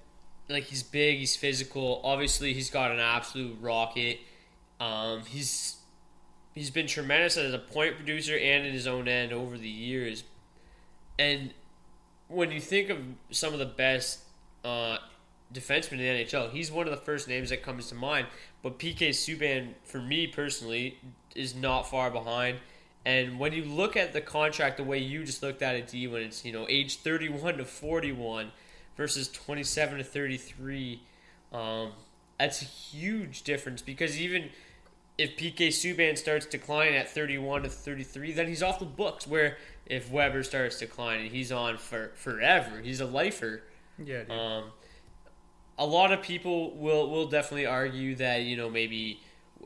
like 0.49 0.63
he's 0.63 0.83
big, 0.83 1.19
he's 1.19 1.35
physical. 1.35 2.01
Obviously, 2.03 2.53
he's 2.53 2.69
got 2.69 2.91
an 2.91 2.99
absolute 2.99 3.57
rocket. 3.61 4.19
Um, 4.79 5.21
he's 5.27 5.77
he's 6.53 6.69
been 6.69 6.87
tremendous 6.87 7.37
as 7.37 7.53
a 7.53 7.59
point 7.59 7.95
producer 7.95 8.37
and 8.37 8.65
in 8.65 8.73
his 8.73 8.87
own 8.87 9.07
end 9.07 9.33
over 9.33 9.57
the 9.57 9.69
years. 9.69 10.23
And 11.17 11.51
when 12.27 12.51
you 12.51 12.59
think 12.59 12.89
of 12.89 12.99
some 13.31 13.53
of 13.53 13.59
the 13.59 13.65
best 13.65 14.19
uh, 14.63 14.97
defensemen 15.53 15.93
in 15.93 15.97
the 15.99 16.25
NHL, 16.25 16.51
he's 16.51 16.71
one 16.71 16.87
of 16.87 16.91
the 16.91 17.05
first 17.05 17.27
names 17.27 17.49
that 17.49 17.63
comes 17.63 17.87
to 17.87 17.95
mind. 17.95 18.27
But 18.61 18.79
PK 18.79 19.09
Subban, 19.09 19.73
for 19.83 19.99
me 19.99 20.27
personally, 20.27 20.99
is 21.35 21.55
not 21.55 21.89
far 21.89 22.09
behind. 22.09 22.59
And 23.05 23.39
when 23.39 23.53
you 23.53 23.65
look 23.65 23.95
at 23.95 24.13
the 24.13 24.21
contract 24.21 24.77
the 24.77 24.83
way 24.83 24.97
you 24.97 25.23
just 25.23 25.43
looked 25.43 25.61
at 25.61 25.75
it, 25.75 25.87
D, 25.87 26.07
when 26.07 26.23
it's 26.23 26.43
you 26.43 26.51
know 26.51 26.65
age 26.67 26.97
thirty 26.97 27.29
one 27.29 27.57
to 27.57 27.65
forty 27.65 28.11
one 28.11 28.51
versus 28.97 29.27
twenty 29.27 29.63
seven 29.63 29.97
to 29.97 30.03
thirty 30.03 30.37
three, 30.37 31.01
um, 31.51 31.91
that's 32.39 32.61
a 32.61 32.65
huge 32.65 33.43
difference 33.43 33.81
because 33.81 34.19
even 34.19 34.49
if 35.17 35.37
PK 35.37 35.69
Subban 35.69 36.17
starts 36.17 36.45
declining 36.45 36.95
at 36.95 37.09
31 37.09 37.63
to 37.63 37.69
33, 37.69 38.33
then 38.33 38.47
he's 38.47 38.61
off 38.61 38.79
the 38.79 38.85
books. 38.85 39.25
Where 39.25 39.57
if 39.85 40.11
Weber 40.11 40.43
starts 40.43 40.79
declining, 40.79 41.31
he's 41.31 41.51
on 41.51 41.77
for 41.77 42.11
forever. 42.15 42.81
He's 42.81 42.99
a 42.99 43.05
lifer. 43.05 43.61
Yeah, 43.97 44.23
dude. 44.23 44.31
Um, 44.31 44.63
a 45.77 45.85
lot 45.85 46.11
of 46.11 46.21
people 46.21 46.75
will 46.75 47.09
will 47.09 47.27
definitely 47.27 47.65
argue 47.65 48.15
that 48.15 48.41
you 48.41 48.57
know 48.57 48.69
maybe 48.69 49.21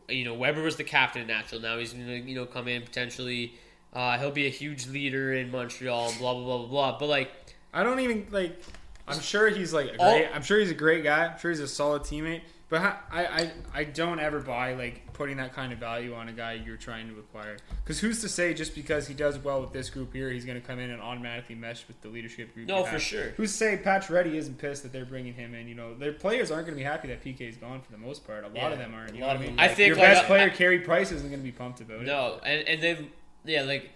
you 0.08 0.26
know 0.26 0.34
Weber 0.34 0.62
was 0.62 0.76
the 0.76 0.84
captain 0.84 1.22
of 1.22 1.28
Natural. 1.28 1.62
Now 1.62 1.78
he's 1.78 1.94
gonna 1.94 2.14
you 2.14 2.36
know 2.36 2.46
come 2.46 2.68
in 2.68 2.84
potentially. 2.84 3.56
Uh, 3.92 4.20
he'll 4.20 4.32
be 4.32 4.46
a 4.46 4.52
huge 4.52 4.88
leader 4.88 5.34
in 5.34 5.50
Montreal. 5.50 6.14
Blah 6.20 6.34
blah 6.34 6.44
blah 6.44 6.58
blah 6.58 6.68
blah. 6.68 7.00
But 7.00 7.10
like 7.10 7.32
I 7.74 7.84
don't 7.84 8.00
even 8.00 8.28
like. 8.32 8.62
I'm 9.10 9.20
sure 9.20 9.50
he's 9.50 9.74
like 9.74 9.98
great. 9.98 10.30
I'm 10.34 10.42
sure 10.42 10.60
he's 10.60 10.72
a 10.72 10.76
great 10.76 11.04
guy. 11.04 11.28
I'm 11.28 11.40
sure 11.40 11.52
he's 11.52 11.60
a 11.60 11.68
solid 11.68 12.04
teammate. 12.04 12.42
But 12.70 12.82
I, 12.82 13.26
I, 13.26 13.52
I 13.74 13.84
don't 13.84 14.20
ever 14.20 14.40
buy 14.40 14.76
like 14.76 15.12
putting 15.14 15.38
that 15.38 15.54
kind 15.54 15.74
of 15.74 15.80
value 15.80 16.14
on 16.14 16.30
a 16.30 16.32
guy 16.32 16.54
you're 16.54 16.78
trying 16.78 17.10
to 17.10 17.18
acquire. 17.18 17.58
Because 17.84 18.00
who's 18.00 18.22
to 18.22 18.30
say 18.30 18.54
just 18.54 18.76
because 18.76 19.08
he 19.08 19.16
does 19.16 19.40
well 19.40 19.60
with 19.60 19.74
this 19.74 19.90
group 19.90 20.14
here, 20.14 20.30
he's 20.30 20.46
going 20.46 20.62
to 20.62 20.66
come 20.66 20.78
in 20.78 20.92
and 20.92 21.02
automatically 21.02 21.56
mesh 21.56 21.88
with 21.88 22.00
the 22.02 22.10
leadership 22.10 22.54
group? 22.54 22.68
No, 22.68 22.84
for 22.84 22.92
have? 22.92 23.02
sure. 23.02 23.30
Who's 23.38 23.52
to 23.54 23.58
say 23.58 23.82
Pacioretty 23.84 24.36
isn't 24.36 24.60
pissed 24.60 24.84
that 24.84 24.94
they're 24.94 25.04
bringing 25.04 25.34
him 25.34 25.56
in? 25.56 25.68
You 25.68 25.74
know, 25.74 25.96
their 25.96 26.14
players 26.14 26.52
aren't 26.52 26.68
going 26.68 26.78
to 26.78 26.80
be 26.80 26.86
happy 26.86 27.08
that 27.08 27.24
PK 27.24 27.42
is 27.42 27.58
gone 27.58 27.82
for 27.82 27.92
the 27.92 27.98
most 27.98 28.26
part. 28.28 28.44
A 28.44 28.48
lot 28.48 28.56
Yeah, 28.56 28.70
of 28.70 28.78
them 28.78 28.94
aren't. 28.94 29.16
You 29.16 29.22
know 29.22 29.30
I 29.30 29.38
mean? 29.38 29.56
I 29.58 29.68
think, 29.68 29.88
your 29.88 29.98
like, 29.98 30.06
best 30.06 30.26
player, 30.28 30.52
Carey 30.52 30.80
Price, 30.80 31.12
isn't 31.12 31.28
going 31.28 31.42
to 31.42 31.44
be 31.44 31.52
pumped 31.52 31.82
about 31.82 32.02
it. 32.02 32.06
No, 32.06 32.40
and 32.44 32.68
and 32.68 32.84
then 32.84 33.10
yeah, 33.46 33.64
like 33.64 33.90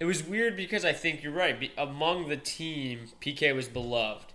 it 0.00 0.04
was 0.04 0.22
weird 0.22 0.54
because 0.54 0.84
I 0.84 0.92
think 0.92 1.22
you're 1.22 1.32
right. 1.32 1.58
Be, 1.58 1.72
among 1.78 2.28
the 2.28 2.36
team, 2.36 3.06
PK 3.22 3.54
was 3.54 3.68
beloved. 3.68 4.34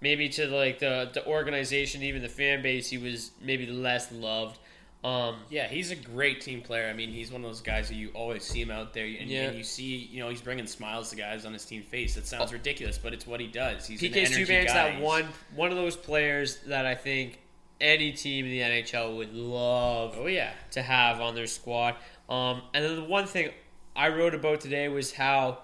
Maybe 0.00 0.28
to 0.30 0.46
like 0.48 0.78
the 0.80 1.10
the 1.12 1.26
organization, 1.26 2.02
even 2.02 2.22
the 2.22 2.28
fan 2.28 2.62
base, 2.62 2.88
he 2.90 2.98
was 2.98 3.30
maybe 3.40 3.66
less 3.66 4.12
loved. 4.12 4.58
Um, 5.02 5.36
Yeah, 5.50 5.68
he's 5.68 5.90
a 5.90 5.96
great 5.96 6.40
team 6.40 6.62
player. 6.62 6.88
I 6.88 6.94
mean, 6.94 7.10
he's 7.10 7.30
one 7.30 7.44
of 7.44 7.50
those 7.50 7.60
guys 7.60 7.90
who 7.90 7.94
you 7.94 8.08
always 8.14 8.42
see 8.42 8.62
him 8.62 8.70
out 8.70 8.94
there, 8.94 9.04
and, 9.04 9.28
Yeah. 9.30 9.48
and 9.48 9.56
you 9.58 9.62
see, 9.62 9.96
you 10.10 10.18
know, 10.20 10.30
he's 10.30 10.40
bringing 10.40 10.66
smiles 10.66 11.10
to 11.10 11.16
guys 11.16 11.44
on 11.44 11.52
his 11.52 11.64
team 11.66 11.82
face. 11.82 12.14
That 12.14 12.26
sounds 12.26 12.52
ridiculous, 12.54 12.96
but 12.96 13.12
it's 13.12 13.26
what 13.26 13.38
he 13.40 13.46
does. 13.46 13.86
He's 13.86 14.00
PK 14.00 14.24
Subban's 14.26 14.72
that 14.72 15.00
one 15.00 15.26
one 15.54 15.70
of 15.70 15.76
those 15.76 15.94
players 15.96 16.56
that 16.66 16.86
I 16.86 16.94
think 16.94 17.40
any 17.80 18.12
team 18.12 18.46
in 18.46 18.50
the 18.50 18.60
NHL 18.60 19.16
would 19.16 19.34
love 19.34 20.16
Oh 20.18 20.26
yeah, 20.26 20.52
to 20.70 20.80
have 20.82 21.20
on 21.20 21.34
their 21.34 21.46
squad. 21.46 21.96
Um, 22.30 22.62
and 22.72 22.82
then 22.84 22.96
the 22.96 23.04
one 23.04 23.26
thing 23.26 23.50
I 23.94 24.08
wrote 24.08 24.34
about 24.34 24.60
today 24.62 24.88
was 24.88 25.12
how, 25.12 25.58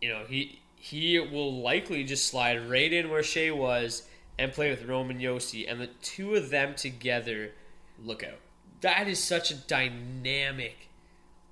you 0.00 0.08
know, 0.08 0.24
he 0.28 0.58
he 0.80 1.18
will 1.18 1.60
likely 1.60 2.04
just 2.04 2.26
slide 2.26 2.68
right 2.70 2.90
in 2.90 3.10
where 3.10 3.22
Shea 3.22 3.50
was 3.50 4.08
and 4.38 4.50
play 4.50 4.70
with 4.70 4.86
Roman 4.86 5.18
Josi, 5.18 5.70
and 5.70 5.78
the 5.78 5.88
two 6.00 6.34
of 6.34 6.48
them 6.48 6.74
together, 6.74 7.52
look 8.02 8.24
out. 8.24 8.38
that 8.80 9.06
is 9.06 9.22
such 9.22 9.50
a 9.50 9.54
dynamic 9.54 10.88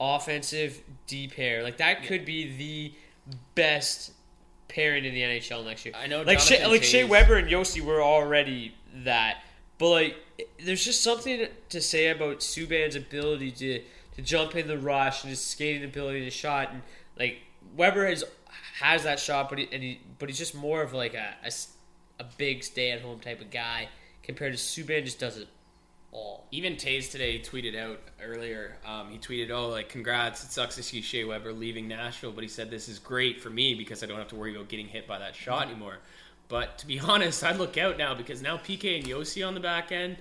offensive 0.01 0.81
D 1.07 1.29
pair. 1.29 1.63
Like 1.63 1.77
that 1.77 2.05
could 2.05 2.25
be 2.25 2.57
the 2.57 3.37
best 3.55 4.13
pairing 4.69 5.05
in 5.05 5.13
the 5.13 5.21
NHL 5.21 5.65
next 5.67 5.85
year. 5.85 5.95
I 5.95 6.07
know 6.07 6.23
like 6.23 6.41
Shea, 6.41 6.67
like 6.67 6.83
Shea 6.83 7.05
Weber 7.05 7.37
and 7.37 7.49
Josi 7.49 7.83
were 7.83 8.03
already 8.03 8.75
that, 9.05 9.43
but 9.77 9.91
like 9.91 10.17
there's 10.65 10.83
just 10.83 11.03
something 11.03 11.47
to 11.69 11.81
say 11.83 12.09
about 12.09 12.39
Subban's 12.39 12.97
ability 12.97 13.51
to 13.53 13.83
to 14.17 14.23
jump 14.23 14.57
in 14.57 14.67
the 14.67 14.79
rush 14.79 15.23
and 15.23 15.31
his 15.31 15.45
skating 15.45 15.85
ability 15.85 16.25
to 16.25 16.31
shot 16.31 16.71
and 16.73 16.81
like 17.19 17.41
Weber 17.77 18.07
has 18.07 18.25
has 18.81 19.05
that 19.05 19.19
shot, 19.19 19.49
but 19.49 19.59
he, 19.59 19.69
and 19.73 19.83
he 19.83 20.01
but 20.19 20.29
he's 20.29 20.39
just 20.39 20.55
more 20.55 20.83
of 20.83 20.93
like 20.93 21.15
a 21.15 21.35
a 22.21 22.25
big 22.37 22.63
stay 22.65 22.91
at 22.91 23.01
home 23.01 23.21
type 23.21 23.41
of 23.41 23.51
guy 23.51 23.89
compared 24.23 24.53
to 24.53 24.59
Subban. 24.59 25.05
Just 25.05 25.19
does 25.19 25.37
it 25.37 25.49
all. 26.13 26.47
Even 26.51 26.75
Toews 26.75 27.11
today 27.11 27.39
tweeted 27.39 27.77
out 27.77 28.01
earlier. 28.23 28.77
Um, 28.87 29.11
he 29.11 29.19
tweeted, 29.19 29.51
"Oh, 29.51 29.69
like 29.69 29.89
congrats! 29.89 30.45
It 30.45 30.51
sucks 30.51 30.77
to 30.77 30.83
see 30.83 31.01
Shea 31.01 31.25
Weber 31.25 31.53
leaving 31.53 31.89
Nashville, 31.89 32.33
but 32.33 32.43
he 32.43 32.49
said 32.49 32.71
this 32.71 32.89
is 32.89 32.99
great 32.99 33.41
for 33.41 33.51
me 33.51 33.75
because 33.75 34.03
I 34.03 34.07
don't 34.07 34.19
have 34.19 34.29
to 34.29 34.37
worry 34.37 34.55
about 34.55 34.69
getting 34.69 34.89
hit 34.89 35.07
by 35.07 35.19
that 35.19 35.35
shot 35.35 35.67
anymore." 35.67 35.99
But 36.49 36.79
to 36.79 36.87
be 36.87 36.99
honest, 37.01 37.43
I'd 37.45 37.57
look 37.57 37.77
out 37.77 37.99
now 37.99 38.15
because 38.15 38.43
now 38.43 38.57
PK 38.57 38.97
and 38.97 39.05
Josi 39.05 39.47
on 39.47 39.55
the 39.55 39.61
back 39.61 39.93
end 39.93 40.17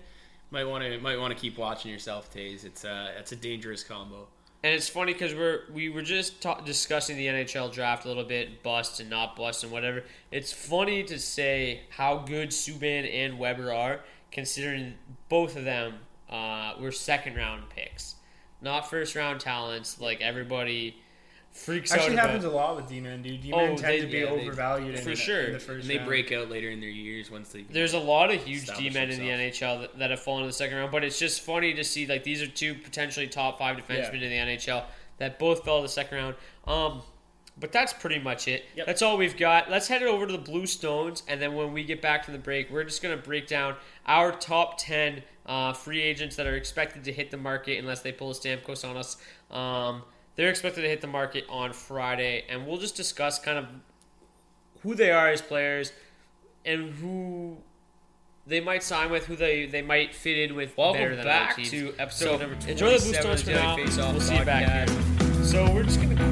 might 0.52 0.66
want 0.66 0.84
to 0.84 1.00
might 1.00 1.20
want 1.20 1.34
to 1.34 1.40
keep 1.40 1.58
watching 1.58 1.92
yourself, 1.92 2.34
Toews. 2.34 2.66
It's 2.66 2.84
a 2.84 3.14
it's 3.18 3.32
a 3.32 3.36
dangerous 3.36 3.84
combo. 3.84 4.28
And 4.64 4.74
it's 4.74 4.90
funny 4.90 5.14
because 5.14 5.36
we're 5.36 5.62
we 5.72 5.90
were 5.90 6.02
just 6.02 6.42
ta- 6.42 6.62
discussing 6.62 7.16
the 7.16 7.28
NHL 7.28 7.72
draft 7.72 8.06
a 8.06 8.08
little 8.08 8.24
bit, 8.24 8.64
bust 8.64 9.00
and 9.00 9.10
not 9.10 9.36
bust 9.36 9.64
and 9.64 9.72
whatever. 9.72 10.04
It's 10.32 10.52
funny 10.52 11.04
to 11.04 11.20
say 11.20 11.82
how 11.90 12.18
good 12.18 12.50
Subban 12.50 13.08
and 13.14 13.38
Weber 13.38 13.72
are, 13.72 14.02
considering 14.32 14.96
both 15.30 15.56
of 15.56 15.64
them 15.64 16.00
uh, 16.30 16.74
were 16.80 16.92
second 16.92 17.36
round 17.36 17.70
picks, 17.70 18.16
not 18.62 18.90
first 18.90 19.16
round 19.16 19.40
talents 19.40 20.02
like 20.02 20.22
everybody 20.22 20.98
freaks 21.58 21.92
Actually, 21.92 22.08
out 22.10 22.14
about. 22.14 22.26
happens 22.28 22.46
a 22.46 22.50
lot 22.50 22.76
with 22.76 22.88
D-men, 22.88 23.22
dude. 23.22 23.42
D-men 23.42 23.60
Oh, 23.60 23.68
tend 23.78 23.80
they- 23.84 24.02
to 24.02 24.08
be 24.08 24.18
yeah, 24.20 24.26
they- 24.26 24.32
overvalued 24.42 25.00
for 25.00 25.10
in, 25.12 25.16
sure. 25.16 25.42
in 25.46 25.54
the 25.54 25.60
first 25.60 25.82
And 25.82 25.90
they 25.90 25.98
round. 25.98 26.08
break 26.08 26.32
out 26.32 26.50
later 26.50 26.70
in 26.70 26.80
their 26.80 26.90
years 26.90 27.30
once 27.32 27.50
they. 27.50 27.64
There's 27.64 27.94
a 27.94 28.00
lot 28.00 28.32
of 28.34 28.44
huge 28.44 28.68
D 28.78 28.90
men 28.90 29.10
in 29.10 29.20
the 29.20 29.30
NHL 29.30 29.82
that, 29.82 30.00
that 30.00 30.12
have 30.12 30.20
fallen 30.22 30.44
in 30.44 30.48
the 30.48 30.54
second 30.54 30.78
round, 30.78 30.92
but 30.92 31.04
it's 31.04 31.20
just 31.20 31.42
funny 31.42 31.74
to 31.74 31.84
see 31.84 32.06
like 32.08 32.24
these 32.24 32.42
are 32.42 32.48
two 32.48 32.76
potentially 32.76 33.28
top 33.28 33.58
five 33.60 33.78
defensemen 33.78 34.22
Yeah. 34.22 34.28
in 34.28 34.48
the 34.48 34.56
NHL 34.56 34.86
that 35.18 35.40
both 35.40 35.66
fell 35.66 35.78
in 35.78 35.84
the 35.84 35.90
second 35.90 36.18
round. 36.18 36.36
Um, 36.68 37.02
but 37.60 37.72
that's 37.72 37.92
pretty 37.92 38.20
much 38.20 38.48
it. 38.48 38.66
Yep. 38.76 38.86
That's 38.86 39.02
all 39.02 39.18
we've 39.18 39.36
got. 39.36 39.70
Let's 39.72 39.88
head 39.88 40.04
it 40.04 40.08
over 40.08 40.28
to 40.28 40.32
the 40.32 40.38
Blue 40.38 40.68
Stones, 40.68 41.24
and 41.28 41.42
then 41.42 41.56
when 41.56 41.74
we 41.74 41.84
get 41.84 42.04
back 42.04 42.24
to 42.28 42.32
the 42.32 42.38
break, 42.38 42.70
we're 42.70 42.84
just 42.84 43.02
going 43.02 43.18
to 43.18 43.24
break 43.24 43.48
down 43.48 43.76
our 44.06 44.32
top 44.32 44.78
ten 44.78 45.24
uh, 45.48 45.74
free 45.74 46.02
agents 46.02 46.36
that 46.36 46.46
are 46.46 46.56
expected 46.56 47.04
to 47.06 47.12
hit 47.12 47.32
the 47.32 47.38
market 47.38 47.80
unless 47.80 48.02
they 48.02 48.12
pull 48.12 48.30
a 48.30 48.34
Stamkos 48.36 48.88
on 48.88 48.96
us. 48.96 49.18
Um, 49.50 50.04
they're 50.38 50.50
expected 50.50 50.82
to 50.84 50.88
hit 50.88 51.02
the 51.02 51.08
market 51.08 51.46
on 51.50 51.74
Friday, 51.74 52.46
and 52.48 52.66
we'll 52.66 52.78
just 52.78 52.96
discuss 52.96 53.40
kind 53.40 53.58
of 53.58 53.66
who 54.84 54.96
they 54.96 55.12
are 55.12 55.28
as 55.28 55.42
players 55.42 55.92
and 56.64 56.94
who 56.94 57.58
they 58.46 58.62
might 58.62 58.84
sign 58.84 59.12
with, 59.12 59.26
who 59.26 59.36
they, 59.36 59.66
they 59.66 59.82
might 59.82 60.16
fit 60.16 60.38
in 60.38 60.56
with 60.56 60.78
Welcome 60.78 61.02
better 61.02 61.16
than 61.16 61.26
back 61.26 61.58
to 61.58 61.94
episode 62.00 62.26
so 62.26 62.38
number 62.38 62.70
enjoy 62.70 62.98
the 62.98 63.00
27 63.00 63.38
for 63.38 63.52
now. 63.52 63.76
Daily 63.76 63.88
Face 63.88 64.00
Off 64.00 64.12
We'll 64.14 64.22
see 64.22 64.38
you 64.38 64.46
back 64.46 64.88
here. 64.88 65.44
So 65.44 65.74
we're 65.74 65.84
just 65.84 66.00
gonna 66.00 66.16
quickly 66.16 66.27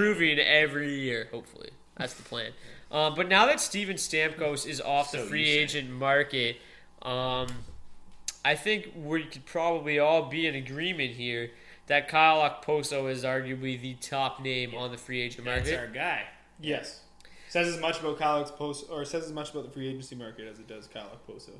improving 0.00 0.38
every 0.38 0.98
year, 0.98 1.28
hopefully. 1.30 1.70
That's 1.96 2.14
the 2.14 2.22
plan. 2.22 2.52
Um, 2.90 3.14
but 3.14 3.28
now 3.28 3.46
that 3.46 3.60
Steven 3.60 3.96
Stamkos 3.96 4.66
is 4.66 4.80
off 4.80 5.12
the 5.12 5.18
So 5.18 5.26
free 5.26 5.48
agent 5.48 5.90
market, 5.90 6.56
um, 7.02 7.48
I 8.44 8.54
think 8.54 8.92
we 8.96 9.24
could 9.24 9.46
probably 9.46 9.98
all 9.98 10.24
be 10.24 10.46
in 10.46 10.54
agreement 10.54 11.12
here 11.12 11.50
that 11.86 12.08
Kyle 12.08 12.48
Okposo 12.48 13.10
is 13.10 13.24
arguably 13.24 13.80
the 13.80 13.94
top 13.94 14.40
name 14.40 14.74
on 14.74 14.90
the 14.90 14.96
free 14.96 15.20
agent 15.20 15.44
market. 15.44 15.64
That's 15.66 15.76
market. 15.76 15.88
our 15.88 15.94
guy. 15.94 16.22
Yes. 16.60 17.00
Says 17.48 17.68
as 17.68 17.80
much 17.80 18.00
about 18.00 18.18
Kyle 18.18 18.44
Post 18.44 18.86
or 18.90 19.04
says 19.04 19.24
as 19.24 19.32
much 19.32 19.50
about 19.50 19.64
the 19.64 19.70
free 19.70 19.88
agency 19.88 20.14
market 20.14 20.48
as 20.48 20.58
it 20.58 20.68
does 20.68 20.86
Kyle 20.86 21.18
Poso. 21.26 21.52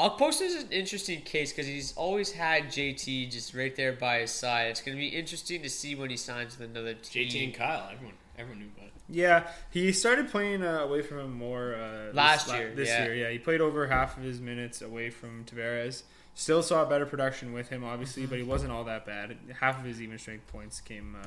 Okposo 0.00 0.40
is 0.42 0.54
an 0.62 0.70
interesting 0.70 1.20
case 1.20 1.52
because 1.52 1.66
he's 1.66 1.92
always 1.94 2.32
had 2.32 2.64
JT 2.68 3.30
just 3.30 3.54
right 3.54 3.74
there 3.76 3.92
by 3.92 4.20
his 4.20 4.30
side. 4.30 4.68
It's 4.68 4.80
going 4.80 4.96
to 4.96 5.00
be 5.00 5.08
interesting 5.08 5.62
to 5.62 5.68
see 5.68 5.94
when 5.94 6.08
he 6.08 6.16
signs 6.16 6.58
with 6.58 6.70
another 6.70 6.94
team. 6.94 7.28
JT 7.28 7.44
and 7.44 7.54
Kyle. 7.54 7.88
Everyone, 7.92 8.14
everyone 8.38 8.60
knew 8.60 8.70
about 8.74 8.86
it. 8.86 8.92
Yeah, 9.10 9.48
he 9.70 9.92
started 9.92 10.30
playing 10.30 10.62
uh, 10.62 10.78
away 10.84 11.02
from 11.02 11.18
him 11.18 11.34
more 11.34 11.74
uh, 11.74 12.14
Last 12.14 12.48
la- 12.48 12.54
year, 12.54 12.74
This 12.74 12.88
yeah. 12.88 13.04
year, 13.04 13.14
yeah, 13.14 13.30
he 13.30 13.38
played 13.38 13.60
over 13.60 13.88
half 13.88 14.16
of 14.16 14.22
his 14.22 14.40
minutes 14.40 14.80
away 14.80 15.10
from 15.10 15.44
Tavares. 15.44 16.04
Still 16.34 16.62
saw 16.62 16.84
better 16.86 17.04
production 17.04 17.52
with 17.52 17.68
him, 17.68 17.84
obviously, 17.84 18.24
but 18.24 18.38
he 18.38 18.44
wasn't 18.44 18.72
all 18.72 18.84
that 18.84 19.04
bad. 19.04 19.36
Half 19.60 19.80
of 19.80 19.84
his 19.84 20.00
even 20.00 20.16
strength 20.18 20.46
points 20.46 20.80
came 20.80 21.16
uh, 21.20 21.26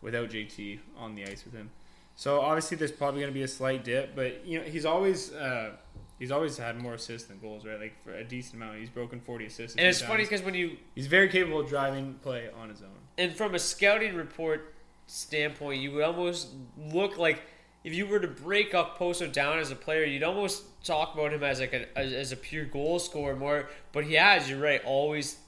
without 0.00 0.30
JT 0.30 0.78
on 0.96 1.16
the 1.16 1.24
ice 1.24 1.44
with 1.44 1.54
him. 1.54 1.70
So 2.14 2.40
obviously, 2.40 2.76
there's 2.76 2.92
probably 2.92 3.20
going 3.20 3.32
to 3.32 3.34
be 3.34 3.42
a 3.42 3.48
slight 3.48 3.82
dip, 3.82 4.14
but 4.14 4.46
you 4.46 4.58
know 4.60 4.64
he's 4.64 4.84
always 4.84 5.32
uh, 5.32 5.72
he's 6.18 6.30
always 6.30 6.56
had 6.56 6.78
more 6.78 6.94
assists 6.94 7.28
than 7.28 7.38
goals, 7.38 7.64
right? 7.64 7.80
Like 7.80 8.02
for 8.02 8.12
a 8.14 8.24
decent 8.24 8.56
amount, 8.56 8.78
he's 8.78 8.90
broken 8.90 9.20
40 9.20 9.46
assists. 9.46 9.76
And 9.76 9.80
few 9.80 9.88
it's 9.88 10.02
funny 10.02 10.24
because 10.24 10.42
when 10.42 10.54
you 10.54 10.76
he's 10.94 11.06
very 11.06 11.28
capable 11.28 11.60
of 11.60 11.68
driving 11.68 12.14
play 12.22 12.48
on 12.60 12.68
his 12.68 12.82
own. 12.82 12.88
and 13.18 13.34
from 13.34 13.54
a 13.54 13.58
scouting 13.58 14.14
report 14.14 14.74
standpoint, 15.06 15.80
you 15.80 15.92
would 15.92 16.04
almost 16.04 16.48
look 16.76 17.18
like 17.18 17.42
if 17.84 17.94
you 17.94 18.06
were 18.06 18.18
to 18.18 18.28
break 18.28 18.74
up 18.74 18.98
Poso 18.98 19.28
down 19.28 19.58
as 19.58 19.70
a 19.70 19.76
player, 19.76 20.04
you'd 20.04 20.24
almost 20.24 20.84
talk 20.84 21.14
about 21.14 21.32
him 21.32 21.44
as 21.44 21.60
like 21.60 21.72
a 21.72 21.98
as, 21.98 22.12
as 22.12 22.32
a 22.32 22.36
pure 22.36 22.64
goal 22.64 22.98
scorer 22.98 23.36
more. 23.36 23.68
But 23.92 24.04
he 24.04 24.14
has, 24.14 24.50
you're 24.50 24.60
right, 24.60 24.82
always 24.84 25.38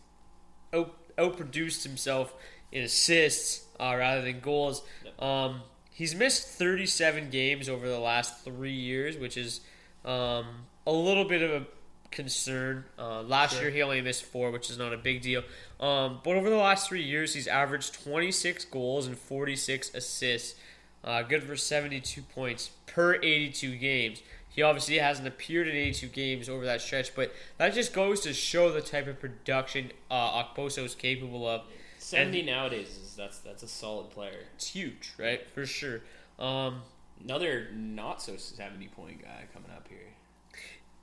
out 0.72 0.94
outproduced 1.16 1.82
himself 1.82 2.32
in 2.70 2.84
assists 2.84 3.66
uh, 3.80 3.94
rather 3.98 4.22
than 4.22 4.38
goals. 4.38 4.82
Um, 5.18 5.62
he's 5.90 6.14
missed 6.14 6.46
37 6.46 7.30
games 7.30 7.68
over 7.68 7.88
the 7.88 7.98
last 7.98 8.44
three 8.44 8.72
years, 8.72 9.16
which 9.16 9.36
is 9.36 9.60
um, 10.04 10.46
a 10.86 10.92
little 10.92 11.24
bit 11.24 11.42
of 11.42 11.62
a 11.62 11.66
concern. 12.10 12.84
Uh, 12.98 13.22
last 13.22 13.60
year 13.60 13.70
he 13.70 13.82
only 13.82 14.00
missed 14.00 14.24
four, 14.24 14.50
which 14.50 14.70
is 14.70 14.78
not 14.78 14.92
a 14.92 14.96
big 14.96 15.22
deal. 15.22 15.42
Um, 15.80 16.20
but 16.24 16.36
over 16.36 16.48
the 16.48 16.56
last 16.56 16.88
three 16.88 17.02
years, 17.02 17.34
he's 17.34 17.46
averaged 17.46 18.02
26 18.02 18.64
goals 18.66 19.06
and 19.06 19.18
46 19.18 19.94
assists. 19.94 20.58
Uh, 21.04 21.22
good 21.22 21.44
for 21.44 21.56
72 21.56 22.22
points 22.22 22.70
per 22.86 23.16
82 23.16 23.76
games. 23.76 24.22
He 24.48 24.62
obviously 24.62 24.98
hasn't 24.98 25.28
appeared 25.28 25.68
in 25.68 25.76
82 25.76 26.06
games 26.08 26.48
over 26.48 26.64
that 26.64 26.80
stretch, 26.80 27.14
but 27.14 27.32
that 27.58 27.74
just 27.74 27.92
goes 27.92 28.20
to 28.22 28.32
show 28.32 28.72
the 28.72 28.80
type 28.80 29.06
of 29.06 29.20
production 29.20 29.92
uh, 30.10 30.42
Okposo 30.42 30.84
is 30.84 30.96
capable 30.96 31.46
of. 31.46 31.62
Seventy 31.98 32.38
And 32.40 32.48
nowadays 32.48 32.88
is 32.88 33.14
that's 33.16 33.38
that's 33.38 33.62
a 33.62 33.68
solid 33.68 34.10
player. 34.10 34.46
it's 34.56 34.68
huge, 34.68 35.12
right? 35.18 35.42
For 35.54 35.66
sure. 35.66 36.00
Um, 36.38 36.82
Another 37.22 37.68
not 37.74 38.22
so 38.22 38.36
seventy 38.36 38.88
point 38.88 39.22
guy 39.22 39.44
coming 39.52 39.70
up 39.70 39.86
here. 39.88 39.98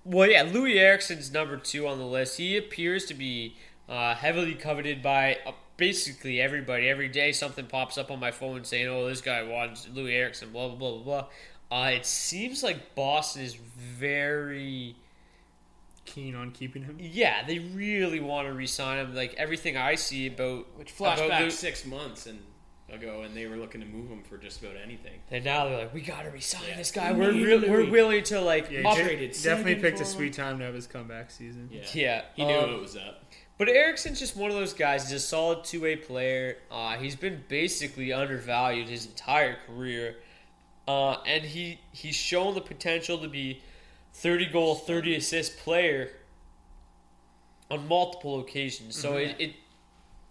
Well, 0.03 0.30
yeah, 0.30 0.45
Loui 0.45 0.76
Eriksson's 0.76 1.32
number 1.32 1.57
two 1.57 1.88
on 1.88 1.97
the 1.97 2.05
list. 2.05 2.38
He 2.38 2.57
appears 2.57 3.05
to 3.05 3.13
be 3.13 3.55
uh, 3.89 4.16
heavily 4.16 4.53
coveted 4.53 5.01
by 5.01 5.39
uh, 5.45 5.51
basically 5.78 6.39
everybody. 6.39 6.88
Every 6.88 7.07
day, 7.07 7.32
something 7.32 7.66
pops 7.66 7.97
up 7.97 8.11
on 8.11 8.20
my 8.20 8.32
phone 8.32 8.63
saying, 8.63 8.88
"Oh, 8.88 9.07
this 9.07 9.22
guy 9.22 9.43
wants 9.43 9.88
Loui 9.88 10.13
Eriksson." 10.13 10.51
Blah 10.51 10.70
blah 10.70 10.78
blah 10.78 10.91
blah 10.91 11.03
blah. 11.03 11.28
Uh, 11.72 11.89
it 11.89 12.05
seems 12.05 12.63
like 12.63 12.93
Boston 12.95 13.41
is 13.41 13.55
very 13.55 14.95
Keen 16.05 16.36
on 16.36 16.51
keeping 16.51 16.84
him. 16.84 16.97
yeah. 16.99 17.45
They 17.45 17.59
really 17.59 18.20
want 18.20 18.47
to 18.47 18.53
re-sign 18.53 18.99
him. 18.99 19.16
Like 19.16 19.34
everything 19.36 19.76
I 19.76 19.95
see 19.95 20.28
about 20.28 20.68
Which 20.78 20.93
about 20.99 21.18
flashback 21.18 21.51
six 21.51 21.84
months 21.84 22.28
and 22.28 22.39
ago, 22.91 23.21
and 23.23 23.36
they 23.36 23.47
were 23.47 23.55
looking 23.57 23.81
to 23.81 23.88
move 23.88 24.09
him 24.09 24.21
for 24.23 24.38
just 24.38 24.61
about 24.61 24.75
anything. 24.77 25.19
and 25.31 25.43
now 25.43 25.65
they're 25.65 25.77
like, 25.79 25.93
"We 25.93 26.01
got 26.01 26.23
to 26.23 26.29
re-sign 26.29 26.61
Yeah. 26.69 26.77
this 26.77 26.91
guy. 26.91 27.11
We 27.11 27.19
We're 27.19 27.31
need 27.31 27.43
real 27.45 27.59
Loui." 27.61 27.69
we're 27.69 27.89
willing 27.89 28.23
to 28.25 28.41
like 28.41 28.69
Yeah, 28.69 28.88
up- 28.88 28.97
he 28.97 29.27
definitely 29.27 29.75
picked 29.75 29.99
a 30.01 30.05
sweet 30.05 30.33
time 30.33 30.59
to 30.59 30.65
have 30.65 30.75
his 30.75 30.88
comeback 30.88 31.31
season. 31.31 31.69
Yeah, 31.71 31.81
Yeah, 31.93 32.21
he 32.36 32.45
knew 32.45 32.53
um, 32.53 32.73
it 32.75 32.79
was 32.81 32.95
up. 32.95 33.23
But 33.57 33.69
Eriksson's 33.69 34.19
just 34.19 34.36
one 34.36 34.51
of 34.51 34.55
those 34.57 34.73
guys. 34.73 35.03
He's 35.09 35.13
a 35.23 35.25
solid 35.25 35.63
two 35.63 35.81
way 35.81 35.95
player. 35.95 36.57
Uh, 36.69 36.97
he's 36.97 37.15
been 37.15 37.43
basically 37.47 38.11
undervalued 38.13 38.88
his 38.89 39.05
entire 39.05 39.57
career, 39.65 40.17
uh, 40.88 41.21
and 41.25 41.43
he 41.43 41.79
he's 41.91 42.15
shown 42.15 42.53
the 42.53 42.61
potential 42.61 43.17
to 43.17 43.27
be 43.29 43.61
thirty 44.13 44.45
goal, 44.45 44.75
thirty 44.75 45.15
assist 45.15 45.57
player 45.57 46.11
on 47.71 47.88
multiple 47.88 48.39
occasions. 48.41 48.95
So 48.99 49.17
it, 49.17 49.36
it 49.39 49.53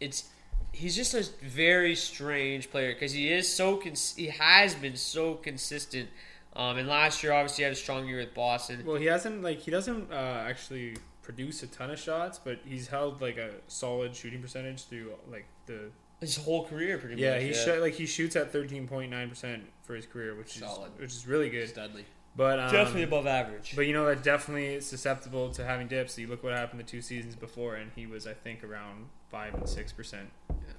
it's 0.00 0.28
he's 0.74 0.94
just 0.96 1.14
a 1.14 1.24
very 1.42 1.94
strange 1.94 2.70
player 2.70 2.92
because 2.92 3.12
he 3.12 3.32
is 3.32 3.50
so 3.52 3.76
cons- 3.76 4.14
he 4.16 4.26
has 4.28 4.74
been 4.74 4.96
so 4.96 5.34
consistent. 5.34 6.08
Um, 6.56 6.78
and 6.78 6.86
last 6.88 7.22
year, 7.22 7.32
obviously, 7.32 7.62
he 7.62 7.64
had 7.64 7.72
a 7.72 7.76
strong 7.76 8.06
year 8.06 8.18
with 8.18 8.32
Boston. 8.34 8.84
Well, 8.86 8.96
he 8.96 9.06
hasn't 9.06 9.42
like 9.42 9.58
he 9.60 9.70
doesn't 9.70 10.12
uh, 10.12 10.14
actually 10.48 10.96
produce 11.22 11.62
a 11.62 11.66
ton 11.66 11.90
of 11.90 11.98
shots, 11.98 12.38
but 12.38 12.60
he's 12.64 12.86
held 12.88 13.20
like 13.20 13.36
a 13.38 13.50
solid 13.66 14.14
shooting 14.14 14.40
percentage 14.42 14.84
through 14.84 15.12
like 15.30 15.46
the 15.66 15.90
His 16.20 16.36
whole 16.36 16.64
career, 16.66 16.98
pretty 16.98 17.16
much. 17.16 17.22
yeah 17.22 17.34
much. 17.34 17.42
he 17.42 17.54
shot 17.54 17.78
like 17.80 17.94
he 17.94 18.06
shoots 18.06 18.36
at 18.36 18.52
thirteen 18.52 18.86
point 18.86 19.10
nine 19.10 19.28
percent 19.28 19.64
for 19.82 19.94
his 19.96 20.06
career, 20.06 20.34
which 20.36 20.58
Solid. 20.58 20.92
is 20.94 21.00
which 21.00 21.10
is 21.12 21.26
really 21.26 21.50
good. 21.50 21.68
Studley. 21.68 22.04
But 22.36 22.58
um, 22.58 22.72
definitely 22.72 23.04
above 23.04 23.26
average. 23.28 23.74
But 23.76 23.86
you 23.86 23.92
know 23.92 24.06
that 24.06 24.22
definitely 24.22 24.74
is 24.74 24.86
susceptible 24.86 25.50
to 25.52 25.64
having 25.64 25.86
dips. 25.88 26.16
You 26.18 26.26
look 26.28 26.42
what 26.44 26.52
happened 26.52 26.78
the 26.80 26.84
two 26.84 27.00
seasons 27.02 27.34
before, 27.36 27.76
and 27.76 27.90
he 27.96 28.06
was 28.06 28.26
I 28.28 28.32
think 28.34 28.62
around 28.64 29.06
five 29.28 29.54
and 29.54 29.68
six 29.68 29.92
percent 29.92 30.28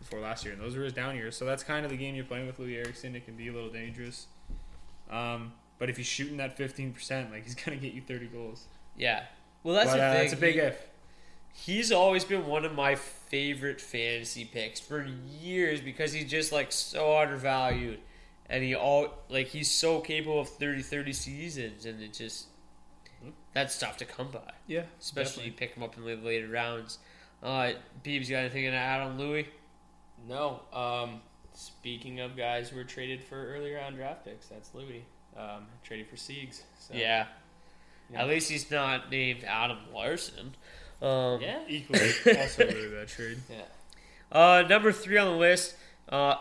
before 0.05 0.19
last 0.23 0.45
year, 0.45 0.53
and 0.53 0.61
those 0.61 0.75
were 0.75 0.83
his 0.83 0.93
down 0.93 1.15
years. 1.15 1.35
So 1.35 1.45
that's 1.45 1.63
kind 1.63 1.85
of 1.85 1.91
the 1.91 1.97
game 1.97 2.15
you're 2.15 2.25
playing 2.25 2.47
with 2.47 2.59
Loui 2.59 2.77
Eriksson. 2.77 3.15
It 3.15 3.25
can 3.25 3.35
be 3.35 3.47
a 3.47 3.53
little 3.53 3.69
dangerous. 3.69 4.27
Um, 5.09 5.53
but 5.77 5.89
if 5.89 5.97
he's 5.97 6.05
shooting 6.05 6.37
that 6.37 6.57
fifteen 6.57 6.93
percent, 6.93 7.31
like 7.31 7.43
he's 7.45 7.55
gonna 7.55 7.77
get 7.77 7.93
you 7.93 8.01
thirty 8.01 8.27
goals. 8.27 8.67
yeah. 8.97 9.23
Well, 9.63 9.73
that's 9.73 9.91
but, 9.91 9.97
the 9.97 10.03
uh, 10.03 10.13
thing. 10.13 10.23
It's 10.25 10.33
a 10.33 10.37
big 10.37 10.55
He- 10.55 10.61
if. 10.61 10.87
He's 11.57 11.89
always 11.93 12.25
been 12.25 12.47
one 12.47 12.65
of 12.65 12.75
my 12.75 12.95
favorite 12.95 13.79
fantasy 13.79 14.43
picks 14.43 14.81
for 14.81 15.07
years 15.39 15.79
because 15.79 16.11
he's 16.11 16.29
just 16.29 16.51
like 16.51 16.73
so 16.73 17.17
undervalued, 17.17 17.99
and 18.49 18.61
he 18.61 18.75
all 18.75 19.07
like 19.29 19.47
he's 19.47 19.71
so 19.71 20.01
capable 20.01 20.41
of 20.41 20.49
30 20.49 20.81
30 20.81 21.13
seasons, 21.13 21.85
and 21.85 22.01
it 22.01 22.11
just 22.11 22.47
that's 23.53 23.79
tough 23.79 23.95
to 23.97 24.05
come 24.05 24.31
by. 24.31 24.51
Yeah, 24.67 24.83
especially 24.99 25.45
you 25.45 25.53
pick 25.53 25.75
him 25.75 25.83
up 25.83 25.95
in 25.97 26.03
the 26.03 26.15
later 26.17 26.49
rounds. 26.49 26.99
Uh, 27.41 27.71
Beebs, 28.03 28.27
you 28.27 28.31
got 28.31 28.39
anything 28.39 28.63
to 28.63 28.75
add 28.75 29.01
on 29.01 29.17
Loui? 29.17 29.45
No. 30.27 30.61
Um, 30.73 31.21
speaking 31.53 32.19
of 32.19 32.35
guys 32.35 32.69
who 32.69 32.77
were 32.77 32.83
traded 32.83 33.23
for 33.23 33.53
earlier 33.53 33.77
round 33.77 33.95
draft 33.95 34.25
picks, 34.25 34.47
that's 34.47 34.69
Loui. 34.69 35.01
Um, 35.37 35.65
traded 35.83 36.07
for 36.07 36.15
Siegs. 36.15 36.61
So, 36.79 36.93
Yeah. 36.95 37.25
Yeah. 38.11 38.21
At 38.21 38.27
least 38.27 38.49
he's 38.51 38.69
not 38.69 39.09
named 39.09 39.43
Adam 39.43 39.79
Larsson. 39.93 40.55
Um, 41.01 41.41
Yeah. 41.41 41.59
equally 41.67 42.09
also 42.37 42.65
really 42.65 42.89
bad 42.95 43.07
trade. 43.07 43.37
Yeah. 43.49 43.61
Uh, 44.31 44.63
number 44.67 44.91
three 44.91 45.17
on 45.17 45.27
the 45.27 45.37
list. 45.37 45.75
Uh, 46.09 46.35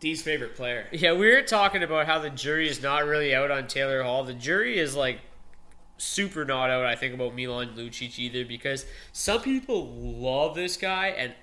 D's 0.00 0.22
favorite 0.22 0.56
player. 0.56 0.86
yeah, 0.92 1.12
we 1.12 1.28
were 1.30 1.42
talking 1.42 1.82
about 1.82 2.06
how 2.06 2.18
the 2.18 2.30
jury 2.30 2.68
is 2.68 2.82
not 2.82 3.04
really 3.04 3.34
out 3.34 3.50
on 3.50 3.66
Taylor 3.66 4.02
Hall. 4.02 4.24
The 4.24 4.32
jury 4.34 4.78
is 4.78 4.94
like 4.96 5.20
super 5.98 6.44
not 6.44 6.70
out. 6.70 6.86
I 6.86 6.96
think 6.96 7.12
about 7.14 7.34
Milan 7.34 7.74
Lucic 7.76 8.18
either 8.18 8.44
because 8.44 8.86
some 9.12 9.42
people 9.42 9.88
love 9.88 10.54
this 10.54 10.76
guy 10.78 11.08
and 11.08 11.34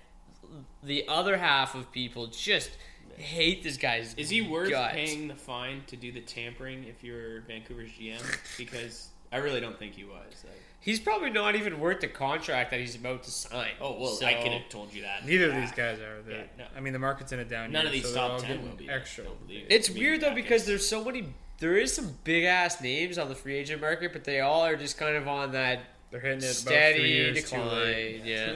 the 0.87 1.07
other 1.07 1.37
half 1.37 1.75
of 1.75 1.91
people 1.91 2.27
just 2.27 2.71
hate 3.17 3.63
this 3.63 3.77
guy's. 3.77 4.13
Is 4.15 4.29
he 4.29 4.41
worth 4.41 4.69
guts. 4.69 4.93
paying 4.93 5.27
the 5.27 5.35
fine 5.35 5.83
to 5.87 5.95
do 5.95 6.11
the 6.11 6.21
tampering 6.21 6.83
if 6.85 7.03
you're 7.03 7.41
Vancouver's 7.41 7.91
GM? 7.91 8.21
Because 8.57 9.09
I 9.31 9.37
really 9.37 9.59
don't 9.59 9.77
think 9.77 9.93
he 9.95 10.03
was. 10.03 10.43
Like, 10.43 10.53
He's 10.79 10.99
probably 10.99 11.31
not 11.31 11.55
even 11.55 11.79
worth 11.79 11.99
the 11.99 12.07
contract 12.07 12.71
that 12.71 12.79
he's 12.79 12.95
about 12.95 13.23
to 13.23 13.31
sign. 13.31 13.71
oh 13.81 13.99
well, 13.99 14.11
So- 14.11 14.25
I 14.25 14.35
could 14.35 14.51
have 14.53 14.69
told 14.69 14.93
you 14.93 15.01
that. 15.01 15.25
Neither 15.25 15.49
of 15.49 15.55
these 15.55 15.71
guys 15.71 15.99
are. 15.99 16.21
They're- 16.21 16.37
Yeah, 16.37 16.43
no. 16.59 16.65
I 16.77 16.79
mean, 16.79 16.93
the 16.93 16.99
market's 16.99 17.31
in 17.33 17.39
a 17.39 17.45
down. 17.45 17.71
None 17.71 17.81
year, 17.81 17.87
of 17.87 17.91
these 17.93 18.07
so 18.13 18.15
top 18.15 18.41
ten 18.41 18.61
will 18.63 18.75
be 18.77 18.89
extra. 18.89 19.25
Don't 19.25 19.47
believe 19.47 19.63
it. 19.63 19.71
It's 19.73 19.89
weird 19.89 20.21
though 20.21 20.27
back 20.27 20.35
because 20.35 20.61
in- 20.63 20.67
there's 20.69 20.87
so 20.87 21.03
many. 21.03 21.33
There 21.59 21.75
is 21.75 21.91
some 21.91 22.15
big 22.23 22.43
ass 22.43 22.79
names 22.81 23.17
on 23.17 23.29
the 23.29 23.35
free 23.35 23.55
agent 23.55 23.81
market, 23.81 24.13
but 24.13 24.23
they 24.23 24.39
all 24.41 24.61
are 24.63 24.75
just 24.75 24.97
kind 24.99 25.17
of 25.17 25.27
on 25.27 25.53
that 25.53 25.79
They're 26.11 26.19
hitting 26.21 26.37
it 26.37 26.43
about 26.43 26.53
three 26.53 26.61
steady 26.61 27.03
years 27.09 27.49
too 27.49 27.57
late. 27.57 28.17
decline. 28.23 28.27
Yeah. 28.27 28.55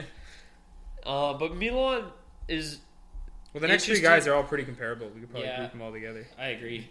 uh, 1.04 1.34
but 1.34 1.56
Milan 1.56 2.04
is. 2.48 2.78
Well, 3.52 3.60
the 3.60 3.68
next 3.68 3.84
three 3.84 4.00
guys 4.00 4.26
are 4.26 4.34
all 4.34 4.44
pretty 4.44 4.64
comparable. 4.64 5.08
We 5.14 5.20
could 5.20 5.30
probably 5.30 5.48
Yeah. 5.48 5.58
group 5.58 5.72
them 5.72 5.82
all 5.82 5.92
together. 5.92 6.26
I 6.38 6.48
agree. 6.48 6.88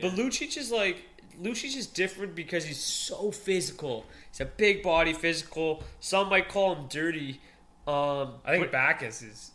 But 0.00 0.12
Lucic 0.12 0.56
is 0.56 0.70
like 0.70 1.02
Lucic 1.40 1.76
is 1.76 1.86
different 1.86 2.34
because 2.34 2.64
he's 2.64 2.78
so 2.80 3.30
physical. 3.30 4.04
He's 4.30 4.40
a 4.40 4.44
big 4.46 4.82
body, 4.82 5.12
physical. 5.12 5.82
Some 6.00 6.28
might 6.28 6.48
call 6.48 6.74
him 6.76 6.86
dirty. 6.88 7.40
Um, 7.86 8.34
I 8.44 8.52
think 8.58 8.70
Backes 8.70 9.22
is 9.22 9.52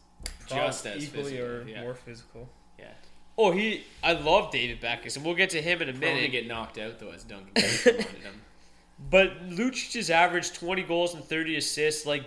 Just 0.47 0.85
as 0.87 1.03
equally 1.03 1.23
physical, 1.31 1.45
or 1.45 1.67
yeah. 1.67 1.81
more 1.81 1.93
physical. 1.93 2.49
Yeah. 2.79 2.85
oh, 3.37 3.51
he. 3.51 3.83
I 4.03 4.13
love 4.13 4.51
David 4.51 4.79
Backes, 4.81 5.15
and 5.15 5.23
we'll 5.23 5.35
get 5.35 5.51
to 5.51 5.61
him 5.61 5.81
in 5.81 5.89
a 5.89 5.91
Prone 5.93 6.01
to 6.01 6.15
minute. 6.15 6.31
get 6.31 6.47
knocked 6.47 6.77
out 6.79 6.97
though, 6.99 7.11
as 7.11 7.23
Duncan 7.23 7.51
Keith 7.55 7.85
wanted 7.85 8.05
him. 8.23 8.41
But 9.11 9.49
Lucic 9.49 9.93
has 9.95 10.09
averaged 10.09 10.55
20 10.55 10.81
goals 10.83 11.13
and 11.13 11.23
30 11.23 11.57
assists, 11.57 12.05
like 12.05 12.23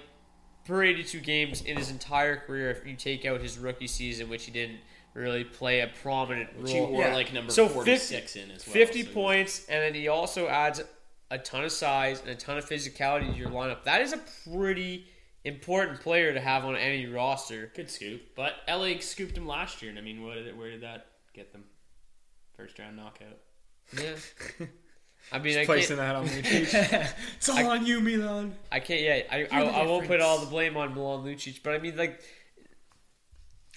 per 0.69 0.85
82 0.85 1.21
games 1.21 1.63
in 1.63 1.77
his 1.79 1.91
entire 1.91 2.37
career. 2.37 2.71
If 2.71 2.87
you 2.87 2.95
take 2.95 3.25
out 3.25 3.41
his 3.41 3.59
rookie 3.59 3.87
season, 3.87 4.29
which 4.29 4.45
he 4.45 4.53
didn't 4.53 4.79
really 5.15 5.43
play 5.43 5.81
a 5.81 5.89
prominent 6.03 6.55
Which 6.61 6.71
he 6.73 6.79
role. 6.79 6.93
wore 6.93 7.03
Yeah. 7.03 7.15
like 7.15 7.33
number 7.33 7.51
So 7.51 7.67
46 7.69 8.35
50 8.35 8.41
in 8.41 8.51
as 8.55 8.67
well. 8.67 8.75
50 8.75 9.03
so- 9.05 9.11
points, 9.13 9.67
and 9.69 9.83
then 9.83 9.95
he 9.95 10.07
also 10.09 10.47
adds 10.47 10.83
a 11.31 11.39
ton 11.39 11.65
of 11.65 11.73
size 11.73 12.21
and 12.21 12.29
a 12.29 12.35
ton 12.35 12.59
of 12.59 12.69
physicality 12.69 13.33
to 13.33 13.37
your 13.39 13.49
lineup. 13.49 13.83
That 13.85 14.03
is 14.03 14.13
a 14.13 14.19
pretty 14.51 15.07
important 15.45 16.01
player 16.01 16.35
to 16.35 16.41
have 16.41 16.65
on 16.67 16.77
any 16.77 17.07
roster. 17.07 17.73
Good 17.75 17.91
scoop. 17.91 18.35
But 18.37 18.57
LA 18.69 18.99
scooped 19.01 19.37
him 19.37 19.47
last 19.47 19.81
year, 19.81 19.91
and 19.91 19.99
I 19.99 20.03
mean, 20.03 20.23
what 20.23 20.35
did 20.35 20.47
it, 20.47 20.57
where 20.57 20.71
did 20.71 20.83
that 20.83 21.07
get 21.33 21.53
them? 21.53 21.65
First 22.57 22.79
round 22.79 22.97
knockout. 22.97 23.39
Yeah. 23.97 24.15
I 25.33 25.39
mean, 25.39 25.59
I 25.59 25.65
Placing 25.67 25.97
can't, 25.99 26.09
that 26.09 26.15
on 26.17 26.27
Lucic. 26.29 27.13
It's 27.37 27.49
all 27.49 27.67
on 27.71 27.85
you, 27.87 28.01
Milan. 28.01 28.55
I 28.73 28.81
can't. 28.81 29.01
Yeah, 29.03 29.21
I, 29.31 29.47
I, 29.51 29.63
I 29.83 29.87
won't 29.87 30.07
put 30.07 30.21
all 30.21 30.39
the 30.39 30.47
blame 30.47 30.77
on 30.77 30.95
Milan 30.95 31.25
Lucic, 31.25 31.63
but 31.63 31.75
I 31.75 31.79
mean, 31.79 31.97
like, 31.97 32.21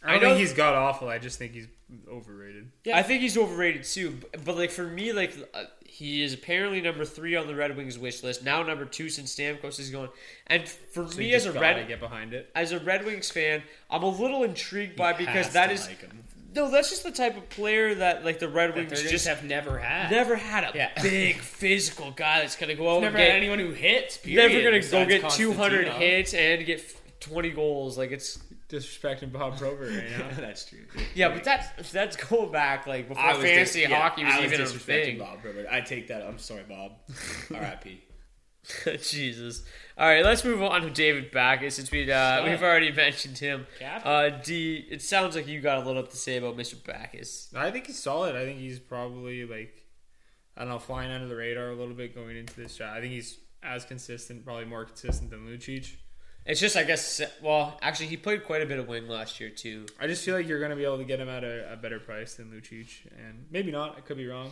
I 0.03 0.13
don't 0.13 0.21
know- 0.21 0.27
think 0.29 0.39
he's 0.39 0.53
got 0.53 0.73
awful. 0.75 1.09
I 1.09 1.19
just 1.19 1.37
think 1.37 1.51
he's 1.53 1.67
overrated. 2.09 2.71
Yeah, 2.85 2.97
I 2.97 3.03
think 3.03 3.21
he's 3.21 3.37
overrated 3.37 3.83
too. 3.83 4.17
But, 4.31 4.45
but 4.45 4.57
like 4.57 4.71
for 4.71 4.83
me, 4.83 5.11
like 5.13 5.33
uh, 5.53 5.65
he 5.85 6.23
is 6.23 6.33
apparently 6.33 6.79
number 6.81 7.03
three 7.05 7.35
on 7.35 7.47
the 7.47 7.55
Red 7.55 7.75
Wings 7.75 7.99
wish 7.99 8.23
list. 8.23 8.43
Now 8.43 8.63
number 8.63 8.85
two 8.85 9.09
since 9.09 9.35
Stamkos 9.35 9.79
is 9.79 9.89
gone. 9.89 10.09
And 10.47 10.67
for 10.67 11.07
So 11.07 11.17
me 11.19 11.33
as 11.33 11.45
a 11.45 11.51
Red 11.51 11.87
get 11.87 11.99
behind 11.99 12.33
it. 12.33 12.49
as 12.55 12.71
a 12.71 12.79
Red 12.79 13.05
Wings 13.05 13.29
fan, 13.29 13.61
I'm 13.89 14.03
a 14.03 14.09
little 14.09 14.43
intrigued 14.43 14.95
by 14.95 15.13
because 15.13 15.47
Has 15.47 15.53
that 15.53 15.67
to 15.67 15.73
is 15.73 15.87
like 15.87 15.99
him. 16.01 16.23
No, 16.53 16.69
that's 16.69 16.89
just 16.89 17.03
the 17.03 17.11
type 17.11 17.37
of 17.37 17.49
player 17.49 17.95
that 17.95 18.25
like 18.25 18.39
the 18.39 18.49
Red 18.49 18.75
Wings 18.75 18.89
just 18.91 19.09
just 19.09 19.27
have 19.27 19.43
never 19.43 19.77
had. 19.79 20.11
never 20.11 20.35
had 20.35 20.63
a 20.63 20.71
Yeah. 20.77 20.89
big 21.01 21.37
physical 21.37 22.11
guy 22.11 22.41
that's 22.41 22.55
gonna 22.55 22.75
go 22.75 22.95
out 22.95 23.01
never 23.01 23.17
and 23.17 23.23
had 23.25 23.27
get 23.29 23.35
anyone 23.37 23.59
who 23.59 23.71
hits. 23.71 24.17
Period, 24.17 24.49
never 24.51 24.63
gonna 24.63 24.81
go 24.81 25.05
get 25.05 25.29
200 25.31 25.87
hits 25.87 26.33
and 26.33 26.65
get 26.65 26.83
20 27.21 27.49
goals. 27.51 27.97
Like 27.97 28.11
it's 28.11 28.39
Disrespecting 28.69 29.31
Bob 29.33 29.57
Probert 29.57 29.89
right 29.91 30.09
now. 30.17 30.29
That's 30.39 30.63
true. 30.65 30.79
yeah, 31.13 31.29
but 31.29 31.43
that's 31.43 31.91
that's 31.91 32.15
going 32.15 32.51
back 32.51 32.87
like 32.87 33.09
before 33.09 33.21
I 33.21 33.33
was 33.35 33.43
fantasy 33.43 33.81
dis- 33.81 33.89
yeah, 33.89 34.01
hockey 34.01 34.23
was 34.23 34.33
I 34.33 34.43
even 34.45 34.61
a 34.61 34.65
thing. 34.65 35.17
Bob 35.19 35.39
Robert. 35.43 35.67
I 35.69 35.81
take 35.81 36.07
that. 36.07 36.21
I'm 36.23 36.37
sorry, 36.39 36.63
Bob. 36.69 36.93
R.I.P. 37.53 38.01
Jesus. 39.01 39.63
All 39.97 40.07
right, 40.07 40.23
let's 40.23 40.43
move 40.43 40.61
on 40.63 40.81
to 40.81 40.89
David 40.89 41.31
Backes 41.31 41.75
since 41.75 41.91
we 41.91 42.11
uh, 42.11 42.43
we've 42.43 42.63
already 42.63 42.91
mentioned 42.95 43.37
him. 43.37 43.67
Captain. 43.79 44.11
Uh, 44.11 44.41
D, 44.43 44.85
it 44.89 45.01
sounds 45.01 45.35
like 45.35 45.47
you 45.47 45.61
got 45.61 45.83
a 45.83 45.85
little 45.85 46.03
to 46.03 46.17
say 46.17 46.37
about 46.37 46.57
Mr. 46.57 46.81
Backes. 46.83 47.49
I 47.55 47.71
think 47.71 47.87
he's 47.87 47.99
solid. 47.99 48.35
I 48.35 48.45
think 48.45 48.59
he's 48.59 48.79
probably 48.79 49.45
like 49.45 49.85
I 50.55 50.61
don't 50.61 50.69
know, 50.69 50.79
flying 50.79 51.11
under 51.11 51.27
the 51.27 51.35
radar 51.35 51.69
a 51.69 51.75
little 51.75 51.93
bit 51.93 52.13
going 52.13 52.37
into 52.37 52.55
this 52.55 52.75
shot. 52.75 52.95
I 52.95 53.01
think 53.01 53.13
he's 53.13 53.39
as 53.63 53.85
consistent, 53.85 54.43
probably 54.43 54.65
more 54.65 54.85
consistent 54.85 55.29
than 55.29 55.47
Lucic. 55.47 55.95
It's 56.43 56.59
just, 56.59 56.75
I 56.75 56.83
guess, 56.83 57.21
well, 57.43 57.77
actually, 57.83 58.07
he 58.07 58.17
played 58.17 58.43
quite 58.45 58.63
a 58.63 58.65
bit 58.65 58.79
of 58.79 58.87
wing 58.87 59.07
last 59.07 59.39
year 59.39 59.49
too. 59.51 59.85
I 59.99 60.07
just 60.07 60.25
feel 60.25 60.35
like 60.35 60.47
you're 60.47 60.57
going 60.57 60.71
to 60.71 60.75
be 60.75 60.83
able 60.83 60.97
to 60.97 61.03
get 61.03 61.19
him 61.19 61.29
at 61.29 61.43
a, 61.43 61.73
a 61.73 61.75
better 61.75 61.99
price 61.99 62.33
than 62.33 62.49
Lucic, 62.49 62.87
and 63.15 63.45
maybe 63.51 63.71
not. 63.71 63.95
I 63.95 64.01
could 64.01 64.17
be 64.17 64.27
wrong. 64.27 64.49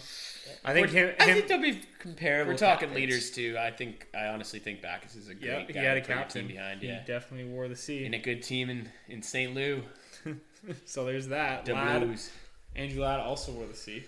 I 0.64 0.74
think 0.74 0.92
him. 0.92 1.16
I 1.20 1.26
him 1.26 1.36
think 1.36 1.48
they'll 1.48 1.62
be 1.62 1.82
comparable. 1.98 2.52
We're 2.52 2.58
talking 2.58 2.90
captains. 2.90 2.96
leaders 2.96 3.32
too. 3.32 3.58
I 3.60 3.72
think 3.72 4.08
I 4.14 4.28
honestly 4.28 4.60
think 4.60 4.84
Backes 4.84 5.16
is 5.16 5.30
a 5.30 5.34
great 5.34 5.48
yeah, 5.48 5.64
guy. 5.64 5.80
he 5.80 5.86
had 5.86 5.98
a 5.98 6.02
to 6.02 6.06
put 6.06 6.10
your 6.10 6.18
captain 6.20 6.48
behind. 6.48 6.82
Him. 6.82 6.82
He 6.82 6.88
Yeah, 6.90 7.04
definitely 7.06 7.52
wore 7.52 7.68
the 7.68 7.76
C. 7.76 8.06
in 8.06 8.14
a 8.14 8.20
good 8.20 8.44
team 8.44 8.70
in 8.70 8.90
in 9.08 9.24
St. 9.24 9.56
Louis. 9.56 9.84
so 10.86 11.06
there's 11.06 11.30
that. 11.30 11.66
The 11.66 11.74
Ladd, 11.74 12.02
Blues. 12.02 12.30
Andrew 12.76 13.02
Ladd 13.02 13.20
also 13.20 13.52
wore 13.52 13.66
the 13.66 13.76
C. 13.76 14.04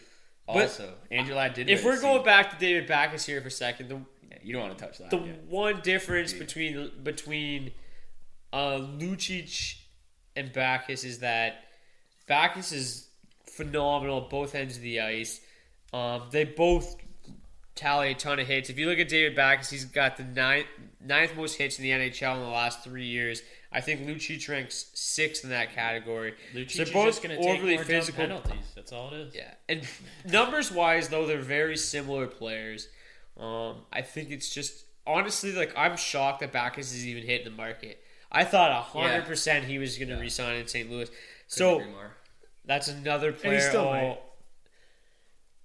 Also, 0.47 0.93
Andrew 1.09 1.33
Ladd 1.35 1.53
did. 1.55 1.69
If 1.69 1.83
wear 1.83 1.93
we're 1.93 1.97
the 1.97 2.01
going 2.03 2.19
C. 2.19 2.25
back 2.25 2.51
to 2.51 2.57
David 2.57 2.87
Backes 2.87 3.25
here 3.25 3.41
for 3.41 3.47
a 3.47 3.51
second, 3.51 3.89
the 3.89 4.01
Yeah, 4.31 4.37
you 4.43 4.53
don't 4.53 4.61
want 4.63 4.77
to 4.77 4.85
touch 4.85 4.97
that. 4.99 5.09
the 5.09 5.17
yeah. 5.17 5.33
one 5.49 5.81
difference 5.81 6.33
between 6.33 6.91
between 7.03 7.71
uh, 8.53 8.79
Lucic 8.79 9.75
and 10.35 10.51
Backes 10.53 11.03
is 11.03 11.19
that 11.19 11.65
Backes 12.27 12.71
is 12.71 13.07
phenomenal 13.45 14.23
at 14.23 14.29
both 14.29 14.55
ends 14.55 14.77
of 14.77 14.81
the 14.83 15.01
ice. 15.01 15.41
Um, 15.93 16.23
they 16.31 16.45
both 16.45 16.95
tally 17.75 18.11
a 18.11 18.15
ton 18.15 18.39
of 18.39 18.47
hits. 18.47 18.69
If 18.69 18.77
you 18.77 18.87
look 18.87 18.99
at 18.99 19.09
David 19.09 19.35
Backes, 19.35 19.69
he's 19.69 19.85
got 19.85 20.15
the 20.17 20.23
ninth, 20.23 20.67
ninth 21.03 21.35
most 21.35 21.55
hits 21.55 21.77
in 21.77 21.83
the 21.83 21.89
NHL 21.91 22.35
in 22.35 22.41
the 22.41 22.47
last 22.47 22.83
three 22.83 23.05
years. 23.05 23.41
I 23.73 23.81
think 23.81 24.01
Lucic 24.01 24.47
ranks 24.49 24.91
sixth 24.93 25.43
in 25.43 25.49
that 25.49 25.73
category. 25.73 26.33
Lucic 26.53 26.71
So 26.71 26.81
is 26.83 26.89
both 26.91 27.05
just 27.07 27.23
going 27.23 27.35
to 27.37 27.41
take 27.41 27.57
overly 27.57 27.75
more 27.75 27.83
physical. 27.83 28.25
penalties. 28.25 28.71
That's 28.75 28.91
all 28.91 29.13
it 29.13 29.19
is. 29.19 29.35
Yeah, 29.35 29.53
and 29.67 29.81
numbers 30.25 30.71
wise, 30.71 31.09
though, 31.09 31.25
they're 31.25 31.39
very 31.39 31.77
similar 31.77 32.27
players. 32.27 32.87
Um, 33.37 33.77
I 33.91 34.01
think 34.01 34.29
it's 34.31 34.53
just 34.53 34.85
honestly 35.07 35.51
like 35.53 35.73
I'm 35.75 35.97
shocked 35.97 36.41
that 36.41 36.51
Backes 36.51 36.91
is 36.93 37.05
even 37.07 37.23
hitting 37.23 37.45
the 37.45 37.51
market. 37.57 38.03
I 38.31 38.43
thought 38.43 38.71
hundred 38.83 39.25
percent 39.25 39.65
he 39.65 39.77
was 39.77 39.97
going 39.97 40.09
to 40.09 40.15
resign 40.15 40.55
in 40.57 40.67
St. 40.67 40.89
Louis. 40.89 41.09
So 41.47 41.79
Agree 41.79 41.91
more. 41.91 42.11
that's 42.65 42.87
another 42.87 43.31
player. 43.33 43.59
still 43.59 43.81
oh, 43.81 43.91
might. 43.91 44.19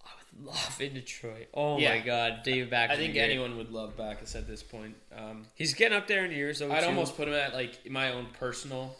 I 0.04 0.08
would 0.36 0.46
love 0.46 0.80
in 0.80 0.94
Detroit. 0.94 1.48
Oh 1.54 1.78
Yeah. 1.78 1.94
my 1.94 2.00
God, 2.00 2.40
David 2.44 2.70
Backes. 2.70 2.92
I 2.92 2.96
think 2.96 3.16
anyone 3.16 3.56
would 3.56 3.70
love 3.70 3.96
Backes 3.96 4.34
at 4.34 4.46
this 4.48 4.62
point. 4.62 4.96
Um, 5.16 5.46
he's 5.54 5.74
getting 5.74 5.96
up 5.96 6.06
there 6.06 6.24
in 6.24 6.32
years. 6.32 6.58
Though, 6.58 6.72
I'd 6.72 6.80
too. 6.80 6.86
almost 6.86 7.16
put 7.16 7.28
him 7.28 7.34
at 7.34 7.54
like 7.54 7.88
my 7.90 8.12
own 8.12 8.26
personal 8.38 8.96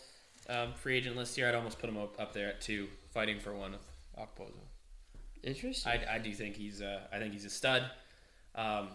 um, 0.49 0.73
free 0.75 0.97
agent 0.99 1.17
list 1.17 1.35
here. 1.37 1.49
I'd 1.49 1.55
almost 1.55 1.79
put 1.81 1.89
him 1.89 1.97
up, 1.97 2.21
up 2.21 2.33
there 2.33 2.49
at 2.49 2.61
two, 2.61 2.89
fighting 3.12 3.41
for 3.41 3.53
one 3.55 3.73
with 3.73 3.81
Okposo. 4.19 4.53
interesting. 5.43 5.91
I, 5.93 6.14
I 6.17 6.19
do 6.19 6.33
think 6.33 6.57
he's 6.57 6.81
uh, 6.83 7.01
I 7.12 7.19
think 7.19 7.33
he's 7.33 7.45
a 7.45 7.51
stud. 7.51 7.83
Um, 8.57 8.89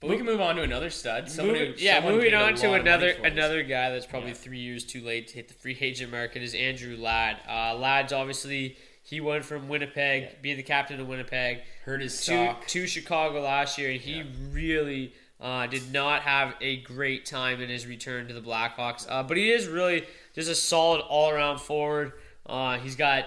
but 0.00 0.10
we 0.10 0.16
can 0.16 0.26
move 0.26 0.40
on 0.40 0.54
to 0.56 0.62
another 0.62 0.90
stud. 0.90 1.28
Who, 1.28 1.74
yeah, 1.76 2.00
moving 2.08 2.32
on 2.34 2.54
to 2.56 2.74
another 2.74 3.10
another 3.24 3.62
guy 3.64 3.90
that's 3.90 4.06
probably 4.06 4.28
Yeah. 4.30 4.34
three 4.36 4.60
years 4.60 4.84
too 4.84 5.00
late 5.00 5.28
to 5.28 5.34
hit 5.34 5.48
the 5.48 5.54
free 5.54 5.76
agent 5.80 6.12
market 6.12 6.42
is 6.42 6.54
Andrew 6.54 6.96
Ladd. 6.96 7.38
Uh, 7.48 7.74
Ladd's 7.74 8.12
obviously 8.12 8.76
he 9.02 9.20
went 9.20 9.44
from 9.44 9.68
Winnipeg, 9.68 10.40
being 10.42 10.56
the 10.56 10.62
captain 10.62 11.00
of 11.00 11.08
Winnipeg, 11.08 11.62
Hurt 11.84 12.00
his 12.02 12.14
to, 12.18 12.22
stock. 12.22 12.66
to 12.68 12.86
Chicago 12.86 13.40
last 13.40 13.78
year, 13.78 13.90
and 13.90 14.00
he 14.00 14.22
really 14.52 15.14
uh, 15.40 15.66
did 15.66 15.92
not 15.92 16.22
have 16.22 16.54
a 16.60 16.76
great 16.82 17.24
time 17.24 17.60
in 17.60 17.68
his 17.68 17.86
return 17.86 18.28
to 18.28 18.34
the 18.34 18.40
Blackhawks. 18.40 19.06
Uh, 19.08 19.22
but 19.22 19.36
he 19.36 19.50
is 19.50 19.66
really 19.66 20.04
just 20.34 20.48
a 20.50 20.54
solid 20.54 21.00
all 21.00 21.30
around 21.30 21.58
forward. 21.58 22.12
Uh, 22.46 22.78
he's 22.78 22.96
got 22.96 23.24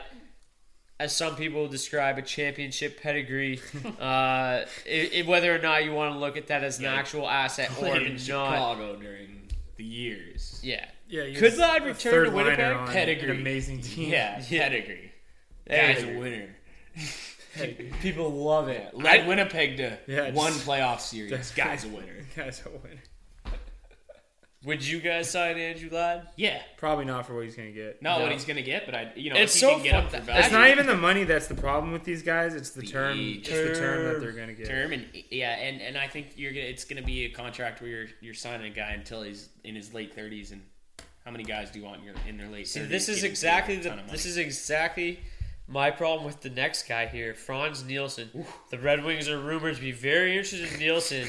as 1.02 1.16
some 1.16 1.36
people 1.36 1.68
describe 1.68 2.18
a 2.18 2.22
championship 2.22 3.02
pedigree. 3.02 3.60
uh, 4.00 4.62
it, 4.86 5.14
it- 5.14 5.28
whether 5.28 5.54
or 5.56 5.60
not 5.60 5.84
you 5.84 5.94
want 5.94 6.14
to 6.14 6.20
look 6.20 6.38
at 6.38 6.48
that 6.48 6.64
as 6.64 6.80
an 6.80 6.86
actual 6.86 7.28
asset 7.30 7.70
or 7.72 7.76
Played 7.90 8.04
in 8.04 8.14
not. 8.14 8.20
Chicago 8.20 8.96
during 8.96 9.50
the 9.78 9.84
years. 9.84 10.60
Yeah. 10.64 10.86
Yeah, 11.10 11.26
he 11.26 11.34
Could 11.36 11.52
was 11.52 11.60
Ladd 11.60 11.82
a 11.82 11.86
return 11.86 12.12
third 12.14 12.26
to 12.26 12.32
Winnipeg? 12.32 12.60
liner 12.78 12.88
Pedigree. 12.92 13.30
An 13.32 13.42
amazing 13.42 13.82
team. 13.82 14.10
Yeah, 14.12 14.42
pedigree. 14.50 15.12
Hey. 15.68 15.94
Guy's 15.94 16.04
a 16.04 16.18
winner. 16.18 16.56
People 18.02 18.32
love 18.32 18.68
it. 18.70 18.94
Led 18.94 19.28
Winnipeg 19.28 19.78
to 19.78 19.98
Yeah, 20.08 20.32
one 20.32 20.54
just- 20.54 20.66
playoff 20.66 21.00
series. 21.02 21.52
Guy's 21.52 21.84
a 21.86 21.90
winner. 21.90 22.26
Guy's 22.36 22.62
a 22.66 22.70
winner. 22.70 23.02
Would 24.64 24.86
you 24.86 25.00
guys 25.00 25.28
sign 25.28 25.58
Andrew 25.58 25.90
Ladd? 25.92 26.28
Yeah, 26.36 26.62
Probably 26.78 27.04
not 27.06 27.26
for 27.26 27.34
what 27.34 27.46
he's 27.46 27.56
gonna 27.56 27.72
get. 27.72 28.00
not 28.02 28.20
No. 28.20 28.24
what 28.26 28.32
he's 28.32 28.46
gonna 28.46 28.62
get, 28.62 28.86
but 28.86 28.94
I, 28.94 29.12
you 29.16 29.32
know, 29.32 29.36
It's 29.36 29.56
if 29.56 29.62
he 29.62 29.68
so 29.68 29.74
can 29.76 29.84
get 29.84 29.96
up 29.96 30.06
for 30.06 30.12
that- 30.18 30.24
value, 30.24 30.42
It's 30.44 30.52
not 30.52 30.70
even 30.70 30.86
the 30.86 30.96
money 30.96 31.24
that's 31.24 31.48
the 31.48 31.56
problem 31.56 31.92
with 31.92 32.04
these 32.04 32.22
guys. 32.22 32.54
It's 32.54 32.70
the, 32.70 32.82
The 32.82 32.88
term. 32.88 33.18
age. 33.20 33.48
It's 33.48 33.50
the 33.50 33.76
term 33.76 34.04
that 34.06 34.20
they're 34.22 34.32
gonna 34.34 34.54
get. 34.54 34.68
term 34.68 34.92
and 34.94 35.08
yeah, 35.32 35.54
and, 35.56 35.82
and 35.82 35.98
I 35.98 36.08
think 36.08 36.34
you're 36.36 36.52
gonna 36.52 36.66
it's 36.66 36.86
gonna 36.86 37.02
be 37.02 37.26
a 37.26 37.30
contract 37.30 37.82
where 37.82 37.90
you're 37.90 38.08
you're 38.22 38.34
signing 38.36 38.72
a 38.72 38.76
guy 38.76 38.92
until 38.92 39.24
he's 39.24 39.50
in 39.64 39.74
his 39.76 39.96
late 39.96 40.14
thirties, 40.14 40.52
and 40.52 40.62
how 41.26 41.32
many 41.32 41.44
guys 41.44 41.72
do 41.72 41.80
you 41.80 41.86
want 41.86 42.00
in, 42.02 42.06
your, 42.06 42.16
in 42.28 42.38
their 42.38 42.48
late 42.48 42.68
See, 42.68 42.82
30s? 42.82 42.90
this 42.90 43.10
is 43.10 43.16
getting 43.16 43.22
paid 43.24 43.32
exactly 43.32 43.76
the 43.78 43.90
ton 43.90 44.00
of 44.00 44.06
money? 44.06 44.12
this 44.16 44.26
is 44.28 44.38
exactly 44.38 45.20
my 45.68 45.90
problem 45.90 46.26
with 46.26 46.42
the 46.42 46.50
next 46.52 46.88
guy 46.88 47.06
here, 47.08 47.34
Frans 47.34 47.84
Nielsen. 47.84 48.30
The 48.70 48.78
Red 48.78 49.04
Wings 49.06 49.28
are 49.30 49.40
rumored 49.40 49.76
to 49.76 49.82
be 49.82 49.92
very 49.92 50.32
interested 50.38 50.72
in 50.74 50.80
Nielsen, 50.80 51.28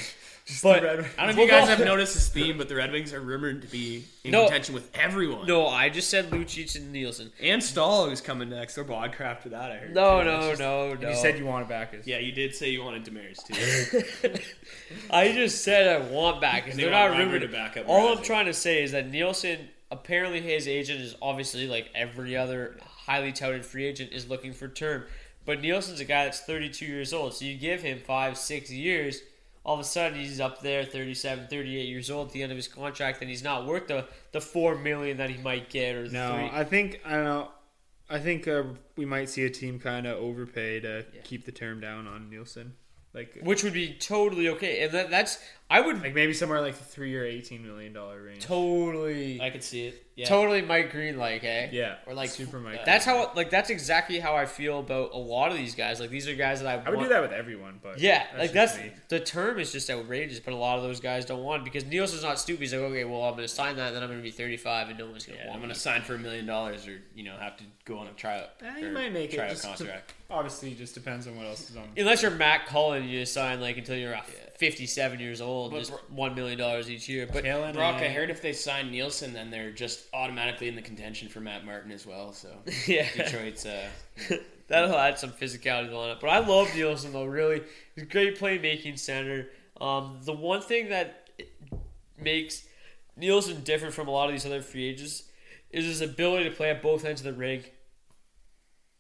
but 0.63 0.85
I 0.85 0.97
don't 0.97 1.17
know 1.19 1.29
if 1.31 1.37
you 1.37 1.49
guys 1.49 1.69
have 1.69 1.81
noticed 1.85 2.15
this 2.15 2.29
theme, 2.29 2.59
but 2.59 2.69
the 2.69 2.75
Red 2.75 2.91
Wings 2.93 3.13
are 3.13 3.21
rumored 3.21 3.63
to 3.63 3.69
be 3.69 4.05
in 4.25 4.33
No. 4.33 4.43
contention 4.45 4.75
with 4.75 4.91
everyone. 4.97 5.47
No, 5.47 5.67
I 5.69 5.89
just 5.89 6.11
said 6.11 6.31
Lucic 6.31 6.75
and 6.77 6.93
Nielsen. 6.93 7.33
and 7.41 7.63
Staal 7.63 8.11
is 8.11 8.21
coming 8.21 8.51
next, 8.51 8.77
or 8.77 8.85
Bodcraft 8.85 9.41
for 9.43 9.49
that. 9.51 9.71
I 9.71 9.77
heard. 9.77 9.95
No, 9.95 10.21
too. 10.21 10.25
That's 10.29 10.41
no, 10.41 10.49
just- 10.51 10.61
no, 10.61 10.95
no. 10.95 11.09
you 11.11 11.17
said 11.17 11.39
you 11.39 11.47
want 11.47 11.69
Backes. 11.69 12.07
Yeah, 12.07 12.19
you 12.19 12.33
did 12.33 12.55
say 12.55 12.71
you 12.71 12.83
wanted 12.83 13.05
Demers 13.05 13.45
too. 13.47 14.33
I 15.11 15.33
just 15.33 15.63
said 15.63 15.89
I 16.01 16.05
want 16.13 16.41
back 16.41 16.65
because 16.65 16.77
They 16.77 16.85
they're 16.85 16.93
want 16.93 17.13
not 17.13 17.19
Reimer 17.21 17.25
rumored 17.25 17.43
to 17.43 17.49
back 17.49 17.77
up 17.77 17.89
All 17.89 18.09
I'm 18.13 18.19
Mrazek. 18.19 18.25
trying 18.25 18.47
to 18.47 18.55
say 18.55 18.83
is 18.83 18.93
that 18.93 19.09
Nielsen, 19.11 19.69
apparently 19.91 20.41
his 20.41 20.67
agent 20.69 21.01
is 21.01 21.15
obviously 21.23 21.67
like 21.67 21.89
every 21.95 22.37
other 22.37 22.77
highly 23.07 23.33
touted 23.33 23.65
free 23.65 23.85
agent 23.87 24.13
is 24.13 24.29
looking 24.29 24.53
for 24.53 24.69
term, 24.69 25.05
but 25.45 25.61
Nielsen's 25.61 26.01
a 26.01 26.05
guy 26.05 26.25
that's 26.25 26.41
32 26.41 26.85
years 26.87 27.13
old. 27.13 27.35
So 27.35 27.45
you 27.45 27.57
give 27.57 27.83
him 27.83 28.01
five, 28.05 28.37
six 28.39 28.71
years, 28.71 29.21
all 29.65 29.75
of 29.75 29.81
a 29.81 29.85
sudden 29.85 30.19
he's 30.19 30.41
up 30.41 30.61
there 30.61 30.85
37, 30.85 31.47
38 31.49 31.89
years 31.89 32.11
old 32.11 32.29
at 32.29 32.33
the 32.33 32.43
end 32.43 32.53
of 32.53 32.57
his 32.57 32.69
contract, 32.69 33.21
and 33.21 33.31
he's 33.31 33.45
not 33.45 33.67
worth 33.67 33.87
the 33.89 34.07
the 34.33 34.41
four 34.41 34.77
million 34.77 35.17
that 35.19 35.31
he 35.31 35.41
might 35.43 35.71
get 35.71 35.95
or 35.95 36.09
No, 36.09 36.35
three. 36.35 36.51
I 36.53 36.65
think 36.65 37.01
I 37.05 37.13
don't 37.13 37.25
know. 37.25 37.51
I 38.11 38.19
think 38.19 38.47
uh, 38.47 38.65
we 38.97 39.07
might 39.07 39.31
see 39.31 39.45
a 39.45 39.51
team 39.51 39.79
kind 39.79 40.07
of 40.07 40.19
overpay 40.19 40.81
to 40.81 41.07
keep 41.25 41.47
the 41.47 41.53
term 41.53 41.81
down 41.81 42.07
on 42.07 42.29
Nielsen. 42.29 42.75
Like, 43.15 43.39
which 43.43 43.63
would 43.63 43.75
be 43.75 43.93
totally 43.95 44.49
okay, 44.51 44.85
and 44.85 44.93
that, 44.93 45.11
that's 45.11 45.39
I 45.73 45.81
would 45.81 46.03
like 46.03 46.15
maybe 46.15 46.33
somewhere 46.35 46.61
like 46.61 46.77
the 46.77 46.85
three 46.85 47.17
or 47.17 47.25
eighteen 47.25 47.67
million 47.67 47.93
dollar 47.93 48.23
range. 48.23 48.45
totally. 48.45 49.41
I 49.41 49.51
could 49.51 49.63
see 49.65 49.87
it. 49.87 50.07
Yeah. 50.15 50.27
Totally 50.29 50.61
Mike 50.61 50.93
Green 50.93 51.17
like, 51.17 51.43
eh? 51.43 51.71
yeah, 51.73 51.95
Or 52.07 52.13
like 52.13 52.29
super 52.29 52.61
Mike. 52.61 52.85
That's 52.85 53.07
how 53.07 53.33
like 53.35 53.49
that's 53.49 53.71
exactly 53.71 54.19
how 54.21 54.37
I 54.37 54.45
feel 54.45 54.81
about 54.81 55.13
a 55.15 55.17
lot 55.17 55.51
of 55.51 55.57
these 55.57 55.75
guys. 55.75 56.01
Like 56.01 56.11
these 56.11 56.29
are 56.29 56.35
guys 56.35 56.61
that 56.61 56.69
I 56.69 56.75
I 56.75 56.91
would 56.91 56.99
want- 56.99 57.09
do 57.09 57.15
that 57.15 57.23
with 57.23 57.33
everyone, 57.33 57.81
but 57.83 57.99
Yeah, 57.99 58.27
like 58.37 58.53
just 58.53 58.75
that's 58.77 58.79
me. 58.79 58.93
the 59.09 59.21
term 59.21 59.59
is 59.59 59.73
just 59.73 59.89
outrageous, 59.89 60.39
but 60.39 60.53
a 60.53 60.57
lot 60.57 60.77
of 60.77 60.83
those 60.85 61.01
guys 61.01 61.25
don't 61.25 61.43
want 61.43 61.63
it 61.63 61.65
because 61.65 61.87
Nielsen's 61.87 62.23
not 62.23 62.39
stupid. 62.39 62.61
He's 62.61 62.75
like, 62.75 62.83
okay, 62.83 63.05
well, 63.05 63.23
I'm 63.23 63.33
going 63.37 63.49
to 63.49 63.55
sign 63.55 63.77
that, 63.77 63.87
and 63.89 63.97
then 63.97 64.03
I'm 64.03 64.11
going 64.11 64.21
to 64.21 64.23
be 64.23 64.31
35, 64.31 64.91
and 64.91 64.99
no 64.99 65.07
one's 65.07 65.25
going 65.25 65.39
to 65.39 65.45
Yeah, 65.45 65.49
want 65.49 65.57
I'm 65.57 65.63
gonna 65.63 65.73
me. 65.73 65.79
sign 65.79 66.03
for 66.03 66.15
a 66.17 66.19
million 66.19 66.45
dollars, 66.45 66.87
or 66.87 67.01
you 67.15 67.25
know, 67.25 67.35
have 67.41 67.57
to 67.57 67.65
go 67.87 67.97
on 67.97 68.07
a 68.07 68.13
tryout. 68.13 68.51
Eh, 68.63 68.81
you 68.81 68.89
or 68.89 68.93
might 68.93 69.13
make 69.15 69.33
it. 69.33 69.37
tryout 69.37 69.51
Just 69.53 69.63
to- 69.63 69.69
contract. 69.69 70.13
obviously, 70.31 70.73
it 70.73 70.79
just 70.79 70.93
depends 70.95 71.27
on 71.27 71.37
what 71.39 71.47
else 71.47 71.71
is 71.71 71.77
on. 71.79 71.89
Unless 71.97 72.21
you're 72.21 72.33
Matt 72.33 72.67
Cullen, 72.67 73.09
you 73.09 73.21
just 73.21 73.33
sign 73.33 73.63
like 73.63 73.79
until 73.79 73.97
you're 73.97 74.15
uh, 74.15 74.21
57 74.59 75.19
years 75.21 75.41
old, 75.41 75.62
But 75.71 75.79
just 75.79 75.91
bro- 75.91 76.01
one 76.11 76.35
million 76.35 76.59
dollars 76.59 76.91
each 76.91 77.09
year. 77.09 77.29
But 77.31 77.45
Brock, 77.45 77.97
I 77.97 78.09
heard 78.09 78.31
if 78.31 78.43
they 78.43 78.53
sign 78.53 78.91
Nielsen, 78.91 79.33
then 79.33 79.51
they're 79.51 79.73
just 79.73 80.07
automatically 80.13 80.69
in 80.69 80.75
the 80.75 80.83
contention 80.83 81.29
for 81.29 81.41
Matt 81.41 81.65
Martin 81.65 81.91
as 81.93 82.07
well. 82.07 82.33
So 82.33 82.49
yeah, 82.87 83.09
Detroit's 83.15 83.67
uh, 83.67 83.89
that'll 84.69 84.97
add 84.97 85.19
some 85.19 85.31
physicality 85.31 85.85
to 85.85 85.91
the 85.91 85.97
lineup. 85.97 86.21
But 86.21 86.31
I 86.31 86.39
love 86.39 86.75
Nielsen 86.75 87.13
though. 87.13 87.25
Really, 87.25 87.63
he's 87.95 88.05
a 88.05 88.07
great 88.07 88.39
playmaking 88.39 88.99
center. 88.99 89.49
Um, 89.81 90.19
the 90.25 90.33
one 90.33 90.61
thing 90.61 90.91
that 90.91 91.29
makes 92.19 92.65
Nielsen 93.17 93.63
different 93.63 93.95
from 93.95 94.09
a 94.09 94.11
lot 94.11 94.27
of 94.27 94.33
these 94.33 94.47
other 94.47 94.63
free 94.63 94.89
agents 94.89 95.25
is 95.71 95.87
his 95.87 96.01
ability 96.01 96.49
to 96.49 96.55
play 96.55 96.71
at 96.71 96.83
both 96.83 97.05
ends 97.05 97.21
of 97.21 97.25
the 97.25 97.33
ring. 97.33 97.65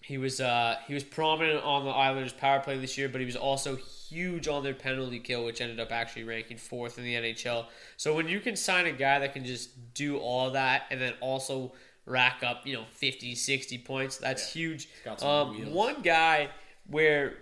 He 0.01 0.19
was 0.19 0.41
uh, 0.41 0.77
he 0.87 0.95
was 0.95 1.05
prominent 1.05 1.63
on 1.63 1.85
the 1.85 1.91
Islanders' 1.91 2.33
power 2.33 2.61
play 2.61 2.79
this 2.79 2.99
year, 2.99 3.09
but 3.09 3.21
he 3.21 3.25
was 3.25 3.37
also 3.37 3.79
huge 4.13 4.49
on 4.49 4.63
their 4.63 4.75
penalty 4.75 5.19
kill, 5.19 5.45
which 5.45 5.61
ended 5.61 5.81
up 5.81 5.91
actually 5.91 6.25
ranking 6.25 6.57
fourth 6.57 6.99
in 6.99 7.05
the 7.05 7.15
NHL. 7.15 7.67
So 7.97 8.15
when 8.15 8.29
you 8.29 8.41
can 8.41 8.57
sign 8.57 8.87
a 8.87 8.93
guy 8.93 9.19
that 9.21 9.33
can 9.33 9.45
just 9.45 9.95
do 9.95 10.19
all 10.19 10.51
that 10.51 10.85
and 10.91 11.01
then 11.01 11.15
also 11.21 11.73
rack 12.05 12.43
up, 12.45 12.67
you 12.67 12.75
know, 12.75 12.85
50, 12.91 13.35
60 13.35 13.79
points, 13.79 14.19
that's 14.19 14.53
huge. 14.53 14.89
Um, 15.23 15.73
one 15.73 16.03
guy 16.03 16.51
where 16.89 17.35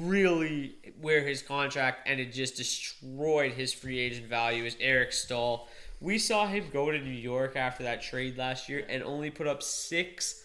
really 0.00 0.76
where 1.00 1.22
his 1.22 1.42
contract 1.42 2.08
ended 2.08 2.32
just 2.32 2.56
destroyed 2.56 3.52
his 3.52 3.72
free 3.72 3.98
agent 3.98 4.26
value 4.26 4.64
is 4.64 4.76
Eric 4.80 5.12
Staal. 5.12 5.68
We 6.00 6.18
saw 6.18 6.46
him 6.46 6.64
go 6.72 6.90
to 6.90 6.98
New 6.98 7.10
York 7.10 7.56
after 7.56 7.82
that 7.84 8.02
trade 8.02 8.36
last 8.36 8.68
year 8.68 8.84
and 8.88 9.02
only 9.02 9.30
put 9.30 9.46
up 9.46 9.62
six 9.62 10.42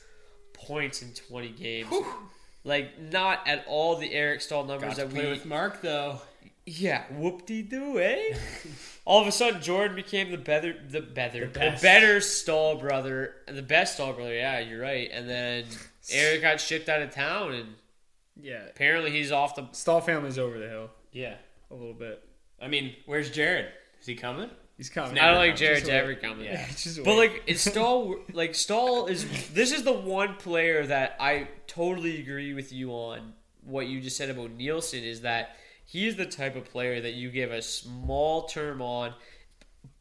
points 0.54 1.02
in 1.02 1.14
20 1.14 1.50
games. 1.50 1.90
Like, 2.64 3.00
not 3.00 3.48
at 3.48 3.66
all 3.68 3.96
the 3.96 4.14
Eric 4.14 4.42
Staal 4.42 4.66
numbers 4.66 4.98
that 4.98 5.10
play 5.10 5.26
we. 5.26 5.32
with 5.32 5.46
Mark 5.46 5.82
though. 5.82 6.22
Yeah, 6.66 7.04
whoop 7.12 7.48
de 7.48 7.64
doo, 7.64 8.00
eh? 8.00 8.36
all 9.06 9.20
of 9.20 9.28
a 9.28 9.32
sudden, 9.32 9.62
Jordan 9.62 9.96
became 9.96 10.30
the 10.30 10.38
better, 10.38 10.76
the 10.90 11.02
better, 11.02 11.48
the, 11.48 11.60
best. 11.60 11.82
better 11.82 12.22
Staal 12.22 12.76
brother, 12.76 13.34
the 13.48 13.64
best 13.64 13.96
Staal 13.96 14.14
brother. 14.14 14.34
Yeah, 14.36 14.60
you're 14.60 14.82
right. 14.82 15.10
And 15.12 15.28
then 15.28 15.66
Eric 16.12 16.42
got 16.42 16.62
shipped 16.62 16.88
out 16.88 17.02
of 17.02 17.10
town, 17.12 17.54
and 17.54 17.70
yeah, 18.40 18.64
apparently 18.70 19.12
he's 19.12 19.32
off 19.32 19.56
the. 19.56 19.68
Staal 19.72 20.02
family's 20.02 20.38
over 20.38 20.60
the 20.60 20.68
hill 20.68 20.92
Yeah, 21.12 21.36
a 21.72 21.74
little 21.74 21.94
bit. 21.96 22.24
I 22.62 22.68
mean, 22.68 22.96
where's 23.08 23.32
Jared? 23.32 23.68
Is 24.00 24.06
he 24.06 24.14
coming? 24.16 24.50
He's 24.82 24.90
coming. 24.90 25.20
I 25.20 25.28
don't 25.28 25.36
like 25.36 25.50
think 25.50 25.52
comes. 25.52 25.60
Jared's 25.60 25.80
Just 25.82 25.92
wait. 25.92 25.98
ever 26.00 26.16
coming. 26.16 26.46
Yeah. 26.46 26.66
But 27.06 27.16
like 27.16 27.44
it's 27.46 27.62
Staal, 27.72 28.16
like 28.34 28.56
Staal 28.56 29.06
is. 29.06 29.28
This 29.54 29.72
is 29.72 29.84
the 29.84 29.94
one 29.94 30.38
player 30.38 30.88
that 30.88 31.18
I 31.20 31.50
totally 31.68 32.20
agree 32.20 32.56
with 32.56 32.74
you 32.74 32.90
on. 32.90 33.34
What 33.64 33.86
you 33.86 34.02
just 34.02 34.18
said 34.18 34.32
about 34.32 34.50
Nielsen 34.54 35.04
is 35.04 35.22
that 35.22 35.56
he 35.86 36.08
is 36.08 36.16
the 36.16 36.26
type 36.26 36.56
of 36.56 36.66
player 36.66 37.00
that 37.00 37.14
you 37.14 37.30
give 37.30 37.52
a 37.52 37.62
small 37.62 38.48
term 38.48 38.82
on, 38.82 39.14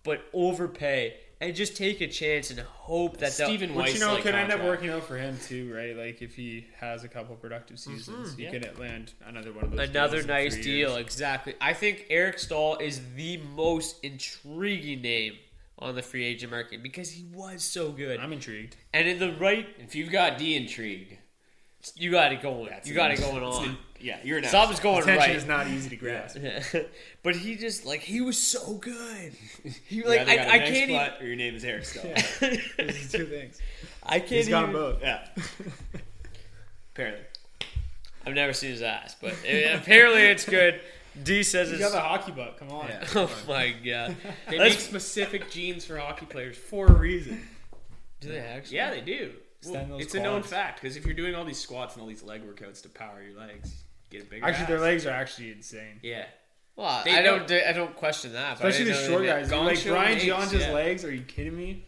but 0.03 0.23
overpay 0.33 1.15
and 1.41 1.55
just 1.55 1.77
take 1.77 2.01
a 2.01 2.07
chance 2.07 2.51
and 2.51 2.61
hope 2.61 3.19
that 3.19 3.33
they'll- 3.33 3.47
Stephen 3.47 3.75
Which 3.75 3.87
Weiss 3.87 3.95
you 3.95 4.01
know 4.01 4.15
like 4.15 4.23
could 4.23 4.35
end 4.35 4.53
up 4.53 4.63
working 4.63 4.91
out 4.91 5.05
for 5.05 5.17
him 5.17 5.39
too, 5.39 5.73
right? 5.75 5.97
Like 5.97 6.21
if 6.21 6.35
he 6.35 6.67
has 6.79 7.03
a 7.05 7.09
couple 7.09 7.35
productive 7.37 7.79
mm-hmm, 7.79 7.97
seasons, 7.97 8.35
he 8.35 8.45
yeah. 8.45 8.51
could 8.51 8.79
land 8.79 9.15
another 9.27 9.53
one 9.53 9.65
of 9.65 9.71
those. 9.71 9.89
another 9.89 10.17
deals 10.19 10.25
in 10.25 10.29
nice 10.29 10.55
three 10.55 10.63
deal. 10.63 10.91
years. 10.91 11.01
Exactly. 11.01 11.55
I 11.61 11.73
think 11.73 12.07
Eric 12.11 12.39
Staal 12.39 12.77
is 12.77 13.01
the 13.17 13.39
most 13.39 14.05
intriguing 14.05 15.03
name 15.03 15.35
on 15.79 15.95
the 15.95 16.03
free 16.03 16.25
agent 16.25 16.53
market 16.53 16.83
because 16.83 17.11
he 17.11 17.25
was 17.33 17.63
so 17.63 17.91
good. 17.91 18.21
I'm 18.21 18.33
intrigued. 18.33 18.77
and 18.93 19.09
in 19.09 19.19
the 19.19 19.33
right 19.33 19.67
If 19.79 19.95
you've 19.95 20.11
got 20.11 20.37
D 20.37 20.57
intrigue, 20.57 21.19
you 21.95 22.11
got 22.11 22.33
it 22.33 22.43
going. 22.43 22.67
That's 22.69 22.87
you 22.87 22.95
got 22.95 23.11
it 23.11 23.21
going 23.21 23.43
on. 23.43 23.79
An- 24.01 24.07
yeah, 24.07 24.19
you're 24.25 24.39
an 24.39 24.45
Something's 24.45 24.81
going 24.81 25.03
Attention 25.03 25.19
right. 25.29 25.37
is 25.37 25.45
not 25.47 25.69
easy 25.69 25.91
to 25.91 25.97
grasp. 25.97 26.39
but 27.23 27.37
he 27.37 27.57
just 27.57 27.85
like 27.87 28.01
he 28.01 28.21
was 28.21 28.39
so 28.39 28.75
good. 28.75 29.33
He 29.87 29.97
You 29.97 30.05
like 30.05 30.21
either 30.21 30.31
I, 30.31 30.37
got 30.37 30.47
a 30.47 30.51
I 30.53 30.59
nice 30.59 30.69
can't 30.71 30.91
even, 30.91 31.11
or 31.21 31.27
your 31.27 31.37
name 31.37 31.55
is 31.55 31.65
Eric 31.65 31.85
Skull. 31.85 32.03
Those 32.41 33.15
are 33.15 33.19
two 33.19 33.27
things. 33.27 33.61
I 34.03 34.19
can't 34.19 34.31
He's 34.31 34.49
got 34.49 34.63
them 34.63 34.73
both. 34.73 35.03
Yeah. 35.03 35.27
Apparently. 36.95 37.25
I've 38.27 38.35
never 38.35 38.53
seen 38.53 38.71
his 38.71 38.83
ass, 38.83 39.17
but 39.21 39.33
it- 39.45 39.67
eh, 39.67 39.75
apparently 39.77 40.23
it's 40.23 40.45
good. 40.45 40.81
D 41.23 41.43
says 41.43 41.71
He's 41.71 41.81
it's. 41.81 41.91
got 41.91 41.97
the 41.97 42.01
hockey 42.01 42.33
butt. 42.33 42.57
Come 42.59 42.71
on. 42.71 42.89
Yeah. 42.89 43.05
Oh 43.17 43.31
my 43.49 43.71
god! 43.85 44.17
They 44.49 44.59
Let's- 44.59 44.75
make 44.75 44.81
specific 44.81 45.51
jeans 45.51 45.85
for 45.85 45.97
hockey 45.99 46.27
players 46.27 46.57
for 46.57 46.87
a 46.87 46.93
reason. 46.93 47.43
Do 48.21 48.29
they 48.29 48.39
actually? 48.39 48.77
Yeah, 48.77 48.91
they 48.91 49.01
do. 49.01 49.33
Extend 49.59 49.91
those 49.93 50.03
it's 50.03 50.15
a 50.15 50.21
known 50.23 50.41
quads. 50.41 50.53
fact 50.53 50.81
because 50.81 50.97
if 50.97 51.05
you're 51.05 51.15
doing 51.15 51.35
all 51.35 51.45
these 51.45 51.59
squats 51.59 51.95
and 51.95 52.03
all 52.03 52.09
these 52.09 52.23
leg 52.23 52.43
workouts 52.47 52.81
to 52.83 52.89
power 52.89 53.21
your 53.23 53.39
legs, 53.39 53.83
get 54.11 54.23
a 54.23 54.25
bigger. 54.27 54.45
Actually, 54.47 54.67
their 54.67 54.81
legs 54.81 55.07
are 55.07 55.11
actually 55.11 55.53
insane. 55.53 56.01
Yeah. 56.03 56.25
Well, 56.77 57.03
They 57.05 57.19
I 57.19 57.23
don't. 57.23 57.47
don't- 57.47 57.67
I 57.67 57.73
don't 57.73 57.95
question 57.97 58.33
that. 58.33 58.59
but 58.59 58.65
I 58.67 58.69
Especially 58.69 58.85
the 58.87 58.93
didn't 58.93 59.05
know 59.05 59.11
short 59.17 59.23
they 59.23 59.29
guys. 59.29 59.51
Gone 59.51 59.67
Like 59.67 59.77
show 59.79 59.91
Brian 59.91 60.13
legs, 60.19 60.25
Gionta's 60.25 60.53
yeah. 60.67 60.73
legs. 60.73 61.05
Are 61.05 61.13
you 61.13 61.23
kidding 61.23 61.57
me? 61.57 61.85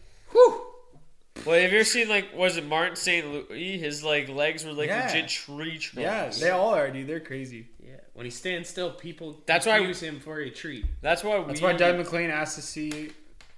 Well, 1.45 1.59
have 1.59 1.71
you 1.73 1.79
ever 1.79 1.83
seen 1.83 2.07
like 2.09 2.33
was 2.35 2.57
it 2.57 2.65
Martin 2.65 2.95
St. 2.95 3.25
Louis? 3.49 3.77
His 3.79 4.03
like 4.03 4.29
legs 4.29 4.63
were 4.65 4.71
like 4.71 4.87
Yeah. 4.87 5.07
legit 5.07 5.27
tree 5.29 5.77
trunks. 5.79 5.97
Yeah, 5.97 6.29
they 6.29 6.51
all 6.51 6.73
are, 6.73 6.89
dude. 6.91 7.07
They're 7.07 7.19
crazy. 7.19 7.67
Yeah. 7.83 7.95
When 8.13 8.25
he 8.25 8.29
stands 8.29 8.69
still, 8.69 8.91
people 8.91 9.41
That's 9.45 9.65
why- 9.65 9.79
use 9.79 10.01
him 10.01 10.19
for 10.19 10.39
a 10.39 10.49
treat. 10.49 10.85
That's 11.01 11.23
why 11.23 11.39
we. 11.39 11.45
That's 11.47 11.61
why 11.61 11.73
Doug 11.73 11.97
McLean 11.97 12.29
asked 12.29 12.55
to 12.55 12.61
see 12.61 13.11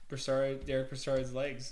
Broussard, 0.08 0.66
Derek 0.66 0.90
Broussard's 0.90 1.34
legs. 1.34 1.72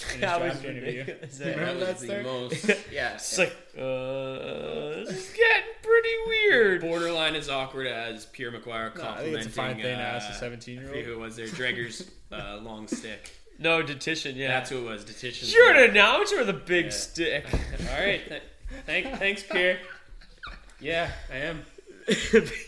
In 0.00 0.06
his 0.12 0.20
That 0.20 0.40
was 0.40 0.52
draft 0.52 0.64
interview. 0.64 0.98
ridiculous. 1.00 1.38
Remember 1.40 1.64
That 1.84 1.98
that 1.98 2.00
was 2.00 2.08
the 2.08 2.22
most. 2.22 2.80
Yeah. 2.92 3.14
It's 3.14 3.38
like, 3.38 3.56
uh, 3.76 5.04
this 5.04 5.10
is 5.10 5.28
getting 5.30 5.62
pretty 5.82 6.14
weird. 6.26 6.80
borderline 6.82 7.34
as 7.36 7.48
awkward 7.48 7.86
as 7.86 8.26
Pierre 8.26 8.50
McGuire 8.52 8.94
No, 8.96 9.02
I 9.02 9.04
complimenting. 9.04 9.24
think 9.34 9.36
it's 9.36 9.46
a 9.46 9.50
fine 9.50 9.74
thing 9.76 9.82
to 9.84 9.92
uh, 9.92 9.96
ask 9.96 10.30
a 10.30 10.34
17 10.34 10.74
year 10.76 10.84
I 10.84 10.88
forget 10.88 11.04
who 11.04 11.18
was 11.18 11.36
there. 11.36 11.46
Dreger's 11.46 12.10
uh, 12.32 12.58
long 12.62 12.86
stick. 12.88 13.32
No 13.58 13.82
detition. 13.82 14.34
Yeah, 14.36 14.48
That's 14.48 14.70
who 14.70 14.78
it 14.78 14.90
was. 14.90 15.04
Detition. 15.04 15.48
you're 15.48 15.70
an 15.74 15.90
announcer 15.90 16.38
with 16.38 16.48
a 16.48 16.52
big 16.52 16.90
stick. 16.90 17.46
All 17.52 17.98
right. 18.00 18.26
Th- 18.28 18.42
thank, 18.86 19.18
thanks, 19.18 19.42
Pierre. 19.44 19.78
Yeah, 20.80 21.10
I 21.32 21.36
am. 21.36 21.62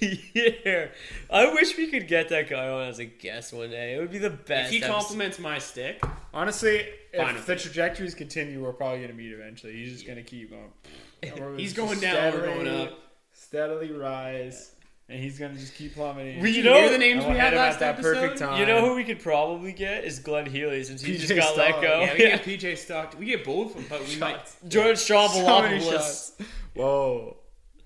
yeah, 0.01 0.87
I 1.31 1.53
wish 1.53 1.77
we 1.77 1.89
could 1.89 2.09
get 2.09 2.29
that 2.31 2.49
guy 2.49 2.69
on 2.69 2.87
as 2.89 2.99
a 2.99 3.05
guest 3.05 3.53
one 3.53 3.71
day. 3.71 3.95
It 3.95 3.99
would 4.01 4.11
be 4.11 4.19
the 4.19 4.31
best. 4.31 4.67
If 4.67 4.71
he 4.71 4.77
episode. 4.79 4.93
compliments 4.95 5.39
my 5.39 5.59
stick, 5.59 6.03
Honestly, 6.33 6.87
Fine 7.17 7.37
if 7.37 7.47
the 7.47 7.57
trajectories 7.57 8.15
continue, 8.15 8.63
we're 8.63 8.73
probably 8.73 8.99
going 8.99 9.11
to 9.11 9.17
meet 9.17 9.33
eventually. 9.33 9.73
He's 9.75 9.93
just 9.93 10.07
going 10.07 10.17
to 10.17 10.23
keep 10.25 10.51
going. 11.23 11.59
He's 11.59 11.73
going 11.73 11.99
down, 12.01 12.35
we're 12.35 12.41
going 12.47 12.61
steadily- 12.67 12.83
up. 12.89 12.99
Steadily 13.33 13.93
rise. 13.93 14.73
And 15.09 15.21
he's 15.23 15.39
going 15.39 15.55
to 15.55 15.59
just 15.61 15.75
keep 15.77 15.95
plummeting. 15.95 16.41
We- 16.41 16.51
you 16.51 16.65
know- 16.65 16.75
hear 16.75 16.91
the 16.91 16.99
names 16.99 17.25
we 17.25 17.37
had 17.37 17.55
last 17.55 17.75
at 17.75 17.81
that 17.81 17.95
episode? 17.95 18.15
perfect 18.15 18.39
time. 18.41 18.59
You 18.61 18.67
know 18.67 18.81
who 18.85 18.97
we 18.97 19.05
could 19.05 19.21
probably 19.21 19.73
get 19.73 20.05
is 20.05 20.19
Glenn 20.19 20.47
Healy 20.47 20.83
since 20.83 21.01
he 21.01 21.17
just 21.17 21.33
PJ 21.33 21.37
got 21.37 21.57
let 21.57 21.81
go. 21.81 22.01
Yeah, 22.01 22.13
we 22.13 22.19
get 22.19 22.43
PJ 22.45 22.77
Stockton. 22.79 23.21
We 23.21 23.27
get 23.27 23.45
both 23.45 23.77
of 23.77 23.89
them, 23.89 23.99
but 24.01 24.09
we 24.09 24.17
might. 24.17 24.41
George 24.67 24.99
So 24.99 25.15
many 25.63 25.79
Strombolopoulos. 25.79 25.91
shots. 25.93 26.33
Whoa. 26.75 27.37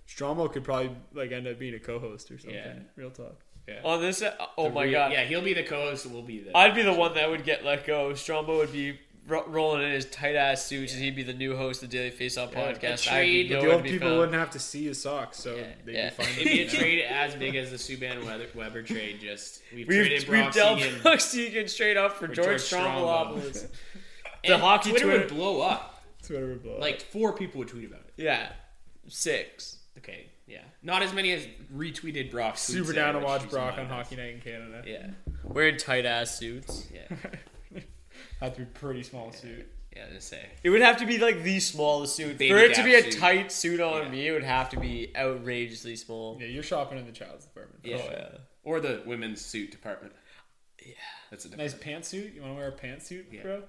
Stromo 0.09 0.51
could 0.53 0.65
probably 0.65 0.91
like 1.15 1.31
end 1.31 1.47
up 1.47 1.59
being 1.59 1.75
a 1.75 1.79
co-host 1.79 2.31
or 2.31 2.39
something. 2.39 2.57
Yeah. 2.59 2.75
Real 2.97 3.11
talk. 3.11 3.37
on 3.85 4.01
this. 4.01 4.23
uh, 4.23 4.35
Oh 4.59 4.65
the 4.65 4.71
my 4.75 4.83
real- 4.85 4.93
god! 4.93 5.13
Yeah, 5.13 5.23
he'll 5.25 5.41
be 5.43 5.55
the 5.55 5.63
co-host. 5.63 6.07
We'll 6.07 6.23
be 6.23 6.41
the. 6.41 6.57
I'd 6.57 6.75
be 6.75 6.83
the 6.83 6.93
one 6.93 7.15
that 7.15 7.31
would 7.31 7.45
get 7.45 7.65
let 7.65 7.87
go. 7.87 8.11
Strombo 8.13 8.57
would 8.59 8.73
be 8.73 8.99
ro- 9.31 9.45
rolling 9.47 9.83
in 9.85 9.93
his 9.93 10.05
tight 10.07 10.35
ass 10.37 10.65
suits, 10.65 10.93
and 10.93 11.03
he'd 11.03 11.17
be 11.17 11.23
the 11.23 11.33
new 11.33 11.57
host 11.57 11.83
of 11.83 11.91
the 11.91 11.97
Daily 11.97 12.11
Face 12.11 12.37
Off 12.37 12.53
podcast. 12.53 12.83
a 12.83 12.93
I'd 12.93 12.99
trade- 13.21 13.49
the 13.51 13.73
old 13.73 13.85
people 13.85 14.09
found. 14.09 14.19
wouldn't 14.19 14.37
have 14.39 14.51
to 14.51 14.59
see 14.59 14.85
his 14.87 15.01
socks, 15.01 15.39
so 15.39 15.55
Yeah, 15.57 15.63
they'd 15.85 15.95
yeah. 15.95 16.11
be 16.11 16.15
fine. 16.25 16.33
It'd 16.35 16.45
be 16.45 16.61
a 16.63 16.69
trade 16.79 17.05
as 17.05 17.35
big 17.37 17.55
as 17.57 17.71
the 17.71 17.77
Subban 17.77 18.25
Weber, 18.25 18.47
Weber 18.55 18.83
trade. 18.83 19.21
Just 19.21 19.63
we've, 19.75 19.87
We've, 19.89 19.99
traded 20.07 20.29
we've 20.29 20.43
Brock 20.43 20.53
dealt 20.55 20.79
Segan. 20.81 21.03
Brock 21.03 21.19
Segan 21.19 21.69
straight 21.69 21.97
up 21.97 22.17
for, 22.17 22.27
George, 22.29 22.47
George 22.47 22.61
Stroumboulopoulos. 22.63 23.67
And 24.45 24.55
the 24.55 24.59
hockey 24.59 24.91
Twitter 24.91 25.05
Twitter- 25.05 25.19
would 25.21 25.29
blow 25.29 25.61
up. 25.61 26.03
Twitter 26.27 26.47
would 26.49 26.63
blow 26.63 26.75
up. 26.75 26.81
Like 26.81 27.03
four 27.03 27.33
people 27.35 27.59
would 27.59 27.69
tweet 27.69 27.85
about 27.87 28.01
it. 28.01 28.13
Yeah, 28.23 28.53
six. 29.09 29.77
Okay, 29.99 30.27
yeah, 30.47 30.63
not 30.83 31.03
as 31.03 31.13
many 31.13 31.33
as 31.33 31.47
retweeted 31.75 32.31
Brock's. 32.31 32.63
tweets 32.63 32.73
Super 32.73 32.93
down 32.95 33.15
to 33.15 33.21
watch 33.21 33.49
Brock 33.51 33.77
on. 33.77 33.87
Hockey 33.87 34.17
Night 34.17 34.35
in 34.35 34.41
Canada. 34.41 34.83
Yeah, 34.87 35.11
Wearing 35.45 35.77
tight 35.77 36.07
ass 36.07 36.39
suits. 36.39 36.87
yeah, 36.93 37.15
Have 38.41 38.55
to 38.55 38.61
be 38.61 38.67
pretty 38.67 39.03
small 39.03 39.33
suit. 39.33 39.67
yeah. 39.95 40.07
To 40.09 40.21
say 40.21 40.47
It 40.63 40.71
would 40.71 40.81
have 40.83 40.97
to 40.99 41.07
be 41.07 41.19
like 41.19 41.43
the 41.43 41.61
smallest 41.61 42.17
suit. 42.17 42.39
Baby 42.39 42.51
For 42.53 42.59
it 42.59 42.75
to 42.75 42.83
be 42.85 42.95
a 42.95 43.03
suit. 43.03 43.19
tight 43.21 43.53
suit 43.53 43.81
on 43.81 44.05
Yeah. 44.05 44.09
me, 44.11 44.29
it 44.29 44.33
would 44.33 44.45
have 44.45 44.71
to 44.71 44.79
be 44.81 45.13
outrageously 45.17 45.97
small. 45.97 46.39
Yeah, 46.41 46.47
you're 46.47 46.63
shopping 46.63 46.99
in 46.99 47.07
the 47.07 47.13
child's 47.13 47.45
department. 47.45 47.85
yeah. 47.85 47.97
Oh, 47.97 48.11
yeah. 48.11 48.39
or 48.63 48.81
the 48.81 49.03
women's 49.07 49.45
suit 49.45 49.71
department. 49.71 50.13
Yeah, 50.85 50.93
that's 51.31 51.45
a 51.45 51.57
Nice 51.57 51.75
pantsuit. 51.75 52.35
You 52.35 52.41
want 52.43 52.53
to 52.55 52.57
wear 52.57 52.69
a 52.69 52.73
pantsuit, 52.73 53.25
Yeah. 53.31 53.43
bro? 53.43 53.63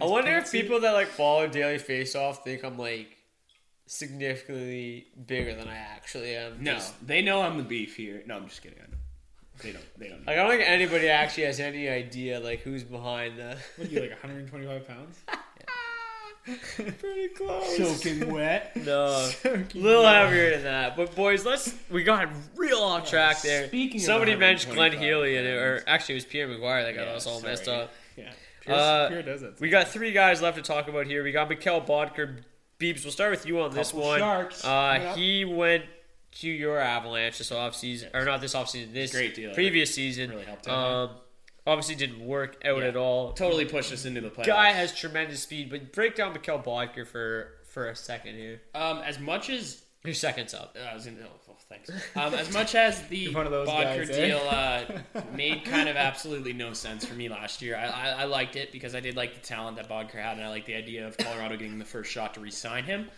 I 0.00 0.04
wonder 0.06 0.36
if 0.38 0.44
pantsuit. 0.46 0.50
people 0.52 0.80
that 0.80 0.92
like 0.92 1.08
follow 1.08 1.46
Daily 1.46 1.78
Face 1.78 2.14
Off 2.14 2.42
think 2.44 2.64
I'm 2.64 2.78
like 2.78 3.16
significantly 3.86 5.06
bigger 5.26 5.54
than 5.54 5.68
I 5.68 5.76
actually 5.76 6.34
am. 6.34 6.62
No, 6.62 6.74
Just- 6.74 7.06
they 7.06 7.22
know 7.22 7.42
I'm 7.42 7.56
the 7.58 7.62
beef 7.64 7.96
here. 7.96 8.22
No, 8.26 8.36
I'm 8.36 8.48
just 8.48 8.62
kidding. 8.62 8.78
I. 9.58 9.62
They 9.62 9.72
don't. 9.72 9.84
They 9.98 10.08
don't. 10.08 10.20
Know. 10.20 10.32
Like 10.32 10.38
I 10.38 10.42
don't 10.42 10.50
think 10.50 10.68
anybody 10.68 11.08
actually 11.08 11.44
has 11.44 11.60
any 11.60 11.88
idea 11.88 12.40
like 12.40 12.60
who's 12.60 12.84
behind 12.84 13.38
the. 13.38 13.56
What 13.76 13.88
are 13.88 13.90
you 13.90 14.00
like 14.00 14.10
125 14.10 14.88
pounds? 14.88 15.18
Pretty 16.44 17.28
close. 17.28 17.76
Soaking 17.76 18.30
wet. 18.32 18.72
No, 18.84 19.30
a 19.44 19.64
little 19.74 20.04
heavier 20.06 20.50
than 20.50 20.64
that. 20.64 20.94
But 20.96 21.14
boys, 21.14 21.46
let's 21.46 21.74
we 21.90 22.02
got 22.04 22.28
real 22.56 22.78
off 22.80 23.08
track 23.08 23.40
there. 23.40 23.66
speaking 23.68 24.00
of 24.00 24.04
somebody 24.04 24.36
mentioned 24.36 24.74
Glenn 24.74 24.92
125 24.92 25.00
Healy, 25.00 25.36
and 25.38 25.46
it, 25.46 25.56
or 25.56 25.82
actually 25.86 26.14
it 26.14 26.16
was 26.16 26.24
Pierre 26.26 26.48
McGuire 26.48 26.82
that 26.84 26.94
got 26.94 27.06
Yeah, 27.06 27.12
us 27.14 27.26
all 27.26 27.38
sorry. 27.40 27.52
messed 27.52 27.68
up. 27.68 27.92
Yeah. 28.16 28.30
Pierre, 28.60 28.76
Uh, 28.78 29.08
Pierre 29.08 29.22
does 29.22 29.40
that. 29.40 29.58
We 29.60 29.70
got 29.70 29.88
three 29.88 30.12
guys 30.12 30.42
left 30.42 30.56
to 30.58 30.62
talk 30.62 30.88
about 30.88 31.06
here. 31.06 31.22
We 31.24 31.32
got 31.32 31.48
Mikael 31.48 31.80
Boedker. 31.80 32.42
Beeps, 32.78 33.04
we'll 33.04 33.12
start 33.12 33.30
with 33.30 33.46
you 33.46 33.60
on 33.60 33.72
this 33.72 33.92
Couple 33.92 34.06
one. 34.08 34.18
sharks 34.18 34.64
Uh, 34.64 34.68
up. 34.68 35.16
he 35.16 35.44
went 35.46 35.84
to 36.40 36.48
your 36.48 36.78
Avalanche 36.78 37.38
this 37.38 37.50
offseason, 37.50 38.14
or 38.14 38.24
not 38.24 38.40
this 38.40 38.54
offseason, 38.54 38.92
this 38.92 39.12
Great 39.12 39.34
deal. 39.34 39.54
previous 39.54 39.94
season. 39.94 40.30
Really 40.30 40.44
helped 40.44 40.66
out, 40.68 40.74
Um, 40.74 41.10
obviously 41.66 41.94
didn't 41.94 42.20
work 42.26 42.56
out 42.64 42.78
Yeah. 42.78 42.88
at 42.88 42.96
all. 42.96 43.32
Totally 43.32 43.64
pushed 43.64 43.92
us 43.92 44.04
into 44.04 44.20
the 44.20 44.30
playoffs. 44.30 44.46
Guy 44.46 44.70
has 44.72 44.94
tremendous 44.94 45.42
speed, 45.42 45.70
but 45.70 45.92
break 45.92 46.16
down 46.16 46.32
Mikael 46.32 46.58
Boedker 46.60 47.06
for 47.06 47.52
for 47.68 47.88
a 47.88 47.96
second 47.96 48.36
here. 48.36 48.62
Um, 48.74 48.98
as 48.98 49.18
much 49.18 49.50
as 49.50 49.82
Your 50.04 50.14
seconds 50.14 50.54
up. 50.54 50.76
uh, 50.80 50.84
I 50.90 50.94
was 50.94 51.06
in, 51.08 51.18
oh, 51.24 51.26
oh, 51.50 51.56
thanks. 51.68 51.90
Um, 52.14 52.32
as 52.34 52.52
much 52.52 52.76
as 52.76 53.02
the 53.08 53.34
one 53.34 53.46
of 53.46 53.50
those 53.52 53.66
Boedker 53.68 54.06
guys, 54.06 54.10
eh? 54.10 54.26
deal 54.28 54.38
uh, 54.48 54.84
made 55.34 55.64
kind 55.64 55.88
of 55.88 55.96
absolutely 55.96 56.52
no 56.52 56.72
sense 56.72 57.04
for 57.04 57.14
me 57.14 57.28
last 57.28 57.62
year, 57.62 57.74
I, 57.76 57.86
I, 57.86 58.08
I 58.20 58.24
liked 58.26 58.54
it 58.54 58.70
because 58.70 58.94
I 58.94 59.00
did 59.00 59.16
like 59.16 59.34
the 59.34 59.40
talent 59.40 59.76
that 59.78 59.88
Boedker 59.88 60.22
had, 60.22 60.36
and 60.36 60.44
I 60.46 60.50
liked 60.50 60.66
the 60.66 60.74
idea 60.76 61.04
of 61.08 61.16
Colorado 61.16 61.56
getting 61.56 61.78
the 61.80 61.84
first 61.84 62.12
shot 62.12 62.34
to 62.34 62.40
re-sign 62.40 62.84
him. 62.84 63.08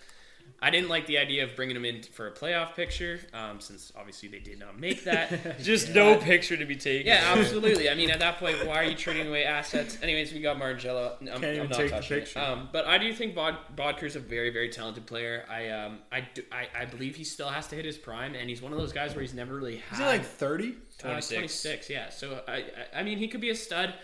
I 0.61 0.71
didn't 0.71 0.89
like 0.89 1.07
the 1.07 1.19
idea 1.19 1.45
of 1.45 1.55
bringing 1.55 1.77
him 1.77 1.85
in 1.85 2.03
for 2.03 2.27
a 2.27 2.33
playoff 2.33 2.75
picture, 2.75 3.21
um, 3.35 3.61
since 3.61 3.93
obviously 3.97 4.29
they 4.29 4.39
did 4.39 4.59
not 4.59 4.79
make 4.79 5.05
that. 5.05 5.59
Just 5.63 5.95
no 5.95 6.17
picture 6.17 6.57
to 6.57 6.65
be 6.65 6.77
taken. 6.77 7.07
Yeah, 7.07 7.23
absolutely. 7.37 7.91
I 7.91 7.95
mean, 7.95 8.11
at 8.11 8.21
that 8.21 8.39
point, 8.39 8.67
why 8.67 8.77
are 8.77 8.85
you 8.85 8.97
trading 8.97 9.29
away 9.29 9.45
assets? 9.45 9.99
Anyways, 10.03 10.33
we 10.33 10.41
got 10.41 10.57
Margello. 10.57 11.13
I'm, 11.21 11.27
Can't 11.27 11.45
I'm 11.45 11.55
even 11.55 11.71
take 11.71 11.91
the 11.91 12.01
picture. 12.01 12.39
Um, 12.39 12.69
but 12.73 12.87
I 12.87 12.97
do 12.99 13.13
think 13.13 13.35
Bod, 13.35 13.57
Boedker's 13.77 14.17
a 14.17 14.21
very, 14.21 14.51
very 14.51 14.71
talented 14.71 15.07
player. 15.07 15.45
I, 15.51 15.69
um, 15.69 15.99
I, 16.11 16.27
do, 16.33 16.43
I, 16.51 16.69
I 16.83 16.85
believe 16.87 17.17
he 17.17 17.25
still 17.25 17.49
has 17.49 17.67
to 17.69 17.77
hit 17.77 17.85
his 17.85 17.99
prime, 17.99 18.35
and 18.35 18.49
he's 18.49 18.63
one 18.63 18.73
of 18.73 18.79
those 18.79 18.93
guys 18.93 19.15
where 19.15 19.23
he's 19.23 19.35
never 19.35 19.55
really 19.55 19.77
had. 19.77 19.93
Is 19.93 19.99
he 19.99 20.05
like 20.05 20.25
30? 20.25 20.77
uh, 21.05 21.09
26. 21.11 21.63
26, 21.63 21.91
yeah. 21.91 22.09
So 22.11 22.41
I, 22.49 22.53
I, 22.53 22.65
I 23.01 23.03
mean, 23.03 23.19
he 23.19 23.29
could 23.29 23.41
be 23.41 23.51
a 23.51 23.55
stud 23.55 23.95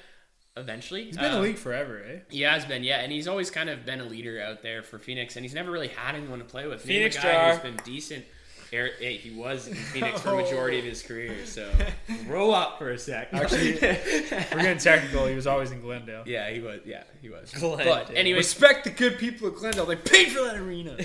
eventually. 0.56 1.04
He's 1.04 1.16
been 1.16 1.26
in 1.26 1.30
Um, 1.32 1.36
the 1.38 1.48
league 1.48 1.56
forever, 1.58 2.02
eh? 2.04 2.18
He 2.30 2.42
has 2.42 2.64
been, 2.64 2.84
yeah, 2.84 3.00
and 3.00 3.10
he's 3.12 3.26
always 3.28 3.50
kind 3.50 3.70
of 3.70 3.84
been 3.86 4.00
a 4.00 4.04
leader 4.04 4.40
out 4.40 4.62
there 4.62 4.82
for 4.82 4.98
Phoenix, 4.98 5.36
and 5.36 5.44
he's 5.44 5.54
never 5.54 5.70
really 5.70 5.88
had 5.88 6.14
anyone 6.14 6.38
to 6.40 6.44
play 6.44 6.66
with. 6.66 6.84
Name 6.86 6.96
a 6.96 6.98
Phoenix 7.10 7.16
guy 7.16 7.22
Jar. 7.32 7.52
who's 7.52 7.62
been 7.62 7.80
decent. 7.84 8.24
Eric, 8.72 8.94
hey, 9.00 9.16
he 9.18 9.30
was 9.30 9.68
in 9.68 9.74
Phoenix 9.74 10.20
for 10.22 10.30
a 10.30 10.36
majority 10.42 10.78
of 10.78 10.84
his 10.86 11.02
career, 11.02 11.44
so 11.44 11.70
grow 12.26 12.50
up 12.52 12.78
for 12.78 12.90
a 12.90 12.98
sec. 12.98 13.28
Actually, 13.32 13.72
we're 13.82 14.62
getting 14.62 14.78
technical. 14.78 15.26
He 15.26 15.34
was 15.34 15.46
always 15.46 15.70
in 15.72 15.80
Glendale. 15.82 16.22
yeah, 16.26 16.48
he 16.50 16.60
was. 16.60 16.80
Yeah, 16.86 17.02
he 17.20 17.28
was. 17.28 17.50
Glendale. 17.50 17.84
But 18.06 18.16
anyway, 18.16 18.38
Respect 18.38 18.84
the 18.84 18.90
good 18.90 19.18
people 19.18 19.48
of 19.48 19.56
Glendale. 19.56 19.84
They 19.84 19.96
paid 19.96 20.28
for 20.32 20.42
that 20.44 20.56
arena. 20.56 20.96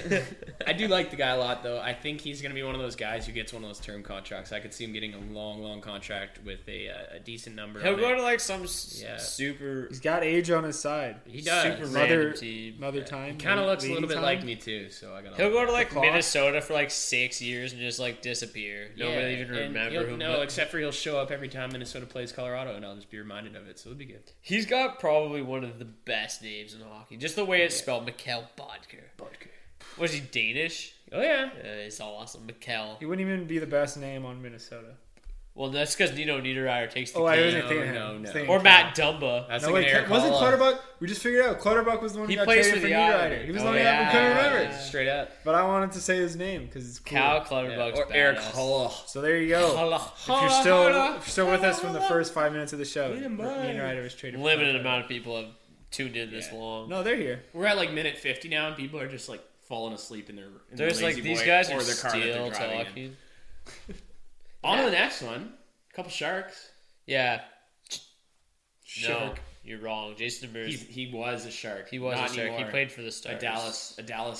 I 0.66 0.72
do 0.72 0.88
like 0.88 1.10
the 1.12 1.18
guy 1.18 1.32
a 1.32 1.38
lot, 1.38 1.62
though. 1.62 1.80
I 1.82 1.94
think 1.94 2.22
he's 2.22 2.42
going 2.42 2.52
to 2.52 2.56
be 2.56 2.64
one 2.64 2.74
of 2.74 2.80
those 2.82 2.96
guys 2.96 3.26
who 3.28 3.34
gets 3.34 3.52
one 3.52 3.64
of 3.64 3.70
those 3.70 3.80
term 3.82 4.02
contracts. 4.02 4.54
I 4.54 4.62
could 4.62 4.74
see 4.74 4.86
him 4.86 4.94
getting 4.94 5.14
a 5.14 5.20
long, 5.34 5.62
long 5.62 5.82
contract 5.82 6.40
with 6.46 6.62
a, 6.70 6.90
uh, 6.90 7.16
a 7.18 7.20
decent 7.20 7.56
number. 7.58 7.82
He'll 7.82 7.98
go 7.98 8.14
it. 8.14 8.16
to 8.16 8.22
like 8.22 8.40
some 8.40 8.62
Yeah. 8.96 9.18
super 9.18 9.88
He's 9.90 10.00
got 10.00 10.24
age 10.24 10.50
on 10.52 10.64
his 10.64 10.80
side. 10.80 11.18
He 11.26 11.42
does. 11.42 11.64
super 11.64 11.88
Mother, 11.92 12.18
random 12.20 12.34
team. 12.38 12.76
mother 12.80 13.04
time. 13.04 13.38
Kind 13.38 13.60
of 13.60 13.66
looks 13.66 13.84
a 13.84 13.92
little 13.92 14.08
bit 14.08 14.16
time. 14.16 14.24
like 14.24 14.44
me 14.46 14.56
too, 14.56 14.90
so 14.90 15.14
I 15.14 15.22
got. 15.22 15.36
He'll 15.36 15.52
go 15.52 15.66
to 15.66 15.72
like. 15.74 15.94
Minnesota 15.94 16.62
for 16.62 16.74
like 16.74 16.92
six 16.92 17.42
years 17.42 17.57
and 17.72 17.82
just 17.82 18.00
like 18.00 18.22
disappear. 18.22 18.92
Nobody 18.98 19.34
even 19.34 19.48
and 19.48 19.74
remember 19.74 19.90
he'll- 19.92 20.06
him. 20.06 20.20
No, 20.20 20.34
but- 20.38 20.44
except 20.44 20.72
for 20.72 20.80
he'll 20.80 20.92
show 20.92 21.18
up 21.20 21.32
every 21.32 21.50
time 21.50 21.72
Minnesota 21.72 22.06
plays 22.06 22.32
Colorado, 22.32 22.76
and 22.76 22.86
I'll 22.86 22.96
just 22.96 23.10
be 23.10 23.18
reminded 23.20 23.56
of 23.56 23.68
it. 23.68 23.80
So 23.80 23.90
it'll 23.90 24.00
be 24.00 24.06
good. 24.06 24.32
He's 24.42 24.66
got 24.66 25.00
probably 25.00 25.42
one 25.42 25.64
of 25.64 25.80
the 25.80 25.86
best 25.86 26.42
names 26.42 26.74
in 26.74 26.82
hockey. 26.82 27.18
Just 27.18 27.36
the 27.36 27.46
way 27.46 27.62
it's 27.64 27.76
spelled, 27.76 28.06
Mikael 28.06 28.50
Boedker. 28.58 29.04
Boedker. 29.18 29.50
Was 29.98 30.14
he 30.14 30.20
Danish? 30.20 30.94
Oh 31.12 31.22
yeah. 31.22 31.50
Uh, 31.64 31.84
he's 31.84 32.00
awesome. 32.00 32.48
Mikkel. 32.48 33.00
He 33.00 33.06
wouldn't 33.06 33.26
even 33.28 33.46
be 33.48 33.60
the 33.60 33.66
best 33.66 33.98
name 33.98 34.26
on 34.26 34.42
Minnesota. 34.42 34.96
Well, 35.58 35.72
that's 35.72 35.96
because 35.96 36.14
Nino 36.16 36.40
Niederreiter 36.40 36.90
takes 36.92 37.12
the 37.12 37.20
Oh, 37.20 37.26
I 37.26 37.42
wasn't 37.44 37.68
thinking 37.68 37.94
no, 37.96 38.12
him. 38.12 38.22
no. 38.22 38.32
Thinking 38.32 38.50
Or 38.50 38.62
Matt 38.62 38.96
Dumba. 38.96 39.48
That's 39.48 39.64
No, 39.64 39.72
like 39.72 39.86
wait, 39.86 39.92
Eric 39.92 40.08
was 40.10 40.24
it 40.24 40.32
Haula. 40.32 40.38
Clutterbuck? 40.38 40.82
We 41.00 41.08
just 41.08 41.24
figured 41.24 41.44
out 41.46 41.60
Clutterbuck 41.60 42.00
was 42.00 42.14
the 42.14 42.20
one 42.20 42.30
He 42.30 42.36
who 42.36 42.42
got 42.42 42.46
plays 42.46 42.66
traded 42.68 42.76
for 42.76 42.82
for 42.82 42.88
the 42.90 42.94
Niederreiter. 42.94 43.14
Islanders. 43.20 43.46
He 43.48 43.52
was 43.52 43.62
Oh, 43.62 43.66
the 43.66 43.70
only 43.72 43.82
guy 43.84 44.00
we 44.00 44.12
couldn't 44.12 44.22
yeah. 44.38 44.54
remember. 44.54 44.78
Straight 44.78 45.08
up. 45.10 45.32
But 45.44 45.56
I 45.56 45.64
wanted 45.64 45.92
to 45.94 46.00
say 46.00 46.18
his 46.18 46.36
name 46.36 46.66
because 46.68 46.88
it's 46.88 47.00
cool. 47.00 47.18
Cal 47.18 47.42
Clutterbuck's 47.42 48.00
or 48.00 48.06
badass. 48.06 48.12
Eric 48.14 48.38
Haula. 48.38 48.92
So 49.10 49.22
there 49.22 49.38
you 49.38 49.50
go. 49.50 49.76
Haula. 49.76 50.12
If 50.22 50.28
you're 50.28 50.50
still 50.62 50.88
if 50.88 50.94
you're 50.94 51.22
still 51.24 51.50
with 51.52 51.64
us 51.64 51.80
from 51.80 51.94
the 51.94 52.02
first 52.02 52.34
five 52.36 52.52
minutes 52.52 52.72
of 52.74 52.78
the 52.80 52.86
show, 52.86 53.16
Niederreiter 53.16 54.04
was 54.04 54.14
traded. 54.14 54.40
for 54.40 54.46
Limited 54.46 54.76
Clutterbuck. 54.76 54.82
amount 54.82 55.04
of 55.06 55.10
people 55.10 55.38
have 55.38 55.50
tuned 55.90 56.16
in 56.16 56.30
this 56.30 56.52
long. 56.54 56.88
No, 56.88 57.02
they're 57.02 57.16
here. 57.16 57.42
We're 57.54 57.66
at 57.66 57.78
like 57.78 57.92
minute 57.92 58.18
50 58.18 58.48
now, 58.50 58.68
and 58.68 58.76
people 58.76 59.00
are 59.00 59.08
just 59.08 59.28
like 59.28 59.42
falling 59.68 59.94
asleep 59.96 60.30
in 60.30 60.36
their. 60.36 60.46
In 60.46 60.52
There's 60.78 61.00
their 61.00 61.08
like 61.08 61.16
lazy 61.16 61.28
these 61.28 61.40
boy 61.40 61.46
guys 61.48 61.72
or 61.72 61.78
are 61.78 61.84
their 61.84 61.96
car 61.96 62.12
that 62.12 62.20
they're 62.20 62.32
still 62.34 62.50
driving 62.52 62.80
in. 62.80 62.86
talking. 62.86 63.16
On 64.64 64.78
to 64.78 64.84
the 64.86 64.92
next 64.92 65.22
one. 65.22 65.54
A 65.92 65.96
couple 65.96 66.12
sharks. 66.12 66.70
Yeah. 67.06 67.42
No, 69.02 69.08
Shark. 69.08 69.40
you're 69.64 69.80
wrong. 69.80 70.16
Jason 70.18 70.50
Demers. 70.50 70.68
He, 70.68 71.06
he 71.06 71.14
was 71.14 71.46
a 71.46 71.52
shark. 71.52 71.90
He 71.90 72.00
was 72.00 72.18
Not 72.18 72.32
a 72.32 72.34
shark. 72.34 72.52
He 72.52 72.64
played 72.66 72.92
for 72.92 73.02
the 73.02 73.08
a 73.08 73.12
Stars. 73.12 73.42
Dallas. 73.42 73.96
A 73.98 74.04
Dallas 74.04 74.40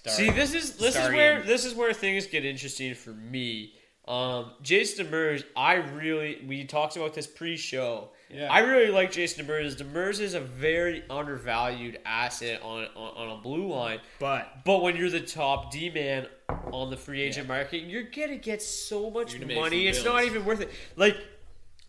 star. 0.00 0.12
See, 0.12 0.30
this 0.30 0.54
is 0.54 0.76
this 0.76 0.96
is 0.96 1.08
where 1.08 1.42
this 1.42 1.64
is 1.64 1.74
where 1.74 1.92
things 1.92 2.26
get 2.26 2.44
interesting 2.44 2.94
for 2.94 3.10
me. 3.10 3.74
Um, 4.06 4.52
Jason 4.62 5.06
Demers, 5.06 5.44
I 5.56 5.74
really 5.74 6.42
we 6.46 6.64
talked 6.64 6.96
about 6.96 7.14
this 7.14 7.26
pre-show. 7.26 8.10
Yeah. 8.34 8.52
I 8.52 8.60
really 8.60 8.90
like 8.90 9.12
Jason 9.12 9.46
Demers. 9.46 9.76
Demers 9.76 10.20
is 10.20 10.34
a 10.34 10.40
very 10.40 11.04
undervalued 11.08 12.00
asset 12.04 12.60
on, 12.62 12.86
on 12.96 13.16
on 13.30 13.38
a 13.38 13.40
blue 13.40 13.68
line. 13.72 14.00
But 14.18 14.64
But 14.64 14.82
when 14.82 14.96
you're 14.96 15.10
the 15.10 15.20
top 15.20 15.70
D 15.70 15.88
man 15.88 16.26
on 16.72 16.90
the 16.90 16.96
free 16.96 17.22
agent 17.22 17.46
market, 17.46 17.82
you're 17.82 18.02
gonna 18.02 18.36
get 18.36 18.60
so 18.60 19.08
much 19.10 19.32
You're 19.32 19.42
gonna 19.42 19.54
make 19.54 19.62
money. 19.62 19.86
It's 19.86 20.02
bills. 20.02 20.14
not 20.14 20.24
even 20.24 20.44
worth 20.44 20.60
it. 20.60 20.70
Like, 20.96 21.16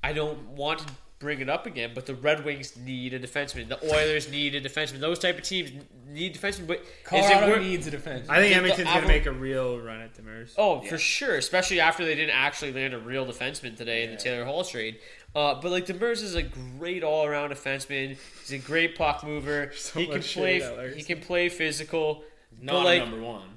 I 0.03 0.13
don't 0.13 0.49
want 0.49 0.79
to 0.79 0.85
bring 1.19 1.39
it 1.39 1.49
up 1.49 1.65
again, 1.65 1.91
but 1.95 2.05
the 2.05 2.13
Red 2.15 2.43
Wings 2.45 2.75
need 2.77 3.13
a 3.13 3.19
defenseman. 3.19 3.67
The 3.69 3.79
Oilers 3.93 4.29
need 4.29 4.53
a 4.55 4.61
defenseman. 4.61 4.99
Those 4.99 5.17
type 5.19 5.37
of 5.37 5.43
teams 5.43 5.71
need 6.09 6.35
defensemen. 6.35 6.67
But 6.67 6.81
is 6.81 6.87
it 6.87 7.03
Colorado 7.05 7.47
worth? 7.47 7.61
needs 7.61 7.87
a 7.87 7.91
defense. 7.91 8.27
I 8.29 8.35
think 8.41 8.49
The- 8.53 8.61
the 8.61 8.71
Edmonton's 8.73 8.89
gonna 8.93 9.07
make 9.07 9.25
a 9.25 9.31
real 9.31 9.79
run 9.79 10.01
at 10.01 10.13
Demers. 10.13 10.53
Oh, 10.57 10.81
for 10.81 10.97
sure. 10.97 11.35
Especially 11.37 11.79
after 11.79 12.03
they 12.05 12.15
didn't 12.15 12.35
actually 12.35 12.73
land 12.73 12.93
a 12.93 12.99
real 12.99 13.25
defenseman 13.25 13.75
today 13.77 14.03
in 14.03 14.11
the 14.11 14.17
Taylor 14.17 14.45
Hall 14.45 14.63
trade. 14.63 14.99
Uh, 15.33 15.53
but 15.55 15.71
like 15.71 15.85
Demers 15.85 16.21
is 16.23 16.35
a 16.35 16.43
great 16.43 17.03
all 17.03 17.25
around 17.25 17.51
defenseman. 17.51 18.17
He's 18.41 18.51
a 18.53 18.57
great 18.57 18.95
puck 18.97 19.23
mover. 19.23 19.71
So 19.75 19.99
he 19.99 20.07
can 20.07 20.21
play. 20.21 20.59
shade. 20.59 20.93
He 20.95 21.03
can 21.03 21.19
play 21.21 21.49
physical. 21.49 22.23
not 22.61 22.85
like, 22.85 23.01
number 23.01 23.19
one. 23.21 23.49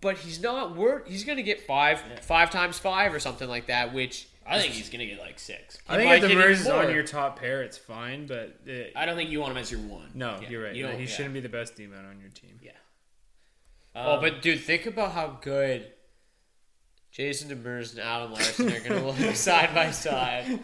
but 0.00 0.16
he's 0.18 0.40
not 0.40 0.74
worth. 0.76 1.06
He's 1.06 1.24
gonna 1.24 1.42
get 1.42 1.66
five, 1.66 2.02
five 2.22 2.50
times 2.50 2.78
five 2.78 3.12
or 3.14 3.20
something 3.20 3.48
like 3.48 3.66
that. 3.66 3.92
Which 3.92 4.26
I 4.46 4.60
think 4.60 4.74
he's 4.74 4.90
gonna 4.90 5.06
get 5.06 5.18
like 5.20 5.38
six. 5.38 5.78
I 5.88 5.96
think 5.96 6.08
might 6.08 6.22
if 6.22 6.28
get 6.28 6.38
Demers 6.38 6.50
is 6.50 6.68
on 6.68 6.90
your 6.92 7.02
top 7.02 7.38
pair, 7.38 7.62
it's 7.62 7.78
fine. 7.78 8.26
But 8.26 8.58
it, 8.66 8.92
I 8.94 9.06
don't 9.06 9.16
think 9.16 9.30
you 9.30 9.40
want 9.40 9.52
him 9.52 9.58
as 9.58 9.70
your 9.70 9.80
one. 9.80 10.10
no, 10.14 10.38
Yeah, 10.42 10.48
you're 10.50 10.64
right. 10.64 10.74
you 10.74 10.86
No, 10.86 10.92
he 10.92 11.04
yeah. 11.04 11.08
shouldn't 11.08 11.34
be 11.34 11.40
the 11.40 11.48
best 11.48 11.76
D 11.76 11.86
man 11.86 12.04
on 12.04 12.20
your 12.20 12.30
team. 12.30 12.58
Yeah. 12.62 12.72
oh, 13.94 14.14
um, 14.14 14.20
but 14.20 14.42
dude, 14.42 14.60
think 14.60 14.86
about 14.86 15.12
how 15.12 15.38
good 15.40 15.86
Jason 17.10 17.48
Demers 17.48 17.92
and 17.92 18.00
Adam 18.00 18.32
Larsson 18.32 18.72
are 18.72 18.80
gonna 18.80 19.06
look 19.06 19.16
side 19.36 19.74
by 19.74 19.90
side 19.90 20.60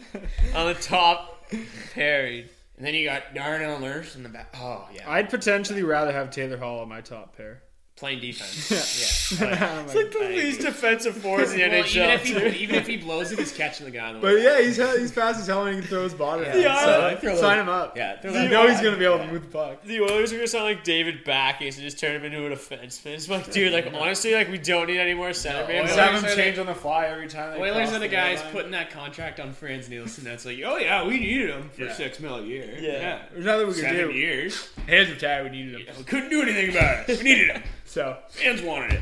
on 0.53 0.67
the 0.67 0.75
top 0.75 1.45
pairing. 1.93 2.49
And 2.77 2.85
then 2.85 2.93
you 2.93 3.05
got 3.05 3.35
Darnell 3.35 3.79
Nurse 3.79 4.15
in 4.15 4.23
the 4.23 4.29
back. 4.29 4.55
Oh 4.59 4.87
yeah, 4.93 5.09
I'd 5.09 5.29
potentially 5.29 5.83
rather 5.83 6.11
have 6.11 6.29
Taylor 6.31 6.57
Hall 6.57 6.79
on 6.79 6.89
my 6.89 7.01
top 7.01 7.37
pair. 7.37 7.63
Playing 8.01 8.19
defense. 8.19 8.71
yeah. 9.39 9.47
but 9.47 9.61
oh 9.93 9.95
Like 9.95 10.11
the 10.11 10.19
least 10.29 10.61
defensive 10.61 11.15
forwards 11.17 11.51
in 11.53 11.59
the 11.69 11.69
Well, 11.69 11.83
NHL. 11.83 12.25
even 12.25 12.43
if 12.47 12.53
he 12.55 12.63
even 12.63 12.75
if 12.77 12.87
he 12.87 12.97
blows 12.97 13.31
it, 13.31 13.37
he's 13.37 13.51
catching 13.51 13.85
the 13.85 13.91
guy 13.91 14.07
on 14.09 14.19
the 14.19 14.25
way. 14.25 14.43
yeah, 14.43 14.59
he's 14.59 14.77
he's 14.77 15.11
fast 15.11 15.39
as 15.39 15.45
hell 15.45 15.67
and 15.67 15.75
he 15.75 15.81
can 15.81 15.87
throw 15.87 16.01
his 16.03 16.15
body. 16.15 16.41
around. 16.43 16.59
Yeah, 16.59 16.83
so 16.83 17.05
I 17.05 17.15
throw 17.15 17.35
sign 17.35 17.57
those- 17.57 17.61
him 17.61 17.69
up. 17.69 17.95
Yeah, 17.95 18.19
throw 18.19 18.31
you 18.31 18.37
that 18.39 18.49
know 18.51 18.67
he's 18.67 18.81
gonna 18.81 18.97
be 18.97 19.05
able 19.05 19.19
to 19.19 19.27
move 19.31 19.43
the 19.43 19.47
puck. 19.55 19.83
The 19.83 20.01
Oilers 20.01 20.33
are 20.33 20.37
gonna 20.37 20.47
sound 20.47 20.63
like 20.65 20.83
David 20.83 21.23
Backes 21.23 21.61
and 21.75 21.83
just 21.85 21.99
turn 21.99 22.15
him 22.15 22.25
into 22.25 22.43
a 22.43 22.49
defenseman. 22.49 23.05
It's 23.13 23.29
like, 23.29 23.51
dude, 23.51 23.71
like 23.71 23.93
honestly, 23.93 24.33
like 24.33 24.49
we 24.49 24.57
don't 24.57 24.87
need 24.87 24.97
any 24.97 25.13
more 25.13 25.31
center 25.31 25.67
man. 25.67 25.85
Just 25.85 25.99
Oilers 25.99 26.09
have 26.09 26.19
him 26.23 26.25
are 26.25 26.29
the- 26.35 26.35
change 26.41 26.57
on 26.57 26.65
the 26.65 26.73
fly 26.73 27.05
every 27.05 27.27
time. 27.27 27.53
They 27.53 27.61
Oilers 27.69 27.89
cross 27.89 27.93
are 27.97 27.99
the 27.99 28.07
guys 28.07 28.41
putting 28.51 28.71
that 28.71 28.89
contract 28.89 29.39
on 29.39 29.53
Frans 29.53 29.89
Nielsen. 29.89 30.23
That's 30.23 30.43
like, 30.43 30.57
oh 30.65 30.77
yeah, 30.77 31.05
we 31.05 31.19
needed 31.19 31.51
him 31.51 31.69
for 31.69 31.83
Yeah. 31.83 31.93
six 31.93 32.19
mil 32.19 32.37
a 32.37 32.41
year. 32.43 32.67
Yeah. 32.79 33.21
There's 33.31 33.45
nothing 33.45 33.67
we 33.67 33.73
can 33.75 33.81
seven 33.83 34.15
years. 34.15 34.69
Hands 34.87 35.07
were 35.07 35.15
tied. 35.15 35.43
We 35.43 35.49
needed 35.51 35.81
him. 35.87 35.95
We 35.99 36.03
couldn't 36.03 36.29
do 36.31 36.41
anything 36.41 36.71
about 36.71 37.07
it. 37.07 37.17
We 37.19 37.23
needed 37.23 37.51
him. 37.57 37.63
So 37.91 38.17
Fans 38.29 38.61
wanted 38.61 38.93
it. 38.93 39.01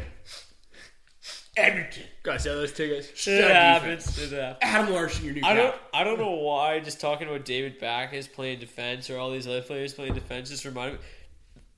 Edmonton. 1.56 2.04
gotta 2.24 2.40
sell 2.40 2.56
those 2.56 2.72
tickets. 2.74 3.10
It 3.10 3.18
Stud 3.18 3.52
happens. 3.52 4.06
defense. 4.06 4.32
It 4.32 4.42
happens. 4.42 4.58
Adam 4.64 4.94
Larsson, 4.94 5.26
your 5.26 5.34
new 5.36 5.42
I 5.44 5.54
don't. 5.54 5.76
I 5.94 6.04
don't 6.04 6.18
know 6.18 6.32
why. 6.32 6.80
Just 6.80 7.00
talking 7.00 7.28
about 7.28 7.46
David 7.46 7.78
Backes 7.80 8.28
playing 8.28 8.60
defense 8.60 9.10
or 9.12 9.20
all 9.20 9.30
these 9.30 9.46
other 9.46 9.62
players 9.62 9.94
playing 9.94 10.16
defense 10.16 10.50
just 10.50 10.66
reminded 10.66 11.00
me, 11.00 11.06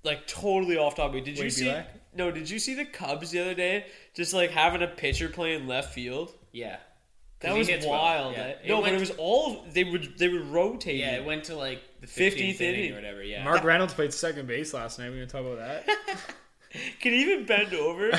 like 0.03 0.26
totally 0.26 0.78
off 0.78 0.95
topic. 0.95 1.26
Did 1.26 1.38
you 1.38 1.43
Wade 1.43 1.53
see? 1.53 1.66
Belak? 1.66 1.86
No. 2.16 2.32
Did 2.32 2.49
you 2.49 2.59
see 2.59 2.76
the 2.76 2.86
Cubs 2.86 3.32
the 3.32 3.39
other 3.41 3.55
day? 3.55 3.88
Just 4.14 4.34
like 4.34 4.51
having 4.51 4.82
a 4.82 4.88
pitcher 4.88 5.28
playing 5.28 5.68
left 5.68 5.93
field. 5.93 6.34
Yeah. 6.53 6.78
That 7.41 7.57
was 7.57 7.68
hits 7.68 7.86
well. 7.86 7.99
wild. 7.99 8.34
Yeah. 8.34 8.43
That- 8.47 8.62
It 8.64 8.70
no, 8.70 8.82
but 8.82 8.93
it 8.93 8.99
was 9.01 9.12
all 9.18 9.66
they 9.74 9.84
would. 9.84 10.18
They 10.18 10.30
would 10.30 10.45
rotate. 10.47 10.97
Yeah, 10.99 11.16
it 11.16 11.26
went 11.26 11.43
to 11.45 11.55
like 11.57 11.82
the 11.99 12.07
15th 12.07 12.34
15th, 12.36 12.62
inning, 12.62 12.80
inning. 12.80 12.91
or 12.93 12.95
whatever. 12.95 13.24
Yeah. 13.24 13.43
Mark 13.43 13.64
Reynolds 13.66 13.93
played 13.95 14.14
second 14.14 14.47
base 14.47 14.74
last 14.74 14.99
night. 14.99 15.09
We 15.09 15.16
gonna 15.16 15.26
talk 15.28 15.41
about 15.41 15.57
that? 15.57 15.89
Can 17.01 17.11
he 17.13 17.22
even 17.22 17.45
bend 17.45 17.74
over? 17.74 18.11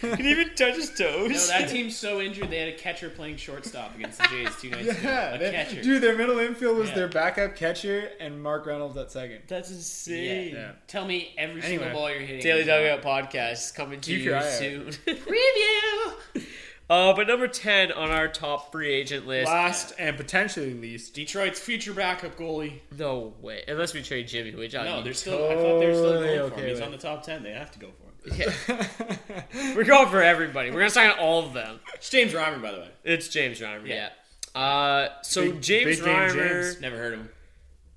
Can 0.00 0.16
he 0.24 0.30
even 0.30 0.54
touch 0.54 0.76
his 0.76 0.88
toes? 0.94 1.30
no, 1.30 1.46
that 1.58 1.68
team's 1.68 1.94
so 1.96 2.20
injured 2.20 2.50
they 2.50 2.58
had 2.58 2.68
a 2.68 2.76
catcher 2.76 3.10
playing 3.10 3.36
shortstop 3.36 3.94
against 3.96 4.18
the 4.18 4.28
Jays 4.28 4.48
two 4.60 4.70
nights 4.70 4.88
ago. 4.88 4.98
yeah, 5.02 5.34
A 5.34 5.38
they- 5.38 5.50
catcher. 5.50 5.82
dude. 5.82 6.02
Their 6.02 6.16
middle 6.16 6.38
infield 6.38 6.78
was 6.78 6.88
Yeah. 6.88 6.94
their 6.94 7.08
backup 7.08 7.54
catcher 7.56 8.10
and 8.20 8.42
Mark 8.42 8.64
Reynolds 8.66 8.96
at 8.96 9.12
second. 9.12 9.40
That's 9.46 9.70
insane. 9.70 10.54
Yeah. 10.54 10.72
Tell 10.86 11.04
me 11.04 11.34
every 11.36 11.60
Anyway. 11.62 11.84
single 11.84 11.98
ball 12.00 12.10
you're 12.10 12.20
hitting. 12.20 12.42
Daily 12.42 12.60
is 12.60 12.66
Dugout 12.66 13.02
podcast 13.02 13.74
coming 13.74 14.00
to 14.00 14.10
Keep 14.10 14.18
you 14.20 14.24
your 14.24 14.36
eye 14.36 14.46
out. 14.46 14.52
soon. 14.52 14.86
Preview. 15.06 16.14
uh, 16.90 17.12
but 17.14 17.26
number 17.26 17.46
ten 17.48 17.92
on 17.92 18.10
our 18.10 18.28
top 18.28 18.72
free 18.72 18.92
agent 18.92 19.26
list. 19.26 19.50
Last 19.50 19.92
and 19.98 20.16
potentially 20.16 20.74
least. 20.74 21.14
Detroit's 21.14 21.60
future 21.60 21.92
backup 21.92 22.36
goalie. 22.36 22.80
No 22.96 23.34
way, 23.40 23.64
unless 23.68 23.94
we 23.94 24.02
trade 24.02 24.28
Jimmy, 24.28 24.54
which 24.54 24.74
I 24.74 24.84
No, 24.84 25.02
they're 25.02 25.12
still. 25.12 25.34
I 25.50 25.54
thought 25.54 25.80
they 25.80 25.86
were 25.86 25.94
still 25.94 26.12
going 26.22 26.50
for 26.50 26.60
him. 26.60 26.68
He's 26.68 26.80
on 26.80 26.90
the 26.90 26.98
top 26.98 27.22
ten. 27.22 27.42
They 27.42 27.52
have 27.52 27.70
to 27.72 27.78
go 27.78 27.88
for 27.88 28.04
him. 28.34 28.50
we're 29.76 29.84
going 29.84 30.08
for 30.08 30.22
everybody. 30.22 30.70
We're 30.70 30.80
gonna 30.80 30.90
sign 30.90 31.10
all 31.18 31.44
of 31.46 31.52
them. 31.54 31.80
It's 31.94 32.10
James 32.10 32.32
Reimer, 32.32 32.60
by 32.60 32.72
the 32.72 32.78
way. 32.80 32.90
It's 33.04 33.28
James 33.28 33.60
Reimer. 33.60 33.86
Yeah. 33.86 34.08
Yeah. 34.54 34.60
Uh, 34.60 35.08
so 35.22 35.42
Big- 35.42 35.62
James 35.62 35.84
big 35.96 36.04
game 36.04 36.16
Reimer 36.16 36.34
James. 36.34 36.80
Never 36.80 36.96
heard 36.96 37.12
of 37.14 37.20
him. 37.20 37.28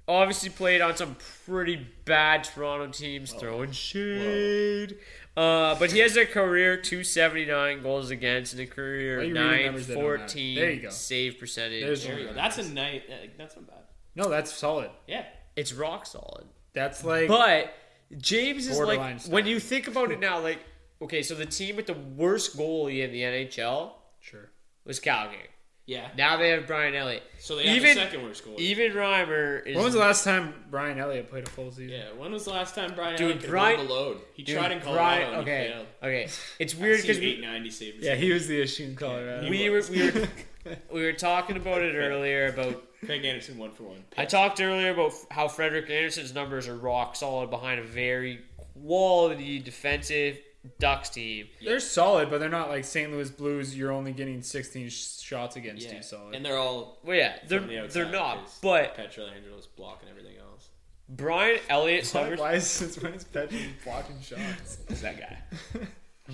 obviously 0.08 0.50
played 0.50 0.82
on 0.82 0.96
some 0.96 1.16
pretty 1.46 1.88
bad 2.06 2.44
Toronto 2.44 2.88
teams, 2.92 3.32
throwing 3.34 3.72
shade. 3.72 4.98
Uh, 5.38 5.76
but 5.80 5.92
he 5.92 6.00
has 6.00 6.18
a 6.18 6.26
career 6.26 6.76
279 6.76 7.82
goals 7.82 8.10
against 8.12 8.52
and 8.54 8.62
a 8.62 8.66
career 8.66 9.20
are 9.20 9.24
you 9.24 9.34
reading 9.34 9.66
numbers 9.66 9.88
that 9.88 9.94
don't 9.94 10.04
matter? 10.04 10.18
914 10.18 10.56
There 10.56 10.72
you 10.72 10.82
go. 10.82 10.90
save 10.90 11.40
percentage. 11.40 11.84
There's 11.84 12.06
There 12.06 12.20
you 12.20 12.28
go. 12.28 12.34
That's 12.34 12.58
a 12.58 12.70
night. 12.70 13.04
uh, 13.10 13.28
That's 13.38 13.56
not 13.56 13.68
bad. 13.68 13.78
No, 14.16 14.30
that's 14.30 14.52
solid. 14.54 14.90
Yeah. 15.08 15.26
it's 15.56 15.72
rock 15.74 16.06
solid. 16.06 16.46
That's 16.74 17.04
like 17.06 17.30
But 17.30 17.74
James 18.18 18.68
is 18.68 18.78
like 18.78 18.98
Borderline 18.98 19.20
when 19.30 19.46
you 19.46 19.60
think 19.60 19.88
about 19.88 20.12
it 20.12 20.20
now, 20.20 20.40
like 20.40 20.60
okay, 21.02 21.24
so 21.24 21.34
the 21.36 21.46
team 21.46 21.78
with 21.78 21.88
the 21.88 21.94
worst 21.94 22.58
goalie 22.58 23.04
in 23.04 23.12
the 23.12 23.22
NHL 23.22 23.92
sure. 24.20 24.52
was 24.86 25.00
Calgary. 25.00 25.48
Yeah. 25.88 26.08
Now 26.16 26.38
they 26.38 26.50
have 26.52 26.68
Brian 26.68 26.94
Elliott. 26.96 27.24
So 27.40 27.56
they 27.56 27.68
have 27.68 27.76
even 27.76 27.96
the 27.96 28.02
second 28.04 28.24
worst 28.24 28.46
goalie. 28.46 28.60
even 28.60 28.92
Reimer 28.94 29.66
is 29.66 29.76
When 29.76 29.84
was 29.84 29.94
the 29.94 30.00
last 30.00 30.24
time 30.24 30.54
Brian 30.70 31.00
Elliott 31.00 31.30
played 31.30 31.48
a 31.48 31.50
full 31.50 31.72
season? 31.72 31.90
yeah. 31.90 32.06
When 32.16 32.32
was 32.32 32.46
the 32.46 32.52
last 32.52 32.76
time 32.76 32.94
Brian 32.96 33.16
Dude, 33.18 33.22
Elliott 33.26 33.42
could 33.42 33.50
Brian- 33.50 33.78
hold 33.78 33.90
the 33.90 33.94
load? 33.94 34.18
He 34.34 34.44
Dude, 34.44 34.58
tried 34.58 34.72
in 34.72 34.80
Colorado 34.80 35.02
Brian- 35.04 35.34
and 35.34 35.42
okay, 35.42 35.64
he 35.68 35.74
failed. 35.74 35.88
okay. 36.04 36.28
It's 36.60 36.76
weird 36.76 37.02
because 37.02 37.18
eight 37.18 37.40
we, 37.40 37.46
ninety 37.46 37.72
saved. 37.72 38.04
Yeah, 38.04 38.16
he 38.16 38.32
was 38.32 38.48
the 38.48 38.62
issue 38.62 38.84
in 38.86 38.96
Colorado. 38.96 39.50
we 39.50 39.70
were 39.70 39.82
we 39.90 40.12
were 40.12 40.28
we 40.94 41.04
were 41.04 41.14
talking 41.14 41.58
about 41.58 41.82
it 41.82 41.96
earlier 41.96 42.48
about 42.48 42.84
Craig 43.06 43.26
Anderson 43.26 43.58
one 43.58 43.72
for 43.72 43.84
one. 43.84 44.04
I 44.18 44.26
talked 44.26 44.62
earlier 44.62 44.92
about 44.92 45.14
how 45.32 45.48
Frederik 45.48 45.90
Andersen's 45.90 46.34
numbers 46.34 46.68
are 46.68 46.78
rock 46.78 47.16
solid 47.16 47.50
behind 47.50 47.80
a 47.80 47.84
very 47.84 48.42
quality 48.86 49.60
defensive 49.60 50.38
Ducks 50.80 51.10
team. 51.10 51.48
They're 51.64 51.80
solid, 51.80 52.30
but 52.30 52.40
they're 52.40 52.50
not 52.50 52.70
like 52.70 52.86
St. 52.86 53.12
Louis 53.12 53.30
Blues. 53.32 53.76
You're 53.76 53.92
only 53.92 54.12
getting 54.14 54.42
16 54.44 54.90
sh- 54.90 55.20
shots 55.20 55.56
against 55.56 55.88
Yeah. 55.88 55.96
you. 55.98 56.02
Solid. 56.04 56.36
And 56.36 56.46
they're 56.46 56.58
all 56.58 57.00
Well, 57.04 57.16
yeah, 57.18 57.38
they're 57.48 57.60
the 57.62 57.80
outside 57.80 57.94
they're 57.94 58.12
not. 58.12 58.38
'cause 58.46 58.60
But 58.62 58.96
Pietrangelo's 58.96 59.68
blocking 59.68 60.10
everything 60.10 60.38
else. 60.38 60.70
Brian 61.10 61.60
Elliott's 61.68 62.14
why, 62.14 62.22
numbers. 62.22 62.40
why 62.40 62.54
is 62.54 62.68
since 62.70 62.98
when 63.00 63.14
is 63.16 63.24
Petri 63.24 63.74
blocking 63.84 64.22
shots? 64.22 64.78
Is 64.90 65.02
that 65.02 65.20
guy? 65.20 65.38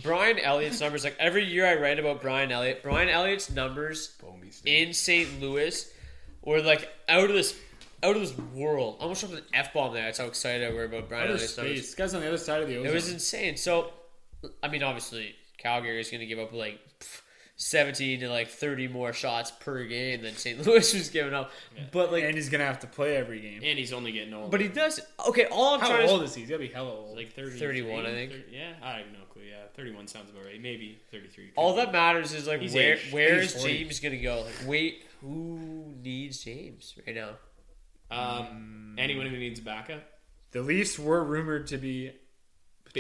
Brian 0.04 0.38
Elliott's 0.40 0.80
numbers. 0.82 1.04
Like 1.06 1.16
every 1.20 1.46
year 1.46 1.66
I 1.66 1.76
write 1.76 1.98
about 1.98 2.22
Brian 2.22 2.52
Elliott. 2.52 2.84
Brian 2.84 3.10
Elliott's 3.10 3.50
numbers 3.50 4.16
in 4.66 4.94
St. 4.94 5.42
Louis 5.42 5.90
were 6.44 6.62
like 6.62 6.90
out 7.08 7.24
of 7.30 7.34
this 7.36 7.56
out 8.04 8.16
of 8.16 8.22
this 8.22 8.38
world. 8.54 8.98
I 9.00 9.04
almost 9.04 9.22
dropped 9.22 9.36
an 9.36 9.44
f 9.54 9.74
bomb 9.74 9.94
there. 9.94 10.04
That's 10.04 10.20
how 10.20 10.26
excited 10.26 10.70
I 10.70 10.74
were 10.74 10.84
about 10.84 11.10
Brian 11.10 11.24
Outer 11.24 11.34
Elliott's 11.36 11.58
numbers. 11.58 11.82
This 11.82 11.96
guy's 11.96 12.14
on 12.14 12.22
the 12.22 12.28
other 12.28 12.38
side 12.38 12.62
of 12.62 12.68
the 12.68 12.78
ocean. 12.78 12.92
It 12.92 12.94
was 12.94 13.10
insane. 13.12 13.58
So 13.58 13.92
I 14.64 14.68
mean, 14.68 14.84
obviously, 14.84 15.36
Calgary 15.58 16.00
is 16.00 16.10
going 16.10 16.22
to 16.22 16.26
give 16.28 16.40
up 16.40 16.54
like 16.54 16.80
17 17.58 18.20
to 18.20 18.30
like 18.30 18.50
30 18.50 18.88
more 18.88 19.14
shots 19.14 19.52
per 19.52 19.84
game 19.86 20.22
than 20.22 20.36
St. 20.36 20.60
Louis 20.66 20.94
was 20.94 21.10
giving 21.10 21.34
up. 21.34 21.52
But 21.92 22.12
like, 22.12 22.24
and 22.24 22.36
he's 22.36 22.50
gonna 22.50 22.66
have 22.66 22.80
to 22.82 22.88
play 22.88 23.16
every 23.18 23.40
game. 23.42 23.62
And 23.64 23.80
he's 23.80 23.94
only 23.94 24.12
getting 24.12 24.34
older. 24.34 24.50
but 24.50 24.62
he 24.62 24.68
does. 24.68 25.00
Okay, 25.28 25.46
all 25.46 25.74
I'm 25.76 25.80
How 25.80 25.88
trying 25.90 26.08
old 26.10 26.20
to 26.20 26.26
is 26.26 26.36
he? 26.36 26.42
He's 26.42 26.50
gotta 26.52 26.60
be 26.60 26.68
hella 26.68 26.92
old. 26.92 27.16
like 27.18 27.34
30, 27.34 27.58
31, 27.58 28.06
I 28.06 28.10
think. 28.12 28.34
yeah, 28.52 28.74
I 28.84 28.98
have 29.00 29.08
no 29.12 29.20
clue. 29.32 29.42
Yeah, 29.50 29.64
31 29.76 30.08
sounds 30.08 30.30
about 30.30 30.46
right. 30.46 30.62
Maybe 30.62 31.00
33. 31.12 31.52
all 31.56 31.76
that 31.78 31.92
matters 31.92 32.34
is 32.34 32.46
like 32.48 32.62
He's 32.62 32.74
where 32.76 32.94
aged. 32.96 33.12
where 33.14 33.42
He's 33.42 33.56
is 33.56 33.62
40. 33.62 33.78
James 33.78 34.00
going 34.02 34.12
to 34.14 34.18
go? 34.22 34.42
Like, 34.42 34.68
wait, 34.68 35.04
who 35.22 35.94
needs 36.04 36.44
James 36.44 36.94
right 37.08 37.16
now? 37.16 37.30
Um, 38.10 38.96
anyone 38.98 39.26
who 39.28 39.38
needs 39.38 39.60
backup. 39.60 40.04
the 40.52 40.62
Leafs 40.62 40.98
were 41.00 41.24
rumored 41.24 41.68
to 41.68 41.78
be 41.78 42.12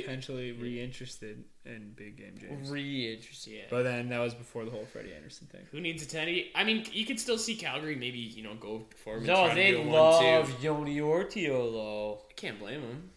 potentially 0.02 0.52
re-interested 0.52 1.44
in 1.66 1.94
Big 1.96 2.18
Game 2.18 2.36
James, 2.40 2.70
Really 2.70 3.14
interesting. 3.14 3.54
Yeah. 3.54 3.62
but 3.70 3.84
then 3.84 4.10
that 4.10 4.20
was 4.20 4.34
before 4.34 4.66
the 4.66 4.72
whole 4.72 4.86
Freddie 4.86 5.14
Andersen 5.14 5.48
thing. 5.48 5.62
Who 5.72 5.80
needs 5.80 6.04
a 6.04 6.08
10? 6.08 6.44
I 6.56 6.64
mean, 6.64 6.86
you 6.92 7.06
could 7.06 7.20
still 7.20 7.38
see 7.38 7.56
Calgary 7.56 7.96
maybe, 7.96 8.20
you 8.20 8.44
know, 8.44 8.56
go 8.56 8.86
for 9.04 9.14
him. 9.16 9.20
and 9.20 9.28
No, 9.28 9.36
try 9.46 9.50
to 9.50 9.56
they 9.56 9.72
do 9.72 9.82
a 9.82 9.84
love 9.90 10.50
1-2. 10.62 10.62
Joni 10.62 10.96
Ortio 10.98 11.72
though. 11.72 12.22
I 12.30 12.34
can't 12.34 12.60
blame 12.60 12.82
him. 12.82 13.10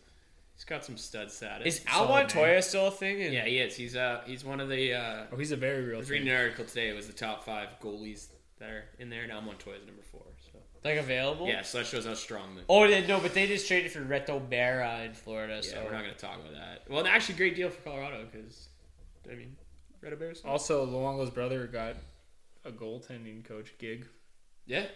He's 0.55 0.65
got 0.65 0.85
some 0.85 0.97
stud 0.99 1.31
status. 1.33 1.67
Is 1.77 1.83
Solid 1.91 1.97
Al 1.97 2.05
name. 2.05 2.13
Montoya 2.27 2.61
still 2.63 2.89
a 2.89 2.91
thing? 2.91 3.23
And- 3.23 3.33
Yeah, 3.33 3.45
he 3.47 3.59
is. 3.59 3.75
He's 3.77 3.97
uh 3.97 4.21
he's 4.27 4.45
one 4.45 4.61
of 4.61 4.69
the 4.69 4.93
uh 4.95 5.25
Oh, 5.33 5.37
he's 5.37 5.53
a 5.53 5.57
very 5.57 5.85
real. 5.85 5.97
I 5.97 5.99
was 6.01 6.11
reading 6.11 6.27
thing. 6.27 6.35
an 6.37 6.41
article 6.43 6.65
today. 6.67 6.89
It 6.91 6.95
was 6.97 7.07
the 7.07 7.13
top 7.15 7.45
five 7.45 7.69
goalies 7.81 8.27
that 8.59 8.69
are 8.69 8.85
in 8.99 9.09
there. 9.09 9.27
Now 9.27 9.41
Montoya's 9.41 9.87
number 9.87 10.03
four. 10.03 10.21
So 10.83 10.89
like 10.89 10.99
available. 10.99 11.47
yeah, 11.47 11.63
so 11.63 11.79
that 11.79 11.87
shows 11.87 12.07
how 12.07 12.15
strong 12.15 12.55
the. 12.55 12.63
Oh, 12.69 12.89
they, 12.89 13.07
no, 13.07 13.21
but 13.21 13.35
they 13.35 13.47
just 13.47 13.69
traded 13.69 13.93
for 13.93 14.01
Reto 14.01 14.41
Berra 14.49 15.05
in 15.07 15.13
Florida. 15.13 15.57
yeah, 15.57 15.61
so 15.71 15.83
we're 15.85 15.93
not 15.93 16.03
going 16.03 16.15
to 16.15 16.19
talk 16.21 16.37
about 16.41 16.53
that. 16.55 16.85
Well, 16.89 17.07
actually, 17.07 17.35
great 17.37 17.55
deal 17.57 17.69
for 17.69 17.81
Colorado 17.83 18.27
because 18.33 18.69
I 19.31 19.35
mean, 19.35 19.57
Reto 20.03 20.19
Bears. 20.19 20.41
Also, 20.45 20.87
Luongo's 20.87 21.31
brother 21.31 21.67
got 21.67 21.97
a 22.65 22.71
goaltending 22.71 23.45
coach 23.45 23.73
gig, 23.79 24.07
Yeah. 24.67 24.87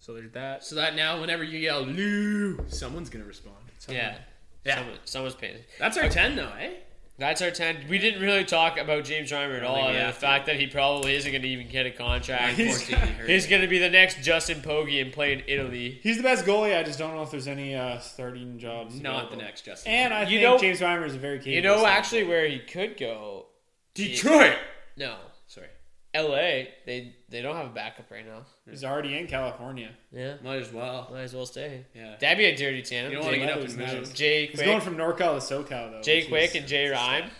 so 0.00 0.12
there's 0.14 0.32
that. 0.32 0.64
So 0.64 0.74
that 0.76 0.96
now, 0.96 1.20
whenever 1.20 1.44
you 1.44 1.58
yell 1.58 1.82
"Lou," 1.82 2.58
someone's 2.68 3.08
going 3.10 3.22
to 3.24 3.28
respond. 3.28 3.56
yeah, 3.88 4.16
Yeah. 4.64 4.78
Someone, 4.78 4.98
someone's 5.04 5.34
paying. 5.36 5.58
That's 5.78 5.96
our 5.98 6.08
ten, 6.08 6.34
though, 6.36 6.52
eh? 6.58 6.70
That's 7.18 7.40
our 7.42 7.50
ten. 7.50 7.84
We 7.88 7.98
didn't 7.98 8.20
really 8.22 8.44
talk 8.44 8.78
about 8.78 9.04
James 9.04 9.30
Reimer 9.30 9.56
at 9.58 9.62
all. 9.62 9.76
think 9.76 9.88
we 9.90 9.96
And 9.98 10.08
the 10.08 10.12
fact 10.12 10.46
that 10.46 10.56
he 10.58 10.66
probably 10.66 11.14
isn't 11.14 11.30
going 11.30 11.42
to 11.42 11.48
even 11.48 11.68
get 11.68 11.86
a 11.86 11.90
contract. 11.90 12.56
He's, 12.56 12.80
He's 13.26 13.46
going 13.46 13.62
to 13.62 13.68
be 13.68 13.78
the 13.78 13.90
next 13.90 14.22
Justin 14.24 14.60
Pogge 14.60 15.00
and 15.00 15.12
play 15.12 15.32
in 15.34 15.42
Italy. 15.46 16.00
He's 16.02 16.16
the 16.16 16.22
best 16.22 16.44
goalie. 16.44 16.76
I 16.76 16.82
just 16.82 16.98
don't 16.98 17.14
know 17.14 17.22
if 17.22 17.30
there's 17.30 17.46
any 17.46 17.74
uh, 17.76 17.98
starting 18.00 18.58
jobs. 18.58 18.98
not 19.00 19.14
available. 19.26 19.36
the 19.36 19.42
next 19.42 19.60
Justin. 19.64 19.92
And 19.92 20.14
I 20.14 20.22
You 20.22 20.28
think 20.40 20.42
know- 20.42 20.58
James 20.58 20.80
Reimer 20.80 21.06
is 21.06 21.14
a 21.14 21.18
very 21.18 21.36
capable. 21.38 21.54
You 21.54 21.62
know, 21.62 21.76
center. 21.76 21.88
actually, 21.88 22.24
where 22.24 22.48
he 22.48 22.58
could 22.58 22.96
go. 22.96 23.46
Detroit. 23.94 24.56
No, 24.96 25.16
Sorry, 25.46 25.66
L.A. 26.14 26.68
They 26.84 27.14
they 27.30 27.40
don't 27.40 27.56
have 27.56 27.66
a 27.66 27.70
backup 27.74 28.10
right 28.10 28.26
now. 28.26 28.44
he's 28.68 28.84
already 28.84 29.16
in 29.16 29.26
California. 29.26 29.90
Yeah, 30.12 30.34
might 30.44 30.60
as 30.60 30.72
well. 30.72 31.08
might 31.10 31.22
as 31.22 31.34
well 31.34 31.46
stay. 31.46 31.86
Yeah. 31.94 32.16
that'd 32.20 32.36
be 32.38 32.44
a 32.44 32.54
dirty 32.56 32.82
tandem. 32.82 33.12
You 33.12 33.18
don't 33.18 33.24
want 33.26 33.34
to 33.36 33.40
Jay- 33.40 33.46
get 33.46 33.56
up 33.56 33.62
was 33.62 33.72
and 33.74 33.82
nice. 33.82 33.94
move. 33.94 34.14
Jay 34.14 34.46
He's 34.46 34.54
Quick, 34.56 34.66
going 34.66 34.80
from 34.82 34.96
NorCal 34.96 35.16
to 35.48 35.54
SoCal 35.54 35.90
though. 35.92 36.00
Jay 36.02 36.20
which 36.20 36.28
Quick 36.28 36.50
is- 36.50 36.56
and 36.56 36.66
Jay 36.66 36.88
Rhyme. 36.88 37.30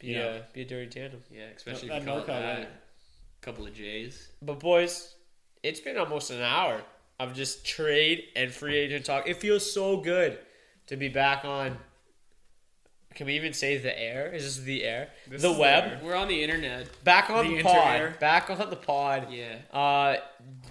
Be, 0.00 0.08
Yeah. 0.08 0.18
a, 0.18 0.42
be 0.52 0.62
a 0.62 0.64
dirty 0.64 0.88
tandem. 0.88 1.22
Yeah, 1.30 1.46
especially 1.56 1.88
That 1.88 1.96
if 1.98 2.02
you 2.04 2.08
call 2.08 2.18
it 2.18 2.22
NorCal 2.22 2.26
that. 2.26 2.58
way. 2.60 2.66
couple 3.40 3.66
of 3.66 3.74
J's. 3.74 4.28
But 4.40 4.60
boys, 4.60 5.14
it's 5.62 5.80
been 5.80 5.96
almost 5.98 6.30
an 6.30 6.40
hour 6.40 6.82
of 7.20 7.34
just 7.34 7.66
trade 7.66 8.24
and 8.36 8.50
free 8.52 8.76
agent 8.76 9.04
talk. 9.04 9.28
It 9.28 9.36
feels 9.38 9.70
so 9.70 9.96
good 9.98 10.38
to 10.86 10.96
be 10.96 11.08
back 11.08 11.44
on. 11.44 11.78
Can 13.18 13.26
we 13.26 13.34
even 13.34 13.52
say 13.52 13.76
the 13.78 14.00
air? 14.00 14.32
Is 14.32 14.44
this 14.44 14.64
the 14.64 14.84
air? 14.84 15.08
This 15.28 15.42
the 15.42 15.48
is 15.50 15.54
the 15.56 15.60
web. 15.60 15.84
air. 15.84 16.00
We're 16.04 16.14
on 16.14 16.28
the 16.28 16.40
internet. 16.40 16.86
Back 17.02 17.30
on 17.30 17.48
The 17.48 17.56
the, 17.56 17.62
pod. 17.64 17.74
inter-air. 17.96 18.16
Back 18.20 18.48
on 18.48 18.70
the 18.70 18.76
pod. 18.76 19.26
Yeah. 19.32 19.56
Uh, 19.72 20.18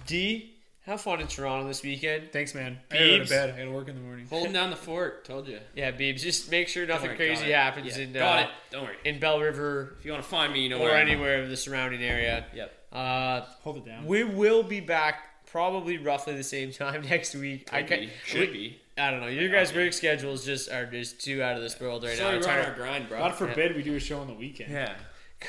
D, 0.06 0.54
have 0.86 1.02
fun 1.02 1.20
in 1.20 1.26
Toronto 1.26 1.68
this 1.68 1.82
weekend. 1.82 2.30
Thanks, 2.32 2.54
man. 2.54 2.78
I 2.90 2.94
gotta 2.94 3.06
go 3.18 3.24
to 3.24 3.28
bed. 3.28 3.50
I 3.54 3.58
gotta 3.58 3.70
work 3.70 3.88
in 3.88 3.96
the 3.96 4.00
morning. 4.00 4.26
Holding 4.30 4.54
down 4.54 4.70
the 4.70 4.76
fort. 4.76 5.26
Told 5.26 5.46
you. 5.46 5.58
Yeah, 5.76 5.92
Beebs. 5.92 6.20
Just 6.22 6.50
make 6.50 6.68
sure 6.68 6.86
nothing 6.86 7.08
worry, 7.08 7.16
crazy 7.16 7.50
happens 7.52 7.98
Yeah, 7.98 8.04
in 8.04 8.12
got 8.14 8.38
uh, 8.38 8.42
it. 8.44 8.48
Don't 8.70 8.84
worry. 8.84 8.96
in 9.04 9.18
Belle 9.20 9.40
River 9.40 9.96
If 9.98 10.06
you 10.06 10.12
want 10.12 10.24
to 10.24 10.28
find 10.30 10.50
me, 10.50 10.62
you 10.62 10.70
know 10.70 10.78
or 10.78 10.84
where 10.84 10.96
I 10.96 11.02
am. 11.02 11.08
anywhere 11.08 11.42
in 11.42 11.50
the 11.50 11.56
surrounding 11.56 12.02
area. 12.02 12.46
Yep. 12.54 12.72
Uh, 12.94 13.40
Hold 13.62 13.76
it 13.76 13.84
down. 13.84 14.06
we 14.06 14.24
will 14.24 14.62
be 14.62 14.80
back 14.80 15.44
probably 15.50 15.98
roughly 15.98 16.34
the 16.34 16.42
same 16.42 16.72
time 16.72 17.02
next 17.10 17.34
week. 17.34 17.68
I 17.74 17.82
Could 17.82 17.90
ca- 17.90 18.06
be. 18.06 18.10
Should 18.24 18.52
be. 18.54 18.80
I 18.98 19.10
don't 19.10 19.20
know. 19.20 19.26
Your 19.28 19.48
guys' 19.48 19.74
work 19.74 19.92
schedules 19.92 20.44
just 20.44 20.70
are 20.70 20.86
just 20.86 21.20
too 21.24 21.42
out 21.42 21.56
of 21.56 21.62
this 21.62 21.78
world 21.80 22.04
right 22.04 22.16
Sorry, 22.16 22.32
now. 22.32 22.38
It's 22.38 22.46
we're 22.46 22.52
on 22.52 22.58
hard- 22.58 22.70
our 22.70 22.74
grind, 22.76 23.08
bro. 23.08 23.18
God 23.18 23.34
forbid 23.34 23.76
we 23.76 23.82
do 23.82 23.94
a 23.94 24.00
show 24.00 24.18
on 24.20 24.26
the 24.26 24.34
weekend. 24.34 24.72
Yeah. 24.72 24.94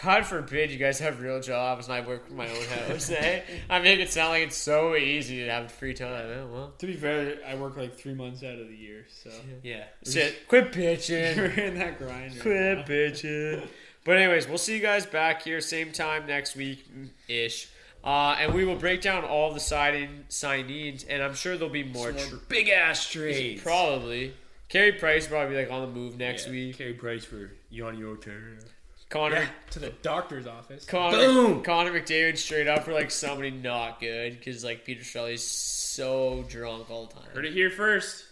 God 0.03 0.23
forbid 0.27 0.69
you 0.69 0.77
guys 0.77 0.99
have 0.99 1.19
real 1.19 1.41
jobs 1.41 1.87
and 1.87 1.95
I 1.95 2.01
work 2.07 2.27
from 2.27 2.37
my 2.37 2.47
own 2.47 2.63
house. 2.65 3.09
eh? 3.09 3.41
I 3.71 3.79
make 3.79 3.99
it 3.99 4.11
sound 4.11 4.29
like 4.29 4.43
it's 4.43 4.55
so 4.55 4.95
easy 4.95 5.43
to 5.45 5.49
have 5.51 5.71
free 5.71 5.95
time. 5.95 6.11
Oh, 6.11 6.47
well, 6.53 6.73
To 6.77 6.85
be 6.85 6.93
fair, 6.93 7.37
I 7.47 7.55
work 7.55 7.75
like 7.75 7.95
three 7.97 8.13
months 8.13 8.43
out 8.43 8.59
of 8.59 8.67
the 8.67 8.75
year, 8.75 9.05
so 9.09 9.31
Yeah. 9.63 9.85
shit. 10.07 10.47
Quit 10.47 10.71
bitching. 10.73 11.37
we're 11.37 11.49
bitching. 11.49 11.57
in 11.69 11.79
that 11.79 11.97
grind. 11.97 12.33
Right 12.33 12.41
Quit 12.41 12.77
now. 12.77 12.83
bitching. 12.83 13.67
But 14.05 14.17
anyways, 14.17 14.47
we'll 14.47 14.59
see 14.59 14.75
you 14.75 14.79
guys 14.81 15.07
back 15.07 15.41
here 15.41 15.59
same 15.59 15.91
time 15.91 16.27
next 16.27 16.55
week 16.55 16.85
ish. 17.27 17.69
Uh, 18.03 18.37
and 18.39 18.53
we 18.53 18.63
will 18.65 18.75
break 18.77 19.01
down 19.01 19.25
all 19.25 19.53
the 19.53 19.59
signing 19.59 20.23
signees, 20.29 21.05
and 21.09 21.21
I'm 21.21 21.35
sure 21.35 21.57
there'll 21.57 21.73
be 21.73 21.83
more. 21.83 22.11
tr- 22.13 22.35
Big 22.47 22.69
ass 22.69 23.09
trades. 23.09 23.61
probably. 23.61 24.33
Carey 24.69 24.93
Price 24.93 25.23
will 25.23 25.37
probably 25.37 25.55
be 25.55 25.61
like 25.63 25.71
on 25.71 25.81
the 25.81 25.87
move 25.99 26.17
next 26.17 26.45
Yeah. 26.45 26.51
week. 26.51 26.77
Carey 26.77 26.93
Price 26.93 27.25
for 27.25 27.51
Joni 27.73 27.99
Ortio. 28.01 28.63
Connor 29.09 29.49
to 29.71 29.79
the 29.79 29.89
doctor's 30.03 30.45
office. 30.45 30.85
Connor, 30.85 31.17
Boom! 31.17 31.63
Connor 31.63 31.91
McDavid 31.99 32.37
straight 32.37 32.67
up 32.67 32.83
for 32.85 32.93
like 32.93 33.09
somebody 33.09 33.49
not 33.49 33.99
good 33.99 34.37
because 34.37 34.63
like 34.63 34.85
Peter 34.85 35.01
Chiarelli's 35.03 35.43
so 35.43 36.45
drunk 36.47 36.91
all 36.91 37.07
the 37.07 37.15
time. 37.15 37.23
Heard 37.33 37.45
it 37.47 37.53
here 37.53 37.71
first. 37.71 38.25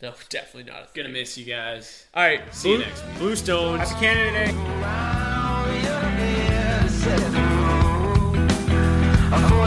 No, 0.00 0.12
definitely 0.28 0.70
not. 0.72 0.94
Gonna 0.94 1.08
miss 1.08 1.36
you 1.36 1.44
guys. 1.44 2.06
All 2.14 2.22
right, 2.22 2.40
See 2.54 2.70
you 2.70 2.76
Blue- 2.76 2.84
next 2.86 3.04
week. 3.04 3.18
Blue 3.18 3.34
Stones. 3.36 3.90
Happy 3.90 4.06
Canada 4.06 4.52
Day. 4.52 5.35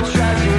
Hey, 0.01 0.58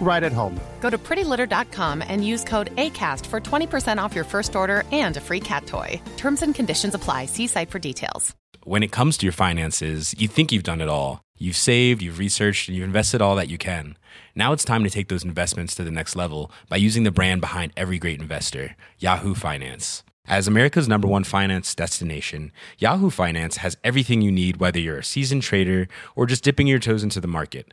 right 0.00 0.22
at 0.22 0.32
home. 0.32 0.58
Go 0.80 0.88
to 0.88 0.96
prettylitter.com 0.96 2.02
and 2.06 2.26
use 2.26 2.44
code 2.44 2.74
ACAST 2.76 3.26
for 3.26 3.40
20% 3.40 4.02
off 4.02 4.14
your 4.14 4.24
first 4.24 4.56
order 4.56 4.84
and 4.90 5.16
a 5.18 5.20
free 5.20 5.40
cat 5.40 5.66
toy. 5.66 6.00
Terms 6.16 6.42
and 6.42 6.54
conditions 6.54 6.94
apply. 6.94 7.26
See 7.26 7.46
site 7.46 7.70
for 7.70 7.78
details. 7.78 8.34
When 8.64 8.82
it 8.82 8.92
comes 8.92 9.16
to 9.18 9.26
your 9.26 9.32
finances, 9.32 10.14
you 10.18 10.28
think 10.28 10.52
you've 10.52 10.62
done 10.62 10.80
it 10.80 10.88
all. 10.88 11.22
You've 11.38 11.56
saved, 11.56 12.02
you've 12.02 12.18
researched, 12.18 12.68
and 12.68 12.76
you've 12.76 12.84
invested 12.84 13.22
all 13.22 13.36
that 13.36 13.48
you 13.48 13.56
can. 13.56 13.96
Now 14.34 14.52
it's 14.52 14.64
time 14.64 14.84
to 14.84 14.90
take 14.90 15.08
those 15.08 15.24
investments 15.24 15.74
to 15.76 15.84
the 15.84 15.90
next 15.90 16.16
level 16.16 16.50
by 16.68 16.76
using 16.76 17.04
the 17.04 17.10
brand 17.10 17.40
behind 17.40 17.72
every 17.76 17.98
great 17.98 18.20
investor, 18.20 18.76
Yahoo 18.98 19.34
Finance. 19.34 20.02
As 20.26 20.46
America's 20.46 20.88
number 20.88 21.08
one 21.08 21.24
finance 21.24 21.74
destination, 21.74 22.52
Yahoo 22.76 23.08
Finance 23.08 23.56
has 23.58 23.78
everything 23.82 24.20
you 24.20 24.30
need, 24.30 24.58
whether 24.58 24.78
you're 24.78 24.98
a 24.98 25.04
seasoned 25.04 25.42
trader 25.42 25.88
or 26.14 26.26
just 26.26 26.44
dipping 26.44 26.66
your 26.66 26.78
toes 26.78 27.02
into 27.02 27.22
the 27.22 27.26
market. 27.26 27.72